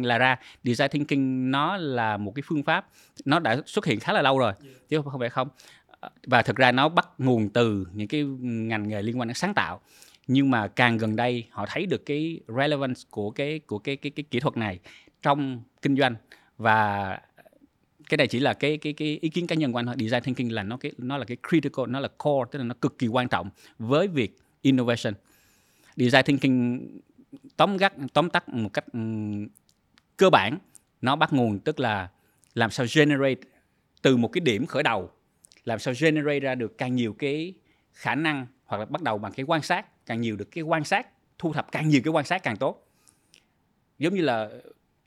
là 0.03 0.17
ra 0.17 0.35
design 0.63 0.89
thinking 0.89 1.51
nó 1.51 1.77
là 1.77 2.17
một 2.17 2.31
cái 2.35 2.43
phương 2.45 2.63
pháp 2.63 2.85
nó 3.25 3.39
đã 3.39 3.57
xuất 3.65 3.85
hiện 3.85 3.99
khá 3.99 4.13
là 4.13 4.21
lâu 4.21 4.39
rồi 4.39 4.53
chứ 4.89 5.01
không 5.11 5.19
phải 5.19 5.29
không 5.29 5.47
và 6.27 6.41
thực 6.41 6.55
ra 6.55 6.71
nó 6.71 6.89
bắt 6.89 7.07
nguồn 7.17 7.49
từ 7.49 7.87
những 7.93 8.07
cái 8.07 8.23
ngành 8.39 8.87
nghề 8.87 9.01
liên 9.01 9.19
quan 9.19 9.27
đến 9.27 9.35
sáng 9.35 9.53
tạo. 9.53 9.81
Nhưng 10.27 10.51
mà 10.51 10.67
càng 10.67 10.97
gần 10.97 11.15
đây 11.15 11.45
họ 11.49 11.65
thấy 11.69 11.85
được 11.85 12.05
cái 12.05 12.39
relevance 12.47 13.01
của 13.09 13.31
cái 13.31 13.59
của 13.59 13.79
cái 13.79 13.95
cái 13.95 14.11
cái 14.11 14.23
kỹ 14.31 14.39
thuật 14.39 14.57
này 14.57 14.79
trong 15.21 15.61
kinh 15.81 15.97
doanh. 15.97 16.15
Và 16.57 17.09
cái 18.09 18.17
này 18.17 18.27
chỉ 18.27 18.39
là 18.39 18.53
cái 18.53 18.77
cái 18.77 18.93
cái 18.93 19.19
ý 19.21 19.29
kiến 19.29 19.47
cá 19.47 19.55
nhân 19.55 19.71
của 19.71 19.79
anh 19.79 19.85
design 19.99 20.23
thinking 20.23 20.53
là 20.53 20.63
nó 20.63 20.77
cái 20.77 20.91
nó 20.97 21.17
là 21.17 21.25
cái 21.25 21.37
critical 21.49 21.85
nó 21.87 21.99
là 21.99 22.07
core 22.07 22.49
tức 22.51 22.59
là 22.59 22.65
nó 22.65 22.75
cực 22.81 22.97
kỳ 22.97 23.07
quan 23.07 23.27
trọng 23.27 23.49
với 23.79 24.07
việc 24.07 24.37
innovation. 24.61 25.13
Design 25.95 26.23
thinking 26.25 26.79
tóm 27.57 27.77
gắt 27.77 27.93
tóm 28.13 28.29
tắt 28.29 28.49
một 28.49 28.69
cách 28.73 28.85
um, 28.93 29.47
cơ 30.17 30.29
bản 30.29 30.57
nó 31.01 31.15
bắt 31.15 31.33
nguồn 31.33 31.59
tức 31.59 31.79
là 31.79 32.09
làm 32.53 32.71
sao 32.71 32.85
generate 32.95 33.41
từ 34.01 34.17
một 34.17 34.27
cái 34.27 34.41
điểm 34.41 34.65
khởi 34.65 34.83
đầu 34.83 35.11
làm 35.65 35.79
sao 35.79 35.93
generate 35.99 36.39
ra 36.39 36.55
được 36.55 36.77
càng 36.77 36.95
nhiều 36.95 37.13
cái 37.13 37.53
khả 37.93 38.15
năng 38.15 38.47
hoặc 38.65 38.77
là 38.77 38.85
bắt 38.85 39.01
đầu 39.01 39.17
bằng 39.17 39.31
cái 39.31 39.45
quan 39.45 39.61
sát, 39.61 40.05
càng 40.05 40.21
nhiều 40.21 40.35
được 40.35 40.51
cái 40.51 40.61
quan 40.61 40.83
sát, 40.83 41.07
thu 41.37 41.53
thập 41.53 41.71
càng 41.71 41.89
nhiều 41.89 42.01
cái 42.03 42.11
quan 42.11 42.25
sát 42.25 42.43
càng 42.43 42.57
tốt. 42.57 42.87
Giống 43.99 44.13
như 44.13 44.21
là 44.21 44.49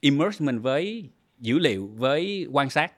immerse 0.01 0.45
mình 0.45 0.59
với 0.59 1.05
dữ 1.39 1.59
liệu, 1.59 1.87
với 1.87 2.47
quan 2.53 2.71
sát, 2.71 2.93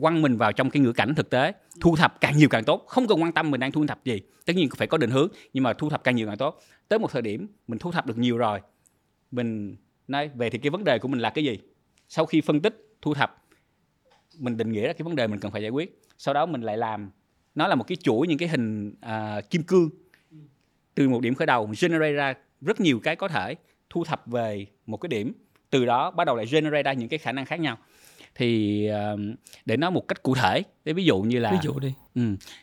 quăng 0.00 0.22
mình 0.22 0.36
vào 0.36 0.52
trong 0.52 0.70
cái 0.70 0.80
ngữ 0.80 0.92
cảnh 0.92 1.14
thực 1.14 1.30
tế, 1.30 1.52
thu 1.80 1.96
thập 1.96 2.20
càng 2.20 2.36
nhiều 2.36 2.48
càng 2.48 2.64
tốt. 2.64 2.84
Không 2.86 3.06
cần 3.06 3.22
quan 3.22 3.32
tâm 3.32 3.50
mình 3.50 3.60
đang 3.60 3.72
thu 3.72 3.86
thập 3.86 4.04
gì, 4.04 4.20
tất 4.46 4.56
nhiên 4.56 4.68
phải 4.76 4.86
có 4.86 4.98
định 4.98 5.10
hướng, 5.10 5.28
nhưng 5.52 5.64
mà 5.64 5.72
thu 5.72 5.90
thập 5.90 6.04
càng 6.04 6.16
nhiều 6.16 6.26
càng 6.26 6.36
tốt. 6.36 6.62
Tới 6.88 6.98
một 6.98 7.12
thời 7.12 7.22
điểm 7.22 7.48
mình 7.66 7.78
thu 7.78 7.92
thập 7.92 8.06
được 8.06 8.18
nhiều 8.18 8.38
rồi, 8.38 8.60
mình 9.30 9.76
nói 10.08 10.30
về 10.34 10.50
thì 10.50 10.58
cái 10.58 10.70
vấn 10.70 10.84
đề 10.84 10.98
của 10.98 11.08
mình 11.08 11.20
là 11.20 11.30
cái 11.30 11.44
gì? 11.44 11.58
Sau 12.08 12.26
khi 12.26 12.40
phân 12.40 12.60
tích, 12.60 12.96
thu 13.02 13.14
thập, 13.14 13.44
mình 14.38 14.56
định 14.56 14.72
nghĩa 14.72 14.86
ra 14.86 14.92
cái 14.92 15.02
vấn 15.04 15.16
đề 15.16 15.26
mình 15.26 15.40
cần 15.40 15.52
phải 15.52 15.62
giải 15.62 15.70
quyết 15.70 16.01
sau 16.24 16.34
đó 16.34 16.46
mình 16.46 16.62
lại 16.62 16.76
làm 16.76 17.10
nó 17.54 17.68
là 17.68 17.74
một 17.74 17.84
cái 17.84 17.96
chuỗi 17.96 18.26
những 18.26 18.38
cái 18.38 18.48
hình 18.48 18.94
à, 19.00 19.40
kim 19.50 19.62
cương 19.62 19.90
từ 20.94 21.08
một 21.08 21.22
điểm 21.22 21.34
khởi 21.34 21.46
đầu 21.46 21.70
generate 21.80 22.12
ra 22.12 22.34
rất 22.60 22.80
nhiều 22.80 23.00
cái 23.02 23.16
có 23.16 23.28
thể 23.28 23.54
thu 23.90 24.04
thập 24.04 24.26
về 24.26 24.66
một 24.86 24.96
cái 24.96 25.08
điểm 25.08 25.32
từ 25.70 25.84
đó 25.84 26.10
bắt 26.10 26.24
đầu 26.24 26.36
lại 26.36 26.46
generate 26.50 26.82
ra 26.82 26.92
những 26.92 27.08
cái 27.08 27.18
khả 27.18 27.32
năng 27.32 27.44
khác 27.44 27.60
nhau 27.60 27.78
thì 28.34 28.86
ờ, 28.86 29.16
để 29.64 29.76
nói 29.76 29.90
một 29.90 30.08
cách 30.08 30.22
cụ 30.22 30.34
thể 30.34 30.62
để 30.84 30.92
ví 30.92 31.04
dụ 31.04 31.22
như 31.22 31.38
là 31.38 31.50
ví 31.50 31.58
dụ 31.62 31.78
đi 31.78 31.94
Ừ. 32.14 32.22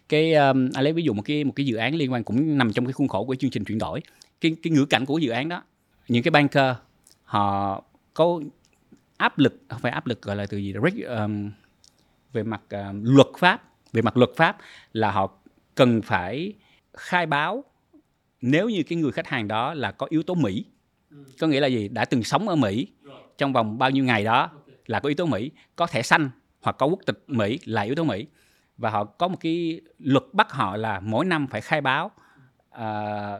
Cái 0.10 0.34
um, 0.34 0.70
anh 0.74 0.84
lấy 0.84 0.94
ví 0.94 1.04
dụ 1.04 1.14
một 1.14 1.22
cái 1.26 1.44
một 1.44 1.54
cái 1.56 1.66
dự 1.66 1.76
án 1.76 1.96
liên 1.96 2.12
quan 2.12 2.24
cũng 2.24 2.58
nằm 2.58 2.74
trong 2.74 2.86
cái 2.86 2.94
khuôn 2.94 3.08
khổ 3.08 3.26
của 3.26 3.36
chương 3.36 3.52
trình 3.52 3.64
chuyển 3.64 3.78
đổi. 3.78 4.02
Cái 4.42 4.56
cái 4.64 4.72
ngữ 4.72 4.86
cảnh 4.86 5.06
của 5.06 5.18
dự 5.18 5.30
án 5.30 5.50
đó, 5.50 5.64
những 6.08 6.24
cái 6.24 6.32
banker 6.32 6.76
họ 7.24 7.84
có 8.14 8.42
áp 9.18 9.40
lực 9.40 9.62
không 9.70 9.82
phải 9.82 9.92
áp 9.92 10.08
lực 10.08 10.22
gọi 10.22 10.36
là 10.36 10.46
từ 10.46 10.58
gì 10.58 10.74
reg- 10.74 11.24
um, 11.24 11.52
về 12.34 12.44
mặt 12.44 12.62
um, 12.70 13.04
luật 13.04 13.28
pháp, 13.38 13.64
về 13.94 14.02
mặt 14.02 14.18
luật 14.18 14.30
pháp 14.36 14.58
là 14.94 15.12
họ 15.12 15.32
cần 15.76 16.02
phải 16.02 16.54
khai 16.94 17.26
báo 17.26 17.64
nếu 18.42 18.70
như 18.70 18.84
cái 18.84 18.98
người 18.98 19.12
khách 19.12 19.28
hàng 19.28 19.48
đó 19.48 19.74
là 19.74 19.92
có 19.92 20.08
yếu 20.10 20.24
tố 20.24 20.34
Mỹ. 20.34 20.66
Có 21.40 21.48
nghĩa 21.48 21.60
là 21.60 21.68
gì? 21.68 21.88
Đã 21.88 22.06
từng 22.06 22.24
sống 22.24 22.50
ở 22.50 22.56
Mỹ 22.56 22.88
trong 23.38 23.54
vòng 23.54 23.78
bao 23.78 23.90
nhiêu 23.90 24.04
ngày 24.04 24.24
đó 24.24 24.52
là 24.86 25.00
có 25.00 25.10
yếu 25.10 25.16
tố 25.16 25.26
Mỹ, 25.26 25.52
có 25.76 25.88
thẻ 25.88 26.02
xanh 26.02 26.30
hoặc 26.62 26.76
có 26.80 26.86
quốc 26.86 27.00
tịch 27.06 27.24
Mỹ 27.28 27.60
là 27.66 27.82
yếu 27.82 27.96
tố 27.96 28.04
Mỹ. 28.04 28.28
Và 28.78 28.90
họ 28.90 29.04
có 29.04 29.28
một 29.28 29.38
cái 29.40 29.82
luật 30.00 30.24
bắt 30.34 30.52
họ 30.52 30.78
là 30.78 31.00
mỗi 31.00 31.26
năm 31.26 31.48
phải 31.48 31.62
khai 31.62 31.82
báo 31.82 32.12
à, 32.70 33.38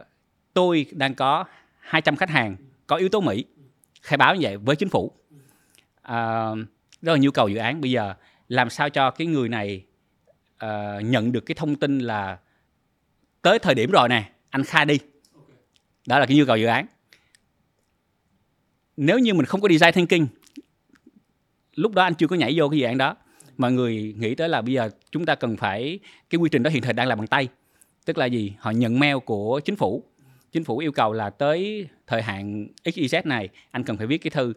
tôi 0.54 0.86
đang 0.92 1.14
có 1.14 1.44
200 1.80 2.16
khách 2.16 2.30
hàng 2.30 2.56
có 2.86 2.96
yếu 2.96 3.08
tố 3.08 3.20
Mỹ 3.20 3.44
khai 4.02 4.16
báo 4.16 4.34
như 4.34 4.40
vậy 4.42 4.56
với 4.56 4.76
chính 4.76 4.88
phủ. 4.88 5.12
À, 6.02 6.50
đó 7.02 7.12
là 7.12 7.18
nhu 7.18 7.30
cầu 7.30 7.48
dự 7.48 7.56
án. 7.56 7.80
Bây 7.80 7.90
giờ 7.90 8.14
làm 8.50 8.70
sao 8.70 8.90
cho 8.90 9.10
cái 9.10 9.26
người 9.26 9.48
này 9.48 9.84
uh, 10.64 11.04
nhận 11.04 11.32
được 11.32 11.40
cái 11.40 11.54
thông 11.54 11.76
tin 11.76 11.98
là 11.98 12.38
tới 13.42 13.58
thời 13.58 13.74
điểm 13.74 13.90
rồi 13.90 14.08
nè 14.08 14.30
anh 14.50 14.64
khai 14.64 14.84
đi. 14.84 14.98
Đó 16.06 16.18
là 16.18 16.26
cái 16.26 16.36
nhu 16.36 16.44
cầu 16.46 16.56
dự 16.56 16.66
án. 16.66 16.86
Nếu 18.96 19.18
như 19.18 19.34
mình 19.34 19.46
không 19.46 19.60
có 19.60 19.68
design 19.68 19.92
thinking 19.92 20.26
lúc 21.74 21.94
đó 21.94 22.02
anh 22.02 22.14
chưa 22.14 22.26
có 22.26 22.36
nhảy 22.36 22.52
vô 22.56 22.68
cái 22.68 22.78
dự 22.78 22.86
án 22.86 22.98
đó. 22.98 23.16
Mọi 23.56 23.72
người 23.72 24.14
nghĩ 24.18 24.34
tới 24.34 24.48
là 24.48 24.62
bây 24.62 24.74
giờ 24.74 24.90
chúng 25.10 25.26
ta 25.26 25.34
cần 25.34 25.56
phải 25.56 25.98
cái 26.30 26.38
quy 26.38 26.48
trình 26.52 26.62
đó 26.62 26.70
hiện 26.70 26.82
thời 26.82 26.92
đang 26.92 27.08
làm 27.08 27.18
bằng 27.18 27.26
tay. 27.26 27.48
Tức 28.04 28.18
là 28.18 28.26
gì? 28.26 28.52
Họ 28.58 28.70
nhận 28.70 28.98
mail 28.98 29.16
của 29.24 29.60
chính 29.64 29.76
phủ. 29.76 30.04
Chính 30.52 30.64
phủ 30.64 30.78
yêu 30.78 30.92
cầu 30.92 31.12
là 31.12 31.30
tới 31.30 31.88
thời 32.06 32.22
hạn 32.22 32.66
xyz 32.84 33.22
này 33.24 33.48
anh 33.70 33.84
cần 33.84 33.96
phải 33.96 34.06
viết 34.06 34.18
cái 34.18 34.30
thư 34.30 34.52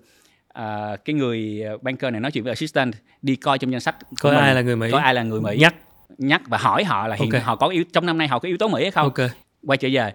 à, 0.53 0.95
cái 1.05 1.13
người 1.13 1.63
banker 1.81 2.11
này 2.11 2.21
nói 2.21 2.31
chuyện 2.31 2.43
với 2.43 2.51
assistant 2.51 2.95
đi 3.21 3.35
coi 3.35 3.59
trong 3.59 3.71
danh 3.71 3.81
sách 3.81 3.97
coi 4.19 4.33
mình, 4.33 4.41
ai 4.41 4.55
là 4.55 4.61
người 4.61 4.75
Mỹ? 4.75 4.89
Có 4.91 4.97
ai 4.99 5.13
là 5.13 5.23
người 5.23 5.41
mỹ. 5.41 5.57
Nhắc. 5.59 5.75
Nhắc 6.17 6.41
và 6.47 6.57
hỏi 6.57 6.83
họ 6.83 7.07
là 7.07 7.15
hiện 7.15 7.31
Ok. 7.31 7.43
họ 7.43 7.55
có 7.55 7.67
yếu 7.67 7.83
trong 7.93 8.05
năm 8.05 8.17
nay 8.17 8.27
họ 8.27 8.39
có 8.39 8.47
yếu 8.47 8.57
tố 8.57 8.67
mỹ 8.67 8.81
hay 8.81 8.91
không? 8.91 9.03
Ok. 9.03 9.29
Quay 9.67 9.77
trở 9.77 9.89
về. 9.91 10.13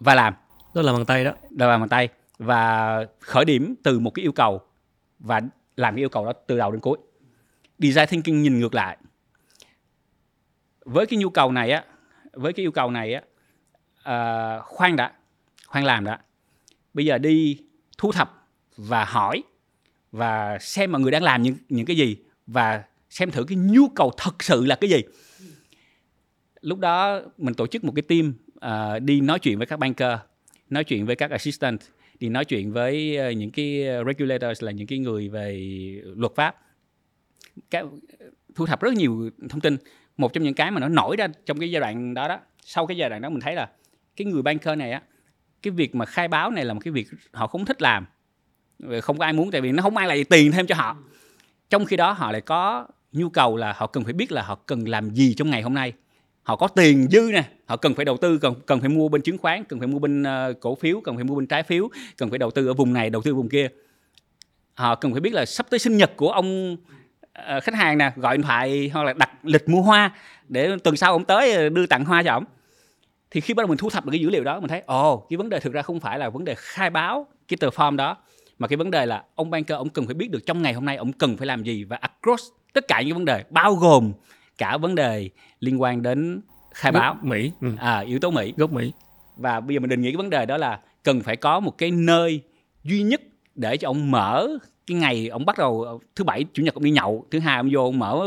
Và 0.00 0.14
làm. 0.14 0.34
Đó 0.74 0.82
là 0.82 0.92
bằng 0.92 1.04
tay 1.04 1.24
đó. 1.24 1.32
Đờ 1.50 1.68
vào 1.68 1.78
bàn 1.78 1.88
tay. 1.88 2.08
Và 2.38 3.04
khởi 3.20 3.44
điểm 3.44 3.74
từ 3.82 3.98
một 3.98 4.10
cái 4.10 4.22
yêu 4.22 4.32
cầu 4.32 4.60
và 5.18 5.40
làm 5.76 5.94
cái 5.94 6.02
yêu 6.02 6.08
cầu 6.08 6.26
đó 6.26 6.32
từ 6.46 6.58
đầu 6.58 6.72
đến 6.72 6.80
cuối. 6.80 6.98
Design 7.78 8.06
thinking 8.06 8.42
nhìn 8.42 8.60
ngược 8.60 8.74
lại. 8.74 8.96
Với 10.84 11.06
cái 11.06 11.18
nhu 11.18 11.30
cầu 11.30 11.52
này 11.52 11.70
á 11.70 11.84
với 12.32 12.52
cái 12.52 12.64
yêu 12.64 12.72
cầu 12.72 12.90
này 12.90 13.14
á 13.14 13.22
à, 14.02 14.58
khoan 14.58 14.96
đã. 14.96 15.12
Khoan 15.66 15.84
làm 15.84 16.04
đã. 16.04 16.20
Bây 16.94 17.04
giờ 17.06 17.18
đi 17.18 17.58
thu 17.98 18.12
thập 18.12 18.39
và 18.88 19.04
hỏi 19.04 19.42
và 20.12 20.58
xem 20.60 20.92
mọi 20.92 21.00
người 21.00 21.10
đang 21.10 21.22
làm 21.22 21.42
những 21.42 21.56
những 21.68 21.86
cái 21.86 21.96
gì 21.96 22.16
và 22.46 22.84
xem 23.10 23.30
thử 23.30 23.44
cái 23.44 23.56
nhu 23.56 23.88
cầu 23.88 24.12
thật 24.16 24.42
sự 24.42 24.66
là 24.66 24.76
cái 24.76 24.90
gì. 24.90 25.02
Lúc 26.60 26.78
đó 26.78 27.20
mình 27.38 27.54
tổ 27.54 27.66
chức 27.66 27.84
một 27.84 27.92
cái 27.96 28.02
team 28.02 28.34
uh, 28.56 29.02
đi 29.02 29.20
nói 29.20 29.38
chuyện 29.38 29.58
với 29.58 29.66
các 29.66 29.78
banker 29.78 30.18
nói 30.70 30.84
chuyện 30.84 31.06
với 31.06 31.16
các 31.16 31.30
assistant 31.30 31.80
đi 32.20 32.28
nói 32.28 32.44
chuyện 32.44 32.72
với 32.72 33.16
ờ, 33.16 33.30
những 33.30 33.50
cái 33.50 33.84
regulators 34.06 34.62
là 34.62 34.72
những 34.72 34.86
cái 34.86 34.98
người 34.98 35.28
về 35.28 35.60
luật 36.16 36.32
pháp. 36.36 36.56
Cái, 37.70 37.82
thu 38.54 38.66
thập 38.66 38.80
rất 38.80 38.94
nhiều 38.94 39.30
thông 39.48 39.60
tin. 39.60 39.76
Một 40.16 40.32
trong 40.32 40.44
những 40.44 40.54
cái 40.54 40.70
mà 40.70 40.80
nó 40.80 40.88
nổi 40.88 41.16
ra 41.16 41.28
trong 41.46 41.58
cái 41.58 41.70
giai 41.70 41.80
đoạn 41.80 42.14
đó 42.14 42.28
đó 42.28 42.40
sau 42.64 42.86
cái 42.86 42.96
giai 42.96 43.10
đoạn 43.10 43.22
đó 43.22 43.28
mình 43.28 43.40
thấy 43.40 43.54
là 43.54 43.70
cái 44.16 44.26
người 44.26 44.42
banker 44.42 44.78
này 44.78 44.92
á 44.92 45.02
cái 45.62 45.70
việc 45.70 45.94
mà 45.94 46.04
khai 46.04 46.28
báo 46.28 46.50
này 46.50 46.64
là 46.64 46.74
một 46.74 46.80
cái 46.84 46.92
việc 46.92 47.08
họ 47.32 47.46
không 47.46 47.64
thích 47.64 47.82
làm 47.82 48.06
không 49.02 49.18
có 49.18 49.24
ai 49.24 49.32
muốn 49.32 49.50
tại 49.50 49.60
vì 49.60 49.72
nó 49.72 49.82
không 49.82 49.94
mang 49.94 50.06
lại 50.06 50.24
tiền 50.24 50.52
thêm 50.52 50.66
cho 50.66 50.74
họ. 50.74 50.96
Trong 51.70 51.84
khi 51.84 51.96
đó 51.96 52.12
họ 52.12 52.32
lại 52.32 52.40
có 52.40 52.86
nhu 53.12 53.28
cầu 53.28 53.56
là 53.56 53.72
họ 53.76 53.86
cần 53.86 54.04
phải 54.04 54.12
biết 54.12 54.32
là 54.32 54.42
họ 54.42 54.54
cần 54.54 54.88
làm 54.88 55.10
gì 55.10 55.34
trong 55.34 55.50
ngày 55.50 55.62
hôm 55.62 55.74
nay. 55.74 55.92
Họ 56.42 56.56
có 56.56 56.68
tiền 56.68 57.08
dư 57.10 57.30
nè 57.32 57.44
họ 57.66 57.76
cần 57.76 57.94
phải 57.94 58.04
đầu 58.04 58.16
tư 58.16 58.38
cần 58.38 58.54
cần 58.66 58.80
phải 58.80 58.88
mua 58.88 59.08
bên 59.08 59.22
chứng 59.22 59.38
khoán 59.38 59.64
cần 59.64 59.78
phải 59.78 59.88
mua 59.88 59.98
bên 59.98 60.22
ờ, 60.22 60.52
cổ 60.60 60.74
phiếu 60.74 61.00
cần 61.00 61.14
phải 61.14 61.24
mua 61.24 61.34
bên 61.34 61.46
trái 61.46 61.62
phiếu 61.62 61.88
cần 62.16 62.30
phải 62.30 62.38
đầu 62.38 62.50
tư 62.50 62.66
ở 62.66 62.74
vùng 62.74 62.92
này 62.92 63.10
đầu 63.10 63.22
tư 63.22 63.30
ở 63.30 63.34
vùng 63.34 63.48
kia. 63.48 63.68
Họ 64.74 64.94
cần 64.94 65.12
phải 65.12 65.20
biết 65.20 65.34
là 65.34 65.46
sắp 65.46 65.66
tới 65.70 65.78
sinh 65.78 65.96
nhật 65.96 66.16
của 66.16 66.32
ông 66.32 66.76
ờ, 67.32 67.60
khách 67.60 67.74
hàng 67.74 67.98
nè 67.98 68.12
gọi 68.16 68.36
điện 68.36 68.42
thoại 68.46 68.90
hoặc 68.94 69.02
là 69.02 69.12
đặt 69.12 69.30
lịch 69.42 69.68
mua 69.68 69.82
hoa 69.82 70.12
để 70.48 70.76
tuần 70.84 70.96
sau 70.96 71.12
ông 71.12 71.24
tới 71.24 71.52
ờ, 71.52 71.68
đưa 71.68 71.86
tặng 71.86 72.04
hoa 72.04 72.22
cho 72.22 72.32
ông 72.32 72.44
thì 73.30 73.40
khi 73.40 73.54
bắt 73.54 73.60
đầu 73.60 73.68
mình 73.68 73.78
thu 73.78 73.90
thập 73.90 74.06
được 74.06 74.10
cái 74.12 74.20
dữ 74.20 74.30
liệu 74.30 74.44
đó 74.44 74.60
mình 74.60 74.68
thấy 74.68 74.82
ồ 74.86 75.12
oh, 75.12 75.26
cái 75.30 75.36
vấn 75.36 75.48
đề 75.48 75.60
thực 75.60 75.72
ra 75.72 75.82
không 75.82 76.00
phải 76.00 76.18
là 76.18 76.30
vấn 76.30 76.44
đề 76.44 76.54
khai 76.58 76.90
báo 76.90 77.26
cái 77.48 77.56
tờ 77.60 77.68
form 77.68 77.96
đó 77.96 78.16
mà 78.60 78.68
cái 78.68 78.76
vấn 78.76 78.90
đề 78.90 79.06
là 79.06 79.24
ông 79.34 79.50
banker 79.50 79.76
ông 79.76 79.88
cần 79.88 80.06
phải 80.06 80.14
biết 80.14 80.30
được 80.30 80.46
trong 80.46 80.62
ngày 80.62 80.72
hôm 80.72 80.84
nay 80.84 80.96
ông 80.96 81.12
cần 81.12 81.36
phải 81.36 81.46
làm 81.46 81.62
gì 81.62 81.84
và 81.84 81.96
across 81.96 82.44
tất 82.72 82.84
cả 82.88 83.02
những 83.02 83.14
vấn 83.14 83.24
đề 83.24 83.44
bao 83.50 83.74
gồm 83.74 84.12
cả 84.58 84.76
vấn 84.76 84.94
đề 84.94 85.30
liên 85.60 85.82
quan 85.82 86.02
đến 86.02 86.40
khai 86.74 86.92
báo. 86.92 87.16
Mỹ 87.22 87.52
ừ. 87.60 87.68
à, 87.78 87.98
yếu 87.98 88.18
tố 88.18 88.30
Mỹ. 88.30 88.54
Gốc 88.56 88.72
Mỹ. 88.72 88.92
Và 89.36 89.60
bây 89.60 89.74
giờ 89.74 89.80
mình 89.80 89.90
định 89.90 90.00
nghĩa 90.00 90.10
cái 90.10 90.16
vấn 90.16 90.30
đề 90.30 90.46
đó 90.46 90.56
là 90.56 90.80
cần 91.02 91.20
phải 91.20 91.36
có 91.36 91.60
một 91.60 91.78
cái 91.78 91.90
nơi 91.90 92.40
duy 92.84 93.02
nhất 93.02 93.20
để 93.54 93.76
cho 93.76 93.88
ông 93.88 94.10
mở 94.10 94.48
cái 94.86 94.96
ngày 94.96 95.28
ông 95.28 95.44
bắt 95.44 95.58
đầu 95.58 96.00
thứ 96.16 96.24
bảy 96.24 96.44
chủ 96.52 96.62
nhật 96.62 96.74
ông 96.74 96.84
đi 96.84 96.90
nhậu 96.90 97.26
thứ 97.30 97.38
hai 97.38 97.56
ông 97.56 97.68
vô 97.72 97.84
ông 97.84 97.98
mở 97.98 98.24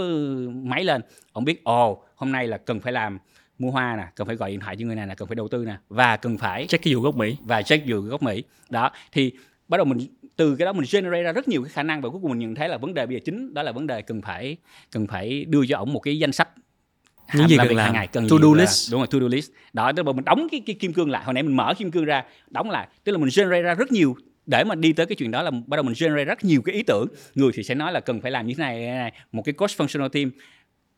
máy 0.53 0.83
lên. 0.83 1.01
Ông 1.31 1.45
biết 1.45 1.63
ồ 1.63 2.03
hôm 2.15 2.31
nay 2.31 2.47
là 2.47 2.57
cần 2.57 2.79
phải 2.79 2.93
làm 2.93 3.19
mua 3.59 3.71
hoa 3.71 3.95
nè 3.95 4.07
cần 4.15 4.27
phải 4.27 4.35
gọi 4.35 4.51
điện 4.51 4.59
thoại 4.59 4.75
cho 4.79 4.85
người 4.85 4.95
này 4.95 5.05
nè 5.05 5.15
cần 5.15 5.27
phải 5.27 5.35
đầu 5.35 5.47
tư 5.47 5.65
nè 5.65 5.75
và 5.89 6.17
cần 6.17 6.37
phải 6.37 6.67
check 6.67 6.83
cái 6.83 6.95
vụ 6.95 7.01
gốc 7.01 7.15
Mỹ. 7.15 7.37
và 7.41 7.61
check 7.61 7.85
vụ 7.87 7.99
gốc 7.99 8.23
Mỹ. 8.23 8.43
Đó 8.69 8.91
thì 9.11 9.31
bắt 9.67 9.77
đầu 9.77 9.85
mình 9.85 9.99
từ 10.35 10.55
cái 10.55 10.65
đó 10.65 10.73
mình 10.73 10.85
generate 10.91 11.23
ra 11.23 11.31
rất 11.31 11.47
nhiều 11.47 11.63
cái 11.63 11.69
khả 11.69 11.83
năng 11.83 12.01
và 12.01 12.09
cuối 12.09 12.19
cùng 12.21 12.31
mình 12.31 12.39
nhận 12.39 12.55
thấy 12.55 12.69
là 12.69 12.77
vấn 12.77 12.93
đề 12.93 13.05
bây 13.05 13.15
giờ 13.15 13.19
chính 13.25 13.53
đó 13.53 13.63
là 13.63 13.71
vấn 13.71 13.87
đề 13.87 14.01
cần 14.01 14.21
phải 14.21 14.57
cần 14.91 15.07
phải 15.07 15.45
đưa 15.45 15.65
cho 15.65 15.77
ổng 15.77 15.93
một 15.93 15.99
cái 15.99 16.19
danh 16.19 16.31
sách 16.31 16.49
những 17.33 17.47
gì 17.47 17.57
cần 17.57 17.75
làm. 17.75 17.93
ngày 17.93 18.07
cần 18.07 18.27
to 18.29 18.37
do 18.41 18.53
list. 18.53 18.91
đúng 18.91 19.01
rồi 19.01 19.07
to 19.11 19.19
do 19.19 19.27
list. 19.27 19.51
Đó 19.73 19.91
tức 19.95 20.05
là 20.05 20.11
mình 20.11 20.25
đóng 20.25 20.47
cái, 20.51 20.61
cái 20.65 20.75
kim 20.79 20.93
cương 20.93 21.11
lại. 21.11 21.23
Hồi 21.23 21.33
nãy 21.33 21.43
mình 21.43 21.55
mở 21.55 21.73
kim 21.77 21.91
cương 21.91 22.05
ra 22.05 22.23
đóng 22.47 22.69
lại. 22.69 22.87
Tức 23.03 23.11
là 23.11 23.17
mình 23.17 23.29
generate 23.37 23.61
ra 23.61 23.73
rất 23.73 23.91
nhiều. 23.91 24.15
Để 24.45 24.63
mà 24.63 24.75
đi 24.75 24.93
tới 24.93 25.05
cái 25.05 25.15
chuyện 25.15 25.31
đó 25.31 25.41
là 25.41 25.51
bắt 25.51 25.77
đầu 25.77 25.83
mình 25.83 25.93
generate 25.99 26.25
rất 26.25 26.43
nhiều 26.43 26.61
cái 26.61 26.75
ý 26.75 26.83
tưởng. 26.83 27.07
Người 27.35 27.51
thì 27.53 27.63
sẽ 27.63 27.75
nói 27.75 27.91
là 27.91 27.99
cần 27.99 28.21
phải 28.21 28.31
làm 28.31 28.47
như 28.47 28.53
thế 28.57 28.63
này, 28.63 28.87
này 28.87 29.13
một 29.31 29.41
cái 29.45 29.53
coach 29.53 29.69
functional 29.69 30.09
team 30.09 30.31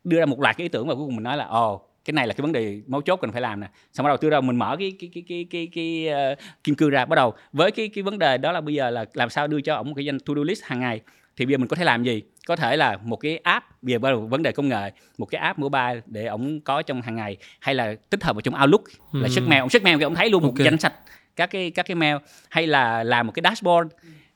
đưa 0.03 0.19
ra 0.19 0.25
một 0.25 0.39
loạt 0.39 0.57
cái 0.57 0.65
ý 0.65 0.69
tưởng 0.69 0.87
và 0.87 0.95
cuối 0.95 1.05
cùng 1.05 1.15
mình 1.15 1.23
nói 1.23 1.37
là 1.37 1.45
ồ 1.45 1.73
oh, 1.73 1.94
cái 2.05 2.13
này 2.13 2.27
là 2.27 2.33
cái 2.33 2.41
vấn 2.41 2.51
đề 2.51 2.81
mấu 2.87 3.01
chốt 3.01 3.15
cần 3.15 3.31
phải 3.31 3.41
làm 3.41 3.59
nè. 3.59 3.67
Xong 3.93 4.03
bắt 4.03 4.09
đầu 4.09 4.17
từ 4.17 4.29
đầu 4.29 4.41
mình 4.41 4.55
mở 4.55 4.75
cái 4.79 4.93
cái 4.99 5.09
cái 5.13 5.23
cái 5.27 5.47
cái, 5.49 5.67
cái 5.75 6.07
uh, 6.33 6.39
kim 6.63 6.75
cương 6.75 6.89
ra 6.89 7.05
bắt 7.05 7.15
đầu 7.15 7.33
với 7.53 7.71
cái 7.71 7.87
cái 7.87 8.03
vấn 8.03 8.19
đề 8.19 8.37
đó 8.37 8.51
là 8.51 8.61
bây 8.61 8.73
giờ 8.73 8.89
là 8.89 9.05
làm 9.13 9.29
sao 9.29 9.47
đưa 9.47 9.61
cho 9.61 9.75
ổng 9.75 9.87
một 9.87 9.93
cái 9.95 10.05
danh 10.05 10.19
to 10.19 10.33
do 10.35 10.43
list 10.43 10.63
hàng 10.63 10.79
ngày. 10.79 11.01
Thì 11.37 11.45
bây 11.45 11.51
giờ 11.51 11.57
mình 11.57 11.67
có 11.67 11.75
thể 11.75 11.83
làm 11.83 12.03
gì? 12.03 12.21
Có 12.47 12.55
thể 12.55 12.77
là 12.77 12.97
một 13.03 13.15
cái 13.15 13.37
app 13.37 13.65
đầu 13.81 14.27
vấn 14.29 14.43
đề 14.43 14.51
công 14.51 14.69
nghệ 14.69 14.91
một 15.17 15.25
cái 15.25 15.41
app 15.41 15.59
mobile 15.59 16.01
để 16.05 16.25
ổng 16.25 16.61
có 16.61 16.81
trong 16.81 17.01
hàng 17.01 17.15
ngày 17.15 17.37
hay 17.59 17.75
là 17.75 17.95
tích 18.09 18.23
hợp 18.23 18.35
vào 18.35 18.41
trong 18.41 18.61
Outlook 18.61 18.83
là 19.11 19.27
ừ. 19.27 19.33
check 19.35 19.47
mail. 19.47 19.61
Ông 19.61 19.69
check 19.69 19.83
mail 19.83 19.97
thì 19.97 20.03
ông 20.03 20.15
thấy 20.15 20.29
luôn 20.29 20.43
okay. 20.43 20.51
một 20.57 20.63
danh 20.63 20.77
sách 20.77 20.93
các 21.35 21.49
cái 21.51 21.71
các 21.71 21.85
cái 21.85 21.95
mail. 21.95 22.15
Hay 22.49 22.67
là 22.67 23.03
làm 23.03 23.27
một 23.27 23.33
cái 23.35 23.41
dashboard 23.43 23.91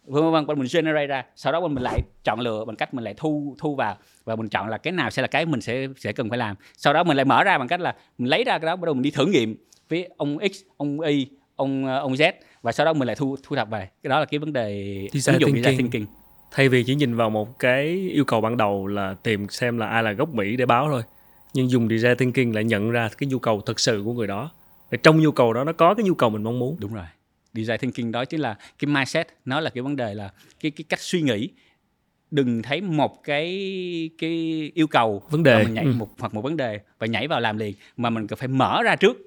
vân 0.10 0.46
vân 0.46 0.60
mình 0.60 0.68
generate 0.74 1.08
ra 1.08 1.26
sau 1.36 1.54
đó 1.54 1.68
mình 1.68 1.84
lại 1.84 2.02
chọn 2.24 2.40
lựa 2.40 2.66
bằng 2.66 2.76
cách 2.76 2.94
mình 2.94 3.04
lại 3.04 3.14
thu 3.18 3.56
thu 3.60 3.76
vào. 3.76 3.98
Và 4.24 4.36
mình 4.36 4.50
chọn 4.50 4.70
là 4.70 4.78
cái 4.78 4.94
nào 4.94 5.10
sẽ 5.10 5.22
là 5.22 5.28
cái 5.28 5.46
mình 5.46 5.62
sẽ 5.62 5.88
sẽ 5.98 6.12
cần 6.12 6.30
phải 6.30 6.38
làm. 6.38 6.56
Sau 6.78 6.94
đó 6.94 7.04
mình 7.04 7.18
lại 7.18 7.26
mở 7.26 7.44
ra 7.44 7.58
bằng 7.58 7.68
cách 7.68 7.80
là 7.80 7.96
mình 8.18 8.30
lấy 8.30 8.44
ra 8.44 8.60
cái 8.60 8.66
đó 8.66 8.76
bắt 8.76 8.86
đầu 8.86 8.94
mình 8.94 9.04
đi 9.04 9.12
thử 9.12 9.26
nghiệm 9.26 9.56
với 9.90 10.10
ông 10.18 10.38
x 10.54 10.62
ông 10.78 11.02
y 11.02 11.28
ông 11.56 11.86
ông 11.86 12.14
z. 12.14 12.32
Và 12.62 12.72
sau 12.72 12.86
đó 12.86 12.94
mình 12.94 13.08
lại 13.08 13.16
thu 13.16 13.36
thu 13.44 13.56
thập 13.56 13.70
về. 13.70 13.90
Cái 14.04 14.10
đó 14.10 14.20
là 14.20 14.26
cái 14.26 14.40
vấn 14.40 14.54
đề 14.54 14.96
design 15.12 15.34
ứng 15.34 15.42
dụng 15.42 15.52
thinking. 15.52 15.64
design 15.64 15.92
thinking. 15.92 16.12
Thay 16.52 16.70
vì 16.70 16.84
chỉ 16.84 16.96
nhìn 16.96 17.16
vào 17.16 17.30
một 17.30 17.60
cái 17.60 17.86
yêu 17.88 18.24
cầu 18.26 18.42
ban 18.42 18.58
đầu 18.58 18.88
là 18.88 19.16
tìm 19.24 19.50
xem 19.50 19.78
là 19.78 19.88
ai 19.88 20.04
là 20.04 20.12
gốc 20.12 20.34
mỹ 20.34 20.56
để 20.56 20.66
báo 20.66 20.88
thôi 20.92 21.02
nhưng 21.54 21.70
dùng 21.70 21.90
design 21.90 22.18
thinking 22.18 22.56
lại 22.56 22.64
nhận 22.64 22.92
ra 22.92 23.10
cái 23.18 23.28
nhu 23.28 23.40
cầu 23.40 23.62
thực 23.62 23.80
sự 23.80 24.02
của 24.06 24.14
người 24.14 24.28
đó. 24.28 24.52
Và 24.92 24.98
trong 25.04 25.20
nhu 25.20 25.32
cầu 25.32 25.54
đó 25.54 25.64
nó 25.64 25.74
có 25.74 25.94
cái 25.94 26.04
nhu 26.04 26.14
cầu 26.14 26.30
mình 26.30 26.44
mong 26.44 26.60
muốn. 26.60 26.78
Đúng 26.80 26.94
rồi 26.94 27.06
design 27.54 27.78
thinking 27.78 28.12
đó 28.12 28.26
chính 28.26 28.40
là 28.40 28.56
cái 28.80 28.88
mindset 28.88 29.28
nó 29.46 29.60
là 29.60 29.70
cái 29.70 29.82
vấn 29.82 29.96
đề 29.96 30.14
là 30.14 30.32
cái 30.60 30.72
cái 30.72 30.86
cách 30.90 31.00
suy 31.00 31.22
nghĩ 31.22 31.50
đừng 32.32 32.62
thấy 32.62 32.82
một 32.82 33.24
cái 33.24 34.10
cái 34.18 34.32
yêu 34.76 34.88
cầu 34.88 35.24
vấn 35.30 35.44
đề 35.44 35.64
mình 35.64 35.74
nhảy 35.74 35.86
ừ. 35.86 35.94
một 35.98 36.10
hoặc 36.20 36.34
một 36.34 36.42
vấn 36.42 36.58
đề 36.58 36.80
và 37.00 37.08
nhảy 37.08 37.28
vào 37.28 37.40
làm 37.40 37.58
liền 37.58 37.74
mà 37.98 38.10
mình 38.10 38.28
cần 38.28 38.40
phải 38.40 38.48
mở 38.48 38.82
ra 38.84 38.96
trước 38.96 39.18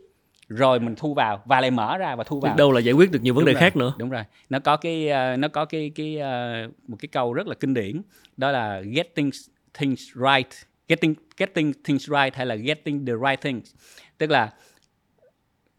rồi 0.49 0.81
mình 0.81 0.95
thu 0.97 1.14
vào 1.14 1.43
và 1.45 1.61
lại 1.61 1.70
mở 1.70 1.99
ra 1.99 2.16
và 2.16 2.25
thu 2.25 2.41
vào. 2.41 2.57
Đâu 2.57 2.73
là 2.73 2.81
giải 2.81 2.95
quyết 2.95 3.11
được 3.12 3.23
nhiều 3.23 3.35
vấn 3.35 3.45
đúng 3.45 3.47
đề 3.47 3.53
rồi, 3.53 3.61
khác 3.61 3.77
nữa. 3.77 3.95
Đúng 3.99 4.11
rồi. 4.11 4.23
Nó 4.51 4.59
có 4.59 4.77
cái 4.77 5.09
uh, 5.09 5.39
nó 5.39 5.49
có 5.49 5.64
cái 5.64 5.93
cái 5.95 6.16
uh, 6.16 6.89
một 6.89 6.97
cái 7.01 7.09
câu 7.12 7.33
rất 7.33 7.47
là 7.47 7.55
kinh 7.55 7.75
điển 7.75 8.03
đó 8.37 8.51
là 8.51 8.81
getting 8.81 9.31
things 9.75 10.03
right, 10.14 10.49
getting 10.89 11.14
getting 11.37 11.73
things 11.85 12.09
right 12.09 12.35
hay 12.35 12.47
là 12.47 12.55
getting 12.55 13.07
the 13.07 13.12
right 13.29 13.41
things. 13.41 13.75
Tức 14.18 14.31
là 14.31 14.53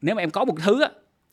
nếu 0.01 0.15
mà 0.15 0.21
em 0.21 0.31
có 0.31 0.45
một 0.45 0.55
thứ 0.63 0.83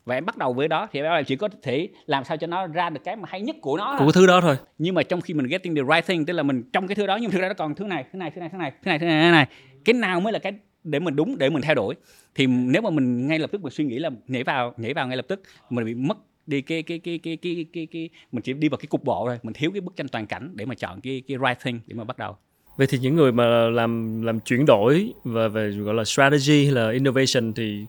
và 0.05 0.15
em 0.15 0.27
bắt 0.27 0.37
đầu 0.37 0.53
với 0.53 0.69
đó 0.69 0.89
thì 0.93 1.01
em 1.01 1.25
chỉ 1.25 1.37
có 1.37 1.49
thể 1.63 1.89
làm 2.07 2.25
sao 2.25 2.37
cho 2.37 2.47
nó 2.47 2.67
ra 2.67 2.91
được 2.91 3.01
cái 3.05 3.17
mà 3.17 3.29
hay 3.29 3.41
nhất 3.41 3.57
của 3.61 3.77
nó 3.77 3.97
của 3.99 4.13
thứ 4.13 4.27
đó 4.27 4.41
thôi. 4.41 4.57
Nhưng 4.79 4.95
mà 4.95 5.03
trong 5.03 5.21
khi 5.21 5.35
mình 5.35 5.47
getting 5.47 5.75
the 5.75 5.83
right 5.95 6.07
thing 6.07 6.27
tức 6.27 6.33
là 6.33 6.43
mình 6.43 6.63
trong 6.73 6.89
cái 6.89 6.95
thứ 6.95 7.07
đó 7.07 7.17
nhưng 7.17 7.31
thực 7.31 7.41
ra 7.41 7.49
nó 7.49 7.55
còn 7.55 7.75
thứ 7.75 7.85
này 7.85 8.05
thứ 8.13 8.19
này 8.19 8.31
thứ 8.31 8.41
này 8.41 8.49
thứ 8.53 8.59
này 8.59 8.71
thứ 8.83 8.89
này 8.89 8.99
thứ 8.99 9.07
này, 9.07 9.23
thứ 9.23 9.33
này. 9.33 9.47
cái 9.85 9.95
nào 9.95 10.21
mới 10.21 10.33
là 10.33 10.39
cái 10.39 10.53
để 10.85 10.99
mình 10.99 11.17
đúng 11.17 11.39
để 11.39 11.51
mình 11.51 11.63
thay 11.63 11.75
đổi? 11.75 11.95
Thì 12.35 12.47
nếu 12.47 12.83
mà 12.83 12.91
mình 12.91 13.29
ngay 13.29 13.39
lập 13.39 13.51
tức 13.53 13.63
mình 13.63 13.73
suy 13.73 13.85
nghĩ 13.85 13.99
là 13.99 14.11
nhảy 14.27 14.45
vào 14.45 14.75
nhảy 14.77 14.95
vào 14.95 15.07
ngay 15.07 15.17
lập 15.17 15.27
tức 15.29 15.43
mình 15.71 15.85
bị 15.85 15.95
mất 15.95 16.19
đi 16.47 16.61
cái 16.61 16.83
cái 16.83 16.99
cái 16.99 17.19
cái 17.23 17.39
cái 17.43 17.67
cái, 17.73 17.87
cái 17.93 18.11
mình 18.33 18.43
chỉ 18.43 18.53
đi 18.53 18.69
vào 18.69 18.79
cái 18.79 18.87
cục 18.87 19.05
bộ 19.05 19.27
rồi 19.27 19.39
mình 19.43 19.55
thiếu 19.55 19.71
cái 19.71 19.81
bức 19.81 19.97
tranh 19.97 20.09
toàn 20.09 20.27
cảnh 20.27 20.53
để 20.55 20.65
mà 20.65 20.75
chọn 20.75 21.01
cái 21.01 21.23
cái 21.29 21.37
right 21.49 21.61
thing 21.65 21.81
để 21.87 21.95
mà 21.95 22.05
bắt 22.05 22.19
đầu. 22.19 22.37
Vậy 22.77 22.87
thì 22.91 22.99
những 22.99 23.17
người 23.17 23.33
mà 23.33 23.45
làm 23.69 24.23
làm 24.23 24.41
chuyển 24.41 24.67
đổi 24.67 25.13
và 25.25 25.49
về 25.49 25.71
gọi 25.71 25.95
là 25.95 26.05
strategy 26.05 26.65
hay 26.65 26.73
là 26.73 26.91
innovation 26.91 27.53
thì 27.57 27.87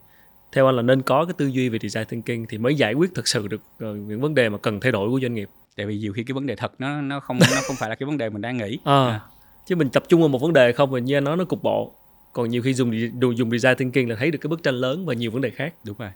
theo 0.51 0.65
anh 0.65 0.75
là 0.75 0.81
nên 0.81 1.01
có 1.01 1.25
cái 1.25 1.33
tư 1.37 1.47
duy 1.47 1.69
về 1.69 1.79
design 1.79 2.05
thinking 2.05 2.45
thì 2.49 2.57
mới 2.57 2.75
giải 2.75 2.93
quyết 2.93 3.11
thực 3.15 3.27
sự 3.27 3.47
được 3.47 3.61
uh, 3.75 3.97
những 3.97 4.21
vấn 4.21 4.35
đề 4.35 4.49
mà 4.49 4.57
cần 4.57 4.79
thay 4.79 4.91
đổi 4.91 5.09
của 5.09 5.19
doanh 5.21 5.33
nghiệp. 5.33 5.49
Tại 5.75 5.85
vì 5.85 5.97
nhiều 5.97 6.13
khi 6.13 6.23
cái 6.23 6.33
vấn 6.33 6.45
đề 6.45 6.55
thật 6.55 6.71
nó 6.79 7.01
nó 7.01 7.19
không 7.19 7.39
nó 7.39 7.61
không 7.67 7.75
phải 7.79 7.89
là 7.89 7.95
cái 7.95 8.07
vấn 8.07 8.17
đề 8.17 8.29
mình 8.29 8.41
đang 8.41 8.57
nghĩ. 8.57 8.79
À, 8.83 9.05
à. 9.05 9.21
chứ 9.65 9.75
mình 9.75 9.89
tập 9.89 10.03
trung 10.07 10.19
vào 10.19 10.29
một 10.29 10.41
vấn 10.41 10.53
đề 10.53 10.71
không 10.71 10.91
thì 10.95 11.01
như 11.01 11.17
anh 11.17 11.23
nói 11.23 11.37
nó 11.37 11.45
cục 11.45 11.63
bộ. 11.63 11.95
Còn 12.33 12.49
nhiều 12.49 12.61
khi 12.61 12.73
dùng 12.73 12.91
dùng 13.37 13.51
design 13.51 13.77
thinking 13.77 14.09
là 14.09 14.15
thấy 14.19 14.31
được 14.31 14.37
cái 14.41 14.47
bức 14.47 14.63
tranh 14.63 14.75
lớn 14.75 15.05
và 15.05 15.13
nhiều 15.13 15.31
vấn 15.31 15.41
đề 15.41 15.49
khác. 15.49 15.73
Đúng 15.85 15.97
rồi. 15.97 16.09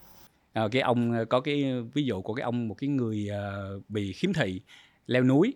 À, 0.54 0.68
cái 0.72 0.82
ông 0.82 1.26
có 1.30 1.40
cái 1.40 1.74
ví 1.94 2.04
dụ 2.04 2.22
của 2.22 2.34
cái 2.34 2.44
ông 2.44 2.68
một 2.68 2.76
cái 2.78 2.88
người 2.88 3.30
uh, 3.78 3.90
bị 3.90 4.14
khiếm 4.14 4.34
thị 4.34 4.62
leo 5.08 5.24
núi. 5.24 5.54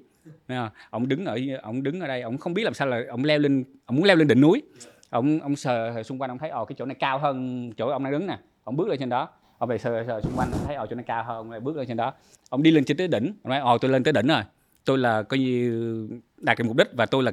Ông 0.89 1.07
đứng 1.07 1.25
ở 1.25 1.39
ông 1.61 1.83
đứng 1.83 1.99
ở 1.99 2.07
đây 2.07 2.21
ông 2.21 2.37
không 2.37 2.53
biết 2.53 2.63
làm 2.63 2.73
sao 2.73 2.87
là 2.87 3.03
ông 3.09 3.23
leo 3.23 3.39
lên 3.39 3.63
ông 3.85 3.95
muốn 3.95 4.05
leo 4.05 4.15
lên 4.15 4.27
đỉnh 4.27 4.41
núi. 4.41 4.61
Ông 5.09 5.39
ông 5.39 5.55
sờ 5.55 6.03
xung 6.03 6.21
quanh 6.21 6.31
ông 6.31 6.37
thấy 6.37 6.49
ồ 6.49 6.65
cái 6.65 6.75
chỗ 6.79 6.85
này 6.85 6.95
cao 6.99 7.19
hơn 7.19 7.71
chỗ 7.77 7.87
ông 7.87 8.03
đang 8.03 8.13
đứng 8.13 8.27
nè 8.27 8.37
ông 8.69 8.77
bước 8.77 8.87
lên 8.87 8.99
trên 8.99 9.09
đó. 9.09 9.29
Ông 9.57 9.69
về 9.69 9.77
sờ 9.77 10.03
sờ 10.07 10.21
xung 10.21 10.33
quanh 10.35 10.51
ông 10.51 10.61
thấy 10.65 10.75
ồ 10.75 10.85
chỗ 10.89 10.95
này 10.95 11.05
cao 11.07 11.23
hơn 11.23 11.37
ông 11.37 11.51
lại 11.51 11.59
bước 11.59 11.75
lên 11.77 11.87
trên 11.87 11.97
đó. 11.97 12.13
Ông 12.49 12.63
đi 12.63 12.71
lên 12.71 12.83
trên 12.83 12.97
tới 12.97 13.07
đỉnh. 13.07 13.33
Ông 13.43 13.49
nói 13.49 13.59
ồ 13.59 13.77
tôi 13.77 13.91
lên 13.91 14.03
tới 14.03 14.13
đỉnh 14.13 14.27
rồi. 14.27 14.41
Tôi 14.85 14.97
là 14.97 15.23
coi 15.23 15.39
như 15.39 16.09
đạt 16.37 16.57
được 16.57 16.63
mục 16.67 16.77
đích 16.77 16.87
và 16.93 17.05
tôi 17.05 17.23
là 17.23 17.31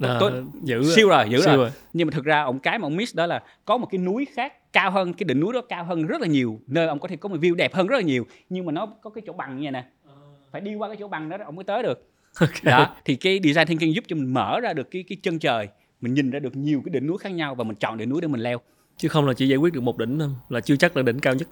à, 0.00 0.16
tôi 0.20 0.32
giữ 0.62 0.94
siêu 0.94 1.08
rồi 1.08 1.24
giữ 1.30 1.40
rồi. 1.40 1.56
rồi. 1.56 1.70
Nhưng 1.92 2.06
mà 2.06 2.10
thực 2.10 2.24
ra 2.24 2.42
ông 2.42 2.58
cái 2.58 2.78
mà 2.78 2.86
ông 2.86 2.96
miss 2.96 3.16
đó 3.16 3.26
là 3.26 3.42
có 3.64 3.76
một 3.78 3.86
cái 3.90 3.98
núi 3.98 4.26
khác 4.34 4.72
cao 4.72 4.90
hơn 4.90 5.14
cái 5.14 5.24
đỉnh 5.24 5.40
núi 5.40 5.52
đó 5.52 5.60
cao 5.68 5.84
hơn 5.84 6.06
rất 6.06 6.20
là 6.20 6.26
nhiều 6.26 6.60
nơi 6.66 6.86
ông 6.86 6.98
có 6.98 7.08
thể 7.08 7.16
có 7.16 7.28
một 7.28 7.36
view 7.40 7.54
đẹp 7.54 7.74
hơn 7.74 7.86
rất 7.86 7.96
là 7.96 8.02
nhiều 8.02 8.26
nhưng 8.48 8.66
mà 8.66 8.72
nó 8.72 8.86
có 8.86 9.10
cái 9.10 9.22
chỗ 9.26 9.32
bằng 9.32 9.56
như 9.56 9.70
này 9.70 9.82
nè. 9.82 10.12
Phải 10.50 10.60
đi 10.60 10.74
qua 10.74 10.88
cái 10.88 10.96
chỗ 11.00 11.08
bằng 11.08 11.28
đó 11.28 11.36
ông 11.44 11.56
mới 11.56 11.64
tới 11.64 11.82
được. 11.82 12.10
Okay. 12.40 12.60
đó 12.62 12.96
thì 13.04 13.16
cái 13.16 13.40
design 13.44 13.66
thinking 13.66 13.94
giúp 13.94 14.04
cho 14.08 14.16
mình 14.16 14.34
mở 14.34 14.60
ra 14.60 14.72
được 14.72 14.90
cái 14.90 15.04
cái 15.08 15.18
chân 15.22 15.38
trời 15.38 15.68
mình 16.00 16.14
nhìn 16.14 16.30
ra 16.30 16.38
được 16.38 16.56
nhiều 16.56 16.82
cái 16.84 16.90
đỉnh 16.90 17.06
núi 17.06 17.18
khác 17.18 17.30
nhau 17.30 17.54
và 17.54 17.64
mình 17.64 17.76
chọn 17.76 17.98
đỉnh 17.98 18.08
núi 18.08 18.20
để 18.20 18.28
mình 18.28 18.40
leo 18.40 18.60
chứ 18.96 19.08
không 19.08 19.26
là 19.26 19.32
chỉ 19.34 19.48
giải 19.48 19.56
quyết 19.56 19.72
được 19.72 19.80
một 19.80 19.98
đỉnh 19.98 20.18
thôi 20.18 20.28
là 20.48 20.60
chưa 20.60 20.76
chắc 20.76 20.96
là 20.96 21.02
đỉnh 21.02 21.18
cao 21.18 21.34
nhất. 21.34 21.48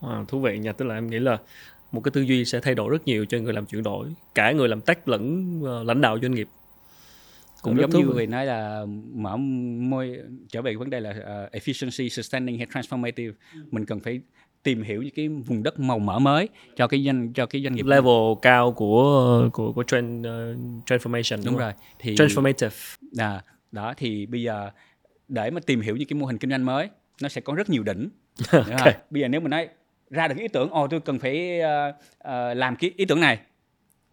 À, 0.00 0.24
thú 0.28 0.40
vị 0.40 0.58
nha 0.58 0.72
tức 0.72 0.84
là 0.84 0.94
em 0.94 1.10
nghĩ 1.10 1.18
là 1.18 1.38
một 1.92 2.00
cái 2.00 2.10
tư 2.10 2.20
duy 2.20 2.44
sẽ 2.44 2.60
thay 2.60 2.74
đổi 2.74 2.90
rất 2.90 3.06
nhiều 3.06 3.24
cho 3.24 3.38
người 3.38 3.52
làm 3.52 3.66
chuyển 3.66 3.82
đổi 3.82 4.08
cả 4.34 4.52
người 4.52 4.68
làm 4.68 4.80
tech 4.80 5.08
lẫn 5.08 5.58
uh, 5.62 5.86
lãnh 5.86 6.00
đạo 6.00 6.18
doanh 6.22 6.34
nghiệp. 6.34 6.48
Cũng 7.62 7.80
giống 7.80 7.90
như 7.90 8.04
người 8.04 8.26
nói 8.26 8.46
là 8.46 8.86
mở 9.14 9.36
môi 9.36 10.18
trở 10.48 10.62
về 10.62 10.74
vấn 10.74 10.90
đề 10.90 11.00
là 11.00 11.10
uh, 11.10 11.52
efficiency 11.54 12.08
sustaining 12.08 12.58
hay 12.58 12.66
transformative. 12.66 13.32
Mình 13.70 13.86
cần 13.86 14.00
phải 14.00 14.20
tìm 14.62 14.82
hiểu 14.82 15.02
những 15.02 15.14
cái 15.14 15.28
vùng 15.28 15.62
đất 15.62 15.80
màu 15.80 15.98
mỡ 15.98 16.18
mới 16.18 16.48
cho 16.76 16.86
cái 16.86 17.04
doanh 17.04 17.32
cho 17.32 17.46
cái 17.46 17.62
doanh 17.62 17.74
nghiệp 17.74 17.86
level 17.86 18.12
này. 18.12 18.34
cao 18.42 18.72
của 18.72 19.48
của 19.52 19.72
của 19.72 19.82
trend 19.82 20.26
uh, 20.26 20.32
transformation 20.86 21.36
đúng, 21.36 21.44
đúng 21.44 21.56
rồi 21.56 21.72
thì 21.98 22.14
transformative. 22.14 22.96
À, 23.18 23.42
đó 23.72 23.94
thì 23.96 24.26
bây 24.26 24.42
giờ 24.42 24.70
để 25.30 25.50
mà 25.50 25.60
tìm 25.66 25.80
hiểu 25.80 25.96
những 25.96 26.08
cái 26.08 26.14
mô 26.14 26.26
hình 26.26 26.38
kinh 26.38 26.50
doanh 26.50 26.64
mới 26.64 26.88
nó 27.22 27.28
sẽ 27.28 27.40
có 27.40 27.54
rất 27.54 27.70
nhiều 27.70 27.82
đỉnh. 27.82 28.08
Okay. 28.52 28.94
bây 29.10 29.22
giờ 29.22 29.28
nếu 29.28 29.40
mình 29.40 29.50
nói 29.50 29.68
ra 30.10 30.28
được 30.28 30.38
ý 30.38 30.48
tưởng 30.48 30.70
ồ 30.70 30.86
tôi 30.86 31.00
cần 31.00 31.18
phải 31.18 31.60
uh, 31.60 31.94
uh, 31.94 32.56
làm 32.56 32.76
cái 32.76 32.92
ý 32.96 33.04
tưởng 33.04 33.20
này. 33.20 33.38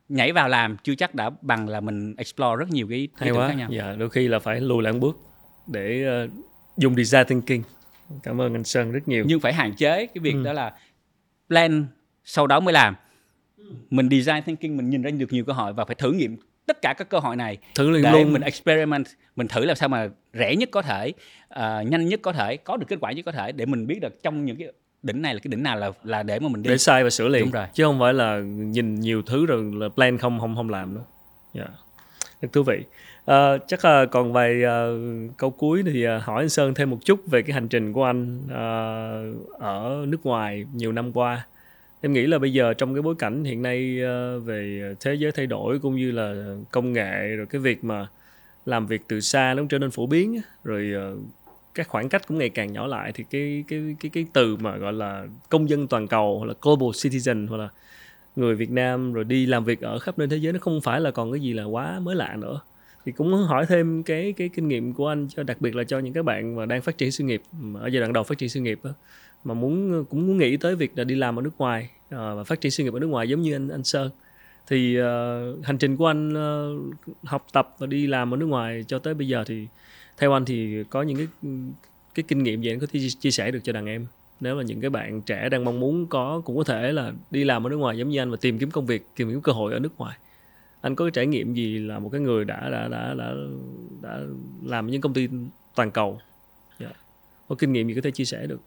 Nhảy 0.09 0.31
vào 0.31 0.49
làm 0.49 0.77
chưa 0.83 0.95
chắc 0.95 1.15
đã 1.15 1.29
bằng 1.41 1.69
là 1.69 1.79
mình 1.81 2.15
explore 2.17 2.55
rất 2.59 2.69
nhiều 2.69 2.87
cái 2.89 2.97
ý 2.97 3.09
Hay 3.15 3.29
tưởng 3.29 3.37
quá. 3.37 3.47
khác 3.47 3.53
nhau. 3.53 3.69
Dạ 3.71 3.95
đôi 3.99 4.09
khi 4.09 4.27
là 4.27 4.39
phải 4.39 4.61
lùi 4.61 4.83
lại 4.83 4.93
một 4.93 4.99
bước 4.99 5.17
để 5.67 6.05
uh, 6.25 6.31
dùng 6.77 6.95
design 6.95 7.25
thinking. 7.27 7.63
Cảm 8.23 8.41
ơn 8.41 8.55
anh 8.55 8.63
sơn 8.63 8.91
rất 8.91 9.07
nhiều. 9.07 9.23
Nhưng 9.27 9.39
phải 9.39 9.53
hạn 9.53 9.73
chế 9.75 10.05
cái 10.05 10.21
việc 10.21 10.33
ừ. 10.33 10.43
đó 10.43 10.53
là 10.53 10.73
plan 11.47 11.85
sau 12.23 12.47
đó 12.47 12.59
mới 12.59 12.73
làm. 12.73 12.95
Mình 13.89 14.09
design 14.09 14.41
thinking 14.45 14.77
mình 14.77 14.89
nhìn 14.89 15.01
ra 15.01 15.11
được 15.11 15.33
nhiều 15.33 15.45
cơ 15.45 15.53
hội 15.53 15.73
và 15.73 15.85
phải 15.85 15.95
thử 15.95 16.11
nghiệm 16.11 16.37
tất 16.67 16.81
cả 16.81 16.93
các 16.93 17.09
cơ 17.09 17.19
hội 17.19 17.35
này 17.35 17.57
thử 17.75 17.89
liền 17.89 18.03
để 18.03 18.11
luôn 18.11 18.33
mình 18.33 18.41
experiment 18.41 19.05
mình 19.35 19.47
thử 19.47 19.65
làm 19.65 19.75
sao 19.75 19.89
mà 19.89 20.09
rẻ 20.33 20.55
nhất 20.55 20.69
có 20.71 20.81
thể 20.81 21.13
uh, 21.53 21.87
nhanh 21.87 22.07
nhất 22.07 22.19
có 22.23 22.33
thể 22.33 22.57
có 22.57 22.77
được 22.77 22.85
kết 22.87 22.97
quả 23.01 23.11
nhất 23.11 23.25
có 23.25 23.31
thể 23.31 23.51
để 23.51 23.65
mình 23.65 23.87
biết 23.87 23.99
được 24.01 24.23
trong 24.23 24.45
những 24.45 24.57
cái 24.57 24.67
đỉnh 25.03 25.21
này 25.21 25.33
là 25.33 25.39
cái 25.43 25.49
đỉnh 25.49 25.63
nào 25.63 25.77
là 25.77 25.91
là 26.03 26.23
để 26.23 26.39
mà 26.39 26.47
mình 26.47 26.63
đi 26.63 26.69
để 26.69 26.77
sai 26.77 27.03
và 27.03 27.09
sửa 27.09 27.27
liền 27.27 27.43
Đúng 27.43 27.51
rồi. 27.51 27.65
chứ 27.73 27.83
không 27.83 27.99
phải 27.99 28.13
là 28.13 28.39
nhìn 28.45 28.95
nhiều 28.95 29.21
thứ 29.21 29.45
rồi 29.45 29.71
là 29.73 29.89
plan 29.89 30.17
không 30.17 30.39
không 30.39 30.55
không 30.55 30.69
làm 30.69 30.95
nữa 30.95 31.03
yeah. 31.53 31.69
rất 32.41 32.53
thú 32.53 32.63
vị 32.63 32.83
À, 33.27 33.57
chắc 33.67 33.85
là 33.85 34.05
còn 34.05 34.33
vài 34.33 34.61
uh, 34.63 35.37
câu 35.37 35.49
cuối 35.49 35.83
thì 35.85 36.07
uh, 36.07 36.23
hỏi 36.23 36.43
anh 36.43 36.49
Sơn 36.49 36.73
thêm 36.73 36.89
một 36.89 36.97
chút 37.05 37.19
về 37.27 37.41
cái 37.41 37.53
hành 37.53 37.67
trình 37.67 37.93
của 37.93 38.03
anh 38.03 38.39
uh, 38.45 39.59
ở 39.59 40.05
nước 40.07 40.25
ngoài 40.25 40.65
nhiều 40.73 40.91
năm 40.91 41.13
qua. 41.13 41.45
Em 42.07 42.13
nghĩ 42.13 42.27
là 42.27 42.39
bây 42.39 42.53
giờ 42.53 42.73
trong 42.73 42.93
cái 42.93 43.01
bối 43.01 43.15
cảnh 43.19 43.43
hiện 43.43 43.61
nay 43.61 44.01
ờ, 44.01 44.39
về 44.39 44.81
thế 44.99 45.13
giới 45.13 45.31
thay 45.31 45.47
đổi 45.47 45.79
cũng 45.79 45.95
như 45.95 46.11
là 46.11 46.55
công 46.71 46.93
nghệ 46.93 47.35
rồi 47.35 47.45
cái 47.45 47.61
việc 47.61 47.83
mà 47.83 48.07
làm 48.65 48.87
việc 48.87 49.01
từ 49.07 49.19
xa 49.19 49.53
nó 49.57 49.63
trở 49.69 49.79
nên 49.79 49.91
phổ 49.91 50.05
biến 50.05 50.41
rồi 50.63 50.91
ờ, 50.95 51.17
các 51.75 51.87
khoảng 51.87 52.09
cách 52.09 52.27
cũng 52.27 52.37
ngày 52.37 52.49
càng 52.49 52.73
nhỏ 52.73 52.87
lại 52.87 53.11
thì 53.15 53.23
cái 53.29 53.63
cái 53.67 53.95
cái 53.99 54.09
cái 54.13 54.25
từ 54.33 54.55
mà 54.55 54.77
gọi 54.77 54.93
là 54.93 55.27
công 55.49 55.69
dân 55.69 55.87
toàn 55.87 56.07
cầu 56.07 56.39
hoặc 56.39 56.45
là 56.45 56.53
global 56.61 56.89
citizen 56.89 57.47
hoặc 57.47 57.57
là 57.57 57.69
người 58.35 58.55
Việt 58.55 58.71
Nam 58.71 59.13
rồi 59.13 59.23
đi 59.23 59.45
làm 59.45 59.63
việc 59.63 59.81
ở 59.81 59.99
khắp 59.99 60.19
nơi 60.19 60.27
thế 60.27 60.37
giới 60.37 60.53
nó 60.53 60.59
không 60.59 60.81
phải 60.81 61.01
là 61.01 61.11
còn 61.11 61.31
cái 61.31 61.41
gì 61.41 61.53
là 61.53 61.63
quá 61.63 61.99
mới 61.99 62.15
lạ 62.15 62.35
nữa. 62.35 62.59
Thì 63.05 63.11
cũng 63.11 63.31
muốn 63.31 63.43
hỏi 63.43 63.65
thêm 63.65 64.03
cái 64.03 64.33
cái 64.37 64.49
kinh 64.49 64.67
nghiệm 64.67 64.93
của 64.93 65.07
anh 65.07 65.27
cho 65.35 65.43
đặc 65.43 65.61
biệt 65.61 65.75
là 65.75 65.83
cho 65.83 65.99
những 65.99 66.13
các 66.13 66.25
bạn 66.25 66.55
mà 66.55 66.65
đang 66.65 66.81
phát 66.81 66.97
triển 66.97 67.11
sự 67.11 67.23
nghiệp 67.23 67.41
ở 67.79 67.87
giai 67.87 67.99
đoạn 67.99 68.13
đầu 68.13 68.23
phát 68.23 68.37
triển 68.37 68.49
sự 68.49 68.59
nghiệp 68.59 68.79
đó, 68.83 68.91
mà 69.43 69.53
muốn 69.53 70.05
cũng 70.05 70.27
muốn 70.27 70.37
nghĩ 70.37 70.57
tới 70.57 70.75
việc 70.75 70.91
là 70.95 71.03
đi 71.03 71.15
làm 71.15 71.39
ở 71.39 71.41
nước 71.41 71.57
ngoài 71.57 71.89
Ờ, 72.09 72.35
và 72.35 72.43
phát 72.43 72.61
triển 72.61 72.71
sự 72.71 72.83
nghiệp 72.83 72.93
ở 72.93 72.99
nước 72.99 73.07
ngoài 73.07 73.29
giống 73.29 73.41
như 73.41 73.55
anh 73.55 73.69
anh 73.69 73.83
Sơn. 73.83 74.09
Thì 74.67 75.01
uh, 75.01 75.65
hành 75.65 75.77
trình 75.77 75.97
của 75.97 76.07
anh 76.07 76.33
uh, 76.33 76.95
học 77.23 77.47
tập 77.53 77.75
và 77.77 77.87
đi 77.87 78.07
làm 78.07 78.33
ở 78.33 78.37
nước 78.37 78.45
ngoài 78.45 78.85
cho 78.87 78.99
tới 78.99 79.13
bây 79.13 79.27
giờ 79.27 79.43
thì 79.47 79.67
theo 80.17 80.33
anh 80.33 80.45
thì 80.45 80.83
có 80.89 81.01
những 81.01 81.17
cái 81.17 81.27
cái 82.15 82.23
kinh 82.27 82.43
nghiệm 82.43 82.61
gì 82.61 82.71
anh 82.71 82.79
có 82.79 82.87
thể 82.91 82.99
chia 83.19 83.31
sẻ 83.31 83.51
được 83.51 83.59
cho 83.63 83.73
đàn 83.73 83.85
em? 83.85 84.07
Nếu 84.39 84.55
là 84.55 84.63
những 84.63 84.81
cái 84.81 84.89
bạn 84.89 85.21
trẻ 85.21 85.49
đang 85.49 85.65
mong 85.65 85.79
muốn 85.79 86.07
có 86.07 86.41
cũng 86.45 86.57
có 86.57 86.63
thể 86.63 86.91
là 86.91 87.13
đi 87.31 87.43
làm 87.43 87.67
ở 87.67 87.69
nước 87.69 87.75
ngoài 87.75 87.97
giống 87.97 88.09
như 88.09 88.19
anh 88.19 88.31
và 88.31 88.37
tìm 88.41 88.59
kiếm 88.59 88.71
công 88.71 88.85
việc 88.85 89.05
tìm 89.15 89.29
kiếm 89.29 89.41
cơ 89.41 89.51
hội 89.51 89.73
ở 89.73 89.79
nước 89.79 89.97
ngoài. 89.97 90.17
Anh 90.81 90.95
có 90.95 91.05
cái 91.05 91.11
trải 91.11 91.25
nghiệm 91.27 91.53
gì 91.53 91.79
là 91.79 91.99
một 91.99 92.09
cái 92.09 92.21
người 92.21 92.45
đã 92.45 92.69
đã 92.69 92.87
đã 92.87 93.13
đã 93.13 93.33
đã 94.01 94.19
làm 94.65 94.87
những 94.87 95.01
công 95.01 95.13
ty 95.13 95.27
toàn 95.75 95.91
cầu? 95.91 96.19
Yeah. 96.79 96.93
Có 97.47 97.55
kinh 97.55 97.73
nghiệm 97.73 97.87
gì 97.87 97.93
có 97.93 98.01
thể 98.03 98.11
chia 98.11 98.25
sẻ 98.25 98.47
được? 98.47 98.59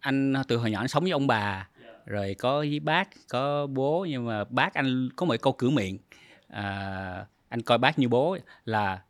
Anh 0.00 0.34
từ 0.48 0.56
hồi 0.56 0.70
nhỏ 0.70 0.80
anh 0.80 0.88
sống 0.88 1.02
với 1.02 1.12
ông 1.12 1.26
bà. 1.26 1.68
Rồi 2.06 2.34
có 2.38 2.58
với 2.58 2.80
bác 2.80 3.08
có 3.28 3.66
bố 3.66 4.06
nhưng 4.10 4.26
mà 4.26 4.44
bác 4.44 4.74
anh 4.74 5.08
có 5.16 5.26
một 5.26 5.36
câu 5.42 5.52
cửa 5.52 5.70
miệng 5.70 5.98
à, 6.48 7.26
anh 7.48 7.62
coi 7.62 7.78
bác 7.78 7.98
như 7.98 8.08
bố 8.08 8.36
là 8.64 9.02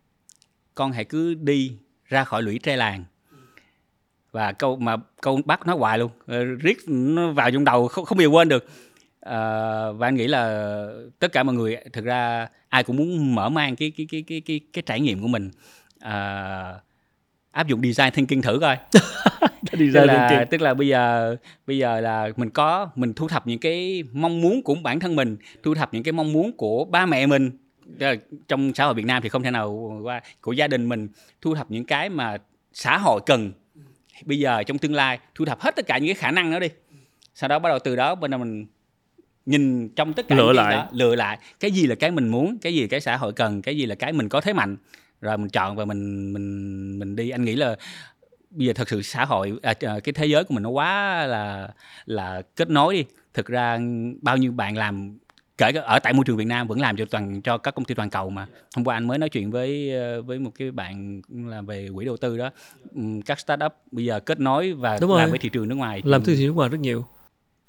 con 0.75 0.93
hãy 0.93 1.05
cứ 1.05 1.35
đi 1.35 1.73
ra 2.05 2.25
khỏi 2.25 2.43
lũy 2.43 2.59
tre 2.59 2.77
làng. 2.77 3.05
Và 4.33 4.53
câu 4.53 4.77
mà 4.77 4.97
câu 5.23 5.41
bác 5.45 5.67
nói 5.67 5.77
hoài 5.77 5.99
luôn 5.99 6.11
ờ, 6.27 6.45
riết 6.45 6.79
nó 6.87 7.33
vào 7.33 7.51
trong 7.51 7.65
đầu 7.65 7.89
không 7.89 8.05
không 8.05 8.19
bao 8.19 8.23
giờ 8.23 8.31
quên 8.31 8.49
được. 8.49 8.67
À, 9.21 9.37
và 9.91 10.09
anh 10.09 10.15
nghĩ 10.15 10.27
là 10.27 10.85
tất 11.19 11.33
cả 11.33 11.43
mọi 11.43 11.55
người 11.55 11.77
thực 11.93 12.05
ra 12.05 12.49
ai 12.69 12.85
cũng 12.85 12.97
muốn 12.97 13.35
mở 13.35 13.49
mang 13.49 13.77
cái 13.77 13.93
cái 13.97 14.07
cái 14.11 14.25
cái 14.27 14.41
cái 14.41 14.61
cái 14.73 14.83
trải 14.87 15.01
nghiệm 15.01 15.23
của 15.23 15.29
mình. 15.29 15.51
À, 16.01 16.75
áp 17.53 17.67
dụng 17.67 17.83
design 17.83 18.11
thinking 18.11 18.41
thử 18.43 18.59
coi. 18.61 18.77
Design 19.73 19.93
tức 19.93 20.05
là 20.05 20.29
thinking. 20.29 20.51
tức 20.51 20.61
là 20.61 20.75
bây 20.75 20.89
giờ 20.89 21.37
bây 21.67 21.79
giờ 21.79 22.01
là 22.01 22.29
mình 22.37 22.51
có 22.51 22.91
mình 22.95 23.13
thu 23.15 23.29
thập 23.29 23.47
những 23.47 23.59
cái 23.59 24.05
mong 24.13 24.41
muốn 24.41 24.63
của 24.63 24.75
bản 24.75 25.01
thân 25.01 25.17
mình 25.17 25.37
thu 25.63 25.75
thập 25.75 25.95
những 25.95 26.03
cái 26.03 26.13
mong 26.13 26.33
muốn 26.33 26.53
của 26.53 26.85
ba 26.85 27.07
mẹ 27.07 27.27
mình. 27.27 27.51
Trong 28.49 28.75
xã 28.75 28.85
hội 28.85 28.95
Việt 28.95 29.07
Nam 29.07 29.23
thì 29.23 29.29
không 29.29 29.43
thể 29.43 29.51
nào 29.51 30.01
qua 30.03 30.21
của 30.41 30.53
gia 30.53 30.69
đình 30.69 30.89
mình 30.89 31.09
thu 31.41 31.55
thập 31.55 31.71
những 31.71 31.85
cái 31.85 32.09
mà 32.09 32.39
xã 32.73 32.99
hội 32.99 33.21
cần. 33.27 33.53
Bây 34.25 34.39
giờ 34.39 34.63
trong 34.63 34.79
tương 34.79 34.95
lai 34.95 35.19
thu 35.35 35.45
thập 35.45 35.61
hết 35.61 35.77
tất 35.77 35.87
cả 35.87 35.99
những 35.99 36.09
cái 36.09 36.15
khả 36.15 36.31
năng 36.31 36.53
đó 36.53 36.59
đi. 36.59 36.69
Sau 37.35 37.49
đó 37.49 37.59
bắt 37.59 37.69
đầu 37.69 37.79
từ 37.79 37.97
đó 37.97 38.15
bên 38.15 38.31
mình 38.31 38.67
nhìn 39.47 39.89
trong 39.89 40.13
tất 40.13 40.29
cả 40.29 40.37
lựa 40.37 40.53
lại. 40.53 40.77
đó, 40.77 40.89
lựa 40.93 41.15
lại. 41.15 41.39
Cái 41.61 41.71
gì 41.71 41.87
là 41.87 41.95
cái 41.95 42.11
mình 42.11 42.29
muốn 42.29 42.59
cái 42.63 42.75
gì 42.75 42.81
là 42.81 42.87
cái 42.91 43.01
xã 43.01 43.17
hội 43.17 43.33
cần 43.33 43.63
cái 43.63 43.77
gì 43.77 43.87
là 43.87 43.95
cái 43.95 44.13
mình 44.13 44.29
có 44.29 44.41
thế 44.41 44.53
mạnh 44.53 44.77
rồi 45.21 45.39
mình 45.39 45.49
chọn 45.49 45.77
và 45.77 45.85
mình 45.85 46.33
mình 46.33 46.99
mình 46.99 47.17
đi. 47.17 47.31
Anh 47.31 47.45
nghĩ 47.45 47.57
là 47.57 47.77
bây 48.51 48.67
giờ 48.67 48.73
thật 48.73 48.89
sự 48.89 49.03
xã 49.03 49.25
hội 49.25 49.53
à, 49.63 49.75
cái 49.75 50.13
thế 50.15 50.27
giới 50.27 50.45
của 50.45 50.55
mình 50.55 50.63
nó 50.63 50.71
quá 50.71 51.27
là 51.27 51.69
là 52.07 52.43
kết 52.57 52.71
nối 52.71 52.95
đi. 52.95 53.05
Thực 53.35 53.47
ra 53.47 53.79
bao 54.23 54.37
nhiêu 54.37 54.53
bạn 54.53 54.77
làm 54.77 55.19
kể 55.59 55.73
ở 55.85 55.99
tại 55.99 56.13
môi 56.13 56.25
trường 56.25 56.37
Việt 56.37 56.45
Nam 56.47 56.67
vẫn 56.67 56.81
làm 56.81 56.97
cho 56.97 57.05
toàn 57.05 57.43
cho 57.43 57.59
các 57.59 57.75
công 57.75 57.85
ty 57.85 57.95
toàn 57.95 58.11
cầu 58.11 58.31
mà. 58.31 58.47
Hôm 58.77 58.85
qua 58.85 58.97
anh 58.97 59.07
mới 59.07 59.19
nói 59.19 59.29
chuyện 59.29 59.51
với 59.51 59.93
ờ, 59.95 60.23
với 60.23 60.39
một 60.39 60.51
cái 60.59 60.71
bạn 60.71 61.21
làm 61.29 61.67
về 61.67 61.89
quỹ 61.95 62.05
đầu 62.05 62.17
tư 62.17 62.39
đó. 62.39 62.51
Các 63.27 63.41
startup 63.41 63.73
bây 63.91 64.05
giờ 64.05 64.21
kết 64.21 64.41
nối 64.41 64.73
và 64.73 64.99
Đúng 65.01 65.11
làm 65.11 65.19
rồi. 65.19 65.31
với 65.31 65.39
thị 65.39 65.49
trường 65.49 65.69
nước 65.69 65.75
ngoài 65.75 66.03
làm 66.05 66.25
thị 66.25 66.35
trường 66.37 66.47
nước 66.47 66.53
ngoài 66.53 66.69
rất 66.69 66.81
nhiều. 66.81 67.05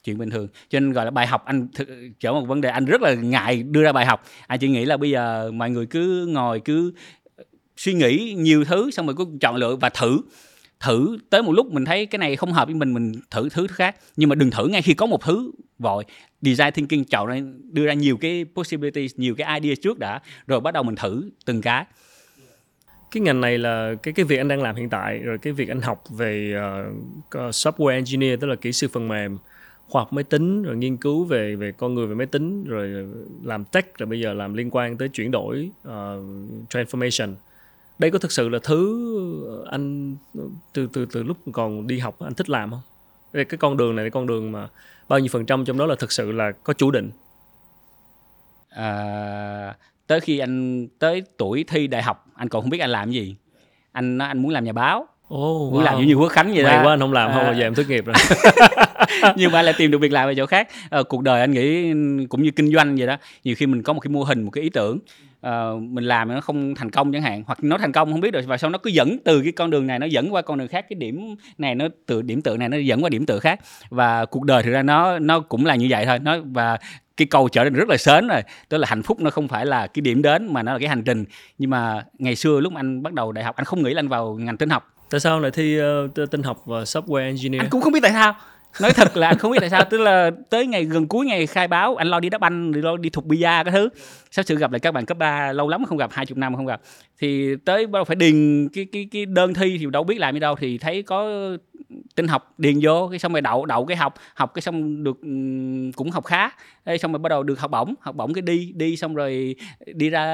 Chuyện 0.04 0.18
bình 0.18 0.30
thường. 0.30 0.48
Cho 0.70 0.80
nên 0.80 0.92
gọi 0.92 1.06
là 1.06 1.12
bài 1.12 1.28
học 1.28 1.46
anh 1.46 1.68
thực, 1.76 1.88
trở 2.20 2.32
một 2.32 2.46
vấn 2.46 2.62
đề 2.62 2.70
anh 2.70 2.86
rất 2.86 3.02
là 3.02 3.14
ngại 3.14 3.64
đưa 3.64 3.84
ra 3.84 3.92
bài 3.92 4.06
học. 4.06 4.24
Anh 4.48 4.60
chỉ 4.60 4.68
nghĩ 4.68 4.86
là 4.86 4.98
bây 4.98 5.10
giờ 5.10 5.52
mọi 5.52 5.70
người 5.70 5.86
cứ 5.86 6.26
ngồi 6.26 6.60
cứ 6.60 6.94
suy 7.82 7.94
nghĩ 7.94 8.36
nhiều 8.38 8.64
thứ 8.66 8.92
xong 8.92 9.06
rồi 9.06 9.16
cứ 9.18 9.26
chọn 9.42 9.56
lựa 9.56 9.76
và 9.76 9.90
thử 9.90 10.22
thử 10.80 11.18
tới 11.30 11.42
một 11.42 11.52
lúc 11.52 11.72
mình 11.72 11.86
thấy 11.86 12.06
cái 12.06 12.20
này 12.20 12.36
không 12.36 12.54
hợp 12.54 12.66
với 12.66 12.76
mình 12.76 12.94
mình 12.94 13.12
thử 13.32 13.50
thứ 13.50 13.68
khác. 13.68 13.96
Nhưng 14.16 14.30
mà 14.30 14.36
đừng 14.36 14.52
thử 14.52 14.68
ngay 14.68 14.82
khi 14.82 14.94
có 14.94 15.06
một 15.06 15.22
thứ 15.22 15.52
vội. 15.80 16.06
Design 16.42 16.72
thinking 16.72 17.04
chọn 17.04 17.28
ra 17.28 17.40
đưa 17.72 17.86
ra 17.86 17.94
nhiều 17.94 18.18
cái 18.18 18.46
possibility 18.56 19.08
nhiều 19.16 19.36
cái 19.36 19.60
idea 19.60 19.76
trước 19.82 20.00
đã 20.00 20.22
rồi 20.48 20.60
bắt 20.60 20.74
đầu 20.74 20.84
mình 20.84 20.96
thử 20.96 21.30
từng 21.46 21.62
cái. 21.62 21.86
Cái 23.12 23.22
ngành 23.22 23.42
này 23.42 23.58
là 23.58 23.94
cái 24.04 24.14
cái 24.14 24.26
việc 24.26 24.38
anh 24.38 24.48
đang 24.48 24.62
làm 24.62 24.76
hiện 24.76 24.90
tại 24.90 25.18
rồi 25.18 25.38
cái 25.38 25.54
việc 25.54 25.70
anh 25.70 25.82
học 25.82 26.04
về 26.10 26.54
uh, 26.58 27.32
software 27.32 27.90
engineer 27.90 28.40
tức 28.40 28.48
là 28.48 28.56
kỹ 28.56 28.72
sư 28.72 28.88
phần 28.94 29.08
mềm 29.08 29.38
khoa 29.88 30.02
học 30.02 30.14
máy 30.14 30.24
tính 30.24 30.64
rồi 30.64 30.78
nghiên 30.78 30.98
cứu 30.98 31.24
về 31.24 31.56
về 31.56 31.72
con 31.72 31.96
người 31.96 32.08
về 32.08 32.16
máy 32.16 32.28
tính 32.28 32.64
rồi 32.64 33.08
làm 33.44 33.66
tech 33.66 33.98
rồi 33.98 34.08
bây 34.08 34.20
giờ 34.20 34.34
làm 34.34 34.54
liên 34.54 34.70
quan 34.72 34.98
tới 34.98 35.10
chuyển 35.10 35.32
đổi 35.32 35.72
uh, 35.88 35.92
transformation 36.70 37.34
đây 38.02 38.12
có 38.12 38.20
thực 38.20 38.32
sự 38.32 38.50
là 38.50 38.60
thứ 38.64 39.64
anh 39.72 40.16
từ 40.74 40.88
từ 40.94 41.06
từ 41.06 41.24
lúc 41.24 41.38
còn 41.52 41.88
đi 41.88 42.00
học 42.00 42.20
anh 42.20 42.34
thích 42.34 42.50
làm 42.50 42.72
không? 42.72 42.82
Cái 43.34 43.58
con 43.60 43.78
đường 43.78 43.96
này 43.96 44.06
là 44.06 44.10
con 44.10 44.28
đường 44.28 44.52
mà 44.52 44.68
bao 45.10 45.20
nhiêu 45.20 45.30
phần 45.32 45.46
trăm 45.46 45.66
trong 45.66 45.78
đó 45.78 45.86
là 45.86 45.96
thực 45.96 46.12
sự 46.12 46.32
là 46.32 46.52
có 46.52 46.74
chủ 46.74 46.92
định? 46.92 47.12
À, 48.70 49.76
tới 50.08 50.20
khi 50.20 50.40
anh 50.40 50.88
tới 51.00 51.24
tuổi 51.38 51.66
thi 51.68 51.88
đại 51.88 52.04
học 52.04 52.26
anh 52.36 52.50
còn 52.50 52.62
không 52.62 52.70
biết 52.70 52.80
anh 52.80 52.90
làm 52.90 53.12
gì. 53.12 53.36
Anh 53.92 54.18
nói 54.18 54.28
anh 54.28 54.42
muốn 54.42 54.52
làm 54.52 54.64
nhà 54.64 54.74
báo. 54.74 55.08
Oh, 55.34 55.74
muốn 55.74 55.82
wow. 55.82 55.84
làm 55.84 56.00
như 56.00 56.06
nhiều 56.06 56.20
quốc 56.20 56.28
khánh 56.28 56.54
vậy 56.54 56.64
May 56.64 56.78
đó. 56.78 56.84
quá 56.84 56.94
anh 56.94 57.00
không 57.00 57.14
làm 57.14 57.32
không 57.34 57.44
bao 57.44 57.54
giờ 57.54 57.62
em 57.62 57.76
thất 57.76 57.90
nghiệp 57.90 58.06
rồi. 58.06 58.16
Nhưng 59.36 59.52
mà 59.52 59.62
lại 59.62 59.74
tìm 59.78 59.92
được 59.92 59.98
việc 59.98 60.12
làm 60.12 60.30
ở 60.30 60.34
chỗ 60.34 60.46
khác. 60.46 60.68
À, 60.90 61.04
cuộc 61.10 61.22
đời 61.24 61.42
anh 61.42 61.52
nghĩ 61.52 61.94
cũng 62.28 62.44
như 62.44 62.52
kinh 62.52 62.74
doanh 62.74 62.96
vậy 62.96 63.08
đó. 63.08 63.18
Nhiều 63.44 63.56
khi 63.56 63.66
mình 63.66 63.84
có 63.84 63.94
một 63.94 64.00
cái 64.00 64.10
mô 64.10 64.24
hình 64.24 64.44
một 64.44 64.52
cái 64.52 64.64
ý 64.64 64.70
tưởng 64.70 65.00
uh, 65.48 65.82
mình 65.82 66.04
làm 66.04 66.30
nó 66.30 66.42
không 66.42 66.76
thành 66.76 66.90
công 66.90 67.14
chẳng 67.14 67.22
hạn 67.22 67.44
hoặc 67.48 67.64
nó 67.64 67.78
thành 67.78 67.92
công 67.92 68.12
không 68.12 68.22
biết 68.22 68.32
được 68.32 68.42
và 68.48 68.58
sau 68.58 68.70
nó 68.70 68.78
cứ 68.78 68.90
dẫn 68.90 69.18
từ 69.26 69.42
cái 69.44 69.52
con 69.52 69.70
đường 69.70 69.88
này 69.88 70.00
nó 70.00 70.06
dẫn 70.06 70.34
qua 70.34 70.42
con 70.42 70.58
đường 70.58 70.68
khác 70.68 70.86
cái 70.90 70.96
điểm 70.96 71.36
này 71.58 71.76
nó 71.76 71.88
từ 72.06 72.22
điểm 72.22 72.42
tựa 72.42 72.58
này 72.58 72.70
nó 72.70 72.78
dẫn 72.78 73.04
qua 73.04 73.10
điểm 73.10 73.26
tựa 73.26 73.40
khác. 73.40 73.60
Và 73.90 74.26
cuộc 74.26 74.44
đời 74.44 74.64
thực 74.64 74.72
ra 74.72 74.84
nó 74.84 75.20
nó 75.20 75.40
cũng 75.40 75.66
là 75.66 75.76
như 75.76 75.88
vậy 75.90 76.06
thôi. 76.06 76.20
Nó 76.20 76.38
và 76.46 76.78
cái 77.18 77.26
câu 77.26 77.50
trở 77.50 77.64
nên 77.64 77.74
rất 77.74 77.90
là 77.90 77.98
sớm 77.98 78.28
rồi 78.28 78.42
tức 78.70 78.78
là 78.78 78.88
hạnh 78.90 79.04
phúc 79.04 79.20
nó 79.20 79.30
không 79.30 79.48
phải 79.48 79.66
là 79.66 79.88
cái 79.88 80.02
điểm 80.02 80.22
đến 80.22 80.54
mà 80.54 80.64
nó 80.64 80.74
là 80.74 80.80
cái 80.80 80.90
hành 80.90 81.04
trình. 81.04 81.26
Nhưng 81.58 81.70
mà 81.70 82.04
ngày 82.18 82.36
xưa 82.36 82.60
lúc 82.60 82.76
anh 82.76 83.04
bắt 83.04 83.14
đầu 83.14 83.32
đại 83.32 83.44
học 83.44 83.56
anh 83.56 83.66
không 83.66 83.84
nghĩ 83.84 83.94
là 83.94 84.00
anh 84.00 84.08
vào 84.08 84.34
ngành 84.34 84.58
tin 84.58 84.70
học. 84.70 84.94
Tại 85.10 85.20
sao 85.20 85.40
lại 85.40 85.52
thi 85.52 85.80
uh, 85.82 86.32
tin 86.32 86.44
học 86.44 86.62
và 86.66 86.80
software 86.80 87.26
engineer? 87.26 87.62
Anh 87.62 87.70
cũng 87.70 87.82
không 87.82 87.94
biết 87.94 88.00
tại 88.04 88.12
sao 88.12 88.36
nói 88.82 88.92
thật 88.94 89.18
là 89.18 89.28
anh 89.28 89.38
không 89.38 89.52
biết 89.52 89.58
tại 89.62 89.70
sao 89.70 89.84
tức 89.90 89.98
là 89.98 90.32
tới 90.50 90.68
ngày 90.68 90.86
gần 90.86 91.08
cuối 91.08 91.26
ngày 91.26 91.48
khai 91.48 91.68
báo 91.68 91.96
anh 91.96 92.08
lo 92.08 92.20
đi 92.20 92.30
đá 92.30 92.38
banh 92.38 92.72
lo 92.76 92.98
đi 92.98 93.10
thuộc 93.10 93.26
bia 93.26 93.42
cái 93.42 93.72
thứ. 93.72 93.90
Sắp 94.32 94.44
sửa 94.44 94.56
gặp 94.56 94.72
lại 94.72 94.80
các 94.80 94.92
bạn 94.92 95.06
cấp 95.06 95.18
3 95.18 95.52
lâu 95.54 95.68
lắm 95.68 95.86
không 95.86 95.98
gặp 95.98 96.12
hai 96.14 96.26
chục 96.26 96.38
năm 96.38 96.56
không 96.56 96.66
gặp. 96.66 96.82
Thì 97.20 97.56
tới 97.66 97.88
bắt 97.88 97.98
đầu 97.98 98.04
phải 98.04 98.16
điền 98.16 98.68
cái 98.74 98.88
cái 98.92 99.08
cái 99.12 99.26
đơn 99.26 99.54
thi 99.54 99.78
thì 99.80 99.86
đâu 99.92 100.04
biết 100.04 100.20
làm 100.20 100.34
đi 100.34 100.40
đâu. 100.40 100.56
Thì 100.56 100.78
thấy 100.78 101.04
có 101.04 101.30
tin 102.16 102.28
học 102.28 102.54
điền 102.58 102.80
vô 102.82 103.08
cái 103.08 103.20
xong 103.20 103.34
rồi 103.34 103.42
đậu 103.42 103.66
đậu 103.66 103.86
cái 103.86 103.98
học 103.98 104.14
học 104.34 104.52
cái 104.54 104.62
xong 104.62 105.04
được 105.04 105.18
cũng 105.96 106.12
học 106.12 106.26
khá. 106.26 106.50
Ê, 106.84 106.98
xong 106.98 107.12
rồi 107.12 107.20
bắt 107.20 107.30
đầu 107.30 107.44
được 107.44 107.60
học 107.60 107.72
bổng 107.72 107.94
học 108.02 108.16
bổng 108.16 108.34
cái 108.34 108.42
đi 108.42 108.72
đi 108.76 108.98
xong 108.98 109.16
rồi 109.16 109.56
đi 109.94 110.10
ra 110.10 110.26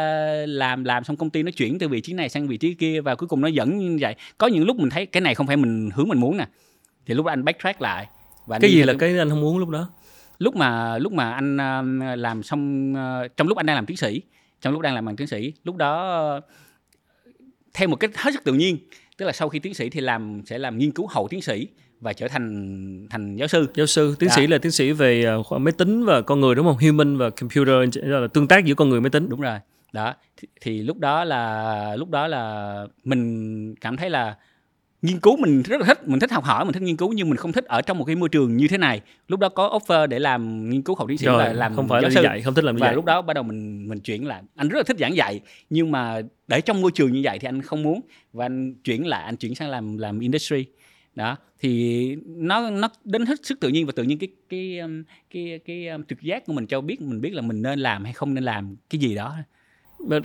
làm 0.48 0.84
làm 0.84 1.04
xong 1.04 1.18
công 1.18 1.30
ty 1.30 1.44
nó 1.44 1.52
chuyển 1.52 1.80
từ 1.80 1.88
vị 1.88 2.02
trí 2.02 2.14
này 2.14 2.30
sang 2.30 2.48
vị 2.48 2.58
trí 2.58 2.74
kia 2.74 3.02
và 3.02 3.16
cuối 3.16 3.30
cùng 3.30 3.42
nó 3.42 3.48
dẫn 3.48 3.78
như 3.78 3.98
vậy. 4.02 4.16
Có 4.38 4.48
những 4.48 4.66
lúc 4.66 4.78
mình 4.78 4.90
thấy 4.90 5.06
cái 5.06 5.22
này 5.22 5.36
không 5.36 5.48
phải 5.48 5.58
mình 5.58 5.90
hướng 5.94 6.10
mình 6.10 6.20
muốn 6.20 6.38
nè. 6.38 6.46
Thì 7.06 7.14
lúc 7.14 7.26
đó 7.26 7.32
anh 7.32 7.46
backtrack 7.46 7.82
lại 7.82 8.08
và 8.48 8.60
cái 8.60 8.72
gì 8.72 8.84
là 8.84 8.94
cái 9.00 9.18
anh 9.18 9.30
không 9.30 9.42
muốn 9.42 9.58
lúc 9.58 9.70
đó? 9.70 9.90
Lúc 10.40 10.56
mà 10.56 10.98
lúc 10.98 11.14
mà 11.14 11.32
anh 11.32 11.56
uh, 11.56 12.20
làm 12.20 12.44
xong 12.44 12.94
uh, 12.94 13.38
trong 13.38 13.48
lúc 13.48 13.58
anh 13.58 13.66
đang 13.66 13.76
làm 13.76 13.86
tiến 13.86 13.98
sĩ 13.98 14.22
trong 14.62 14.74
lúc 14.74 14.82
đang 14.82 14.96
làm 14.96 15.06
bằng 15.06 15.16
tiến 15.16 15.28
sĩ 15.28 15.54
lúc 15.64 15.76
đó 15.76 16.42
theo 17.74 17.88
một 17.88 17.96
cái 17.96 18.10
hết 18.16 18.34
sức 18.34 18.44
tự 18.44 18.54
nhiên 18.54 18.78
tức 19.18 19.26
là 19.26 19.32
sau 19.32 19.50
khi 19.50 19.60
tiến 19.60 19.74
sĩ 19.74 19.90
thì 19.90 20.02
làm 20.02 20.42
sẽ 20.46 20.58
làm 20.58 20.78
nghiên 20.78 20.92
cứu 20.92 21.08
hậu 21.08 21.28
tiến 21.28 21.42
sĩ 21.42 21.68
và 22.00 22.14
trở 22.14 22.28
thành 22.28 23.08
thành 23.10 23.36
giáo 23.36 23.48
sư. 23.48 23.68
Giáo 23.76 23.86
sư. 23.86 24.16
Tiến 24.20 24.30
Đã. 24.30 24.36
sĩ 24.36 24.48
là 24.48 24.58
tiến 24.58 24.72
sĩ 24.72 24.92
về 24.92 25.36
uh, 25.36 25.62
máy 25.62 25.72
tính 25.72 26.06
và 26.06 26.22
con 26.22 26.40
người 26.40 26.56
đúng 26.56 26.66
không? 26.66 26.78
Human 26.78 27.18
và 27.18 27.30
computer 27.30 27.76
là 27.96 28.28
tương 28.34 28.48
tác 28.48 28.66
giữa 28.66 28.76
con 28.76 28.90
người 28.90 29.02
máy 29.02 29.10
tính. 29.10 29.30
Đúng 29.30 29.42
rồi. 29.42 29.60
Đó 29.92 30.14
thì, 30.38 30.48
thì 30.62 30.82
lúc 30.82 30.98
đó 30.98 31.24
là 31.24 31.96
lúc 31.96 32.10
đó 32.10 32.28
là 32.28 32.74
mình 33.04 33.76
cảm 33.76 33.98
thấy 33.98 34.10
là 34.10 34.36
nghiên 35.02 35.20
cứu 35.20 35.38
mình 35.38 35.62
rất 35.62 35.80
là 35.82 35.86
thích 35.86 36.08
mình 36.08 36.20
thích 36.20 36.32
học 36.32 36.44
hỏi 36.44 36.66
mình 36.66 36.74
thích 36.74 36.84
nghiên 36.84 36.98
cứu 36.98 37.14
nhưng 37.14 37.30
mình 37.30 37.38
không 37.38 37.52
thích 37.52 37.66
ở 37.66 37.82
trong 37.82 37.98
một 37.98 38.06
cái 38.06 38.16
môi 38.16 38.30
trường 38.30 38.58
như 38.58 38.68
thế 38.68 38.78
này. 38.78 39.02
Lúc 39.28 39.40
đó 39.40 39.50
có 39.50 39.80
offer 39.80 40.08
để 40.08 40.20
làm 40.20 40.70
nghiên 40.70 40.82
cứu 40.82 40.96
học 40.96 41.08
tiến 41.08 41.18
sĩ 41.18 41.26
Rồi, 41.26 41.38
và 41.38 41.54
làm 41.54 41.76
không 41.76 41.88
phải 41.88 42.02
là 42.02 42.10
giáo 42.10 42.10
đi 42.10 42.16
sư. 42.16 42.22
dạy 42.22 42.42
không 42.42 42.54
thích 42.54 42.64
làm 42.64 42.76
và 42.76 42.88
dạy. 42.88 42.96
lúc 42.96 43.06
đó 43.06 43.22
bắt 43.22 43.34
đầu 43.34 43.44
mình 43.44 43.90
mình 43.90 44.00
chuyển 44.00 44.28
lại 44.28 44.44
anh 44.56 44.70
rất 44.70 44.78
là 44.78 44.84
thích 44.84 44.98
giảng 45.00 45.16
dạy 45.16 45.40
nhưng 45.70 45.92
mà 45.92 46.22
để 46.48 46.62
trong 46.62 46.82
môi 46.82 46.92
trường 46.92 47.12
như 47.12 47.22
vậy 47.24 47.40
thì 47.40 47.48
anh 47.48 47.62
không 47.62 47.84
muốn. 47.84 48.02
Và 48.34 48.46
anh 48.46 48.76
chuyển 48.84 49.08
lại 49.08 49.24
anh 49.24 49.36
chuyển 49.38 49.56
sang 49.56 49.70
làm 49.70 49.98
làm 49.98 50.20
industry. 50.20 50.66
Đó 51.16 51.38
thì 51.60 52.16
nó 52.26 52.70
nó 52.70 52.90
đến 53.04 53.26
hết 53.26 53.46
sức 53.46 53.60
tự 53.60 53.70
nhiên 53.70 53.86
và 53.86 53.92
tự 53.96 54.04
nhiên 54.04 54.18
cái 54.20 54.30
cái 54.50 54.80
um, 54.80 55.04
cái 55.34 55.60
cái, 55.66 55.88
um, 55.88 56.04
trực 56.04 56.22
giác 56.22 56.46
của 56.46 56.54
mình 56.54 56.68
cho 56.68 56.82
biết 56.82 57.02
mình 57.02 57.22
biết 57.22 57.34
là 57.34 57.42
mình 57.42 57.62
nên 57.62 57.80
làm 57.80 58.04
hay 58.04 58.14
không 58.14 58.34
nên 58.34 58.44
làm 58.44 58.76
cái 58.90 59.00
gì 59.00 59.16
đó. 59.16 59.36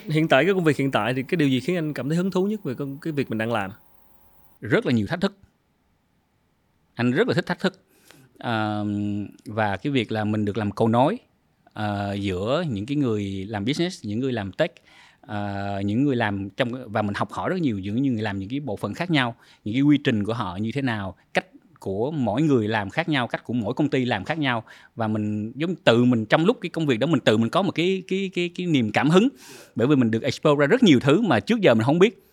Hiện 0.04 0.28
tại 0.28 0.44
cái 0.44 0.54
công 0.54 0.64
việc 0.64 0.76
hiện 0.76 0.90
tại 0.90 1.14
thì 1.14 1.22
cái 1.22 1.36
điều 1.36 1.48
gì 1.48 1.60
khiến 1.60 1.76
anh 1.76 1.94
cảm 1.94 2.08
thấy 2.08 2.16
hứng 2.16 2.30
thú 2.30 2.46
nhất 2.46 2.64
về 2.64 2.74
cái 3.02 3.12
việc 3.12 3.30
mình 3.30 3.38
đang 3.38 3.52
làm 3.52 3.70
rất 4.62 4.86
là 4.86 4.92
nhiều 4.92 5.06
thách 5.06 5.20
thức. 5.20 5.36
Anh 6.94 7.10
rất 7.10 7.28
là 7.28 7.34
thích 7.34 7.46
thách 7.46 7.60
thức. 7.60 7.80
Ờ, 8.38 8.86
và 9.44 9.76
cái 9.76 9.90
việc 9.90 10.12
là 10.12 10.24
mình 10.24 10.44
được 10.44 10.56
làm 10.56 10.70
cầu 10.70 10.88
nối 10.88 11.18
ờ, 11.72 12.12
giữa 12.14 12.64
những 12.70 12.86
cái 12.86 12.96
người 12.96 13.46
làm 13.48 13.64
business 13.64 14.04
những 14.04 14.20
người 14.20 14.32
làm 14.32 14.52
tech 14.52 14.70
ờ, 15.20 15.80
những 15.84 16.04
người 16.04 16.16
làm 16.16 16.50
trong 16.50 16.92
và 16.92 17.02
mình 17.02 17.14
học 17.14 17.32
hỏi 17.32 17.50
rất 17.50 17.60
nhiều 17.60 17.78
những 17.78 18.02
những 18.02 18.14
người 18.14 18.22
làm 18.22 18.38
những 18.38 18.48
cái 18.48 18.60
bộ 18.60 18.76
phận 18.76 18.94
khác 18.94 19.10
nhau 19.10 19.34
những 19.64 19.74
cái 19.74 19.82
quy 19.82 19.98
trình 20.04 20.24
của 20.24 20.34
họ 20.34 20.56
như 20.56 20.72
thế 20.72 20.82
nào 20.82 21.16
cách 21.34 21.46
của 21.82 22.10
mỗi 22.10 22.42
người 22.42 22.68
làm 22.68 22.90
khác 22.90 23.08
nhau 23.08 23.26
cách 23.26 23.44
của 23.44 23.52
mỗi 23.52 23.74
công 23.74 23.88
ty 23.88 24.04
làm 24.04 24.24
khác 24.24 24.38
nhau. 24.38 24.64
Và 24.96 25.08
mình 25.08 25.52
giống 25.54 25.74
tự 25.74 26.04
mình 26.04 26.24
trong 26.26 26.44
lúc 26.44 26.58
cái 26.60 26.70
công 26.70 26.86
việc 26.86 26.98
đó 26.98 27.06
mình 27.06 27.20
tự 27.20 27.36
mình 27.36 27.50
có 27.50 27.62
một 27.62 27.72
cái 27.72 28.02
cái 28.08 28.30
cái 28.34 28.50
cái 28.54 28.66
niềm 28.66 28.92
cảm 28.92 29.10
hứng. 29.10 29.28
Bởi 29.74 29.86
vì 29.86 29.96
mình 29.96 30.10
được 30.10 30.22
explore 30.22 30.60
ra 30.60 30.66
rất 30.66 30.82
nhiều 30.82 31.00
thứ 31.00 31.20
mà 31.20 31.40
trước 31.40 31.60
giờ 31.60 31.74
mình 31.74 31.84
không 31.84 31.98
biết 31.98 32.31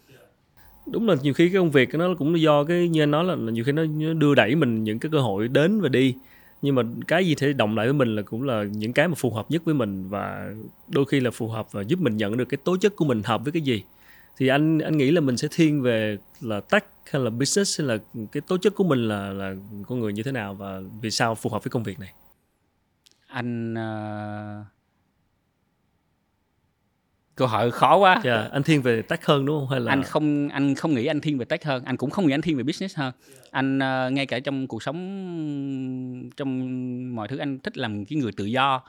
đúng 0.92 1.08
là 1.08 1.16
nhiều 1.22 1.34
khi 1.34 1.50
cái 1.50 1.60
công 1.60 1.72
việc 1.72 1.96
nó 1.96 2.16
cũng 2.18 2.42
do 2.42 2.64
cái 2.64 2.88
như 2.88 3.04
anh 3.04 3.12
nói 3.12 3.24
là, 3.24 3.36
là 3.36 3.52
nhiều 3.52 3.64
khi 3.64 3.72
nó 3.72 3.84
đưa 4.14 4.36
đẩy 4.36 4.56
mình 4.56 4.84
những 4.84 5.00
cái 5.00 5.12
cơ 5.12 5.20
hội 5.20 5.48
đến 5.48 5.82
và 5.82 5.90
đi. 5.90 6.16
Nhưng 6.62 6.76
mà 6.76 6.84
cái 7.08 7.28
gì 7.28 7.36
thể 7.36 7.54
động 7.54 7.78
lại 7.78 7.86
với 7.86 7.94
mình 7.94 8.16
là 8.16 8.22
cũng 8.22 8.44
là 8.44 8.64
những 8.64 8.94
cái 8.94 9.08
mà 9.08 9.14
phù 9.18 9.32
hợp 9.32 9.46
nhất 9.52 9.62
với 9.66 9.74
mình 9.74 10.10
và 10.10 10.54
đôi 10.88 11.06
khi 11.06 11.20
là 11.20 11.32
phù 11.32 11.48
hợp 11.48 11.72
và 11.72 11.82
giúp 11.82 12.00
mình 12.00 12.18
nhận 12.18 12.38
được 12.38 12.46
cái 12.46 12.58
tố 12.64 12.78
chất 12.78 12.96
của 12.96 13.06
mình 13.06 13.22
hợp 13.24 13.44
với 13.44 13.52
cái 13.52 13.62
gì. 13.62 13.84
Thì 14.38 14.48
anh 14.48 14.80
anh 14.80 14.98
nghĩ 14.98 15.12
là 15.12 15.22
mình 15.22 15.38
sẽ 15.38 15.48
thiên 15.52 15.82
về 15.82 16.18
là 16.42 16.60
tech 16.60 16.86
hay 17.12 17.22
là 17.22 17.30
business 17.30 17.80
hay 17.80 17.88
là 17.88 17.98
cái 18.32 18.42
tố 18.42 18.58
chất 18.58 18.76
của 18.76 18.84
mình 18.84 19.08
là 19.08 19.34
là 19.34 19.56
con 19.88 20.00
người 20.00 20.14
như 20.14 20.24
thế 20.24 20.32
nào 20.32 20.54
và 20.54 20.82
vì 21.02 21.12
sao 21.12 21.36
phù 21.36 21.50
hợp 21.50 21.64
với 21.64 21.70
công 21.72 21.84
việc 21.84 22.00
này? 22.00 22.14
Anh 23.28 23.74
uh 23.74 24.79
câu 27.40 27.48
hỏi 27.48 27.72
khó 27.72 27.98
quá. 27.98 28.22
Dạ, 28.24 28.48
anh 28.52 28.64
thiên 28.64 28.82
về 28.82 29.02
tech 29.02 29.26
hơn 29.26 29.46
đúng 29.46 29.60
không? 29.60 29.68
Hay 29.70 29.80
là 29.80 29.92
anh 29.92 30.04
không 30.04 30.50
anh 30.50 30.76
không 30.76 30.94
nghĩ 30.96 31.06
anh 31.06 31.22
thiên 31.22 31.38
về 31.38 31.46
tech 31.46 31.64
hơn. 31.66 31.84
Anh 31.86 31.98
cũng 31.98 32.10
không 32.10 32.28
nghĩ 32.28 32.34
anh 32.34 32.42
thiên 32.42 32.58
về 32.58 32.64
business 32.64 32.98
hơn. 32.98 33.14
Anh 33.52 33.80
ờ, 33.80 34.10
ngay 34.10 34.26
cả 34.26 34.40
trong 34.40 34.68
cuộc 34.68 34.84
sống 34.84 34.98
trong 36.38 37.16
mọi 37.16 37.28
thứ 37.28 37.38
anh 37.38 37.60
thích 37.60 37.78
làm 37.78 38.06
cái 38.06 38.20
người 38.20 38.32
tự 38.38 38.46
do 38.46 38.82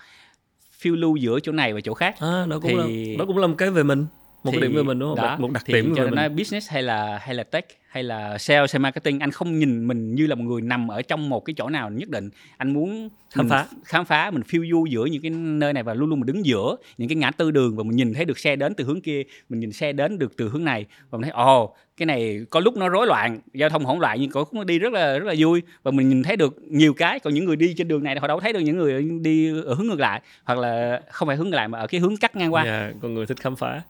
phiêu 0.72 0.96
lưu 0.96 1.16
giữa 1.16 1.40
chỗ 1.40 1.53
này 1.53 1.72
và 1.74 1.80
chỗ 1.80 1.94
khác. 1.94 2.14
À, 2.20 2.46
đó 2.51 2.59
cũng 2.62 2.70
thì- 2.86 3.16
là 3.16 3.18
đó 3.18 3.24
cũng 3.26 3.38
là 3.38 3.46
một 3.46 3.55
cái 3.59 3.70
về 3.70 3.82
mình 3.82 4.07
một 4.45 4.51
cái 4.53 4.61
điểm 4.61 4.74
về 4.74 4.82
mình 4.82 4.99
đúng 4.99 5.09
không? 5.09 5.26
đó, 5.26 5.36
một 5.38 5.51
đặc 5.51 5.62
thì 5.66 5.72
điểm 5.72 5.93
cho 5.97 6.03
nên 6.03 6.11
mình. 6.11 6.16
nói 6.16 6.28
business 6.28 6.70
hay 6.70 6.82
là 6.82 7.18
hay 7.22 7.34
là 7.34 7.43
tech 7.43 7.64
hay 7.88 8.03
là 8.03 8.38
sales 8.38 8.74
hay 8.74 8.80
marketing 8.80 9.20
anh 9.20 9.30
không 9.30 9.59
nhìn 9.59 9.86
mình 9.86 10.14
như 10.14 10.26
là 10.26 10.34
một 10.34 10.45
người 10.45 10.62
nằm 10.62 10.88
ở 10.88 11.03
trong 11.03 11.28
một 11.28 11.45
cái 11.45 11.55
chỗ 11.57 11.68
nào 11.68 11.91
nhất 11.91 12.09
định. 12.09 12.30
Anh 12.57 12.72
muốn 12.72 13.09
Khám 13.30 13.49
phá. 13.49 13.66
khám 13.84 14.05
phá 14.05 14.30
mình 14.30 14.43
phiêu 14.43 14.64
du 14.70 14.86
giữa 14.86 15.05
những 15.05 15.22
cái 15.22 15.30
nơi 15.30 15.72
này 15.72 15.82
và 15.82 15.95
luôn 15.95 16.09
luôn 16.11 16.20
mình 16.20 16.26
đứng 16.26 16.47
giữa 16.47 16.76
những 16.99 17.09
cái 17.09 17.16
ngã 17.16 17.30
tư 17.30 17.51
đường 17.51 17.76
và 17.76 17.82
mình 17.82 17.97
nhìn 17.97 18.14
thấy 18.14 18.24
được 18.24 18.38
xe 18.38 18.57
đến 18.57 18.74
từ 18.74 18.84
hướng 18.84 19.01
kia 19.01 19.22
mình 19.49 19.61
nhìn 19.61 19.72
xe 19.72 19.93
đến 19.93 20.18
được 20.18 20.36
từ 20.36 20.49
hướng 20.49 20.64
này 20.64 20.86
và 21.11 21.18
mình 21.18 21.22
thấy 21.22 21.30
ồ 21.30 21.74
cái 21.97 22.07
này 22.07 22.47
có 22.51 22.61
lúc 22.61 22.76
nó 22.76 22.88
rối 22.88 23.07
loạn 23.07 23.41
giao 23.55 23.70
thông 23.70 23.84
hỗn 23.84 23.99
loạn 23.99 24.20
nhưng 24.20 24.30
có 24.30 24.41
lúc 24.41 24.55
nó 24.55 24.64
đi 24.64 24.78
rất 24.78 24.93
là 24.93 25.18
rất 25.18 25.26
là 25.26 25.34
vui 25.38 25.62
và 25.82 25.91
mình 25.91 26.09
nhìn 26.09 26.22
thấy 26.22 26.36
được 26.36 26.59
nhiều 26.62 26.95
cái. 26.95 27.20
Còn 27.20 27.34
những 27.34 27.45
người 27.45 27.57
đi 27.57 27.74
trên 27.74 27.88
đường 27.88 28.05
này 28.05 28.16
họ 28.20 28.28
đâu 28.28 28.41
thấy 28.41 28.53
được 28.53 28.61
những 28.61 28.78
người 28.78 29.03
đi 29.20 29.62
ở 29.64 29.74
hướng 29.74 29.86
ngược 29.86 30.01
lại 30.01 30.20
hoặc 30.45 30.59
là 30.59 31.01
không 31.11 31.28
phải 31.28 31.36
hướng 31.36 31.51
ngược 31.51 31.57
lại 31.57 31.68
mà 31.68 31.78
ở 31.78 31.86
cái 31.86 32.01
hướng 32.01 32.16
cắt 32.16 32.36
ngang 32.36 32.55
qua. 32.55 32.64
Dạ, 32.64 32.93
con 33.03 33.14
người 33.14 33.26
thích 33.26 33.41
khám 33.41 33.57
phá. 33.57 33.82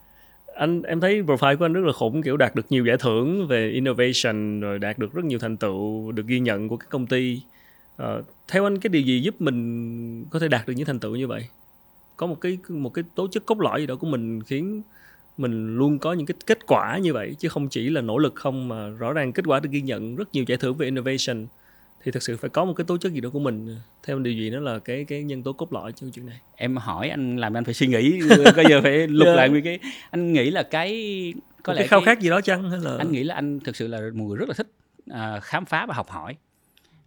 Anh 0.61 0.83
em 0.83 1.01
thấy 1.01 1.23
profile 1.23 1.57
của 1.57 1.65
anh 1.65 1.73
rất 1.73 1.85
là 1.85 1.93
khủng 1.93 2.23
kiểu 2.23 2.37
đạt 2.37 2.55
được 2.55 2.67
nhiều 2.71 2.87
giải 2.87 2.97
thưởng 3.01 3.47
về 3.47 3.71
innovation 3.71 4.61
rồi 4.61 4.79
đạt 4.79 4.99
được 4.99 5.13
rất 5.13 5.25
nhiều 5.25 5.39
thành 5.39 5.57
tựu 5.57 6.13
được 6.13 6.27
ghi 6.27 6.41
nhận 6.41 6.69
của 6.69 6.77
các 6.77 6.89
công 6.91 7.07
ty. 7.07 7.43
Ờ, 7.97 8.23
theo 8.49 8.67
anh 8.67 8.79
cái 8.79 8.89
điều 8.89 9.03
gì 9.03 9.21
giúp 9.21 9.41
mình 9.41 10.25
có 10.31 10.39
thể 10.39 10.49
đạt 10.49 10.67
được 10.69 10.73
những 10.77 10.87
thành 10.87 10.99
tựu 11.01 11.17
như 11.17 11.27
vậy? 11.27 11.45
Có 12.17 12.27
một 12.27 12.41
cái 12.41 12.59
một 12.69 12.95
cái 12.95 13.05
tố 13.15 13.29
chất 13.29 13.47
cốt 13.47 13.61
lõi 13.61 13.81
gì 13.81 13.87
đó 13.87 13.97
của 13.97 14.07
mình 14.07 14.43
khiến 14.43 14.83
mình 15.39 15.77
luôn 15.77 15.99
có 15.99 16.13
những 16.13 16.27
cái 16.27 16.35
kết 16.47 16.67
quả 16.67 16.99
như 16.99 17.13
vậy 17.13 17.37
chứ 17.39 17.49
không 17.49 17.69
chỉ 17.69 17.91
là 17.91 18.01
nỗ 18.01 18.19
lực 18.19 18.35
không 18.35 18.69
mà 18.69 18.89
rõ 18.89 19.13
ràng 19.13 19.33
kết 19.33 19.45
quả 19.47 19.61
được 19.61 19.71
ghi 19.73 19.81
nhận 19.81 20.17
rất 20.17 20.29
nhiều 20.33 20.45
giải 20.49 20.59
thưởng 20.59 20.77
về 20.77 20.87
innovation 20.87 21.47
thì 22.05 22.11
thực 22.11 22.23
sự 22.23 22.37
phải 22.37 22.51
có 22.51 22.65
một 22.65 22.73
cái 22.77 22.85
tố 22.85 22.97
chất 22.99 23.13
gì 23.13 23.21
đó 23.21 23.31
của 23.33 23.39
mình 23.39 23.77
theo 24.03 24.19
điều 24.19 24.33
gì 24.33 24.51
đó 24.51 24.59
là 24.61 24.79
cái 24.79 25.05
cái 25.05 25.23
nhân 25.23 25.43
tố 25.43 25.53
cốt 25.53 25.73
lõi 25.73 25.93
trong 25.93 26.11
chuyện 26.11 26.27
này. 26.27 26.41
Em 26.57 26.77
hỏi 26.77 27.09
anh 27.09 27.37
làm 27.37 27.57
anh 27.57 27.65
phải 27.65 27.75
suy 27.75 27.87
nghĩ 27.87 28.21
có 28.57 28.63
giờ 28.71 28.81
phải 28.83 29.09
lục 29.09 29.27
Dạ. 29.27 29.35
lại 29.35 29.49
nguyên 29.49 29.65
cái 29.65 29.79
anh 30.11 30.33
nghĩ 30.33 30.51
là 30.51 30.63
cái 30.63 30.91
có 31.63 31.73
Một 31.73 31.77
lẽ 31.77 31.81
cái 31.83 31.89
khao 31.89 32.01
cái- 32.01 32.07
khát 32.15 32.21
gì 32.23 32.31
đó 32.31 32.41
chăng? 32.41 32.71
Hay 32.71 32.81
là 32.81 32.97
anh 32.99 33.13
nghĩ 33.13 33.23
là 33.25 33.35
anh 33.35 33.61
thực 33.61 33.77
sự 33.77 33.87
là 33.89 33.99
một 34.15 34.25
người 34.25 34.37
rất 34.37 34.49
là 34.49 34.55
thích 34.55 34.71
à, 35.11 35.41
khám 35.41 35.65
phá 35.65 35.87
và 35.87 35.95
học 35.95 36.09
hỏi. 36.11 36.37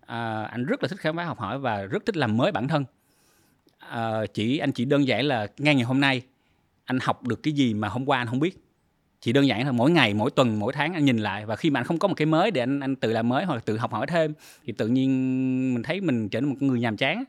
À, 0.06 0.44
anh 0.44 0.66
rất 0.66 0.84
là 0.84 0.88
thích 0.90 1.00
khám 1.00 1.16
phá 1.18 1.24
học 1.24 1.40
hỏi 1.40 1.60
và 1.60 1.82
rất 1.82 2.06
thích 2.06 2.18
làm 2.18 2.38
mới 2.38 2.52
bản 2.52 2.68
thân. 2.68 2.86
À, 3.80 4.26
chỉ 4.34 4.58
anh 4.58 4.72
chỉ 4.72 4.86
đơn 4.86 5.08
giản 5.08 5.26
là 5.26 5.48
ngay 5.58 5.76
ngày 5.76 5.84
hôm 5.84 6.00
nay 6.00 6.22
anh 6.86 7.00
học 7.02 7.28
được 7.28 7.44
cái 7.44 7.54
gì 7.54 7.74
mà 7.74 7.88
hôm 7.88 8.06
qua 8.06 8.18
anh 8.18 8.28
không 8.28 8.40
biết 8.40 8.58
chỉ 9.24 9.34
đơn 9.34 9.48
giản 9.48 9.66
là 9.66 9.72
mỗi 9.72 9.92
ngày, 9.92 10.14
mỗi 10.14 10.32
tuần, 10.32 10.60
mỗi 10.60 10.74
tháng 10.74 10.94
anh 10.94 11.06
nhìn 11.06 11.18
lại. 11.18 11.46
Và 11.46 11.56
khi 11.56 11.70
mà 11.70 11.80
anh 11.80 11.86
không 11.86 12.00
có 12.00 12.08
một 12.08 12.14
cái 12.18 12.26
mới 12.26 12.52
để 12.52 12.62
anh 12.62 12.80
anh 12.80 12.96
tự 12.96 13.12
làm 13.12 13.30
mới 13.30 13.46
hoặc 13.46 13.56
là 13.56 13.62
tự 13.66 13.78
học 13.78 13.92
hỏi 13.92 14.08
thêm, 14.08 14.34
thì 14.66 14.74
tự 14.78 14.88
nhiên 14.88 15.74
mình 15.74 15.84
thấy 15.84 16.02
mình 16.02 16.30
trở 16.30 16.42
nên 16.42 16.50
một 16.50 16.56
người 16.60 16.80
nhàm 16.80 16.98
chán. 16.98 17.24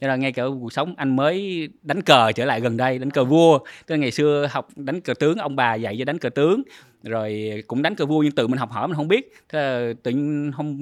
Nên 0.00 0.08
là 0.08 0.16
ngay 0.16 0.32
cả 0.32 0.42
cuộc 0.60 0.72
sống 0.72 0.94
anh 0.96 1.16
mới 1.16 1.68
đánh 1.82 2.02
cờ 2.02 2.32
trở 2.32 2.44
lại 2.44 2.60
gần 2.60 2.76
đây, 2.76 2.98
đánh 2.98 3.10
cờ 3.10 3.24
vua. 3.24 3.58
Tức 3.58 3.94
là 3.94 3.96
ngày 3.96 4.10
xưa 4.10 4.48
học 4.50 4.68
đánh 4.76 5.00
cờ 5.00 5.14
tướng, 5.14 5.38
ông 5.38 5.56
bà 5.56 5.74
dạy 5.74 5.96
cho 5.98 6.04
đánh 6.04 6.18
cờ 6.18 6.28
tướng 6.28 6.62
rồi 7.02 7.52
cũng 7.66 7.82
đánh 7.82 7.94
cờ 7.94 8.06
vua 8.06 8.22
nhưng 8.22 8.32
tự 8.32 8.46
mình 8.46 8.58
học 8.58 8.70
hỏi 8.70 8.88
mình 8.88 8.96
không 8.96 9.08
biết. 9.08 9.32
Thế 9.48 9.58
là 9.58 9.92
tự 10.02 10.10
nhiên 10.10 10.52
hôm 10.54 10.76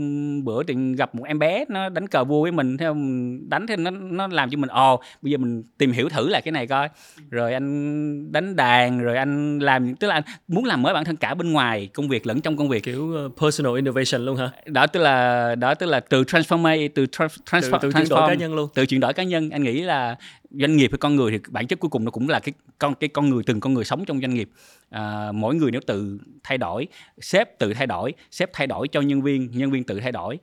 bữa 0.44 0.62
tự 0.62 0.74
nhiên 0.74 0.96
gặp 0.96 1.14
một 1.14 1.24
em 1.24 1.38
bé 1.38 1.64
nó 1.68 1.88
đánh 1.88 2.08
cờ 2.08 2.24
vua 2.24 2.42
với 2.42 2.52
mình 2.52 2.76
theo 2.76 2.94
mình 2.94 3.50
đánh 3.50 3.66
thì 3.66 3.76
nó 3.76 3.90
nó 3.90 4.26
làm 4.26 4.50
cho 4.50 4.58
mình 4.58 4.70
ồ 4.70 5.02
bây 5.22 5.32
giờ 5.32 5.38
mình 5.38 5.62
tìm 5.78 5.92
hiểu 5.92 6.08
thử 6.08 6.28
lại 6.28 6.42
cái 6.42 6.52
này 6.52 6.66
coi. 6.66 6.88
Rồi 7.30 7.52
anh 7.52 8.32
đánh 8.32 8.56
đàn 8.56 9.00
rồi 9.00 9.16
anh 9.16 9.58
làm 9.58 9.96
tức 9.96 10.06
là 10.06 10.14
anh 10.14 10.22
muốn 10.48 10.64
làm 10.64 10.82
mới 10.82 10.94
bản 10.94 11.04
thân 11.04 11.16
cả 11.16 11.34
bên 11.34 11.52
ngoài 11.52 11.88
công 11.94 12.08
việc 12.08 12.26
lẫn 12.26 12.40
trong 12.40 12.56
công 12.56 12.68
việc. 12.68 12.82
Kiểu 12.82 13.26
uh, 13.26 13.40
personal 13.40 13.76
innovation 13.76 14.24
luôn 14.24 14.36
hả? 14.36 14.50
Đó 14.66 14.86
tức 14.86 15.00
là 15.00 15.54
đó 15.54 15.74
tức 15.74 15.86
là 15.86 16.00
từ 16.00 16.22
transform 16.22 16.88
từ 16.94 17.06
trans, 17.06 17.38
từ, 17.38 17.60
transform, 17.60 17.78
từ 17.82 17.92
chuyển 17.92 18.08
đổi 18.08 18.20
transform 18.20 18.28
cá 18.28 18.34
nhân 18.34 18.54
luôn. 18.54 18.68
từ 18.74 18.86
chuyển 18.86 19.00
đổi 19.00 19.12
cá 19.12 19.22
nhân. 19.22 19.50
Anh 19.50 19.62
nghĩ 19.62 19.82
là 19.82 20.16
doanh 20.50 20.76
nghiệp 20.76 20.90
hay 20.90 20.98
con 20.98 21.16
người 21.16 21.32
thì 21.32 21.38
bản 21.48 21.66
chất 21.66 21.80
cuối 21.80 21.88
cùng 21.88 22.04
nó 22.04 22.10
cũng 22.10 22.28
là 22.28 22.40
cái 22.40 22.52
con 22.78 22.94
cái 22.94 23.08
con 23.08 23.30
người 23.30 23.42
từng 23.46 23.60
con 23.60 23.74
người 23.74 23.84
sống 23.84 24.04
trong 24.04 24.20
doanh 24.20 24.34
nghiệp. 24.34 24.50
À, 24.90 25.32
mỗi 25.32 25.54
người 25.54 25.70
nếu 25.70 25.80
tự 25.86 26.18
thay 26.42 26.58
đổi 26.58 26.88
sếp 27.20 27.58
tự 27.58 27.74
thay 27.74 27.86
đổi 27.86 28.14
sếp 28.30 28.50
thay 28.52 28.66
đổi 28.66 28.88
cho 28.88 29.00
nhân 29.00 29.22
viên 29.22 29.50
nhân 29.50 29.70
viên 29.70 29.84
tự 29.84 30.00
thay 30.00 30.12
đổi. 30.12 30.38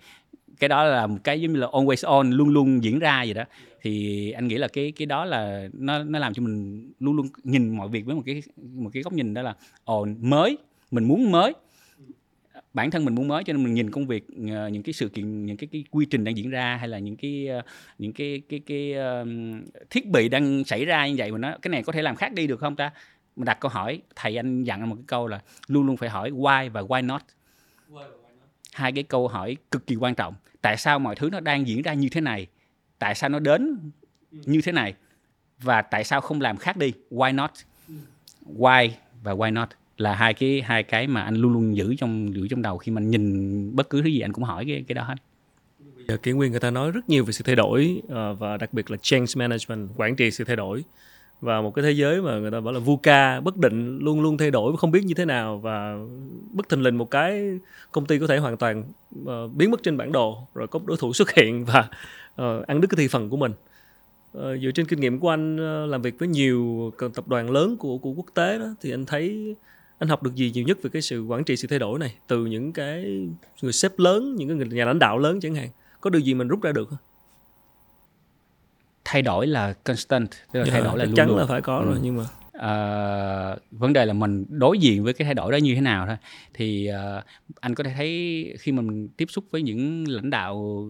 Cái 0.60 0.68
đó 0.68 0.84
là 0.84 1.08
một 1.08 1.18
cái 1.24 1.42
giống 1.42 1.54
như 1.54 1.60
là 1.60 1.68
always 1.68 2.08
on 2.08 2.32
luôn 2.32 2.50
luôn 2.50 2.84
diễn 2.84 3.00
ra 3.00 3.24
vậy 3.26 3.34
đó. 3.34 3.44
Thì 3.82 4.32
anh 4.32 4.48
nghĩ 4.48 4.56
là 4.56 4.68
cái 4.68 4.92
cái 4.92 5.06
đó 5.06 5.26
là 5.26 5.70
nó 5.74 6.04
nó 6.04 6.20
làm 6.20 6.34
cho 6.34 6.42
mình 6.42 6.92
luôn 7.00 7.16
luôn 7.16 7.28
nhìn 7.44 7.78
mọi 7.78 7.88
việc 7.88 8.06
với 8.06 8.16
một 8.16 8.22
cái 8.26 8.44
một 8.58 8.90
cái 8.94 9.04
góc 9.04 9.14
nhìn 9.14 9.34
đó 9.34 9.42
là 9.42 9.56
ồ 9.84 10.08
mới 10.20 10.58
mình 10.92 11.04
muốn 11.04 11.32
mới 11.32 11.54
bản 12.74 12.92
thân 12.92 13.06
mình 13.06 13.16
muốn 13.16 13.28
mới 13.28 13.44
cho 13.44 13.54
nên 13.54 13.64
mình 13.64 13.74
nhìn 13.74 13.92
công 13.92 14.08
việc 14.08 14.28
ờ, 14.50 14.68
những 14.68 14.84
cái 14.84 14.94
sự 14.94 15.10
kiện 15.10 15.46
những 15.46 15.58
cái 15.58 15.68
cái 15.72 15.84
quy 15.92 16.06
trình 16.06 16.24
đang 16.24 16.38
diễn 16.38 16.50
ra 16.50 16.78
hay 16.80 16.88
là 16.88 17.00
những 17.00 17.16
cái 17.16 17.48
ờ, 17.48 17.62
những 17.98 18.14
cái 18.14 18.42
cái 18.50 18.60
cái 18.60 18.94
um, 18.94 19.64
thiết 19.90 20.08
bị 20.10 20.30
đang 20.30 20.64
xảy 20.64 20.86
ra 20.86 21.08
như 21.08 21.16
vậy 21.18 21.32
mà 21.32 21.38
nó 21.38 21.58
cái 21.62 21.70
này 21.70 21.84
có 21.84 21.94
thể 21.94 22.02
làm 22.02 22.16
khác 22.16 22.34
đi 22.34 22.48
được 22.48 22.60
không 22.60 22.76
ta? 22.76 22.92
Mình 23.36 23.46
đặt 23.46 23.60
câu 23.60 23.72
hỏi 23.72 24.02
thầy 24.16 24.40
anh 24.40 24.64
dặn 24.64 24.90
một 24.90 24.96
cái 24.96 25.04
câu 25.08 25.28
là 25.28 25.42
luôn 25.68 25.86
luôn 25.86 25.98
phải 25.98 26.10
hỏi 26.10 26.32
why 26.32 26.70
và 26.70 26.82
why 26.82 27.06
not. 27.06 27.22
Hai 28.74 28.92
cái 28.92 29.04
câu 29.04 29.28
hỏi 29.28 29.58
cực 29.72 29.88
kỳ 29.88 29.96
quan 29.96 30.16
trọng. 30.16 30.34
Tại 30.62 30.78
sao 30.78 31.00
mọi 31.00 31.16
thứ 31.16 31.30
nó 31.30 31.40
đang 31.40 31.68
diễn 31.68 31.82
ra 31.82 31.94
như 31.94 32.10
thế 32.10 32.22
này? 32.22 32.48
Tại 33.00 33.16
sao 33.16 33.30
nó 33.30 33.40
đến 33.40 33.92
như 34.32 34.62
thế 34.64 34.72
này? 34.72 34.94
Và 35.60 35.82
tại 35.82 36.04
sao 36.04 36.22
không 36.22 36.42
làm 36.42 36.58
khác 36.58 36.78
đi? 36.78 36.94
Why 37.12 37.36
not? 37.36 37.52
Why 38.58 38.90
và 39.24 39.34
why 39.34 39.54
not? 39.54 39.70
Là 39.98 40.16
hai 40.16 40.34
cái 40.34 40.62
hai 40.66 40.84
cái 40.84 41.08
mà 41.08 41.22
anh 41.22 41.36
luôn 41.36 41.54
luôn 41.54 41.78
giữ 41.78 41.96
trong 41.98 42.36
giữ 42.36 42.48
trong 42.48 42.62
đầu 42.62 42.78
khi 42.78 42.92
mà 42.92 43.00
anh 43.00 43.10
nhìn 43.10 43.76
bất 43.76 43.90
cứ 43.90 44.02
thứ 44.02 44.08
gì 44.08 44.20
anh 44.20 44.34
cũng 44.34 44.44
hỏi 44.44 44.66
cái 44.68 44.84
cái 44.88 44.96
đó 44.96 45.04
hết 45.04 45.16
Giờ 46.08 46.18
kỷ 46.18 46.32
nguyên 46.32 46.52
người 46.52 46.60
ta 46.60 46.72
nói 46.72 46.92
rất 46.92 47.10
nhiều 47.10 47.26
về 47.26 47.32
sự 47.32 47.44
thay 47.48 47.56
đổi 47.56 48.02
ờ, 48.10 48.34
và 48.34 48.58
đặc 48.58 48.74
biệt 48.74 48.92
là 48.92 48.98
change 49.02 49.26
management, 49.36 49.90
quản 49.96 50.16
trị 50.16 50.32
sự 50.32 50.44
thay 50.44 50.56
đổi. 50.56 50.84
Và 51.42 51.62
một 51.62 51.76
cái 51.76 51.84
thế 51.84 51.92
giới 51.92 52.22
mà 52.22 52.40
người 52.40 52.52
ta 52.52 52.60
bảo 52.60 52.74
là 52.74 52.80
VUCA, 52.80 53.40
bất 53.40 53.58
định, 53.58 54.00
luôn 54.00 54.22
luôn 54.22 54.38
thay 54.38 54.52
đổi, 54.52 54.78
không 54.78 54.92
biết 54.92 55.04
như 55.04 55.14
thế 55.14 55.26
nào 55.26 55.58
và 55.58 55.98
bất 56.52 56.70
thình 56.70 56.82
lình 56.82 56.98
một 56.98 57.12
cái 57.12 57.60
công 57.92 58.06
ty 58.06 58.20
có 58.20 58.28
thể 58.28 58.38
hoàn 58.38 58.58
toàn 58.58 58.84
uh, 59.22 59.56
biến 59.56 59.72
mất 59.72 59.84
trên 59.84 59.98
bản 59.98 60.12
đồ 60.12 60.48
rồi 60.56 60.68
có 60.68 60.80
đối 60.86 60.98
thủ 60.98 61.14
xuất 61.14 61.32
hiện 61.32 61.66
và 61.66 61.90
uh, 62.42 62.68
ăn 62.68 62.82
đứt 62.82 62.88
cái 62.88 62.98
thị 62.98 63.08
phần 63.08 63.30
của 63.30 63.38
mình. 63.38 63.52
uh, 64.38 64.44
dựa 64.62 64.72
trên 64.74 64.86
kinh 64.86 65.00
nghiệm 65.00 65.20
của 65.20 65.30
anh 65.30 65.56
uh, 65.56 65.90
làm 65.90 66.02
việc 66.02 66.20
với 66.20 66.28
nhiều 66.28 66.92
tập 67.16 67.28
đoàn 67.28 67.50
lớn 67.52 67.78
của 67.78 67.98
của 67.98 68.12
quốc 68.12 68.26
tế 68.34 68.60
đó 68.60 68.66
thì 68.82 68.92
anh 68.92 69.06
thấy 69.06 69.56
anh 69.98 70.10
học 70.10 70.24
được 70.24 70.36
gì 70.36 70.52
nhiều 70.54 70.64
nhất 70.64 70.78
về 70.82 70.90
cái 70.94 71.02
sự 71.02 71.24
quản 71.26 71.44
trị 71.44 71.56
sự 71.56 71.68
thay 71.68 71.80
đổi 71.80 72.00
này? 72.00 72.16
Từ 72.28 72.46
những 72.46 72.74
cái 72.74 73.06
người 73.62 73.74
sếp 73.74 74.00
lớn 74.00 74.36
những 74.36 74.48
cái 74.48 74.58
người 74.58 74.68
nhà 74.68 74.86
lãnh 74.86 75.00
đạo 75.00 75.18
lớn 75.18 75.40
chẳng 75.42 75.56
hạn. 75.56 75.70
Có 76.02 76.10
điều 76.10 76.20
gì 76.22 76.34
mình 76.34 76.48
rút 76.48 76.62
ra 76.62 76.72
được 76.72 76.90
không? 76.90 77.00
Thay 79.06 79.22
đổi 79.22 79.48
là 79.48 79.74
constant 79.74 80.30
tức 80.52 80.60
là 80.60 80.66
Dạ, 80.66 80.72
thay 80.72 80.82
đổi 80.82 80.98
là 80.98 81.06
chắc 81.06 81.10
luôn 81.10 81.16
chắn 81.16 81.28
luôn. 81.28 81.38
là 81.38 81.46
phải 81.46 81.62
có 81.62 81.82
rồi 81.86 81.94
Ừ. 81.96 82.00
nhưng 82.04 82.18
mà 82.18 82.24
Ờ, 82.54 83.58
vấn 83.72 83.94
đề 83.94 84.06
là 84.06 84.14
mình 84.14 84.46
đối 84.50 84.80
diện 84.80 85.04
với 85.04 85.14
cái 85.14 85.26
thay 85.26 85.34
đổi 85.34 85.52
đó 85.52 85.58
như 85.58 85.76
thế 85.76 85.82
nào 85.82 86.08
thôi. 86.08 86.16
Thì 86.54 86.86
ờ, 86.86 87.24
anh 87.60 87.76
có 87.76 87.84
thể 87.84 87.94
thấy 87.96 88.54
khi 88.60 88.72
mình 88.72 89.08
tiếp 89.18 89.26
xúc 89.30 89.46
với 89.52 89.62
những 89.62 90.08
lãnh 90.08 90.30
đạo 90.30 90.86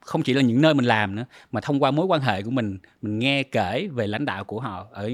không 0.00 0.22
chỉ 0.22 0.32
là 0.34 0.42
những 0.42 0.60
nơi 0.60 0.74
mình 0.74 0.84
làm 0.84 1.16
nữa 1.16 1.24
mà 1.52 1.60
thông 1.60 1.82
qua 1.82 1.90
mối 1.90 2.06
quan 2.06 2.20
hệ 2.20 2.42
của 2.42 2.50
mình 2.50 2.78
mình 3.02 3.18
nghe 3.18 3.42
kể 3.42 3.88
về 3.92 4.06
lãnh 4.06 4.24
đạo 4.24 4.44
của 4.44 4.60
họ 4.60 4.86
ở 4.92 5.10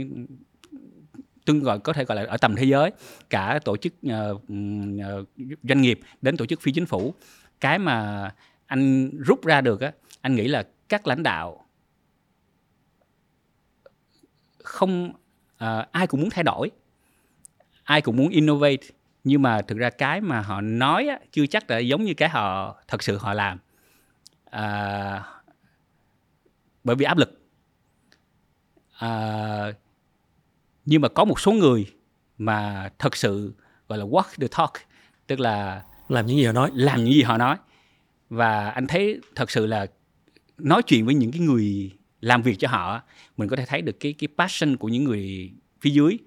tương 1.48 1.62
gọi 1.62 1.78
có 1.78 1.92
thể 1.92 2.04
gọi 2.04 2.16
là 2.16 2.24
ở 2.28 2.36
tầm 2.36 2.56
thế 2.56 2.64
giới 2.64 2.90
cả 3.30 3.58
tổ 3.64 3.76
chức 3.76 3.92
uh, 4.06 4.42
doanh 5.62 5.80
nghiệp 5.80 6.00
đến 6.22 6.36
tổ 6.36 6.46
chức 6.46 6.60
phi 6.60 6.72
chính 6.72 6.86
phủ. 6.86 7.14
Cái 7.60 7.78
mà 7.78 8.30
anh 8.66 9.10
rút 9.18 9.44
ra 9.44 9.60
được 9.60 9.80
á 9.80 9.92
anh 10.20 10.34
nghĩ 10.34 10.48
là 10.48 10.66
các 10.88 11.06
lãnh 11.06 11.22
đạo 11.22 11.66
không 14.62 15.12
uh, 15.54 15.92
ai 15.92 16.06
cũng 16.06 16.20
muốn 16.20 16.30
thay 16.30 16.44
đổi 16.44 16.70
ai 17.84 18.00
cũng 18.00 18.16
muốn 18.16 18.28
innovate 18.28 18.86
nhưng 19.24 19.42
mà 19.42 19.62
thực 19.62 19.78
ra 19.78 19.90
cái 19.90 20.20
mà 20.20 20.40
họ 20.40 20.60
nói 20.60 21.08
á, 21.08 21.18
chưa 21.32 21.46
chắc 21.46 21.70
là 21.70 21.78
giống 21.78 22.04
như 22.04 22.14
cái 22.14 22.28
họ 22.28 22.76
thật 22.88 23.02
sự 23.02 23.18
họ 23.18 23.34
làm. 23.34 23.58
À, 24.50 25.24
bởi 26.84 26.96
vì 26.96 27.04
áp 27.04 27.18
lực. 27.18 27.40
À, 28.98 29.72
nhưng 30.90 31.02
mà 31.02 31.08
có 31.08 31.24
một 31.24 31.40
số 31.40 31.52
người 31.52 31.86
mà 32.38 32.90
thật 32.98 33.16
sự 33.16 33.52
gọi 33.88 33.98
là 33.98 34.04
walk 34.04 34.24
the 34.40 34.46
talk 34.56 34.72
tức 35.26 35.40
là 35.40 35.82
làm 36.08 36.26
những 36.26 36.36
gì 36.36 36.44
họ 36.44 36.52
nói. 36.52 36.70
làm 36.74 37.04
những 37.04 37.14
gì 37.14 37.22
họ 37.22 37.38
nói. 37.38 37.56
Và 38.30 38.70
anh 38.70 38.86
thấy 38.86 39.20
thật 39.34 39.50
sự 39.50 39.66
là 39.66 39.86
nói 40.58 40.82
chuyện 40.82 41.06
với 41.06 41.14
những 41.14 41.32
cái 41.32 41.40
người 41.40 41.90
làm 42.20 42.42
việc 42.42 42.58
cho 42.58 42.68
họ 42.68 43.02
mình 43.36 43.48
có 43.48 43.56
thể 43.56 43.66
thấy 43.66 43.82
được 43.82 44.00
cái 44.00 44.12
cái 44.12 44.28
passion 44.38 44.76
của 44.76 44.88
những 44.88 45.04
người 45.04 45.52
phía 45.80 45.90
dưới 45.90 46.18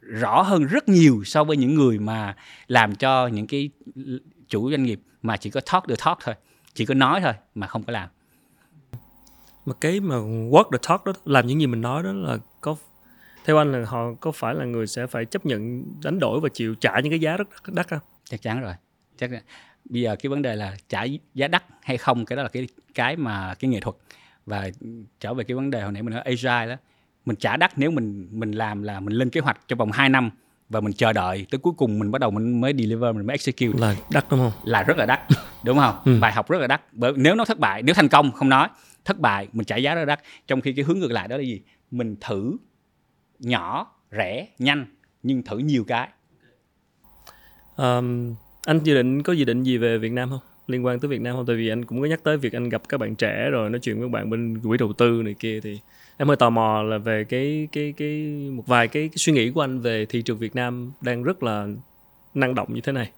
rõ 0.00 0.42
hơn 0.42 0.66
rất 0.66 0.88
nhiều 0.88 1.22
so 1.24 1.44
với 1.44 1.56
những 1.56 1.74
người 1.74 1.98
mà 1.98 2.36
làm 2.66 2.94
cho 2.94 3.26
những 3.26 3.46
cái 3.46 3.70
chủ 4.48 4.70
doanh 4.70 4.82
nghiệp 4.82 5.00
mà 5.22 5.36
chỉ 5.36 5.50
có 5.50 5.60
talk 5.72 5.88
the 5.88 5.94
talk 6.04 6.18
thôi 6.24 6.34
chỉ 6.74 6.86
có 6.86 6.94
nói 6.94 7.20
thôi 7.20 7.32
mà 7.54 7.66
không 7.66 7.82
có 7.82 7.92
làm. 7.92 8.08
Mà 9.66 9.74
cái 9.80 10.00
mà 10.00 10.16
walk 10.50 10.70
the 10.72 10.78
talk 10.88 11.04
đó 11.04 11.12
làm 11.24 11.46
những 11.46 11.60
gì 11.60 11.66
mình 11.66 11.80
nói 11.80 12.02
đó 12.02 12.12
là 12.12 12.38
có 12.60 12.76
theo 13.44 13.56
anh 13.56 13.72
là 13.72 13.84
họ 13.86 14.14
có 14.20 14.32
phải 14.32 14.54
là 14.54 14.64
người 14.64 14.86
sẽ 14.86 15.06
phải 15.06 15.24
chấp 15.24 15.46
nhận 15.46 15.84
đánh 16.04 16.18
đổi 16.18 16.40
và 16.40 16.48
chịu 16.48 16.74
trả 16.74 17.00
những 17.00 17.10
cái 17.10 17.20
giá 17.20 17.36
rất 17.36 17.48
đắt 17.66 17.88
không? 17.88 18.00
Chắc 18.24 18.42
chắn 18.42 18.60
rồi. 18.60 18.74
Chắc 19.18 19.30
bây 19.84 20.02
giờ 20.02 20.16
cái 20.16 20.30
vấn 20.30 20.42
đề 20.42 20.56
là 20.56 20.76
trả 20.88 21.04
giá 21.34 21.48
đắt 21.48 21.64
hay 21.82 21.96
không 21.98 22.24
cái 22.24 22.36
đó 22.36 22.42
là 22.42 22.48
cái 22.48 22.68
cái 22.94 23.16
mà 23.16 23.54
cái 23.54 23.70
nghệ 23.70 23.80
thuật. 23.80 23.96
Và 24.46 24.70
trở 25.20 25.34
về 25.34 25.44
cái 25.44 25.54
vấn 25.54 25.70
đề 25.70 25.82
hồi 25.82 25.92
nãy 25.92 26.02
mình 26.02 26.14
nói 26.14 26.22
agile 26.22 26.66
đó 26.66 26.76
mình 27.26 27.36
trả 27.36 27.56
đắt 27.56 27.78
nếu 27.78 27.90
mình 27.90 28.28
mình 28.30 28.52
làm 28.52 28.82
là 28.82 29.00
mình 29.00 29.14
lên 29.14 29.30
kế 29.30 29.40
hoạch 29.40 29.60
trong 29.68 29.78
vòng 29.78 29.92
2 29.92 30.08
năm 30.08 30.30
và 30.68 30.80
mình 30.80 30.92
chờ 30.92 31.12
đợi 31.12 31.46
tới 31.50 31.58
cuối 31.58 31.72
cùng 31.76 31.98
mình 31.98 32.10
bắt 32.10 32.20
đầu 32.20 32.30
mình 32.30 32.60
mới 32.60 32.72
deliver 32.78 33.14
mình 33.16 33.26
mới 33.26 33.34
execute. 33.34 33.78
Là 33.78 33.96
đắt 34.10 34.24
đúng 34.30 34.40
không? 34.40 34.52
Là 34.64 34.82
rất 34.82 34.96
là 34.98 35.06
đắt 35.06 35.20
đúng 35.64 35.78
không? 35.78 35.94
Ừ. 36.04 36.18
bài 36.20 36.32
học 36.32 36.50
rất 36.50 36.58
là 36.60 36.66
đắt. 36.66 36.82
Bởi 36.92 37.12
nếu 37.16 37.34
nó 37.34 37.44
thất 37.44 37.58
bại 37.58 37.82
nếu 37.82 37.94
thành 37.94 38.08
công 38.08 38.32
không 38.32 38.48
nói 38.48 38.68
thất 39.04 39.18
bại 39.18 39.48
mình 39.52 39.64
trả 39.64 39.76
giá 39.76 39.94
rất 39.94 40.00
là 40.00 40.04
đắt. 40.04 40.20
Trong 40.46 40.60
khi 40.60 40.72
cái 40.72 40.84
hướng 40.84 40.98
ngược 40.98 41.10
lại 41.10 41.28
đó 41.28 41.36
là 41.36 41.42
gì? 41.42 41.60
Mình 41.90 42.16
thử 42.20 42.56
nhỏ 43.40 43.92
rẻ 44.12 44.48
nhanh 44.58 44.86
nhưng 45.22 45.42
thử 45.42 45.58
nhiều 45.58 45.84
cái. 45.84 46.08
Um, 47.76 48.34
anh 48.66 48.78
dự 48.84 48.94
định 48.94 49.22
có 49.22 49.32
dự 49.32 49.44
định 49.44 49.62
gì 49.62 49.78
về 49.78 49.98
Việt 49.98 50.12
Nam 50.12 50.30
không? 50.30 50.40
Liên 50.66 50.84
quan 50.84 51.00
tới 51.00 51.08
Việt 51.08 51.20
Nam 51.20 51.36
không? 51.36 51.46
Tại 51.46 51.56
vì 51.56 51.68
anh 51.68 51.84
cũng 51.84 52.00
có 52.00 52.06
nhắc 52.06 52.20
tới 52.22 52.36
việc 52.36 52.52
anh 52.52 52.68
gặp 52.68 52.82
các 52.88 53.00
bạn 53.00 53.14
trẻ 53.14 53.50
rồi 53.50 53.70
nói 53.70 53.78
chuyện 53.82 53.98
với 53.98 54.08
các 54.08 54.12
bạn 54.12 54.30
bên 54.30 54.60
quỹ 54.60 54.78
đầu 54.78 54.92
tư 54.92 55.22
này 55.24 55.34
kia 55.38 55.60
thì 55.60 55.78
em 56.16 56.28
hơi 56.28 56.36
tò 56.36 56.50
mò 56.50 56.82
là 56.82 56.98
về 56.98 57.24
cái 57.24 57.68
cái 57.72 57.94
cái 57.96 58.08
một 58.52 58.66
vài 58.66 58.88
cái, 58.88 59.08
cái 59.08 59.16
suy 59.16 59.32
nghĩ 59.32 59.50
của 59.50 59.60
anh 59.60 59.80
về 59.80 60.06
thị 60.06 60.22
trường 60.22 60.38
Việt 60.38 60.56
Nam 60.56 60.92
đang 61.00 61.22
rất 61.22 61.42
là 61.42 61.66
năng 62.34 62.54
động 62.54 62.74
như 62.74 62.80
thế 62.80 62.92
này 62.92 63.10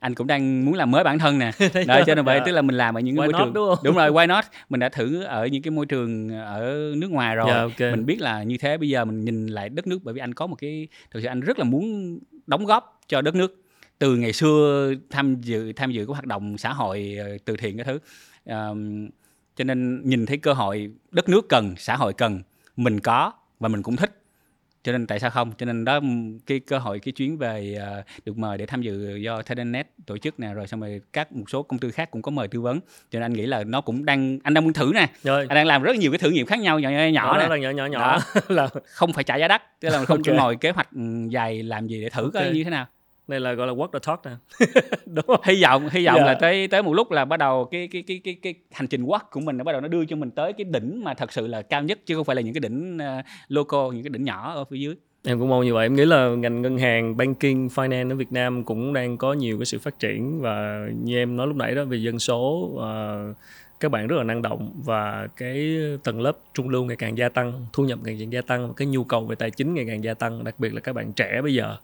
anh 0.00 0.14
cũng 0.14 0.26
đang 0.26 0.64
muốn 0.64 0.74
làm 0.74 0.90
mới 0.90 1.04
bản 1.04 1.18
thân 1.18 1.38
nè. 1.38 1.50
Đó 1.86 2.00
cho 2.06 2.14
nên 2.14 2.24
vậy 2.24 2.38
Dạ. 2.38 2.44
tức 2.46 2.52
là 2.52 2.62
mình 2.62 2.76
làm 2.76 2.94
ở 2.94 3.00
những 3.00 3.16
cái 3.16 3.28
Why 3.28 3.32
môi 3.32 3.32
not, 3.32 3.40
trường 3.46 3.52
đúng 3.54 3.68
không? 3.68 3.84
đúng 3.84 3.96
rồi 3.96 4.10
why 4.10 4.26
not? 4.34 4.44
Mình 4.68 4.80
đã 4.80 4.88
thử 4.88 5.22
ở 5.22 5.46
những 5.46 5.62
cái 5.62 5.70
môi 5.70 5.86
trường 5.86 6.28
ở 6.38 6.92
nước 6.96 7.10
ngoài 7.10 7.36
rồi. 7.36 7.46
Dạ, 7.48 7.60
ok. 7.60 7.80
mình 7.80 8.06
biết 8.06 8.20
là 8.20 8.42
như 8.42 8.56
thế 8.58 8.78
bây 8.78 8.88
giờ 8.88 9.04
mình 9.04 9.24
nhìn 9.24 9.46
lại 9.46 9.68
đất 9.68 9.86
nước 9.86 9.98
bởi 10.04 10.14
vì 10.14 10.20
anh 10.20 10.34
có 10.34 10.46
một 10.46 10.56
cái 10.56 10.88
thực 11.10 11.20
sự 11.20 11.26
anh 11.28 11.40
rất 11.40 11.58
là 11.58 11.64
muốn 11.64 12.18
đóng 12.46 12.66
góp 12.66 13.00
cho 13.08 13.20
đất 13.22 13.34
nước. 13.34 13.56
Từ 13.98 14.16
ngày 14.16 14.32
xưa 14.32 14.92
tham 15.10 15.40
dự 15.40 15.72
tham 15.72 15.90
dự 15.92 16.06
các 16.06 16.12
hoạt 16.12 16.26
động 16.26 16.58
xã 16.58 16.72
hội 16.72 17.16
ờ, 17.20 17.38
từ 17.44 17.56
thiện 17.56 17.76
cái 17.76 17.84
thứ. 17.84 17.98
Ờm, 18.44 19.08
cho 19.56 19.64
nên 19.64 20.02
nhìn 20.08 20.26
thấy 20.26 20.36
cơ 20.36 20.52
hội 20.52 20.90
đất 21.10 21.28
nước 21.28 21.48
cần 21.48 21.74
xã 21.78 21.96
hội 21.96 22.12
cần 22.12 22.42
mình 22.76 23.00
có 23.00 23.32
và 23.60 23.68
mình 23.68 23.82
cũng 23.82 23.96
thích 23.96 24.19
cho 24.82 24.92
nên 24.92 25.06
tại 25.06 25.20
sao 25.20 25.30
không? 25.30 25.52
Cho 25.58 25.66
nên 25.66 25.84
đó 25.84 26.00
cái 26.46 26.60
cơ 26.60 26.78
hội 26.78 26.98
cái 26.98 27.12
chuyến 27.12 27.38
về 27.38 27.74
ờ, 27.80 28.02
được 28.24 28.38
mời 28.38 28.58
để 28.58 28.66
tham 28.66 28.82
dự 28.82 29.16
do 29.16 29.42
Thailandnet 29.42 29.86
tổ 30.06 30.18
chức 30.18 30.40
nè 30.40 30.52
rồi 30.54 30.66
xong 30.66 30.80
rồi 30.80 31.00
các 31.12 31.32
một 31.32 31.44
số 31.50 31.62
công 31.62 31.78
ty 31.78 31.90
khác 31.90 32.10
cũng 32.10 32.22
có 32.22 32.30
mời 32.30 32.48
tư 32.48 32.60
vấn. 32.60 32.80
Cho 33.10 33.18
nên 33.18 33.22
anh 33.22 33.32
nghĩ 33.32 33.46
là 33.46 33.64
nó 33.64 33.80
cũng 33.80 34.04
đang 34.04 34.38
anh 34.42 34.54
đang 34.54 34.64
muốn 34.64 34.72
thử 34.72 34.92
nè. 34.94 35.08
Rồi. 35.22 35.46
Anh 35.48 35.54
đang 35.54 35.66
làm 35.66 35.82
rất 35.82 35.96
nhiều 35.96 36.12
cái 36.12 36.18
thử 36.18 36.30
nghiệm 36.30 36.46
khác 36.46 36.58
nhau 36.58 36.78
nhỏ 36.80 36.90
nhỏ, 36.90 36.98
nhỏ 37.12 37.38
đó 37.38 37.42
nè. 37.42 37.48
là 37.48 37.56
nhỏ 37.56 37.70
nhỏ 37.70 37.86
nhỏ. 37.86 38.18
Là 38.48 38.68
không 38.86 39.12
phải 39.12 39.24
trả 39.24 39.36
giá 39.36 39.48
đắt 39.48 39.80
tức 39.80 39.88
là 39.88 39.98
mình 39.98 40.06
không 40.06 40.22
Ok. 40.26 40.36
ngồi 40.36 40.56
kế 40.56 40.70
hoạch 40.70 40.88
dài 41.28 41.62
làm 41.62 41.86
gì 41.86 42.02
để 42.02 42.08
thử 42.08 42.30
coi 42.34 42.44
Ok. 42.44 42.54
như 42.54 42.64
thế 42.64 42.70
nào 42.70 42.86
đây 43.30 43.40
là 43.40 43.52
gọi 43.52 43.66
là 43.66 43.72
walk 43.72 43.88
the 43.92 43.98
talk 44.06 44.20
nè 44.24 44.30
đúng 45.06 45.24
không 45.26 45.40
hy 45.44 45.62
vọng 45.62 45.88
hy 45.92 46.06
vọng 46.06 46.16
Dạ. 46.18 46.26
là 46.26 46.34
tới 46.34 46.68
tới 46.68 46.82
một 46.82 46.94
lúc 46.94 47.10
là 47.10 47.24
bắt 47.24 47.36
đầu 47.36 47.64
cái 47.64 47.88
cái 47.92 48.02
cái 48.06 48.20
cái 48.24 48.36
cái 48.42 48.54
hành 48.72 48.86
trình 48.86 49.04
walk 49.04 49.20
của 49.30 49.40
mình 49.40 49.56
nó 49.56 49.64
bắt 49.64 49.72
đầu 49.72 49.80
nó 49.80 49.88
đưa 49.88 50.04
cho 50.04 50.16
mình 50.16 50.30
tới 50.30 50.52
cái 50.52 50.64
đỉnh 50.64 51.04
mà 51.04 51.14
thật 51.14 51.32
sự 51.32 51.46
là 51.46 51.62
cao 51.62 51.82
nhất 51.82 51.98
chứ 52.06 52.14
không 52.14 52.24
phải 52.24 52.36
là 52.36 52.42
những 52.42 52.54
cái 52.54 52.60
đỉnh 52.60 52.96
uh, 52.96 53.24
local 53.48 53.94
những 53.94 54.02
cái 54.02 54.10
đỉnh 54.10 54.24
nhỏ 54.24 54.52
ở 54.54 54.64
phía 54.64 54.78
dưới 54.78 54.94
Em 55.26 55.38
cũng 55.40 55.48
mong 55.48 55.64
như 55.64 55.74
vậy. 55.74 55.86
Em 55.86 55.94
nghĩ 55.94 56.04
là 56.04 56.28
ngành 56.28 56.62
ngân 56.62 56.78
hàng, 56.78 57.16
banking, 57.16 57.66
finance 57.66 58.10
ở 58.10 58.14
Việt 58.14 58.32
Nam 58.32 58.64
cũng 58.64 58.92
đang 58.92 59.16
có 59.18 59.32
nhiều 59.32 59.58
cái 59.58 59.66
sự 59.66 59.78
phát 59.78 59.98
triển 59.98 60.40
và 60.40 60.86
như 61.02 61.16
em 61.16 61.36
nói 61.36 61.46
lúc 61.46 61.56
nãy 61.56 61.74
đó 61.74 61.84
về 61.84 61.96
dân 61.96 62.18
số 62.18 62.70
ờ, 62.78 63.18
các 63.80 63.90
bạn 63.90 64.06
rất 64.06 64.16
là 64.16 64.24
năng 64.24 64.42
động 64.42 64.72
và 64.84 65.28
cái 65.36 65.76
tầng 66.04 66.20
lớp 66.20 66.32
trung 66.54 66.68
lưu 66.68 66.84
ngày 66.84 66.96
càng 66.96 67.18
gia 67.18 67.28
tăng, 67.28 67.66
thu 67.72 67.84
nhập 67.84 67.98
ngày 68.04 68.16
càng 68.20 68.32
gia 68.32 68.40
tăng 68.40 68.68
và 68.68 68.74
cái 68.76 68.86
nhu 68.86 69.04
cầu 69.04 69.24
về 69.26 69.36
tài 69.36 69.50
chính 69.50 69.74
ngày 69.74 69.84
càng 69.88 70.04
gia 70.04 70.14
tăng, 70.14 70.44
đặc 70.44 70.54
biệt 70.58 70.74
là 70.74 70.80
các 70.80 70.92
bạn 70.92 71.12
trẻ 71.12 71.40
bây 71.42 71.54
giờ. 71.54 71.76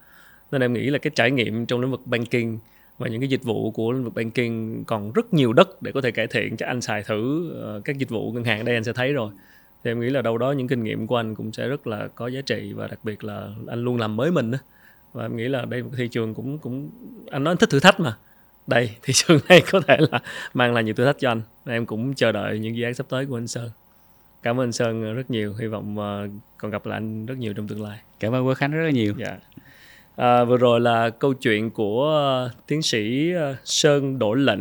Nên 0.52 0.60
em 0.60 0.72
nghĩ 0.72 0.90
là 0.90 0.98
cái 0.98 1.10
trải 1.14 1.30
nghiệm 1.30 1.66
trong 1.66 1.80
lĩnh 1.80 1.90
vực 1.90 2.00
banking 2.04 2.58
và 2.98 3.08
những 3.08 3.20
cái 3.20 3.28
dịch 3.28 3.42
vụ 3.42 3.70
của 3.70 3.92
lĩnh 3.92 4.04
vực 4.04 4.14
banking 4.14 4.84
còn 4.84 5.12
rất 5.12 5.34
nhiều 5.34 5.52
đất 5.52 5.82
để 5.82 5.92
có 5.92 6.00
thể 6.00 6.10
cải 6.10 6.26
thiện 6.26 6.56
cho 6.56 6.66
anh 6.66 6.80
xài 6.80 7.02
thử 7.02 7.50
ờ, 7.62 7.80
các 7.84 7.98
dịch 7.98 8.10
vụ 8.10 8.32
ngân 8.32 8.44
hàng 8.44 8.60
ở 8.60 8.62
đây 8.62 8.74
anh 8.74 8.84
sẽ 8.84 8.92
thấy 8.92 9.12
rồi. 9.12 9.32
Thì 9.84 9.90
em 9.90 10.00
nghĩ 10.00 10.10
là 10.10 10.22
đâu 10.22 10.38
đó 10.38 10.52
những 10.52 10.68
kinh 10.68 10.84
nghiệm 10.84 11.06
của 11.06 11.16
anh 11.16 11.34
cũng 11.34 11.52
sẽ 11.52 11.68
rất 11.68 11.86
là 11.86 12.08
có 12.14 12.26
giá 12.26 12.40
trị 12.40 12.72
và 12.72 12.86
đặc 12.86 12.98
biệt 13.02 13.24
là 13.24 13.48
anh 13.66 13.84
luôn 13.84 13.96
làm 13.96 14.16
mới 14.16 14.30
mình 14.30 14.52
á. 14.52 14.58
Và 15.12 15.24
em 15.24 15.36
nghĩ 15.36 15.48
là 15.48 15.64
đây 15.64 15.82
một 15.82 15.90
thị 15.96 16.08
trường 16.08 16.34
cũng 16.34 16.58
cũng 16.58 16.90
anh 17.30 17.44
nói 17.44 17.52
anh 17.52 17.58
thích 17.58 17.70
thử 17.70 17.80
thách 17.80 18.00
mà. 18.00 18.16
Đây 18.66 18.90
thị 19.02 19.12
trường 19.16 19.38
này 19.48 19.62
có 19.72 19.80
thể 19.80 19.96
là 20.10 20.20
mang 20.54 20.74
lại 20.74 20.84
nhiều 20.84 20.94
thử 20.94 21.04
thách 21.04 21.18
cho 21.18 21.30
anh. 21.30 21.42
Em 21.66 21.86
cũng 21.86 22.14
chờ 22.14 22.32
đợi 22.32 22.58
những 22.58 22.76
dự 22.76 22.84
án 22.84 22.94
sắp 22.94 23.06
tới 23.08 23.26
của 23.26 23.38
anh 23.38 23.48
Sơn. 23.48 23.70
Cảm 24.42 24.60
ơn 24.60 24.64
anh 24.64 24.72
Sơn 24.72 25.14
rất 25.14 25.30
nhiều. 25.30 25.54
Hy 25.54 25.66
vọng 25.66 25.98
ờ, 25.98 26.28
còn 26.56 26.70
gặp 26.70 26.86
lại 26.86 26.96
anh 26.96 27.26
rất 27.26 27.38
nhiều 27.38 27.54
trong 27.54 27.68
tương 27.68 27.82
lai. 27.82 27.98
Cảm 28.20 28.34
ơn 28.34 28.46
Quốc 28.46 28.54
Khánh 28.54 28.72
rất 28.72 28.84
là 28.84 28.90
nhiều. 28.90 29.14
Dạ. 29.18 29.38
À, 30.16 30.44
vừa 30.44 30.56
rồi 30.56 30.80
là 30.80 31.10
câu 31.10 31.34
chuyện 31.34 31.70
của 31.70 32.04
ờ, 32.04 32.50
tiến 32.66 32.82
sĩ 32.82 33.32
ờ, 33.32 33.56
Sơn 33.64 34.18
Đỗ 34.18 34.34
Lệnh 34.34 34.60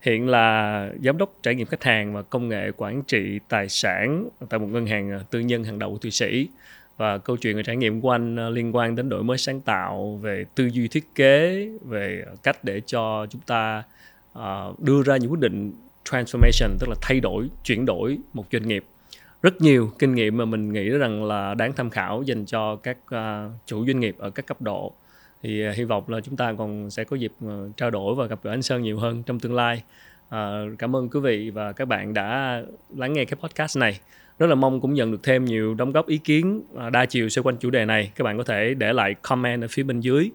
hiện 0.00 0.28
là 0.28 0.88
giám 1.04 1.18
đốc 1.18 1.34
trải 1.42 1.54
nghiệm 1.54 1.66
khách 1.66 1.84
hàng 1.84 2.14
và 2.14 2.22
công 2.22 2.48
nghệ 2.48 2.70
quản 2.76 3.02
trị 3.02 3.38
tài 3.48 3.68
sản 3.68 4.28
tại 4.48 4.60
một 4.60 4.66
ngân 4.66 4.86
hàng 4.86 5.10
ờ, 5.10 5.24
tư 5.30 5.40
nhân 5.40 5.64
hàng 5.64 5.78
đầu 5.78 5.90
của 5.90 5.98
Thụy 5.98 6.10
Sĩ. 6.10 6.48
Và 6.96 7.18
câu 7.18 7.36
chuyện 7.36 7.56
về 7.56 7.62
trải 7.62 7.76
nghiệm 7.76 8.00
của 8.00 8.10
anh 8.10 8.54
liên 8.54 8.76
quan 8.76 8.96
đến 8.96 9.08
đổi 9.08 9.22
mới 9.22 9.38
sáng 9.38 9.60
tạo 9.60 10.18
về 10.22 10.44
tư 10.54 10.66
duy 10.66 10.88
thiết 10.88 11.04
kế 11.14 11.68
về 11.84 12.24
cách 12.42 12.64
để 12.64 12.80
cho 12.86 13.26
chúng 13.30 13.40
ta 13.46 13.82
đưa 14.78 15.02
ra 15.02 15.16
những 15.16 15.30
quyết 15.30 15.40
định 15.40 15.72
transformation 16.04 16.76
tức 16.80 16.88
là 16.88 16.94
thay 17.02 17.20
đổi 17.20 17.48
chuyển 17.64 17.86
đổi 17.86 18.18
một 18.32 18.44
doanh 18.52 18.68
nghiệp 18.68 18.84
rất 19.44 19.60
nhiều 19.60 19.90
kinh 19.98 20.14
nghiệm 20.14 20.36
mà 20.36 20.44
mình 20.44 20.72
nghĩ 20.72 20.88
rằng 20.88 21.24
là 21.24 21.54
đáng 21.54 21.72
tham 21.72 21.90
khảo 21.90 22.22
dành 22.22 22.44
cho 22.44 22.76
các 22.76 22.96
uh, 23.14 23.52
chủ 23.66 23.86
doanh 23.86 24.00
nghiệp 24.00 24.14
ở 24.18 24.30
các 24.30 24.46
cấp 24.46 24.62
độ. 24.62 24.92
Thì 25.42 25.68
uh, 25.68 25.76
hy 25.76 25.84
vọng 25.84 26.04
là 26.08 26.20
chúng 26.20 26.36
ta 26.36 26.54
còn 26.58 26.90
sẽ 26.90 27.04
có 27.04 27.16
dịp 27.16 27.32
uh, 27.44 27.76
trao 27.76 27.90
đổi 27.90 28.14
và 28.14 28.26
gặp 28.26 28.38
gỡ 28.42 28.50
anh 28.50 28.62
Sơn 28.62 28.82
nhiều 28.82 28.98
hơn 28.98 29.22
trong 29.22 29.40
tương 29.40 29.54
lai. 29.54 29.82
Uh, 30.26 30.34
cảm 30.78 30.96
ơn 30.96 31.08
quý 31.08 31.20
vị 31.20 31.50
và 31.50 31.72
các 31.72 31.88
bạn 31.88 32.14
đã 32.14 32.62
lắng 32.96 33.12
nghe 33.12 33.24
cái 33.24 33.38
podcast 33.42 33.78
này. 33.78 34.00
Rất 34.38 34.46
là 34.46 34.54
mong 34.54 34.80
cũng 34.80 34.94
nhận 34.94 35.12
được 35.12 35.22
thêm 35.22 35.44
nhiều 35.44 35.74
đóng 35.74 35.92
góp 35.92 36.06
ý 36.06 36.18
kiến 36.18 36.62
uh, 36.86 36.92
đa 36.92 37.06
chiều 37.06 37.28
xoay 37.28 37.42
quanh 37.42 37.56
chủ 37.56 37.70
đề 37.70 37.84
này. 37.84 38.12
Các 38.14 38.24
bạn 38.24 38.38
có 38.38 38.44
thể 38.44 38.74
để 38.74 38.92
lại 38.92 39.14
comment 39.14 39.62
ở 39.62 39.68
phía 39.70 39.82
bên 39.82 40.00
dưới 40.00 40.30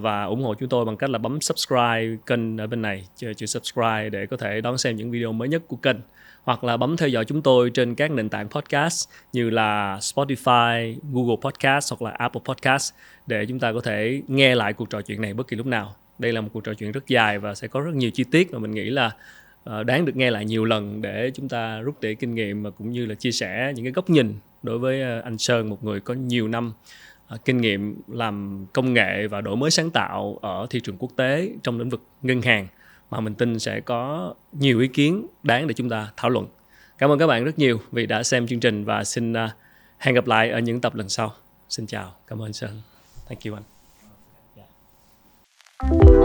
và 0.00 0.24
ủng 0.24 0.42
hộ 0.42 0.54
chúng 0.54 0.68
tôi 0.68 0.84
bằng 0.84 0.96
cách 0.96 1.10
là 1.10 1.18
bấm 1.18 1.40
subscribe 1.40 2.16
kênh 2.26 2.56
ở 2.60 2.66
bên 2.66 2.82
này 2.82 3.08
chữ 3.16 3.46
subscribe 3.46 4.10
để 4.10 4.26
có 4.26 4.36
thể 4.36 4.60
đón 4.60 4.78
xem 4.78 4.96
những 4.96 5.10
video 5.10 5.32
mới 5.32 5.48
nhất 5.48 5.62
của 5.68 5.76
kênh 5.76 5.96
hoặc 6.46 6.64
là 6.64 6.76
bấm 6.76 6.96
theo 6.96 7.08
dõi 7.08 7.24
chúng 7.24 7.42
tôi 7.42 7.70
trên 7.70 7.94
các 7.94 8.10
nền 8.10 8.28
tảng 8.28 8.48
podcast 8.48 9.08
như 9.32 9.50
là 9.50 9.98
Spotify, 10.00 10.96
Google 11.12 11.36
Podcast 11.42 11.92
hoặc 11.92 12.02
là 12.02 12.10
Apple 12.10 12.40
Podcast 12.44 12.94
để 13.26 13.46
chúng 13.46 13.58
ta 13.58 13.72
có 13.72 13.80
thể 13.80 14.22
nghe 14.28 14.54
lại 14.54 14.72
cuộc 14.72 14.90
trò 14.90 15.00
chuyện 15.00 15.20
này 15.20 15.34
bất 15.34 15.48
kỳ 15.48 15.56
lúc 15.56 15.66
nào. 15.66 15.94
Đây 16.18 16.32
là 16.32 16.40
một 16.40 16.48
cuộc 16.52 16.64
trò 16.64 16.74
chuyện 16.74 16.92
rất 16.92 17.06
dài 17.06 17.38
và 17.38 17.54
sẽ 17.54 17.68
có 17.68 17.80
rất 17.80 17.94
nhiều 17.94 18.10
chi 18.10 18.24
tiết 18.30 18.52
mà 18.52 18.58
mình 18.58 18.70
nghĩ 18.70 18.84
là 18.84 19.10
ờ, 19.64 19.84
đáng 19.84 20.04
được 20.04 20.16
nghe 20.16 20.30
lại 20.30 20.44
nhiều 20.44 20.64
lần 20.64 21.02
để 21.02 21.30
chúng 21.34 21.48
ta 21.48 21.80
rút 21.80 22.00
tỉa 22.00 22.14
kinh 22.14 22.34
nghiệm 22.34 22.62
và 22.62 22.70
cũng 22.70 22.92
như 22.92 23.06
là 23.06 23.14
chia 23.14 23.32
sẻ 23.32 23.72
những 23.76 23.84
cái 23.84 23.92
góc 23.92 24.10
nhìn 24.10 24.34
đối 24.62 24.78
với 24.78 25.02
ờ, 25.02 25.20
anh 25.20 25.38
Sơn 25.38 25.68
một 25.70 25.84
người 25.84 26.00
có 26.00 26.14
nhiều 26.14 26.48
năm 26.48 26.72
ờ, 27.28 27.38
kinh 27.44 27.60
nghiệm 27.60 28.00
làm 28.08 28.66
công 28.72 28.94
nghệ 28.94 29.26
và 29.26 29.40
đổi 29.40 29.56
mới 29.56 29.70
sáng 29.70 29.90
tạo 29.90 30.38
ở 30.42 30.66
thị 30.70 30.80
trường 30.80 30.96
quốc 30.98 31.10
tế 31.16 31.50
trong 31.62 31.78
lĩnh 31.78 31.88
vực 31.88 32.02
ngân 32.22 32.42
hàng 32.42 32.66
mà 33.10 33.20
mình 33.20 33.34
tin 33.34 33.58
sẽ 33.58 33.80
có 33.80 34.34
nhiều 34.52 34.80
ý 34.80 34.88
kiến 34.88 35.26
đáng 35.42 35.66
để 35.66 35.74
chúng 35.74 35.88
ta 35.88 36.10
thảo 36.16 36.30
luận. 36.30 36.46
Cảm 36.98 37.10
ơn 37.10 37.18
các 37.18 37.26
bạn 37.26 37.44
rất 37.44 37.58
nhiều 37.58 37.80
vì 37.92 38.06
đã 38.06 38.22
xem 38.22 38.46
chương 38.46 38.60
trình 38.60 38.84
và 38.84 39.04
xin 39.04 39.32
à, 39.32 39.54
hẹn 39.98 40.14
gặp 40.14 40.26
lại 40.26 40.50
ở 40.50 40.58
những 40.58 40.80
tập 40.80 40.94
lần 40.94 41.08
sau. 41.08 41.34
Xin 41.68 41.86
chào. 41.86 42.14
Cảm 42.26 42.42
ơn 42.42 42.52
sơn. 42.52 42.82
Thank 43.28 43.44
you 43.44 43.54
anh. 43.54 43.62
yeah. 44.56 46.15